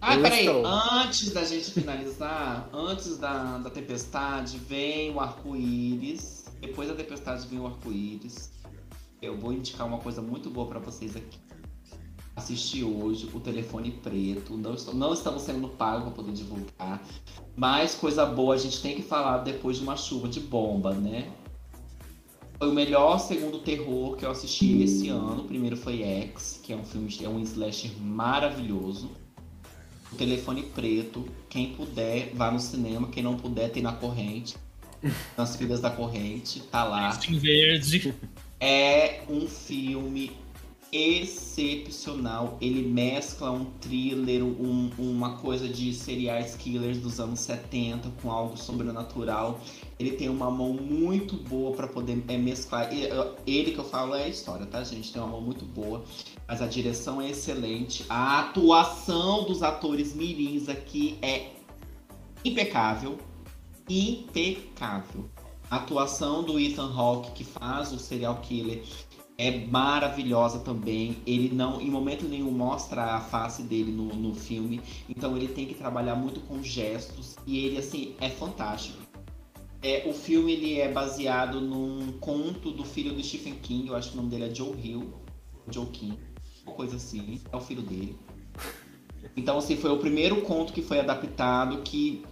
Ah, 0.00 0.14
Eu 0.14 0.22
peraí, 0.22 0.46
estou. 0.46 0.64
antes 0.64 1.32
da 1.32 1.44
gente 1.44 1.72
finalizar, 1.72 2.68
antes 2.72 3.18
da, 3.18 3.58
da 3.58 3.68
tempestade, 3.70 4.56
vem 4.58 5.12
o 5.12 5.18
arco-íris. 5.20 6.44
Depois 6.60 6.88
da 6.88 6.94
tempestade 6.94 7.46
vem 7.48 7.58
o 7.58 7.66
arco-íris. 7.66 8.52
Eu 9.20 9.36
vou 9.36 9.52
indicar 9.52 9.86
uma 9.86 9.98
coisa 9.98 10.22
muito 10.22 10.48
boa 10.50 10.68
pra 10.68 10.78
vocês 10.78 11.16
aqui. 11.16 11.38
Assisti 12.36 12.84
hoje 12.84 13.28
o 13.34 13.40
telefone 13.40 13.90
preto. 13.90 14.56
Não, 14.56 14.74
estou- 14.74 14.94
não 14.94 15.12
estamos 15.12 15.42
sendo 15.42 15.66
pagos 15.70 16.04
pra 16.04 16.12
poder 16.12 16.30
divulgar. 16.32 17.02
Mas 17.56 17.96
coisa 17.96 18.24
boa 18.24 18.54
a 18.54 18.58
gente 18.58 18.80
tem 18.80 18.94
que 18.94 19.02
falar 19.02 19.38
depois 19.38 19.78
de 19.78 19.82
uma 19.82 19.96
chuva 19.96 20.28
de 20.28 20.38
bomba, 20.38 20.94
né? 20.94 21.28
Foi 22.58 22.68
o 22.68 22.72
melhor 22.72 23.18
segundo 23.20 23.60
terror 23.60 24.16
que 24.16 24.24
eu 24.24 24.30
assisti 24.32 24.82
esse 24.82 25.08
ano. 25.08 25.42
O 25.42 25.44
primeiro 25.44 25.76
foi 25.76 26.02
X, 26.02 26.60
que 26.60 26.72
é 26.72 26.76
um 26.76 26.84
filme, 26.84 27.08
é 27.22 27.28
um 27.28 27.40
slasher 27.40 27.92
maravilhoso. 28.00 29.12
O 30.10 30.16
telefone 30.16 30.64
preto. 30.64 31.24
Quem 31.48 31.74
puder, 31.74 32.32
vá 32.34 32.50
no 32.50 32.58
cinema. 32.58 33.08
Quem 33.08 33.22
não 33.22 33.36
puder, 33.36 33.70
tem 33.70 33.82
na 33.82 33.92
corrente. 33.92 34.56
Nas 35.36 35.54
filhas 35.54 35.80
da 35.80 35.90
corrente, 35.90 36.58
tá 36.60 36.82
lá. 36.82 37.10
Verde. 37.10 38.12
É 38.58 39.20
um 39.28 39.46
filme 39.46 40.32
excepcional. 40.92 42.56
Ele 42.60 42.82
mescla 42.82 43.50
um 43.50 43.64
thriller, 43.80 44.42
um- 44.44 44.90
uma 44.98 45.36
coisa 45.38 45.68
de 45.68 45.92
serial 45.92 46.42
killers 46.58 46.98
dos 46.98 47.20
anos 47.20 47.40
70 47.40 48.10
com 48.22 48.30
algo 48.30 48.56
sobrenatural. 48.56 49.60
Ele 49.98 50.12
tem 50.12 50.28
uma 50.28 50.50
mão 50.50 50.72
muito 50.72 51.36
boa 51.36 51.74
para 51.74 51.86
poder 51.88 52.22
é, 52.28 52.38
mesclar. 52.38 52.88
Ele 53.46 53.72
que 53.72 53.78
eu 53.78 53.84
falo 53.84 54.14
é 54.14 54.24
a 54.24 54.28
história, 54.28 54.66
tá, 54.66 54.82
gente? 54.84 55.12
Tem 55.12 55.20
uma 55.20 55.30
mão 55.30 55.40
muito 55.40 55.64
boa. 55.64 56.04
Mas 56.46 56.62
a 56.62 56.66
direção 56.66 57.20
é 57.20 57.30
excelente. 57.30 58.04
A 58.08 58.40
atuação 58.40 59.44
dos 59.44 59.62
atores 59.62 60.14
mirins 60.14 60.68
aqui 60.68 61.18
é 61.20 61.50
impecável. 62.44 63.18
Impecável. 63.88 65.28
A 65.70 65.76
atuação 65.76 66.42
do 66.42 66.58
Ethan 66.58 66.90
Hawke, 66.94 67.32
que 67.32 67.44
faz 67.44 67.92
o 67.92 67.98
serial 67.98 68.40
killer, 68.40 68.82
é 69.38 69.64
maravilhosa 69.66 70.58
também. 70.58 71.16
Ele 71.24 71.54
não, 71.54 71.80
em 71.80 71.88
momento 71.88 72.26
nenhum, 72.26 72.50
mostra 72.50 73.14
a 73.14 73.20
face 73.20 73.62
dele 73.62 73.92
no, 73.92 74.06
no 74.06 74.34
filme. 74.34 74.80
Então 75.08 75.36
ele 75.36 75.46
tem 75.46 75.64
que 75.64 75.74
trabalhar 75.74 76.16
muito 76.16 76.40
com 76.40 76.60
gestos. 76.60 77.36
E 77.46 77.64
ele, 77.64 77.78
assim, 77.78 78.16
é 78.20 78.28
fantástico. 78.28 78.98
É, 79.80 80.02
o 80.08 80.12
filme 80.12 80.52
ele 80.52 80.80
é 80.80 80.90
baseado 80.90 81.60
num 81.60 82.18
conto 82.18 82.72
do 82.72 82.84
filho 82.84 83.14
do 83.14 83.22
Stephen 83.22 83.54
King. 83.54 83.86
Eu 83.86 83.94
acho 83.94 84.10
que 84.10 84.14
o 84.14 84.16
nome 84.16 84.28
dele 84.28 84.50
é 84.50 84.54
Joe 84.54 84.74
Hill. 84.76 85.14
Joe 85.70 85.86
King. 85.86 86.18
Uma 86.66 86.74
coisa 86.74 86.96
assim. 86.96 87.40
É 87.52 87.56
o 87.56 87.60
filho 87.60 87.82
dele. 87.82 88.18
Então, 89.36 89.56
assim, 89.58 89.76
foi 89.76 89.90
o 89.92 89.98
primeiro 89.98 90.40
conto 90.42 90.72
que 90.72 90.82
foi 90.82 90.98
adaptado 90.98 91.82
que 91.82 92.24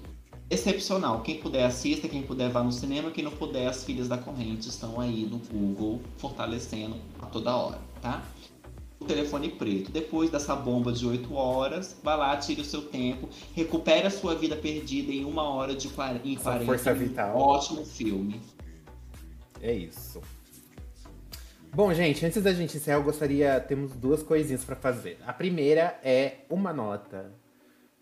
excepcional. 0.49 1.23
Quem 1.23 1.39
puder 1.39 1.65
assista, 1.65 2.09
quem 2.09 2.23
puder 2.23 2.51
vá 2.51 2.63
no 2.63 2.73
cinema, 2.73 3.11
quem 3.11 3.25
não 3.25 3.33
puder, 3.33 3.67
as 3.67 3.85
filhas 3.85 4.09
da 4.09 4.17
corrente 4.17 4.69
estão 4.69 5.01
aí 5.01 5.27
no 5.27 5.39
Google 5.39 6.01
fortalecendo 6.19 6.97
a 7.21 7.27
toda 7.27 7.55
hora, 7.55 7.79
tá? 8.01 8.23
O 8.99 9.05
telefone 9.05 9.51
preto. 9.51 9.91
Depois 9.91 10.31
dessa 10.31 10.57
bomba 10.57 10.93
de 10.93 11.07
8 11.07 11.35
horas, 11.35 11.97
vá 12.03 12.15
lá, 12.15 12.37
tire 12.37 12.61
o 12.61 12.65
seu 12.65 12.83
tempo, 12.83 13.29
recupere 13.55 14.07
a 14.07 14.11
sua 14.11 14.35
vida 14.35 14.57
perdida 14.57 15.13
em 15.13 15.25
uma 15.25 15.43
hora 15.43 15.75
de 15.75 15.89
40, 15.89 16.27
em 16.27 16.35
Sua 16.35 16.53
40 16.53 16.65
força 16.65 16.95
vital. 16.95 17.37
Ótimo 17.37 17.85
filme. 17.85 18.41
É 19.61 19.73
isso. 19.73 20.21
Bom, 21.75 21.93
gente, 21.93 22.25
antes 22.25 22.43
da 22.43 22.55
gente 22.55 22.79
encerrar, 22.79 22.97
eu 22.97 23.03
gostaria. 23.03 23.61
Temos 23.61 23.93
duas 23.93 24.23
coisinhas 24.23 24.65
pra 24.65 24.75
fazer. 24.75 25.19
A 25.27 25.33
primeira 25.33 26.01
é 26.03 26.39
uma 26.49 26.73
nota. 26.73 27.35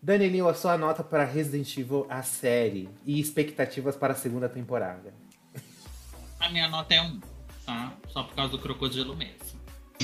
Danilinho, 0.05 0.47
a 0.47 0.53
sua 0.53 0.77
nota 0.77 1.03
para 1.03 1.25
Resident 1.25 1.75
Evil, 1.77 2.05
a 2.07 2.21
série, 2.21 2.87
e 3.07 3.19
expectativas 3.19 3.95
para 3.95 4.13
a 4.13 4.15
segunda 4.15 4.47
temporada. 4.47 5.11
A 6.39 6.47
minha 6.49 6.67
nota 6.67 6.93
é 6.93 7.01
um, 7.01 7.19
tá? 7.65 7.91
Só 8.09 8.21
por 8.21 8.35
causa 8.35 8.51
do 8.51 8.59
crocodilo 8.59 9.15
mesmo. 9.15 9.59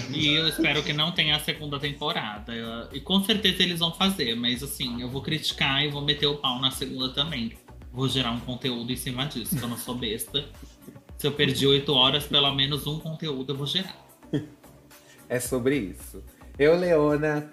E 0.10 0.34
eu 0.34 0.48
espero 0.48 0.82
que 0.82 0.92
não 0.92 1.12
tenha 1.12 1.36
a 1.36 1.40
segunda 1.40 1.80
temporada. 1.80 2.52
E 2.92 3.00
com 3.00 3.24
certeza 3.24 3.62
eles 3.62 3.78
vão 3.78 3.94
fazer, 3.94 4.34
mas 4.34 4.64
assim, 4.64 5.00
eu 5.04 5.08
vou 5.08 5.22
criticar 5.22 5.84
e 5.84 5.90
vou 5.90 6.02
meter 6.02 6.26
o 6.26 6.38
pau 6.38 6.60
na 6.60 6.72
segunda 6.72 7.14
também. 7.14 7.56
Vou 7.94 8.10
gerar 8.10 8.32
um 8.32 8.40
conteúdo 8.40 8.92
em 8.92 8.98
cima 8.98 9.28
disso, 9.28 9.56
que 9.56 9.64
eu 9.64 9.70
não 9.70 9.78
sou 9.78 9.94
besta. 9.94 10.44
Se 11.16 11.28
eu 11.28 11.32
perdi 11.32 11.68
oito 11.68 11.94
horas, 11.94 12.26
pelo 12.26 12.52
menos 12.56 12.88
um 12.88 12.98
conteúdo 12.98 13.54
eu 13.54 13.56
vou 13.56 13.68
gerar. 13.68 14.04
É 15.30 15.40
sobre 15.40 15.78
isso. 15.78 16.24
Eu, 16.58 16.76
Leona, 16.76 17.52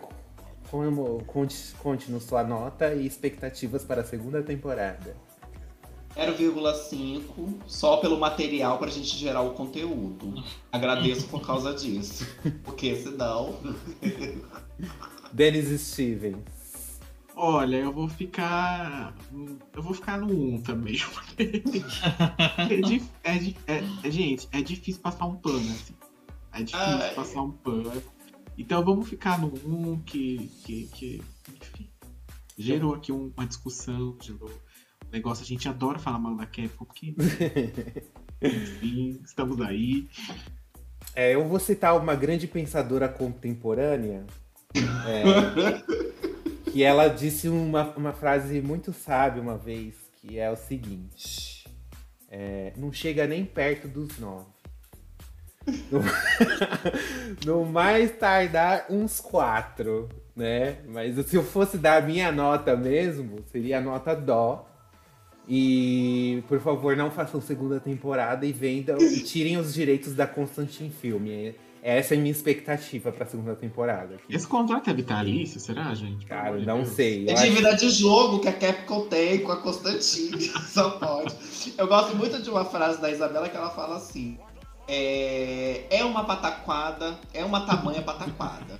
como, 0.70 1.22
conte, 1.24 1.74
conte 1.78 2.10
nos 2.10 2.24
sua 2.24 2.44
nota 2.44 2.94
e 2.94 3.06
expectativas 3.06 3.84
para 3.84 4.02
a 4.02 4.04
segunda 4.04 4.42
temporada. 4.42 5.16
0,5 6.16 7.60
só 7.66 7.98
pelo 7.98 8.18
material 8.18 8.78
pra 8.78 8.88
gente 8.88 9.16
gerar 9.16 9.42
o 9.42 9.52
conteúdo. 9.52 10.42
Agradeço 10.72 11.28
por 11.28 11.40
causa 11.40 11.72
disso. 11.74 12.26
Porque 12.64 12.96
senão. 12.96 13.56
Denis 15.32 15.80
Stevens. 15.80 16.58
Olha, 17.36 17.76
eu 17.76 17.92
vou 17.92 18.08
ficar. 18.08 19.14
Eu 19.72 19.80
vou 19.82 19.94
ficar 19.94 20.18
no 20.18 20.26
1 20.54 20.62
também. 20.62 20.96
é, 21.38 22.80
dif- 22.80 23.08
é 23.22 23.36
é- 23.72 23.84
é- 24.02 24.10
gente, 24.10 24.48
é 24.50 24.60
difícil 24.60 25.00
passar 25.00 25.24
um 25.26 25.36
pano, 25.36 25.58
assim. 25.58 25.94
É 26.52 26.62
difícil 26.64 26.80
Ai. 26.80 27.14
passar 27.14 27.42
um 27.42 27.52
pano. 27.52 28.02
Então 28.58 28.84
vamos 28.84 29.08
ficar 29.08 29.40
no 29.40 29.46
1 29.92 30.00
que. 30.02 30.48
que, 30.64 30.86
que 30.88 31.22
enfim. 31.54 31.88
Gerou 32.58 32.94
aqui 32.94 33.12
um- 33.12 33.32
uma 33.36 33.46
discussão, 33.46 34.16
gerou 34.20 34.50
um 34.50 35.10
negócio. 35.12 35.44
A 35.44 35.46
gente 35.46 35.68
adora 35.68 35.98
falar 35.98 36.18
mal 36.18 36.34
da 36.36 36.44
Capcom, 36.44 36.84
porque 36.84 37.14
Sim, 38.80 39.20
estamos 39.24 39.60
aí. 39.60 40.08
É, 41.14 41.34
eu 41.34 41.46
vou 41.48 41.58
citar 41.60 41.96
uma 41.96 42.14
grande 42.14 42.46
pensadora 42.46 43.08
contemporânea. 43.08 44.26
é, 45.06 45.82
que 46.70 46.82
ela 46.82 47.08
disse 47.08 47.48
uma, 47.48 47.90
uma 47.96 48.12
frase 48.12 48.60
muito 48.60 48.92
sábia 48.92 49.40
uma 49.40 49.56
vez, 49.56 49.94
que 50.20 50.38
é 50.38 50.50
o 50.50 50.56
seguinte: 50.56 51.64
é, 52.28 52.72
não 52.76 52.92
chega 52.92 53.26
nem 53.26 53.44
perto 53.44 53.86
dos 53.88 54.18
nove. 54.18 54.46
No, 55.90 56.00
no 57.44 57.64
mais 57.66 58.10
tardar, 58.12 58.86
uns 58.90 59.20
quatro, 59.20 60.08
né? 60.34 60.78
Mas 60.88 61.14
se 61.26 61.36
eu 61.36 61.42
fosse 61.42 61.78
dar 61.78 62.02
a 62.02 62.06
minha 62.06 62.30
nota 62.32 62.76
mesmo, 62.76 63.40
seria 63.50 63.78
a 63.78 63.80
nota 63.80 64.14
dó. 64.14 64.66
E, 65.50 66.42
por 66.46 66.60
favor, 66.60 66.94
não 66.96 67.10
façam 67.10 67.40
segunda 67.40 67.80
temporada 67.80 68.44
e 68.44 68.52
vendam 68.52 68.98
e 68.98 69.20
tirem 69.22 69.56
os 69.56 69.72
direitos 69.72 70.14
da 70.14 70.26
Constantine 70.26 70.90
Filme. 70.90 71.54
Essa 71.82 72.14
é 72.14 72.18
a 72.18 72.20
minha 72.20 72.32
expectativa 72.32 73.10
pra 73.10 73.24
segunda 73.24 73.54
temporada. 73.54 74.16
Esse 74.28 74.46
contrato 74.46 74.90
é 74.90 74.92
vitalício, 74.92 75.58
será, 75.58 75.94
gente? 75.94 76.26
Cara, 76.26 76.58
não 76.58 76.78
Deus. 76.82 76.88
sei. 76.88 77.26
É 77.28 77.32
acho- 77.32 77.44
dívida 77.44 77.74
de 77.76 77.88
jogo 77.88 78.40
que 78.40 78.48
a 78.48 78.52
Capcom 78.52 79.06
tem 79.06 79.38
com 79.38 79.52
a 79.52 79.56
Constantine. 79.56 80.38
Só 80.68 80.90
pode. 80.98 81.34
Eu 81.78 81.86
gosto 81.86 82.14
muito 82.16 82.42
de 82.42 82.50
uma 82.50 82.64
frase 82.66 83.00
da 83.00 83.10
Isabela 83.10 83.48
que 83.48 83.56
ela 83.56 83.70
fala 83.70 83.96
assim: 83.96 84.36
é, 84.88 85.82
é 85.90 86.04
uma 86.04 86.24
pataquada, 86.24 87.18
é 87.34 87.44
uma 87.44 87.66
tamanha 87.66 88.02
pataquada. 88.02 88.78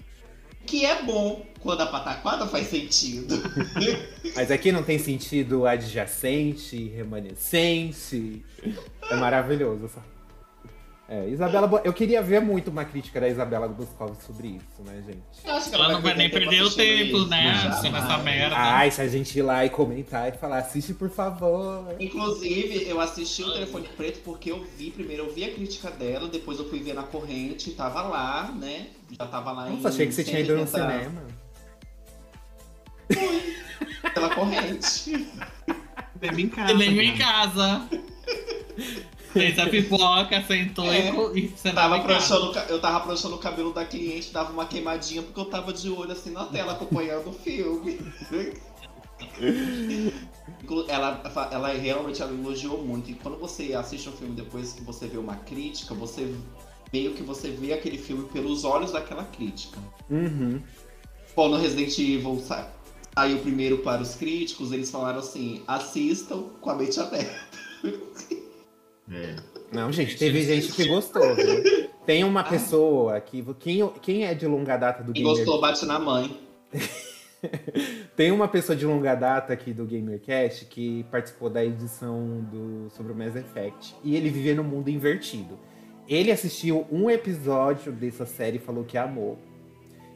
Que 0.66 0.84
é 0.84 1.02
bom 1.02 1.46
quando 1.60 1.80
a 1.82 1.86
pataquada 1.86 2.46
faz 2.46 2.66
sentido. 2.68 3.34
Mas 4.36 4.50
aqui 4.50 4.70
não 4.72 4.82
tem 4.82 4.98
sentido 4.98 5.66
adjacente, 5.66 6.88
remanescente. 6.88 8.44
É 9.10 9.16
maravilhoso. 9.16 9.86
essa- 9.86 10.17
É, 11.10 11.26
Isabela, 11.26 11.80
eu 11.84 11.92
queria 11.94 12.20
ver 12.22 12.38
muito 12.38 12.70
uma 12.70 12.84
crítica 12.84 13.18
da 13.18 13.26
Isabela 13.26 13.66
Boscov 13.66 14.14
sobre 14.26 14.48
isso, 14.48 14.82
né, 14.84 15.02
gente? 15.06 15.22
Eu 15.42 15.54
acho 15.54 15.70
que 15.70 15.74
Ela 15.74 15.92
não 15.92 16.02
vai 16.02 16.14
nem 16.14 16.28
perder 16.28 16.62
o 16.62 16.70
tempo, 16.70 17.16
isso, 17.16 17.26
né? 17.28 17.54
já 17.62 17.68
Assistindo 17.70 17.92
vai. 17.92 18.02
essa 18.02 18.18
merda. 18.18 18.54
Ai, 18.54 18.90
se 18.90 19.00
a 19.00 19.08
gente 19.08 19.38
ir 19.38 19.40
lá 19.40 19.64
e 19.64 19.70
comentar 19.70 20.28
e 20.28 20.32
falar, 20.36 20.58
assiste 20.58 20.92
por 20.92 21.08
favor. 21.08 21.96
Inclusive, 21.98 22.86
eu 22.86 23.00
assisti 23.00 23.42
o 23.42 23.50
Telefone 23.54 23.88
Preto 23.96 24.20
porque 24.22 24.50
eu 24.52 24.62
vi, 24.76 24.90
primeiro 24.90 25.24
eu 25.24 25.32
vi 25.32 25.44
a 25.44 25.54
crítica 25.54 25.90
dela, 25.90 26.28
depois 26.28 26.58
eu 26.58 26.68
fui 26.68 26.80
ver 26.80 26.92
na 26.92 27.04
corrente, 27.04 27.70
tava 27.70 28.02
lá, 28.02 28.52
né? 28.54 28.88
Já 29.18 29.26
tava 29.26 29.50
lá 29.52 29.70
em. 29.70 29.76
Nossa, 29.76 29.88
achei 29.88 30.06
que 30.06 30.12
você 30.12 30.22
tinha 30.22 30.40
ido 30.40 30.54
no 30.58 30.66
180 30.66 31.04
cinema. 31.08 31.22
Pela 34.12 34.34
corrente. 34.34 34.86
Cinema 34.86 36.40
em 36.42 36.48
casa. 36.50 36.74
Nem 36.74 37.00
em 37.00 37.16
casa. 37.16 37.88
Fez 39.32 39.58
a 39.58 39.66
pipoca, 39.66 40.42
sentou 40.46 40.86
É. 40.92 41.10
e 41.36 41.48
Tava 41.74 42.00
pranchando, 42.00 42.58
eu 42.68 42.80
tava 42.80 43.00
pranchando 43.00 43.34
o 43.34 43.38
cabelo 43.38 43.72
da 43.72 43.84
cliente, 43.84 44.32
dava 44.32 44.52
uma 44.52 44.64
queimadinha 44.66 45.22
porque 45.22 45.38
eu 45.38 45.44
tava 45.44 45.72
de 45.72 45.90
olho 45.90 46.12
assim 46.12 46.30
na 46.30 46.44
tela 46.46 46.72
acompanhando 46.72 47.28
o 47.28 47.32
filme. 47.32 47.98
Ela, 50.88 51.20
ela 51.50 51.68
realmente 51.72 52.22
ela 52.22 52.32
elogiou 52.32 52.82
muito. 52.84 53.10
E 53.10 53.14
quando 53.14 53.38
você 53.38 53.74
assiste 53.74 54.08
um 54.08 54.12
filme 54.12 54.34
depois 54.34 54.72
que 54.72 54.82
você 54.82 55.06
vê 55.06 55.18
uma 55.18 55.36
crítica, 55.36 55.94
você 55.94 56.34
meio 56.92 57.12
que 57.14 57.22
você 57.22 57.50
vê 57.50 57.72
aquele 57.72 57.98
filme 57.98 58.24
pelos 58.28 58.64
olhos 58.64 58.92
daquela 58.92 59.24
crítica. 59.24 59.78
Uhum. 60.10 60.62
Quando 61.34 61.56
Resident 61.56 61.96
Evil 61.98 62.40
sa- 62.46 62.70
saiu 63.14 63.38
primeiro 63.40 63.78
para 63.78 64.00
os 64.02 64.14
críticos, 64.14 64.72
eles 64.72 64.90
falaram 64.90 65.18
assim: 65.18 65.62
assistam 65.66 66.44
com 66.60 66.70
a 66.70 66.74
mente 66.74 66.98
aberta. 66.98 67.38
É. 69.10 69.36
Não, 69.72 69.92
gente, 69.92 70.16
teve 70.16 70.42
gente 70.42 70.72
que 70.72 70.86
gostou, 70.86 71.34
viu? 71.34 71.88
Tem 72.06 72.24
uma 72.24 72.44
pessoa 72.44 73.20
que. 73.20 73.44
Quem, 73.58 73.88
quem 74.00 74.24
é 74.24 74.34
de 74.34 74.46
longa 74.46 74.76
data 74.76 75.02
do 75.02 75.12
Quem 75.12 75.22
Gamer 75.22 75.38
gostou, 75.38 75.60
bate 75.60 75.84
na 75.86 75.98
mãe. 75.98 76.38
Tem 78.16 78.32
uma 78.32 78.48
pessoa 78.48 78.74
de 78.74 78.84
longa 78.84 79.14
data 79.14 79.52
aqui 79.52 79.72
do 79.72 79.86
GamerCast 79.86 80.64
que 80.64 81.04
participou 81.04 81.48
da 81.48 81.64
edição 81.64 82.44
do, 82.50 82.90
sobre 82.90 83.12
o 83.12 83.14
Mass 83.14 83.36
Effect. 83.36 83.94
E 84.02 84.16
ele 84.16 84.28
vivia 84.28 84.54
no 84.54 84.64
mundo 84.64 84.88
invertido. 84.88 85.58
Ele 86.08 86.32
assistiu 86.32 86.86
um 86.90 87.08
episódio 87.08 87.92
dessa 87.92 88.26
série 88.26 88.56
e 88.56 88.60
falou 88.60 88.82
que 88.82 88.98
amou. 88.98 89.38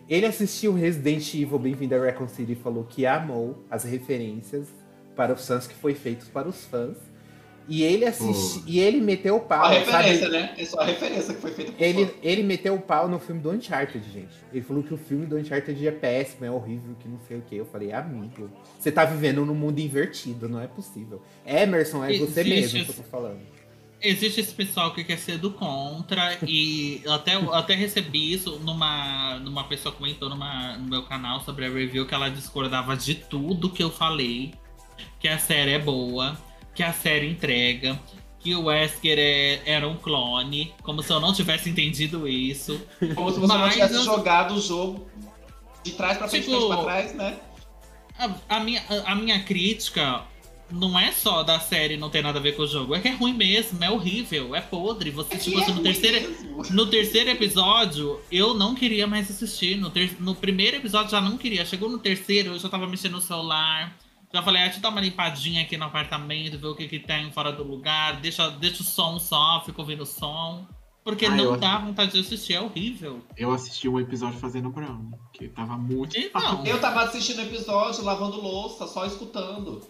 Ele 0.09 0.27
assistiu 0.27 0.74
Resident 0.74 1.32
Evil 1.35 1.59
Bem-vindo 1.59 1.94
a 1.94 2.05
Recon 2.05 2.27
City 2.27 2.52
e 2.52 2.56
falou 2.56 2.85
que 2.85 3.06
amou 3.06 3.62
as 3.70 3.85
referências 3.85 4.66
para 5.14 5.32
os 5.32 5.47
fãs 5.47 5.66
que 5.66 5.74
foi 5.74 5.94
feitos 5.94 6.28
para 6.28 6.48
os 6.48 6.64
fãs. 6.64 6.97
E 7.68 7.82
ele 7.82 8.05
assisti, 8.05 8.62
e 8.66 8.80
ele 8.80 9.01
meteu 9.01 9.36
o 9.36 9.40
pau, 9.40 9.64
a 9.64 9.70
referência, 9.70 10.18
sabe? 10.26 10.32
né? 10.32 10.55
É 10.59 10.64
só 10.64 10.80
a 10.80 10.84
referência 10.84 11.32
que 11.34 11.40
foi 11.40 11.52
feita 11.52 11.72
por 11.72 11.82
Ele, 11.82 12.06
fã. 12.06 12.12
ele 12.22 12.43
meteu 12.43 12.74
o 12.74 12.80
pau 12.80 13.09
no 13.09 13.18
filme 13.20 13.40
do 13.40 13.51
Uncharted, 13.51 14.05
gente. 14.12 14.34
Ele 14.52 14.62
falou 14.62 14.82
que 14.82 14.93
o 14.93 14.97
filme 14.98 15.26
do 15.26 15.36
Uncharted 15.36 15.86
é 15.86 15.90
péssimo, 15.93 16.44
é 16.44 16.51
horrível, 16.51 16.94
que 16.98 17.09
não 17.09 17.18
sei 17.28 17.36
o 17.39 17.43
que. 17.43 17.56
Eu 17.56 17.64
falei, 17.66 17.93
amigo, 17.93 18.51
você 18.78 18.90
tá 18.90 19.05
vivendo 19.05 19.44
num 19.47 19.55
mundo 19.55 19.78
invertido, 19.78 20.48
não 20.48 20.60
é 20.60 20.66
possível. 20.66 21.22
Emerson, 21.47 22.05
é 22.05 22.09
você 22.18 22.40
Existe 22.40 22.48
mesmo 22.48 22.70
que 22.70 22.78
esse- 22.78 22.90
eu 22.98 23.05
tô 23.05 23.10
falando. 23.10 23.40
Existe 24.05 24.40
esse 24.40 24.52
pessoal 24.52 24.93
que 24.93 25.05
quer 25.05 25.16
ser 25.16 25.39
do 25.39 25.52
contra 25.52 26.36
e 26.44 27.01
eu 27.05 27.12
até, 27.12 27.36
eu 27.36 27.55
até 27.55 27.76
recebi 27.76 28.32
isso 28.32 28.59
numa, 28.59 29.39
numa 29.39 29.62
pessoa 29.68 29.94
comentou 29.94 30.28
numa, 30.28 30.76
no 30.76 30.90
meu 30.90 31.05
canal 31.05 31.40
sobre 31.43 31.66
a 31.66 31.70
review 31.70 32.05
que 32.05 32.12
ela 32.12 32.28
discordava 32.28 32.97
de 32.97 33.14
tudo 33.14 33.70
que 33.70 33.80
eu 33.80 33.90
falei, 33.90 34.55
que 35.20 35.28
a 35.28 35.39
série 35.39 35.70
é 35.70 35.78
boa, 35.78 36.36
que 36.74 36.82
a 36.82 36.93
série 36.93 37.28
entrega, 37.31 37.99
que 38.40 38.55
o 38.55 38.65
Wesker 38.65 39.19
é, 39.19 39.61
era 39.65 39.86
um 39.89 39.97
clone, 39.97 40.73
como 40.82 41.03
se 41.03 41.12
eu 41.12 41.20
não 41.20 41.32
tivesse 41.32 41.69
entendido 41.70 42.27
isso. 42.27 42.81
Como 43.15 43.31
se 43.32 43.39
você 43.39 43.53
não 43.53 43.61
Mas 43.61 43.74
tivesse 43.74 43.94
eu- 43.94 44.05
jogado 44.05 44.55
o 44.55 44.61
jogo 44.61 45.07
de 45.85 45.93
trás 45.93 46.19
pra 46.19 46.28
frente, 46.28 46.44
Tipo, 46.47 46.57
frente 46.59 46.69
pra 46.74 46.82
trás, 46.85 47.15
né? 47.15 47.36
A, 48.19 48.57
a 48.57 48.61
minha, 48.61 48.82
a, 48.89 49.12
a 49.12 49.15
minha 49.15 49.43
crítica 49.43 50.23
não 50.70 50.99
é 50.99 51.12
só 51.12 51.43
da 51.43 51.61
série 51.61 51.97
não 51.97 52.09
ter 52.09 52.23
nada 52.23 52.39
a 52.39 52.43
ver 52.43 52.57
com 52.57 52.62
o 52.62 52.66
jogo, 52.66 52.94
é 52.94 53.01
que 53.01 53.09
é 53.09 53.12
ruim 53.12 53.35
mesmo, 53.35 53.82
é 53.85 53.90
horrível, 53.90 54.55
é 54.57 54.61
podre. 54.61 55.11
Você, 55.11 55.36
tipo, 55.36 55.59
E 55.59 55.62
é 55.62 55.66
no 55.69 55.82
terceiro, 55.82 56.28
mesmo. 56.31 56.62
No 56.70 56.86
terceiro 56.86 57.31
episódio, 57.31 58.20
eu 58.31 58.55
não 58.55 58.74
queria 58.74 59.07
mais 59.07 59.31
assistir. 59.31 59.77
No, 59.77 59.90
ter- 59.90 60.16
no 60.20 60.35
primeiro 60.35 60.78
episódio 60.78 61.11
já 61.11 61.20
não 61.20 61.36
queria. 61.36 61.65
Chegou 61.66 61.89
no 61.90 61.99
terceiro, 61.99 62.53
eu 62.55 62.59
já 62.59 62.69
tava 62.69 62.86
mexendo 62.89 63.12
no 63.12 63.20
celular. 63.20 63.94
Já 64.34 64.42
falei, 64.42 64.62
ah, 64.62 64.64
deixa 64.64 64.78
eu 64.78 64.82
dar 64.82 64.88
uma 64.88 65.00
limpadinha 65.00 65.62
aqui 65.62 65.76
no 65.76 65.84
apartamento, 65.84 66.59
ver 66.59 66.66
o 66.68 66.74
que, 66.74 66.88
que 66.88 66.98
tem 66.98 67.30
fora 67.32 67.52
do 67.52 67.62
lugar. 67.62 68.20
Deixa, 68.20 68.48
deixa 68.50 68.82
o 68.82 68.86
som 68.86 69.18
só, 69.18 69.62
fico 69.64 69.80
ouvindo 69.82 70.04
o 70.04 70.06
som. 70.06 70.66
Porque 71.04 71.26
Ah, 71.26 71.30
não 71.30 71.59
dá 71.59 71.78
vontade 71.78 72.12
de 72.12 72.20
assistir, 72.20 72.54
é 72.54 72.60
horrível. 72.60 73.20
Eu 73.36 73.52
assisti 73.52 73.88
um 73.88 73.98
episódio 73.98 74.38
fazendo 74.38 74.70
brown, 74.70 75.10
que 75.32 75.48
tava 75.48 75.76
muito. 75.76 76.16
Então, 76.16 76.64
Eu 76.64 76.80
tava 76.80 77.02
assistindo 77.02 77.38
o 77.38 77.42
episódio, 77.42 78.04
lavando 78.04 78.40
louça, 78.40 78.86
só 78.86 79.04
escutando. 79.04 79.80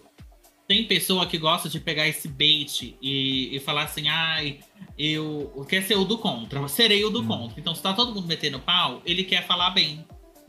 tem 0.66 0.84
pessoa 0.86 1.26
que 1.26 1.36
gosta 1.36 1.68
de 1.68 1.78
pegar 1.78 2.08
esse 2.08 2.26
bait 2.28 2.96
e, 3.02 3.54
e 3.54 3.60
falar 3.60 3.82
assim, 3.82 4.08
ai, 4.08 4.60
eu 4.98 5.66
quer 5.68 5.82
ser 5.82 5.96
o 5.96 6.04
do 6.04 6.16
contra, 6.16 6.66
serei 6.66 7.04
o 7.04 7.10
do 7.10 7.20
Hum. 7.20 7.26
contra. 7.28 7.60
Então, 7.60 7.74
se 7.74 7.82
tá 7.82 7.92
todo 7.92 8.14
mundo 8.14 8.26
metendo 8.26 8.58
pau, 8.58 9.02
ele 9.04 9.22
quer 9.22 9.46
falar 9.46 9.70
bem. 9.70 10.02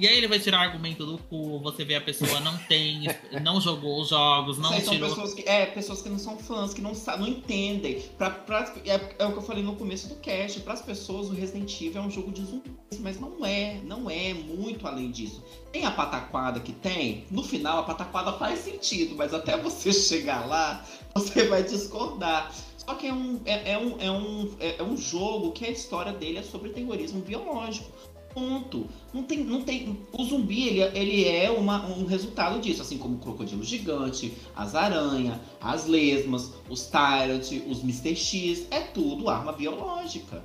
E 0.04 0.08
aí 0.10 0.18
ele 0.18 0.28
vai 0.28 0.38
tirar 0.38 0.60
argumento 0.60 1.06
do 1.06 1.18
cu, 1.18 1.62
você 1.62 1.86
vê 1.86 1.96
a 1.96 2.02
pessoa 2.02 2.42
não 2.42 2.58
tem, 2.58 3.04
não 3.42 3.62
jogou 3.62 4.02
os 4.02 4.10
jogos, 4.10 4.58
não 4.58 4.66
Isso 4.72 4.74
aí 4.74 4.82
são 4.84 4.94
tirou. 4.96 5.10
pessoas 5.10 5.34
que, 5.34 5.48
é, 5.48 5.66
pessoas 5.66 6.02
que 6.02 6.10
não 6.10 6.20
são 6.20 6.38
fãs, 6.38 6.74
que 6.74 6.82
não, 6.82 6.92
não 6.92 7.26
entendem. 7.26 8.02
Pra, 8.18 8.30
pra- 8.30 8.74
é, 8.86 9.00
é 9.20 9.26
o 9.26 9.32
que 9.32 9.38
eu 9.38 9.42
falei 9.42 9.64
no 9.64 9.78
começo 9.78 10.10
do 10.10 10.16
cast. 10.16 10.60
Para 10.60 10.74
as 10.74 10.82
pessoas, 10.82 11.30
o 11.30 11.34
Resident 11.34 11.74
Evil 11.82 12.02
é 12.02 12.06
um 12.06 12.12
jogo 12.12 12.34
de 12.34 12.44
zumbis, 12.44 13.00
mas 13.00 13.18
não 13.18 13.46
é, 13.46 13.80
não 13.86 14.10
é 14.10 14.34
muito 14.34 14.86
além 14.86 15.10
disso. 15.10 15.42
Tem 15.72 15.86
a 15.86 15.92
pataquada 15.92 16.60
que 16.60 16.74
tem, 16.74 17.24
no 17.32 17.42
final 17.42 17.78
a 17.80 17.84
pataquada 17.84 18.34
faz 18.34 18.60
sentido, 18.60 19.16
mas 19.16 19.34
até 19.34 19.56
você 19.56 19.94
chegar 19.96 20.46
lá, 20.46 20.86
você 21.16 21.46
vai 21.48 21.64
discordar. 21.64 22.54
Só 22.78 22.96
que 22.96 23.08
é 23.08 23.14
um, 23.14 23.40
é, 23.46 23.72
é 23.72 23.78
um, 23.78 23.96
é, 24.02 24.12
um, 24.12 24.52
é, 24.60 24.76
é 24.80 24.84
um 24.84 24.98
jogo 24.98 25.54
que 25.54 25.64
a 25.64 25.70
história 25.70 26.12
dele 26.12 26.40
é 26.40 26.44
sobre 26.44 26.72
terrorismo 26.72 27.22
biológico. 27.22 27.90
Ponto. 28.34 28.88
Não 29.14 29.24
tem, 29.24 29.44
não 29.44 29.62
tem. 29.62 30.00
O 30.12 30.24
zumbi 30.24 30.68
ele, 30.68 30.82
ele 30.98 31.26
é 31.28 31.52
uma, 31.52 31.86
um 31.86 32.06
resultado 32.06 32.60
disso, 32.60 32.82
assim 32.82 32.98
como 32.98 33.16
o 33.16 33.20
crocodilo 33.20 33.64
gigante, 33.64 34.34
as 34.56 34.74
aranhas, 34.74 35.40
as 35.62 35.86
lesmas, 35.86 36.54
os 36.70 36.88
Tyrant, 36.88 37.52
os 37.68 37.84
Mr. 37.84 38.16
X, 38.16 38.68
é 38.72 38.82
tudo 38.82 39.30
arma 39.30 39.52
biológica. 39.52 40.44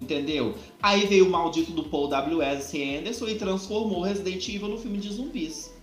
Entendeu? 0.00 0.54
Aí 0.82 1.06
veio 1.06 1.26
o 1.26 1.30
maldito 1.30 1.72
do 1.72 1.84
Paul 1.84 2.08
W.S. 2.08 2.96
Anderson 2.98 3.28
e 3.28 3.34
transformou 3.36 4.02
Resident 4.02 4.46
Evil 4.48 4.68
no 4.68 4.78
filme 4.78 4.98
de 4.98 5.12
zumbis. 5.12 5.74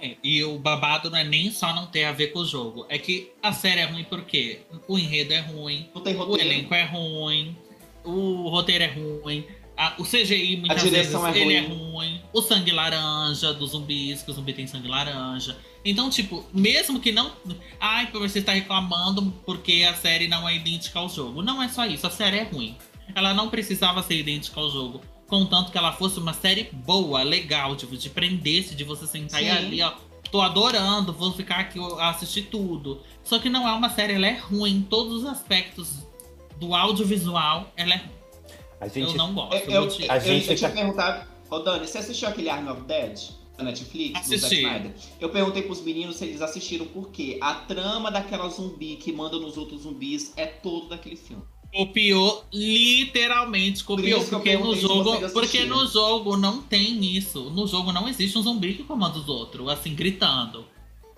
É, 0.00 0.16
e 0.22 0.44
o 0.44 0.58
babado 0.58 1.10
não 1.10 1.18
é 1.18 1.24
nem 1.24 1.50
só 1.50 1.74
não 1.74 1.86
ter 1.86 2.04
a 2.04 2.12
ver 2.12 2.28
com 2.28 2.40
o 2.40 2.46
jogo. 2.46 2.86
É 2.88 2.98
que 2.98 3.32
a 3.42 3.52
série 3.52 3.80
é 3.80 3.84
ruim 3.84 4.04
porque 4.04 4.60
o 4.86 4.96
enredo 4.96 5.32
é 5.32 5.40
ruim, 5.40 5.88
o 5.92 6.36
elenco 6.36 6.72
é 6.72 6.84
ruim, 6.84 7.56
o 8.04 8.48
roteiro 8.48 8.84
é 8.84 8.86
ruim. 8.86 9.44
A- 9.78 9.94
o 9.98 10.04
CGI 10.04 10.56
muitas 10.56 10.82
vezes 10.82 11.14
é 11.14 11.38
ele 11.38 11.54
é 11.54 11.60
ruim. 11.60 12.20
O 12.32 12.42
sangue 12.42 12.72
laranja 12.72 13.54
dos 13.54 13.70
zumbis, 13.70 14.22
que 14.22 14.30
o 14.30 14.34
zumbi 14.34 14.52
tem 14.52 14.66
sangue 14.66 14.88
laranja. 14.88 15.56
Então, 15.84 16.10
tipo, 16.10 16.44
mesmo 16.52 16.98
que 17.00 17.12
não. 17.12 17.32
Ai, 17.80 18.08
você 18.12 18.40
está 18.40 18.52
reclamando 18.52 19.32
porque 19.46 19.86
a 19.88 19.94
série 19.94 20.26
não 20.26 20.48
é 20.48 20.56
idêntica 20.56 20.98
ao 20.98 21.08
jogo. 21.08 21.40
Não 21.42 21.62
é 21.62 21.68
só 21.68 21.86
isso, 21.86 22.06
a 22.06 22.10
série 22.10 22.38
é 22.38 22.42
ruim. 22.42 22.76
Ela 23.14 23.32
não 23.32 23.48
precisava 23.48 24.02
ser 24.02 24.16
idêntica 24.18 24.60
ao 24.60 24.68
jogo. 24.70 25.00
Contanto 25.28 25.70
que 25.70 25.78
ela 25.78 25.92
fosse 25.92 26.18
uma 26.18 26.32
série 26.32 26.64
boa, 26.72 27.22
legal, 27.22 27.76
tipo, 27.76 27.96
de 27.96 28.10
prendesse, 28.10 28.74
de 28.74 28.82
você 28.82 29.06
sentar 29.06 29.42
e 29.42 29.46
Sim. 29.46 29.50
ali, 29.50 29.82
ó. 29.82 29.92
Tô 30.30 30.40
adorando, 30.42 31.12
vou 31.12 31.32
ficar 31.32 31.56
aqui 31.60 31.78
assistir 32.00 32.42
tudo. 32.50 33.00
Só 33.22 33.38
que 33.38 33.48
não 33.48 33.66
é 33.66 33.72
uma 33.72 33.88
série, 33.88 34.14
ela 34.14 34.26
é 34.26 34.38
ruim. 34.38 34.76
em 34.78 34.82
Todos 34.82 35.22
os 35.22 35.24
aspectos 35.24 36.06
do 36.58 36.74
audiovisual, 36.74 37.72
ela 37.76 37.94
é 37.94 37.96
ruim. 37.96 38.10
A 38.80 38.88
gente 38.88 39.10
Eu 39.10 39.14
não 39.16 39.34
gosto. 39.34 39.54
Eu, 39.54 39.60
eu 39.60 39.70
eu, 39.72 39.80
vou 39.82 39.90
te- 39.90 40.06
eu, 40.06 40.20
gente 40.20 40.54
tinha 40.56 40.68
tá- 40.68 40.74
perguntado. 40.74 41.28
Ô, 41.50 41.58
Dani, 41.60 41.86
você 41.86 41.98
assistiu 41.98 42.28
aquele 42.28 42.48
Army 42.48 42.68
of 42.70 42.82
Dead? 42.82 43.18
Da 43.56 43.64
Netflix? 43.64 44.20
Assisti. 44.20 44.64
Eu 45.20 45.30
perguntei 45.30 45.62
pros 45.62 45.82
meninos 45.82 46.16
se 46.16 46.24
eles 46.24 46.40
assistiram 46.40 46.86
porque 46.86 47.38
a 47.40 47.54
trama 47.54 48.08
daquela 48.08 48.48
zumbi 48.48 48.94
que 48.96 49.10
manda 49.10 49.36
nos 49.36 49.56
outros 49.56 49.82
zumbis 49.82 50.32
é 50.36 50.46
todo 50.46 50.88
daquele 50.88 51.16
filme. 51.16 51.42
Copiou, 51.74 52.44
literalmente 52.52 53.84
copiou. 53.84 54.20
eu 54.20 54.28
Porque 54.28 54.56
no 54.56 54.74
jogo. 54.76 55.30
Porque 55.30 55.64
no 55.64 55.86
jogo 55.86 56.36
não 56.36 56.62
tem 56.62 57.04
isso. 57.16 57.50
No 57.50 57.66
jogo 57.66 57.92
não 57.92 58.08
existe 58.08 58.38
um 58.38 58.42
zumbi 58.42 58.74
que 58.74 58.84
comanda 58.84 59.18
os 59.18 59.28
outros, 59.28 59.68
assim, 59.68 59.94
gritando. 59.94 60.64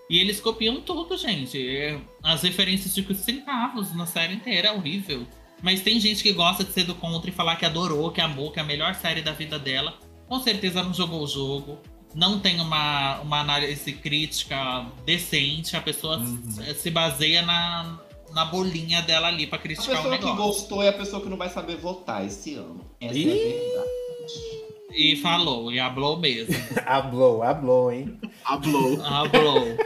E 0.09 0.19
eles 0.19 0.41
copiam 0.41 0.81
tudo, 0.81 1.16
gente. 1.16 1.57
É, 1.65 2.01
As 2.23 2.43
referências 2.43 2.93
de 2.93 3.15
centavos 3.15 3.95
na 3.95 4.07
série 4.07 4.35
inteira 4.35 4.69
é 4.69 4.73
horrível. 4.73 5.24
Mas 5.62 5.81
tem 5.82 6.01
gente 6.01 6.23
que 6.23 6.32
gosta 6.32 6.65
de 6.65 6.73
ser 6.73 6.85
do 6.85 6.95
contra 6.95 7.28
e 7.31 7.32
falar 7.32 7.57
que 7.57 7.66
adorou, 7.66 8.11
que 8.11 8.20
amou, 8.20 8.51
que 8.51 8.59
é 8.59 8.62
a 8.62 8.66
melhor 8.66 8.95
série 8.95 9.20
da 9.23 9.32
vida 9.32 9.59
dela. 9.59 9.95
Com 10.27 10.41
certeza 10.41 10.82
não 10.82 10.95
jogou 10.95 11.23
o 11.23 11.27
jogo. 11.27 11.78
Não 12.15 12.41
tem 12.41 12.61
uma, 12.61 13.20
uma 13.20 13.41
análise 13.41 13.93
crítica 13.93 14.87
decente. 15.05 15.77
A 15.77 15.81
pessoa 15.81 16.19
Uhum. 16.19 16.43
se- 16.51 16.74
se 16.74 16.91
baseia 16.91 17.43
na, 17.43 17.99
na 18.32 18.45
bolinha 18.47 19.03
dela 19.03 19.28
ali 19.28 19.47
pra 19.47 19.59
A 19.59 19.62
criticar 19.62 19.87
o 19.95 19.97
pessoa 19.97 20.19
que 20.19 20.24
negócio. 20.24 20.45
gostou 20.45 20.82
é 20.82 20.89
a 20.89 20.93
pessoa 20.93 21.23
que 21.23 21.28
não 21.28 21.37
vai 21.37 21.49
saber 21.51 21.77
votar 21.77 22.24
esse 22.27 22.55
ano. 22.55 22.81
Essa 23.01 23.15
Ih! 23.16 23.28
é 23.28 23.32
a 23.32 23.37
verdade. 23.37 24.70
E 24.93 25.16
falou, 25.16 25.70
e 25.70 25.78
hablou 25.78 26.16
mesmo. 26.16 26.53
Hablou, 26.85 27.43
hablou, 27.45 27.93
hein? 27.93 28.19
Hablou. 28.45 29.01
Hablou. 29.05 29.77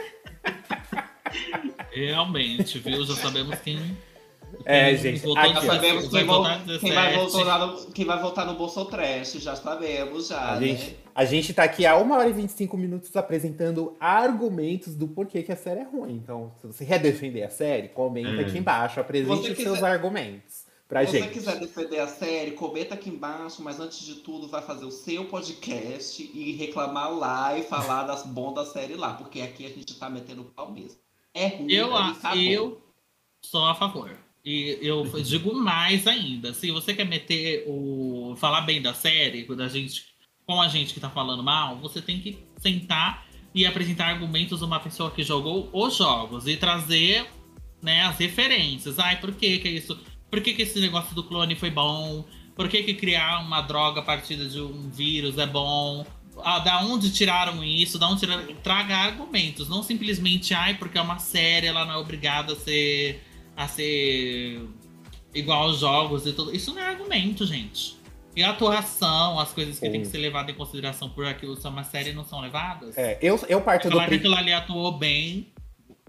Realmente, 1.93 2.79
viu? 2.79 3.05
Já 3.05 3.15
sabemos 3.17 3.59
quem. 3.61 3.79
É, 4.65 4.97
gente, 4.97 5.25
aqui, 5.37 5.53
Já 5.55 5.63
sabemos 5.63 6.09
quem, 6.09 6.11
quem 6.21 6.27
vai 6.27 7.13
17. 7.13 7.33
votar 7.33 7.59
no, 7.67 7.87
quem 7.93 8.05
vai 8.05 8.21
votar 8.23 8.47
no 8.47 8.55
Bolso 8.55 8.85
Trash, 8.87 9.33
já 9.35 9.55
sabemos, 9.57 10.29
já. 10.29 10.53
A 10.55 10.61
né? 10.61 10.67
gente, 10.69 10.97
a 11.15 11.25
gente 11.25 11.55
tá 11.55 11.65
aqui 11.65 11.85
há 11.87 11.97
1 11.97 12.11
hora 12.13 12.29
e 12.29 12.33
25 12.33 12.77
minutos 12.77 13.15
apresentando 13.17 13.97
argumentos 14.01 14.95
do 14.95 15.09
porquê 15.09 15.43
que 15.43 15.53
a 15.53 15.57
série 15.57 15.81
é 15.81 15.85
ruim. 15.85 16.15
Então, 16.15 16.53
se 16.61 16.67
você 16.67 16.85
quer 16.85 16.99
defender 16.99 17.43
a 17.43 17.51
série, 17.51 17.89
comenta 17.89 18.43
É. 18.43 18.47
aqui 18.47 18.59
embaixo, 18.59 19.01
apresente 19.01 19.29
você 19.43 19.51
os 19.53 19.57
seus 19.59 19.75
quiser- 19.75 19.87
argumentos 19.91 20.65
pra 20.89 21.01
Se 21.05 21.13
você 21.13 21.21
gente. 21.23 21.33
quiser 21.33 21.59
defender 21.59 21.99
a 22.01 22.07
série, 22.07 22.51
comenta 22.53 22.95
aqui 22.95 23.09
embaixo, 23.11 23.63
mas 23.63 23.81
antes 23.81 24.01
de 24.05 24.17
tudo, 24.17 24.49
vai 24.49 24.63
fazer 24.63 24.85
o 24.85 24.91
seu 24.91 25.25
podcast 25.27 26.23
e 26.35 26.53
reclamar 26.53 27.11
lá 27.13 27.59
e 27.59 27.63
falar 27.63 28.05
das 28.05 28.23
bons 28.25 28.55
da 28.55 28.65
série 28.67 28.95
lá, 28.95 29.15
porque 29.15 29.41
aqui 29.41 29.65
a 29.67 29.71
gente 29.71 29.99
tá 29.99 30.09
metendo 30.11 30.45
pau 30.45 30.71
mesmo. 30.71 30.99
É 31.33 31.49
ruim, 31.49 31.73
Eu, 31.73 31.97
acabou. 31.97 32.39
eu 32.41 32.81
sou 33.43 33.65
a 33.65 33.75
favor. 33.75 34.11
E 34.45 34.79
eu 34.83 35.05
digo 35.23 35.55
mais 35.55 36.07
ainda. 36.07 36.53
Se 36.53 36.71
você 36.71 36.93
quer 36.93 37.05
meter 37.05 37.65
o. 37.67 38.37
falar 38.37 38.61
bem 38.61 38.83
da 38.83 38.93
série, 38.93 39.45
da 39.57 39.69
gente, 39.69 40.05
com 40.47 40.61
a 40.61 40.69
gente 40.69 40.93
que 40.93 41.01
tá 41.01 41.09
falando 41.09 41.43
mal, 41.43 41.79
você 41.79 42.03
tem 42.03 42.21
que 42.21 42.39
sentar 42.59 43.27
e 43.55 43.65
apresentar 43.65 44.09
argumentos 44.09 44.59
de 44.59 44.65
uma 44.65 44.81
pessoa 44.81 45.11
que 45.11 45.23
jogou 45.23 45.71
os 45.73 45.97
jogos 45.97 46.47
e 46.47 46.57
trazer 46.57 47.27
né, 47.81 48.03
as 48.03 48.19
referências. 48.19 48.99
Ai, 48.99 49.19
por 49.21 49.33
que, 49.33 49.59
que 49.59 49.69
é 49.69 49.71
isso? 49.71 49.99
Por 50.31 50.43
que, 50.43 50.53
que 50.53 50.63
esse 50.63 50.81
negócio 50.81 51.15
do 51.15 51.23
clone 51.23 51.55
foi 51.55 51.71
bom? 51.71 52.25
Por 52.55 52.69
que, 52.69 52.83
que 52.83 52.95
criar 52.95 53.41
uma 53.41 53.63
droga 53.63 54.01
a 54.01 54.03
partir 54.03 54.37
de 54.37 54.61
um 54.61 54.91
vírus 54.91 55.39
é 55.39 55.47
bom? 55.47 56.05
Ah, 56.43 56.59
da 56.59 56.85
onde 56.85 57.13
tiraram 57.13 57.63
isso? 57.63 57.99
Da 57.99 58.09
onde 58.09 58.21
tiraram... 58.21 58.55
Traga 58.57 58.97
argumentos, 58.97 59.69
não 59.69 59.83
simplesmente, 59.83 60.53
ai, 60.53 60.75
porque 60.75 60.99
é 60.99 61.01
uma 61.01 61.19
série, 61.19 61.67
ela 61.67 61.85
não 61.85 61.95
é 61.95 61.97
obrigada 61.97 62.53
a 62.53 62.57
ser, 62.57 63.23
a 63.57 63.69
ser 63.69 64.69
igual 65.35 65.65
aos 65.65 65.81
jogos 65.81 66.27
e 66.27 66.33
tudo. 66.33 66.55
Isso 66.55 66.73
não 66.73 66.83
é 66.83 66.87
argumento, 66.89 67.47
gente. 67.47 67.97
E 68.37 68.43
a 68.43 68.51
atuação, 68.51 69.39
as 69.39 69.53
coisas 69.53 69.79
que 69.79 69.87
Sim. 69.87 69.93
tem 69.93 70.01
que 70.01 70.09
ser 70.09 70.19
levadas 70.19 70.53
em 70.53 70.59
consideração 70.59 71.09
por 71.09 71.25
aquilo 71.25 71.55
são 71.57 71.71
uma 71.71 71.85
série 71.85 72.13
não 72.13 72.25
são 72.25 72.41
levadas. 72.41 72.99
É, 72.99 73.19
eu, 73.23 73.39
eu 73.49 73.61
parto 73.61 73.89
do 73.89 73.93
Falar 73.93 74.09
que 74.09 74.17
aquilo 74.17 74.35
ali 74.35 74.53
atuou 74.53 74.99
bem, 74.99 75.53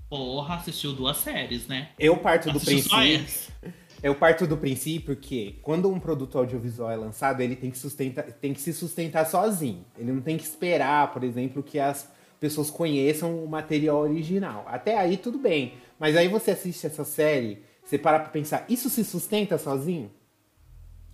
porra, 0.10 0.56
assistiu 0.56 0.94
duas 0.94 1.18
séries, 1.18 1.68
né? 1.68 1.90
eu 2.00 2.18
parto 2.18 2.52
do 2.52 2.58
Assistiu 2.58 2.90
princípio. 2.90 3.74
Eu 4.04 4.14
parto 4.14 4.46
do 4.46 4.58
princípio 4.58 5.16
que 5.16 5.58
quando 5.62 5.90
um 5.90 6.00
produto 6.00 6.38
audiovisual 6.38 6.92
é 6.92 6.96
lançado, 6.96 7.42
ele 7.42 7.56
tem 7.56 7.72
que, 7.72 7.78
sustentar, 7.78 8.24
tem 8.24 8.54
que 8.54 8.62
se 8.62 8.74
sustentar 8.74 9.26
sozinho. 9.26 9.84
Ele 9.98 10.12
não 10.12 10.22
tem 10.22 10.38
que 10.38 10.44
esperar, 10.44 11.12
por 11.12 11.24
exemplo, 11.24 11.64
que 11.64 11.80
as 11.80 12.12
pessoas 12.40 12.70
conheçam 12.70 13.44
o 13.44 13.48
material 13.48 14.02
original. 14.02 14.64
Até 14.68 14.98
aí 14.98 15.18
tudo 15.18 15.40
bem. 15.40 15.74
Mas 16.00 16.16
aí 16.16 16.28
você 16.28 16.52
assiste 16.52 16.86
essa 16.86 17.06
série, 17.06 17.64
você 17.84 17.98
para 17.98 18.20
pra 18.20 18.30
pensar, 18.30 18.66
isso 18.70 18.90
se 18.90 19.04
sustenta 19.04 19.58
sozinho? 19.58 20.12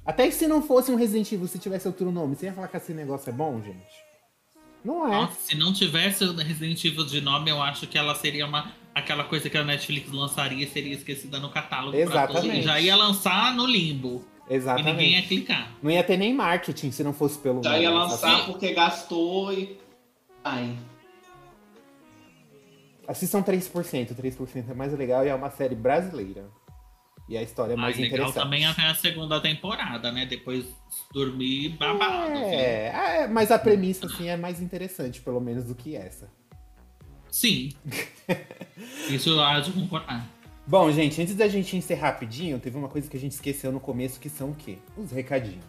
Até 0.06 0.26
que 0.28 0.34
se 0.34 0.48
não 0.48 0.62
fosse 0.62 0.92
um 0.92 0.96
Resident 0.96 1.32
Evil, 1.32 1.48
se 1.48 1.60
tivesse 1.60 1.88
outro 1.88 2.12
nome, 2.12 2.36
você 2.36 2.48
ia 2.48 2.54
falar 2.54 2.68
que 2.68 2.78
esse 2.78 2.94
negócio 2.94 3.30
é 3.30 3.34
bom, 3.34 3.62
gente? 3.62 4.12
Não 4.84 5.08
é. 5.08 5.12
Nossa, 5.12 5.38
se 5.40 5.56
não 5.56 5.72
tivesse 5.72 6.24
o 6.24 6.36
Resident 6.36 6.84
Evil 6.84 7.06
de 7.06 7.22
nome, 7.22 7.52
eu 7.52 7.62
acho 7.62 7.86
que 7.86 7.98
ela 7.98 8.16
seria 8.16 8.46
uma 8.48 8.72
aquela 8.96 9.24
coisa 9.24 9.50
que 9.50 9.58
a 9.58 9.64
Netflix 9.64 10.12
lançaria 10.12 10.66
e 10.66 10.68
seria 10.68 10.94
esquecida 10.96 11.40
no 11.40 11.50
catálogo. 11.50 11.96
Exatamente. 11.96 12.64
Já 12.64 12.80
ia 12.80 12.96
lançar 12.96 13.54
no 13.56 13.66
limbo. 13.66 14.26
E 14.50 14.56
Exatamente. 14.56 14.92
ninguém 14.92 15.14
ia 15.14 15.22
clicar. 15.22 15.72
Não 15.82 15.90
ia 15.92 16.04
ter 16.04 16.18
nem 16.18 16.34
marketing 16.34 16.92
se 16.92 17.04
não 17.04 17.14
fosse 17.14 17.38
pelo 17.38 17.64
Já 17.64 17.78
ia 17.80 17.90
nome, 17.90 18.02
lançar 18.12 18.18
sabe? 18.18 18.46
porque 18.52 18.74
gastou 18.74 19.54
e. 19.54 19.78
Ai. 20.44 20.76
Assistam 23.08 23.42
3%. 23.42 24.16
3% 24.16 24.70
é 24.70 24.74
mais 24.74 24.94
legal 24.94 25.26
e 25.26 25.30
é 25.30 25.36
uma 25.36 25.50
série 25.50 25.76
brasileira. 25.76 26.50
E 27.28 27.38
a 27.38 27.42
história 27.42 27.74
é 27.74 27.76
mais 27.78 27.96
Mas 27.96 28.04
legal 28.04 28.28
interessante. 28.28 28.44
também 28.44 28.66
até 28.66 28.82
a 28.84 28.96
segunda 28.96 29.40
temporada, 29.40 30.12
né? 30.12 30.26
Depois 30.26 30.66
dormir 31.14 31.70
babado. 31.78 32.34
É, 32.34 33.22
é, 33.22 33.28
mas 33.28 33.52
a 33.52 33.60
premissa 33.60 34.06
assim 34.06 34.28
é 34.28 34.36
mais 34.36 34.62
interessante, 34.62 35.22
pelo 35.22 35.40
menos, 35.40 35.64
do 35.66 35.74
que 35.74 35.96
essa. 35.96 36.30
Sim. 37.30 37.72
Isso 39.10 39.30
eu 39.30 39.42
acho 39.42 39.72
concordar. 39.72 40.28
Bom, 40.68 40.92
gente, 40.92 41.22
antes 41.22 41.36
da 41.36 41.48
gente 41.48 41.76
encerrar 41.76 42.12
rapidinho, 42.12 42.60
teve 42.60 42.78
uma 42.78 42.88
coisa 42.88 43.10
que 43.10 43.18
a 43.18 43.20
gente 43.20 43.32
esqueceu 43.32 43.72
no 43.72 43.80
começo, 43.80 44.20
que 44.20 44.30
são 44.30 44.52
o 44.52 44.56
quê? 44.56 44.78
Os 44.98 45.12
recadinhos. 45.12 45.64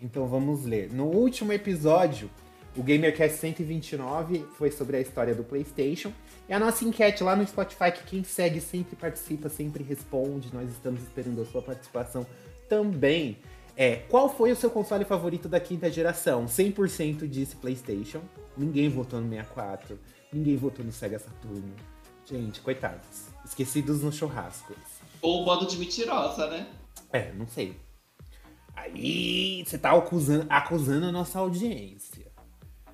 Então 0.00 0.26
vamos 0.26 0.64
ler. 0.64 0.90
No 0.92 1.04
último 1.04 1.52
episódio, 1.52 2.30
o 2.76 2.82
GamerCast 2.82 3.38
129 3.38 4.46
foi 4.56 4.70
sobre 4.70 4.96
a 4.96 5.00
história 5.00 5.34
do 5.34 5.44
PlayStation. 5.44 6.12
E 6.48 6.52
a 6.52 6.58
nossa 6.58 6.84
enquete 6.84 7.22
lá 7.22 7.36
no 7.36 7.46
Spotify, 7.46 7.92
que 7.92 8.04
quem 8.04 8.24
segue 8.24 8.60
sempre 8.60 8.96
participa, 8.96 9.48
sempre 9.48 9.84
responde. 9.84 10.52
Nós 10.52 10.70
estamos 10.70 11.02
esperando 11.02 11.42
a 11.42 11.44
sua 11.44 11.60
participação 11.60 12.26
também. 12.68 13.38
É, 13.76 13.96
qual 14.08 14.28
foi 14.28 14.52
o 14.52 14.56
seu 14.56 14.70
console 14.70 15.04
favorito 15.04 15.48
da 15.48 15.60
quinta 15.60 15.90
geração? 15.90 16.46
100% 16.46 17.28
disse 17.28 17.56
PlayStation. 17.56 18.22
Ninguém 18.56 18.88
votou 18.88 19.20
no 19.20 19.28
64. 19.28 19.98
Ninguém 20.32 20.56
votou 20.56 20.84
no 20.84 20.92
Sega 20.92 21.18
Saturno. 21.18 21.74
Gente, 22.24 22.60
coitados. 22.60 23.28
Esquecidos 23.44 24.02
no 24.02 24.12
churrasco. 24.12 24.74
Ou 25.20 25.42
o 25.42 25.44
bando 25.44 25.66
de 25.66 25.76
mentirosa, 25.78 26.48
né? 26.48 26.66
É, 27.12 27.32
não 27.32 27.46
sei. 27.46 27.76
Aí, 28.74 29.62
você 29.66 29.76
tá 29.78 29.92
acusando, 29.92 30.46
acusando 30.48 31.06
a 31.06 31.12
nossa 31.12 31.38
audiência. 31.38 32.21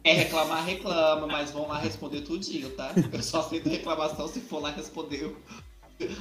É 0.05 0.13
reclamar, 0.13 0.65
reclama, 0.65 1.27
mas 1.27 1.51
vão 1.51 1.69
lá 1.69 1.79
responder 1.79 2.23
tudinho, 2.23 2.71
tá? 2.71 2.93
Eu 3.13 3.23
só 3.23 3.41
aceito 3.41 3.69
reclamação 3.69 4.29
se 4.29 4.41
for 4.41 4.61
lá 4.61 4.71
responder 4.71 5.37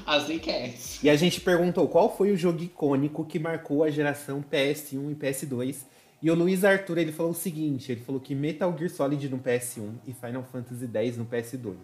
as 0.06 0.30
enquetes. 0.30 1.04
E 1.04 1.10
a 1.10 1.16
gente 1.16 1.40
perguntou 1.42 1.88
qual 1.88 2.16
foi 2.16 2.32
o 2.32 2.38
jogo 2.38 2.64
icônico 2.64 3.26
que 3.26 3.40
marcou 3.40 3.84
a 3.84 3.90
geração 3.90 4.44
PS1 4.44 5.12
e 5.12 5.16
PS2. 5.16 5.78
E 6.22 6.32
o 6.32 6.36
Luiz 6.36 6.66
Arthur, 6.66 6.98
ele 6.98 7.12
falou 7.12 7.32
o 7.32 7.36
seguinte, 7.36 7.92
ele 7.92 8.02
falou 8.02 8.20
que 8.20 8.34
Metal 8.34 8.76
Gear 8.76 8.90
Solid 8.90 9.30
no 9.30 9.38
PS1 9.38 9.94
e 10.08 10.14
Final 10.14 10.44
Fantasy 10.44 10.90
X 10.92 11.18
no 11.18 11.26
PS2. 11.26 11.76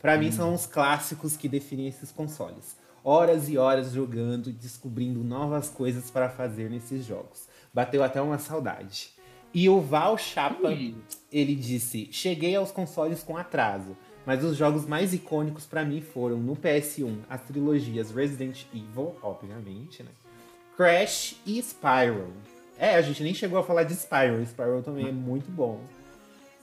Pra 0.00 0.16
mim 0.16 0.32
são 0.32 0.54
os 0.54 0.66
clássicos 0.66 1.36
que 1.36 1.48
definem 1.48 1.88
esses 1.88 2.10
consoles. 2.10 2.76
Horas 3.02 3.50
e 3.50 3.58
horas 3.58 3.92
jogando, 3.92 4.50
descobrindo 4.50 5.22
novas 5.22 5.68
coisas 5.68 6.10
para 6.10 6.30
fazer 6.30 6.70
nesses 6.70 7.04
jogos. 7.04 7.46
Bateu 7.72 8.02
até 8.02 8.20
uma 8.22 8.38
saudade. 8.38 9.13
E 9.54 9.68
o 9.68 9.80
Val 9.80 10.18
Chapa, 10.18 10.68
Ui. 10.68 10.94
ele 11.32 11.54
disse: 11.54 12.08
Cheguei 12.10 12.56
aos 12.56 12.70
consoles 12.72 13.22
com 13.22 13.36
atraso, 13.36 13.96
mas 14.26 14.42
os 14.42 14.56
jogos 14.56 14.84
mais 14.86 15.14
icônicos 15.14 15.64
pra 15.64 15.84
mim 15.84 16.00
foram 16.00 16.38
no 16.38 16.56
PS1 16.56 17.18
as 17.30 17.40
trilogias 17.42 18.10
Resident 18.10 18.64
Evil, 18.74 19.14
obviamente, 19.22 20.02
né? 20.02 20.10
Crash 20.76 21.36
e 21.46 21.62
Spyro. 21.62 22.32
É, 22.76 22.96
a 22.96 23.02
gente 23.02 23.22
nem 23.22 23.32
chegou 23.32 23.58
a 23.58 23.62
falar 23.62 23.84
de 23.84 23.94
Spyro. 23.94 24.42
Spyro 24.44 24.82
também 24.82 25.06
é 25.08 25.12
muito 25.12 25.48
bom. 25.50 25.80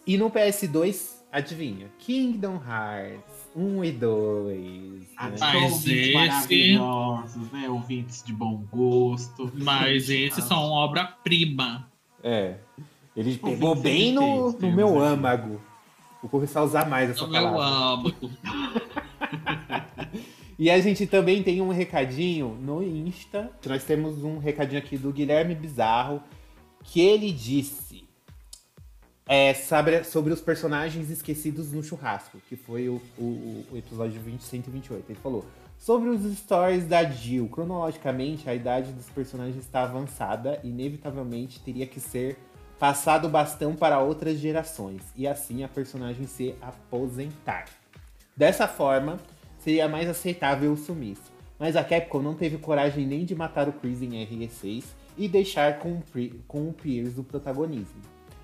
E 0.05 0.17
no 0.17 0.29
PS2, 0.29 1.21
adivinha? 1.31 1.87
Kingdom 1.99 2.55
Hearts 2.55 3.49
1 3.55 3.83
e 3.85 3.91
2. 3.93 5.07
Ah, 5.15 5.29
né? 5.29 5.35
Mas 5.39 5.63
ouvintes 5.71 5.87
esse- 5.87 6.13
maravilhosos, 6.13 7.51
né? 7.53 7.69
Ouvintes 7.69 8.23
de 8.23 8.33
bom 8.33 8.65
gosto. 8.71 9.49
Mas 9.53 10.09
esses 10.09 10.43
são 10.43 10.59
obra-prima. 10.71 11.89
É. 12.23 12.55
Ele 13.15 13.29
Ouvintes 13.29 13.41
pegou 13.41 13.75
bem 13.75 14.13
no, 14.13 14.47
no 14.47 14.53
temos 14.53 14.75
meu 14.75 14.99
âmago. 14.99 15.61
Vou 16.21 16.29
começar 16.29 16.61
a 16.61 16.63
usar 16.63 16.87
mais 16.87 17.09
essa 17.09 17.21
É 17.21 17.23
o 17.23 17.27
meu 17.27 17.41
palavra. 17.41 17.67
âmago. 17.67 18.31
E 20.61 20.69
a 20.69 20.79
gente 20.79 21.07
também 21.07 21.41
tem 21.41 21.59
um 21.59 21.69
recadinho 21.69 22.49
no 22.49 22.83
Insta. 22.83 23.49
Nós 23.65 23.83
temos 23.83 24.23
um 24.23 24.37
recadinho 24.37 24.77
aqui 24.77 24.95
do 24.95 25.11
Guilherme 25.11 25.55
Bizarro, 25.55 26.21
que 26.83 27.01
ele 27.01 27.31
disse 27.31 28.07
é, 29.25 29.55
sobre, 29.55 30.03
sobre 30.03 30.31
os 30.31 30.39
personagens 30.39 31.09
esquecidos 31.09 31.71
no 31.71 31.81
churrasco, 31.81 32.37
que 32.47 32.55
foi 32.55 32.89
o, 32.89 33.01
o, 33.17 33.65
o 33.71 33.75
episódio 33.75 34.21
20, 34.21 34.43
128. 34.43 35.05
Ele 35.09 35.19
falou. 35.23 35.43
Sobre 35.81 36.09
os 36.09 36.21
stories 36.37 36.85
da 36.85 37.03
Jill, 37.03 37.47
cronologicamente 37.47 38.47
a 38.47 38.53
idade 38.53 38.91
dos 38.91 39.09
personagens 39.09 39.57
está 39.57 39.81
avançada 39.81 40.59
e 40.63 40.69
inevitavelmente 40.69 41.59
teria 41.59 41.87
que 41.87 41.99
ser 41.99 42.37
passado 42.77 43.25
o 43.25 43.29
bastão 43.31 43.75
para 43.75 43.99
outras 43.99 44.37
gerações 44.37 45.01
e 45.15 45.27
assim 45.27 45.63
a 45.63 45.67
personagem 45.67 46.27
se 46.27 46.53
aposentar. 46.61 47.65
Dessa 48.37 48.67
forma, 48.67 49.17
seria 49.57 49.89
mais 49.89 50.07
aceitável 50.07 50.71
o 50.71 50.77
sumiço. 50.77 51.31
Mas 51.57 51.75
a 51.75 51.83
Capcom 51.83 52.21
não 52.21 52.35
teve 52.35 52.59
coragem 52.59 53.07
nem 53.07 53.25
de 53.25 53.33
matar 53.33 53.67
o 53.67 53.73
Chris 53.73 54.03
em 54.03 54.11
RE6 54.23 54.83
e 55.17 55.27
deixar 55.27 55.79
com 55.79 55.99
com 56.47 56.69
o 56.69 56.73
Pierce 56.73 57.19
o 57.19 57.23
protagonismo. 57.23 58.01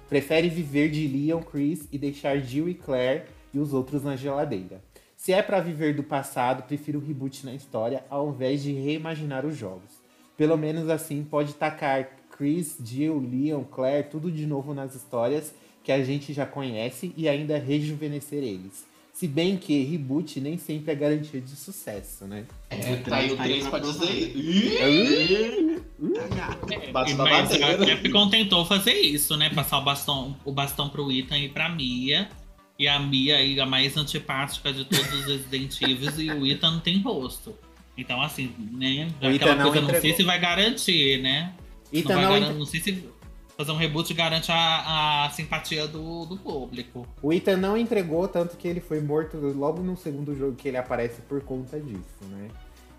Prefere 0.09 0.49
viver 0.49 0.89
de 0.89 1.07
Leon, 1.07 1.43
Chris 1.43 1.88
e 1.91 1.99
deixar 1.99 2.39
Jill 2.39 2.68
e 2.68 2.73
Claire 2.73 3.26
e 3.53 3.59
os 3.59 3.73
outros 3.73 4.03
na 4.03 4.15
geladeira. 4.15 4.81
Se 5.18 5.34
é 5.34 5.41
pra 5.41 5.60
viver 5.60 5.95
do 5.95 6.03
passado, 6.03 6.64
prefiro 6.64 6.99
o 6.99 7.06
reboot 7.06 7.44
na 7.45 7.53
história 7.53 8.06
ao 8.10 8.30
invés 8.30 8.61
de 8.61 8.72
reimaginar 8.72 9.45
os 9.45 9.57
jogos. 9.57 9.89
Pelo 10.38 10.56
menos 10.56 10.88
assim 10.89 11.23
pode 11.23 11.53
tacar 11.56 12.07
Chris, 12.38 12.77
Jill, 12.85 13.19
Leon, 13.19 13.64
Claire, 13.64 14.07
tudo 14.10 14.31
de 14.31 14.45
novo 14.45 14.76
nas 14.76 14.94
histórias 14.94 15.53
que 15.84 15.91
a 15.91 16.03
gente 16.03 16.31
já 16.34 16.45
conhece 16.45 17.11
e 17.18 17.27
ainda 17.27 17.57
rejuvenescer 17.57 18.44
eles. 18.44 18.85
Se 19.11 19.27
bem 19.27 19.57
que 19.57 19.84
reboot 19.84 20.39
nem 20.39 20.60
sempre 20.60 20.91
é 20.91 20.95
garantia 20.95 21.41
de 21.41 21.49
sucesso, 21.56 22.26
né? 22.26 22.45
É, 22.69 22.98
tá 22.98 23.15
aí 23.15 23.31
o 23.31 23.35
Tá 23.35 23.44
aí 23.44 23.49
3 23.49 23.68
pra 23.68 23.72
pra 23.72 23.80
provar. 23.80 24.06
dizer. 24.06 25.84
Tá 26.14 26.35
gato. 26.35 26.91
Bate 26.91 27.14
na 27.15 27.23
Mas 27.23 27.52
a 27.52 27.57
madeira. 27.57 27.95
Capcom 27.95 28.30
tentou 28.30 28.64
fazer 28.65 28.94
isso, 28.94 29.35
né? 29.35 29.49
Passar 29.49 29.80
o 29.80 29.84
bastão, 29.84 30.38
o 30.45 30.52
bastão 30.52 30.88
pro 30.89 31.11
Ethan 31.11 31.39
e 31.39 31.49
pra 31.49 31.68
Mia. 31.69 32.30
E 32.79 32.87
a 32.87 32.99
Mia 32.99 33.37
aí, 33.37 33.59
a 33.59 33.65
mais 33.65 33.97
antipática 33.97 34.71
de 34.71 34.85
todos 34.85 35.11
os 35.13 35.25
Resident 35.25 35.81
Evil, 35.81 36.11
e 36.19 36.31
o 36.31 36.45
Ethan 36.45 36.71
não 36.71 36.79
tem 36.79 37.01
rosto. 37.01 37.55
Então, 37.97 38.21
assim, 38.21 38.53
né? 38.71 39.07
O 39.21 39.27
Aquela 39.27 39.55
não 39.55 39.71
coisa, 39.71 39.81
não 39.81 40.01
sei 40.01 40.13
se 40.13 40.23
vai 40.23 40.39
garantir, 40.39 41.21
né? 41.21 41.53
Ethan 41.91 42.13
não, 42.15 42.21
não, 42.21 42.37
entre- 42.37 42.53
não 42.53 42.65
sei 42.65 42.79
se 42.79 43.09
fazer 43.57 43.71
um 43.71 43.75
reboot 43.77 44.13
garante 44.13 44.51
a, 44.51 45.25
a 45.25 45.29
simpatia 45.31 45.87
do, 45.87 46.25
do 46.25 46.37
público. 46.37 47.07
O 47.23 47.33
Ethan 47.33 47.57
não 47.57 47.75
entregou, 47.75 48.27
tanto 48.27 48.55
que 48.55 48.67
ele 48.67 48.79
foi 48.79 49.01
morto 49.01 49.37
logo 49.37 49.81
no 49.81 49.97
segundo 49.97 50.35
jogo 50.35 50.55
que 50.55 50.67
ele 50.67 50.77
aparece 50.77 51.21
por 51.23 51.41
conta 51.41 51.79
disso, 51.79 52.23
né? 52.29 52.49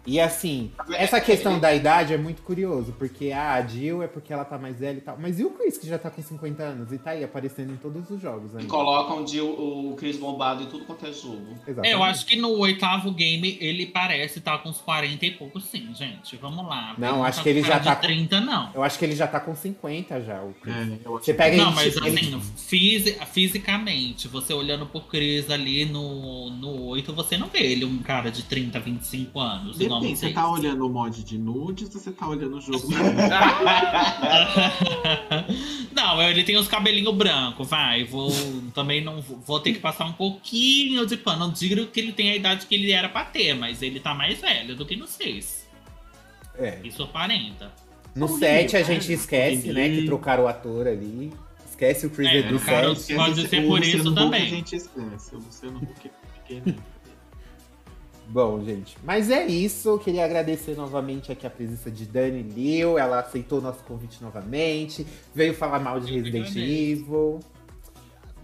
E 0.07 0.19
assim, 0.19 0.71
essa 0.95 1.21
questão 1.21 1.59
da 1.59 1.75
idade 1.75 2.15
é 2.15 2.17
muito 2.17 2.41
curioso, 2.41 2.95
porque 2.99 3.31
ah, 3.31 3.55
a 3.55 3.67
Jill 3.67 4.03
é 4.03 4.07
porque 4.07 4.33
ela 4.33 4.45
tá 4.45 4.57
mais 4.57 4.79
velha 4.79 4.97
e 4.99 5.01
tal. 5.03 5.19
Mas 5.21 5.39
e 5.39 5.45
o 5.45 5.51
Chris, 5.51 5.77
que 5.77 5.87
já 5.87 5.99
tá 5.99 6.09
com 6.09 6.23
50 6.23 6.63
anos 6.63 6.93
e 6.93 6.99
tá 6.99 7.11
aí 7.11 7.23
aparecendo 7.23 7.73
em 7.73 7.77
todos 7.77 8.09
os 8.11 8.19
jogos 8.21 8.55
E 8.55 8.59
ainda? 8.59 8.69
colocam 8.71 9.23
de- 9.25 9.41
o 9.41 9.95
Chris 9.99 10.17
bombado 10.17 10.63
em 10.63 10.67
tudo 10.67 10.85
quanto 10.87 11.05
é 11.07 11.13
jogo. 11.13 11.47
Exatamente. 11.67 11.89
É, 11.89 11.95
eu 11.95 12.03
acho 12.03 12.25
que 12.25 12.37
no 12.37 12.49
oitavo 12.59 13.11
game 13.13 13.59
ele 13.61 13.85
parece 13.87 14.39
estar 14.39 14.57
com 14.59 14.71
uns 14.71 14.79
40 14.81 15.27
e 15.27 15.31
poucos, 15.33 15.65
sim, 15.67 15.89
gente. 15.95 16.37
Vamos 16.37 16.67
lá. 16.67 16.95
Não, 16.97 17.23
acho 17.23 17.39
tá 17.39 17.43
que 17.43 17.49
ele 17.51 17.63
já 17.63 17.79
tá 17.79 17.95
de 17.95 18.01
30, 18.01 18.41
não. 18.41 18.71
Eu 18.75 18.83
acho 18.83 18.99
que 18.99 19.05
ele 19.05 19.15
já 19.17 19.27
tá 19.27 19.41
com 19.41 19.55
50 19.55 20.23
já, 20.23 20.43
o 20.43 20.55
Chris. 20.63 20.75
É, 20.75 20.99
eu 21.05 21.17
acho 21.17 21.25
Você 21.27 21.33
que- 21.33 21.39
pega 21.39 21.57
Não, 21.59 21.67
ele, 21.67 21.75
mas 21.75 21.97
ele- 21.97 22.09
assim, 22.19 22.41
fisi- 22.57 23.19
fisicamente, 23.31 24.29
você 24.29 24.53
olhando 24.55 24.87
pro 24.87 25.01
Chris 25.01 25.51
ali 25.51 25.85
no, 25.85 26.51
no 26.51 26.83
8, 26.87 27.13
você 27.13 27.37
não 27.37 27.49
vê 27.49 27.59
ele 27.61 27.85
um 27.85 27.99
cara 27.99 28.31
de 28.31 28.43
30, 28.45 28.79
25 28.81 29.41
anos. 29.41 29.79
Depende, 30.01 30.19
você 30.19 30.31
tá 30.31 30.51
olhando 30.51 30.87
o 30.87 30.89
mod 30.89 31.23
de 31.25 31.39
nudes 31.39 31.95
ou 31.95 32.01
você 32.01 32.11
tá 32.11 32.29
olhando 32.29 32.57
o 32.57 32.61
jogo? 32.61 32.89
não, 35.93 36.23
ele 36.23 36.45
tem 36.45 36.57
os 36.57 36.69
cabelinhos 36.69 37.15
brancos, 37.15 37.69
vai. 37.69 38.05
Vou, 38.05 38.31
também 38.75 39.03
não 39.03 39.21
vou, 39.21 39.61
ter 39.61 39.73
que 39.73 39.81
passar 39.81 40.07
um 40.07 40.13
pouquinho 40.13 41.07
de 41.07 41.17
pano. 41.17 41.41
Não 41.41 41.53
digo 41.53 41.87
que 41.87 42.01
ele 42.01 42.13
tem 42.13 42.31
a 42.31 42.37
idade 42.37 42.67
que 42.67 42.75
ele 42.75 42.93
era 42.93 43.09
pra 43.09 43.25
ter, 43.25 43.55
mas 43.55 43.83
ele 43.83 44.01
tá 44.01 44.15
mais 44.15 44.41
velho 44.41 44.75
do 44.75 44.87
que 44.87 44.97
no 44.97 45.07
6. 45.07 45.67
É. 46.59 46.79
Isso 46.85 47.03
aparenta. 47.03 47.73
No 48.15 48.27
Como 48.27 48.39
7 48.39 48.77
a 48.77 48.83
gente 48.83 49.13
esquece, 49.13 49.73
né, 49.73 49.89
que 49.91 50.05
trocaram 50.07 50.45
o 50.45 50.49
ator 50.49 50.89
ali. 50.89 51.33
Esquece 51.69 52.07
o 52.07 52.11
Chris 52.11 52.29
É, 52.29 52.43
do 52.43 52.59
trocaram- 52.59 52.97
7. 52.97 53.15
Pode 53.15 53.49
ser 53.49 53.65
O 53.65 53.69
por 53.69 53.85
isso 53.85 54.13
também. 54.13 54.43
A 54.43 54.47
gente 54.47 54.75
esquece. 54.75 55.37
O 55.37 55.39
Luciano 55.39 55.79
Huck 55.79 56.09
é 56.09 56.11
pequeno. 56.55 56.77
Bom, 58.29 58.63
gente, 58.63 58.97
mas 59.03 59.31
é 59.31 59.47
isso. 59.47 59.89
Eu 59.89 59.99
queria 59.99 60.25
agradecer 60.25 60.77
novamente 60.77 61.33
aqui 61.33 61.47
a 61.47 61.51
presença 61.51 61.91
de 61.91 62.05
Dani 62.05 62.43
Liu. 62.43 62.99
Ela 62.99 63.21
aceitou 63.21 63.59
o 63.59 63.63
nosso 63.63 63.83
convite 63.85 64.23
novamente. 64.23 65.07
Veio 65.35 65.55
falar 65.55 65.79
mal 65.79 65.99
de 65.99 66.15
Eu 66.15 66.23
Resident. 66.25 66.55
Evil. 66.55 67.41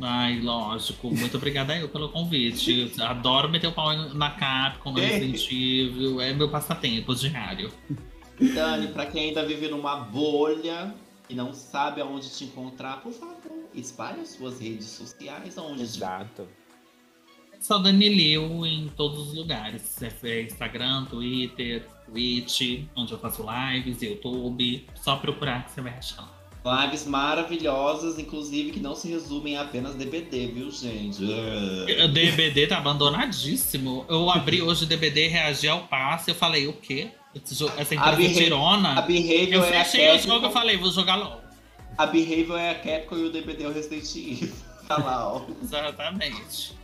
Ai, 0.00 0.40
lógico. 0.40 1.14
Muito 1.14 1.36
obrigada 1.36 1.76
eu 1.76 1.88
pelo 1.88 2.08
convite. 2.08 2.92
Eu 2.98 3.04
Adoro 3.04 3.50
meter 3.50 3.66
o 3.66 3.72
pau 3.72 3.92
na 4.14 4.30
Capcom, 4.30 4.90
no 4.90 4.98
Resident 4.98 5.46
Evil. 5.52 6.20
É 6.20 6.32
meu 6.32 6.48
passatempo 6.48 7.14
diário. 7.14 7.70
Dani, 8.54 8.88
pra 8.88 9.04
quem 9.06 9.28
ainda 9.28 9.44
vive 9.46 9.68
numa 9.68 9.96
bolha 9.96 10.94
e 11.28 11.34
não 11.34 11.52
sabe 11.52 12.00
aonde 12.00 12.30
te 12.30 12.44
encontrar, 12.44 13.02
por 13.02 13.12
favor, 13.12 13.68
espalhe 13.74 14.20
as 14.20 14.30
suas 14.30 14.58
redes 14.60 14.86
sociais 14.86 15.56
aonde 15.58 15.78
te 15.78 15.96
Exato. 15.98 16.48
Só 17.64 17.78
Dani 17.78 18.10
Liu 18.10 18.66
em 18.66 18.88
todos 18.94 19.28
os 19.28 19.34
lugares. 19.34 19.96
É 20.22 20.42
Instagram, 20.42 21.06
Twitter, 21.06 21.82
Twitch, 22.04 22.82
onde 22.94 23.10
eu 23.10 23.18
faço 23.18 23.42
lives, 23.42 24.02
YouTube. 24.02 24.86
Só 24.94 25.16
procurar 25.16 25.64
que 25.64 25.72
você 25.72 25.80
vai 25.80 25.94
achar. 25.94 26.28
Lives 26.62 27.06
maravilhosas, 27.06 28.18
inclusive, 28.18 28.70
que 28.70 28.80
não 28.80 28.94
se 28.94 29.08
resumem 29.08 29.56
a 29.56 29.62
apenas 29.62 29.94
DBD, 29.94 30.48
viu, 30.48 30.70
gente? 30.70 31.24
O 31.24 32.08
DBD 32.08 32.66
tá 32.66 32.76
abandonadíssimo. 32.76 34.04
Eu 34.10 34.28
abri 34.28 34.60
hoje 34.60 34.84
o 34.84 34.86
DBD, 34.86 35.28
reagi 35.28 35.66
ao 35.66 35.84
passe. 35.86 36.32
Eu 36.32 36.34
falei, 36.34 36.66
o 36.66 36.74
quê? 36.74 37.12
Essa 37.34 37.64
A 37.64 37.96
empresa 37.96 38.16
Behavior- 38.16 38.42
tirona. 38.42 39.00
A 39.00 39.10
Eu 39.10 39.64
é 39.64 39.80
a 39.80 39.84
fechei 39.86 40.06
o 40.10 40.12
Capcom. 40.16 40.28
jogo 40.34 40.46
e 40.48 40.52
falei, 40.52 40.76
vou 40.76 40.90
jogar 40.90 41.16
LOL. 41.16 41.40
A 41.96 42.04
Behavior 42.04 42.58
é 42.58 42.70
a 42.72 42.74
Capcom 42.74 43.16
e 43.16 43.24
o 43.24 43.32
DBD 43.32 43.64
é 43.64 43.68
o 43.68 43.72
Resident 43.72 44.04
Evil. 44.14 44.52
Tá 44.86 44.98
lá, 44.98 45.32
ó. 45.32 45.46
Exatamente. 45.62 46.83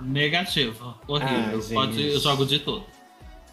Negativo. 0.00 0.94
Horrível. 1.06 1.60
Ai, 1.68 1.74
Pode, 1.74 2.06
eu 2.06 2.20
jogo 2.20 2.46
de 2.46 2.58
tudo. 2.60 2.84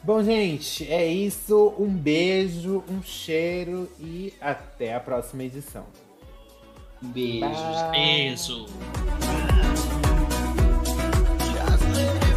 Bom, 0.04 0.24
gente, 0.24 0.86
é 0.92 1.08
isso. 1.08 1.74
Um 1.80 1.90
beijo, 1.90 2.84
um 2.88 3.02
cheiro 3.02 3.90
e 4.00 4.32
até 4.40 4.94
a 4.94 5.00
próxima 5.00 5.44
edição. 5.44 5.86
Um 7.04 7.08
beijo. 7.08 7.40
Bye. 7.40 7.92
Beijo. 7.92 8.66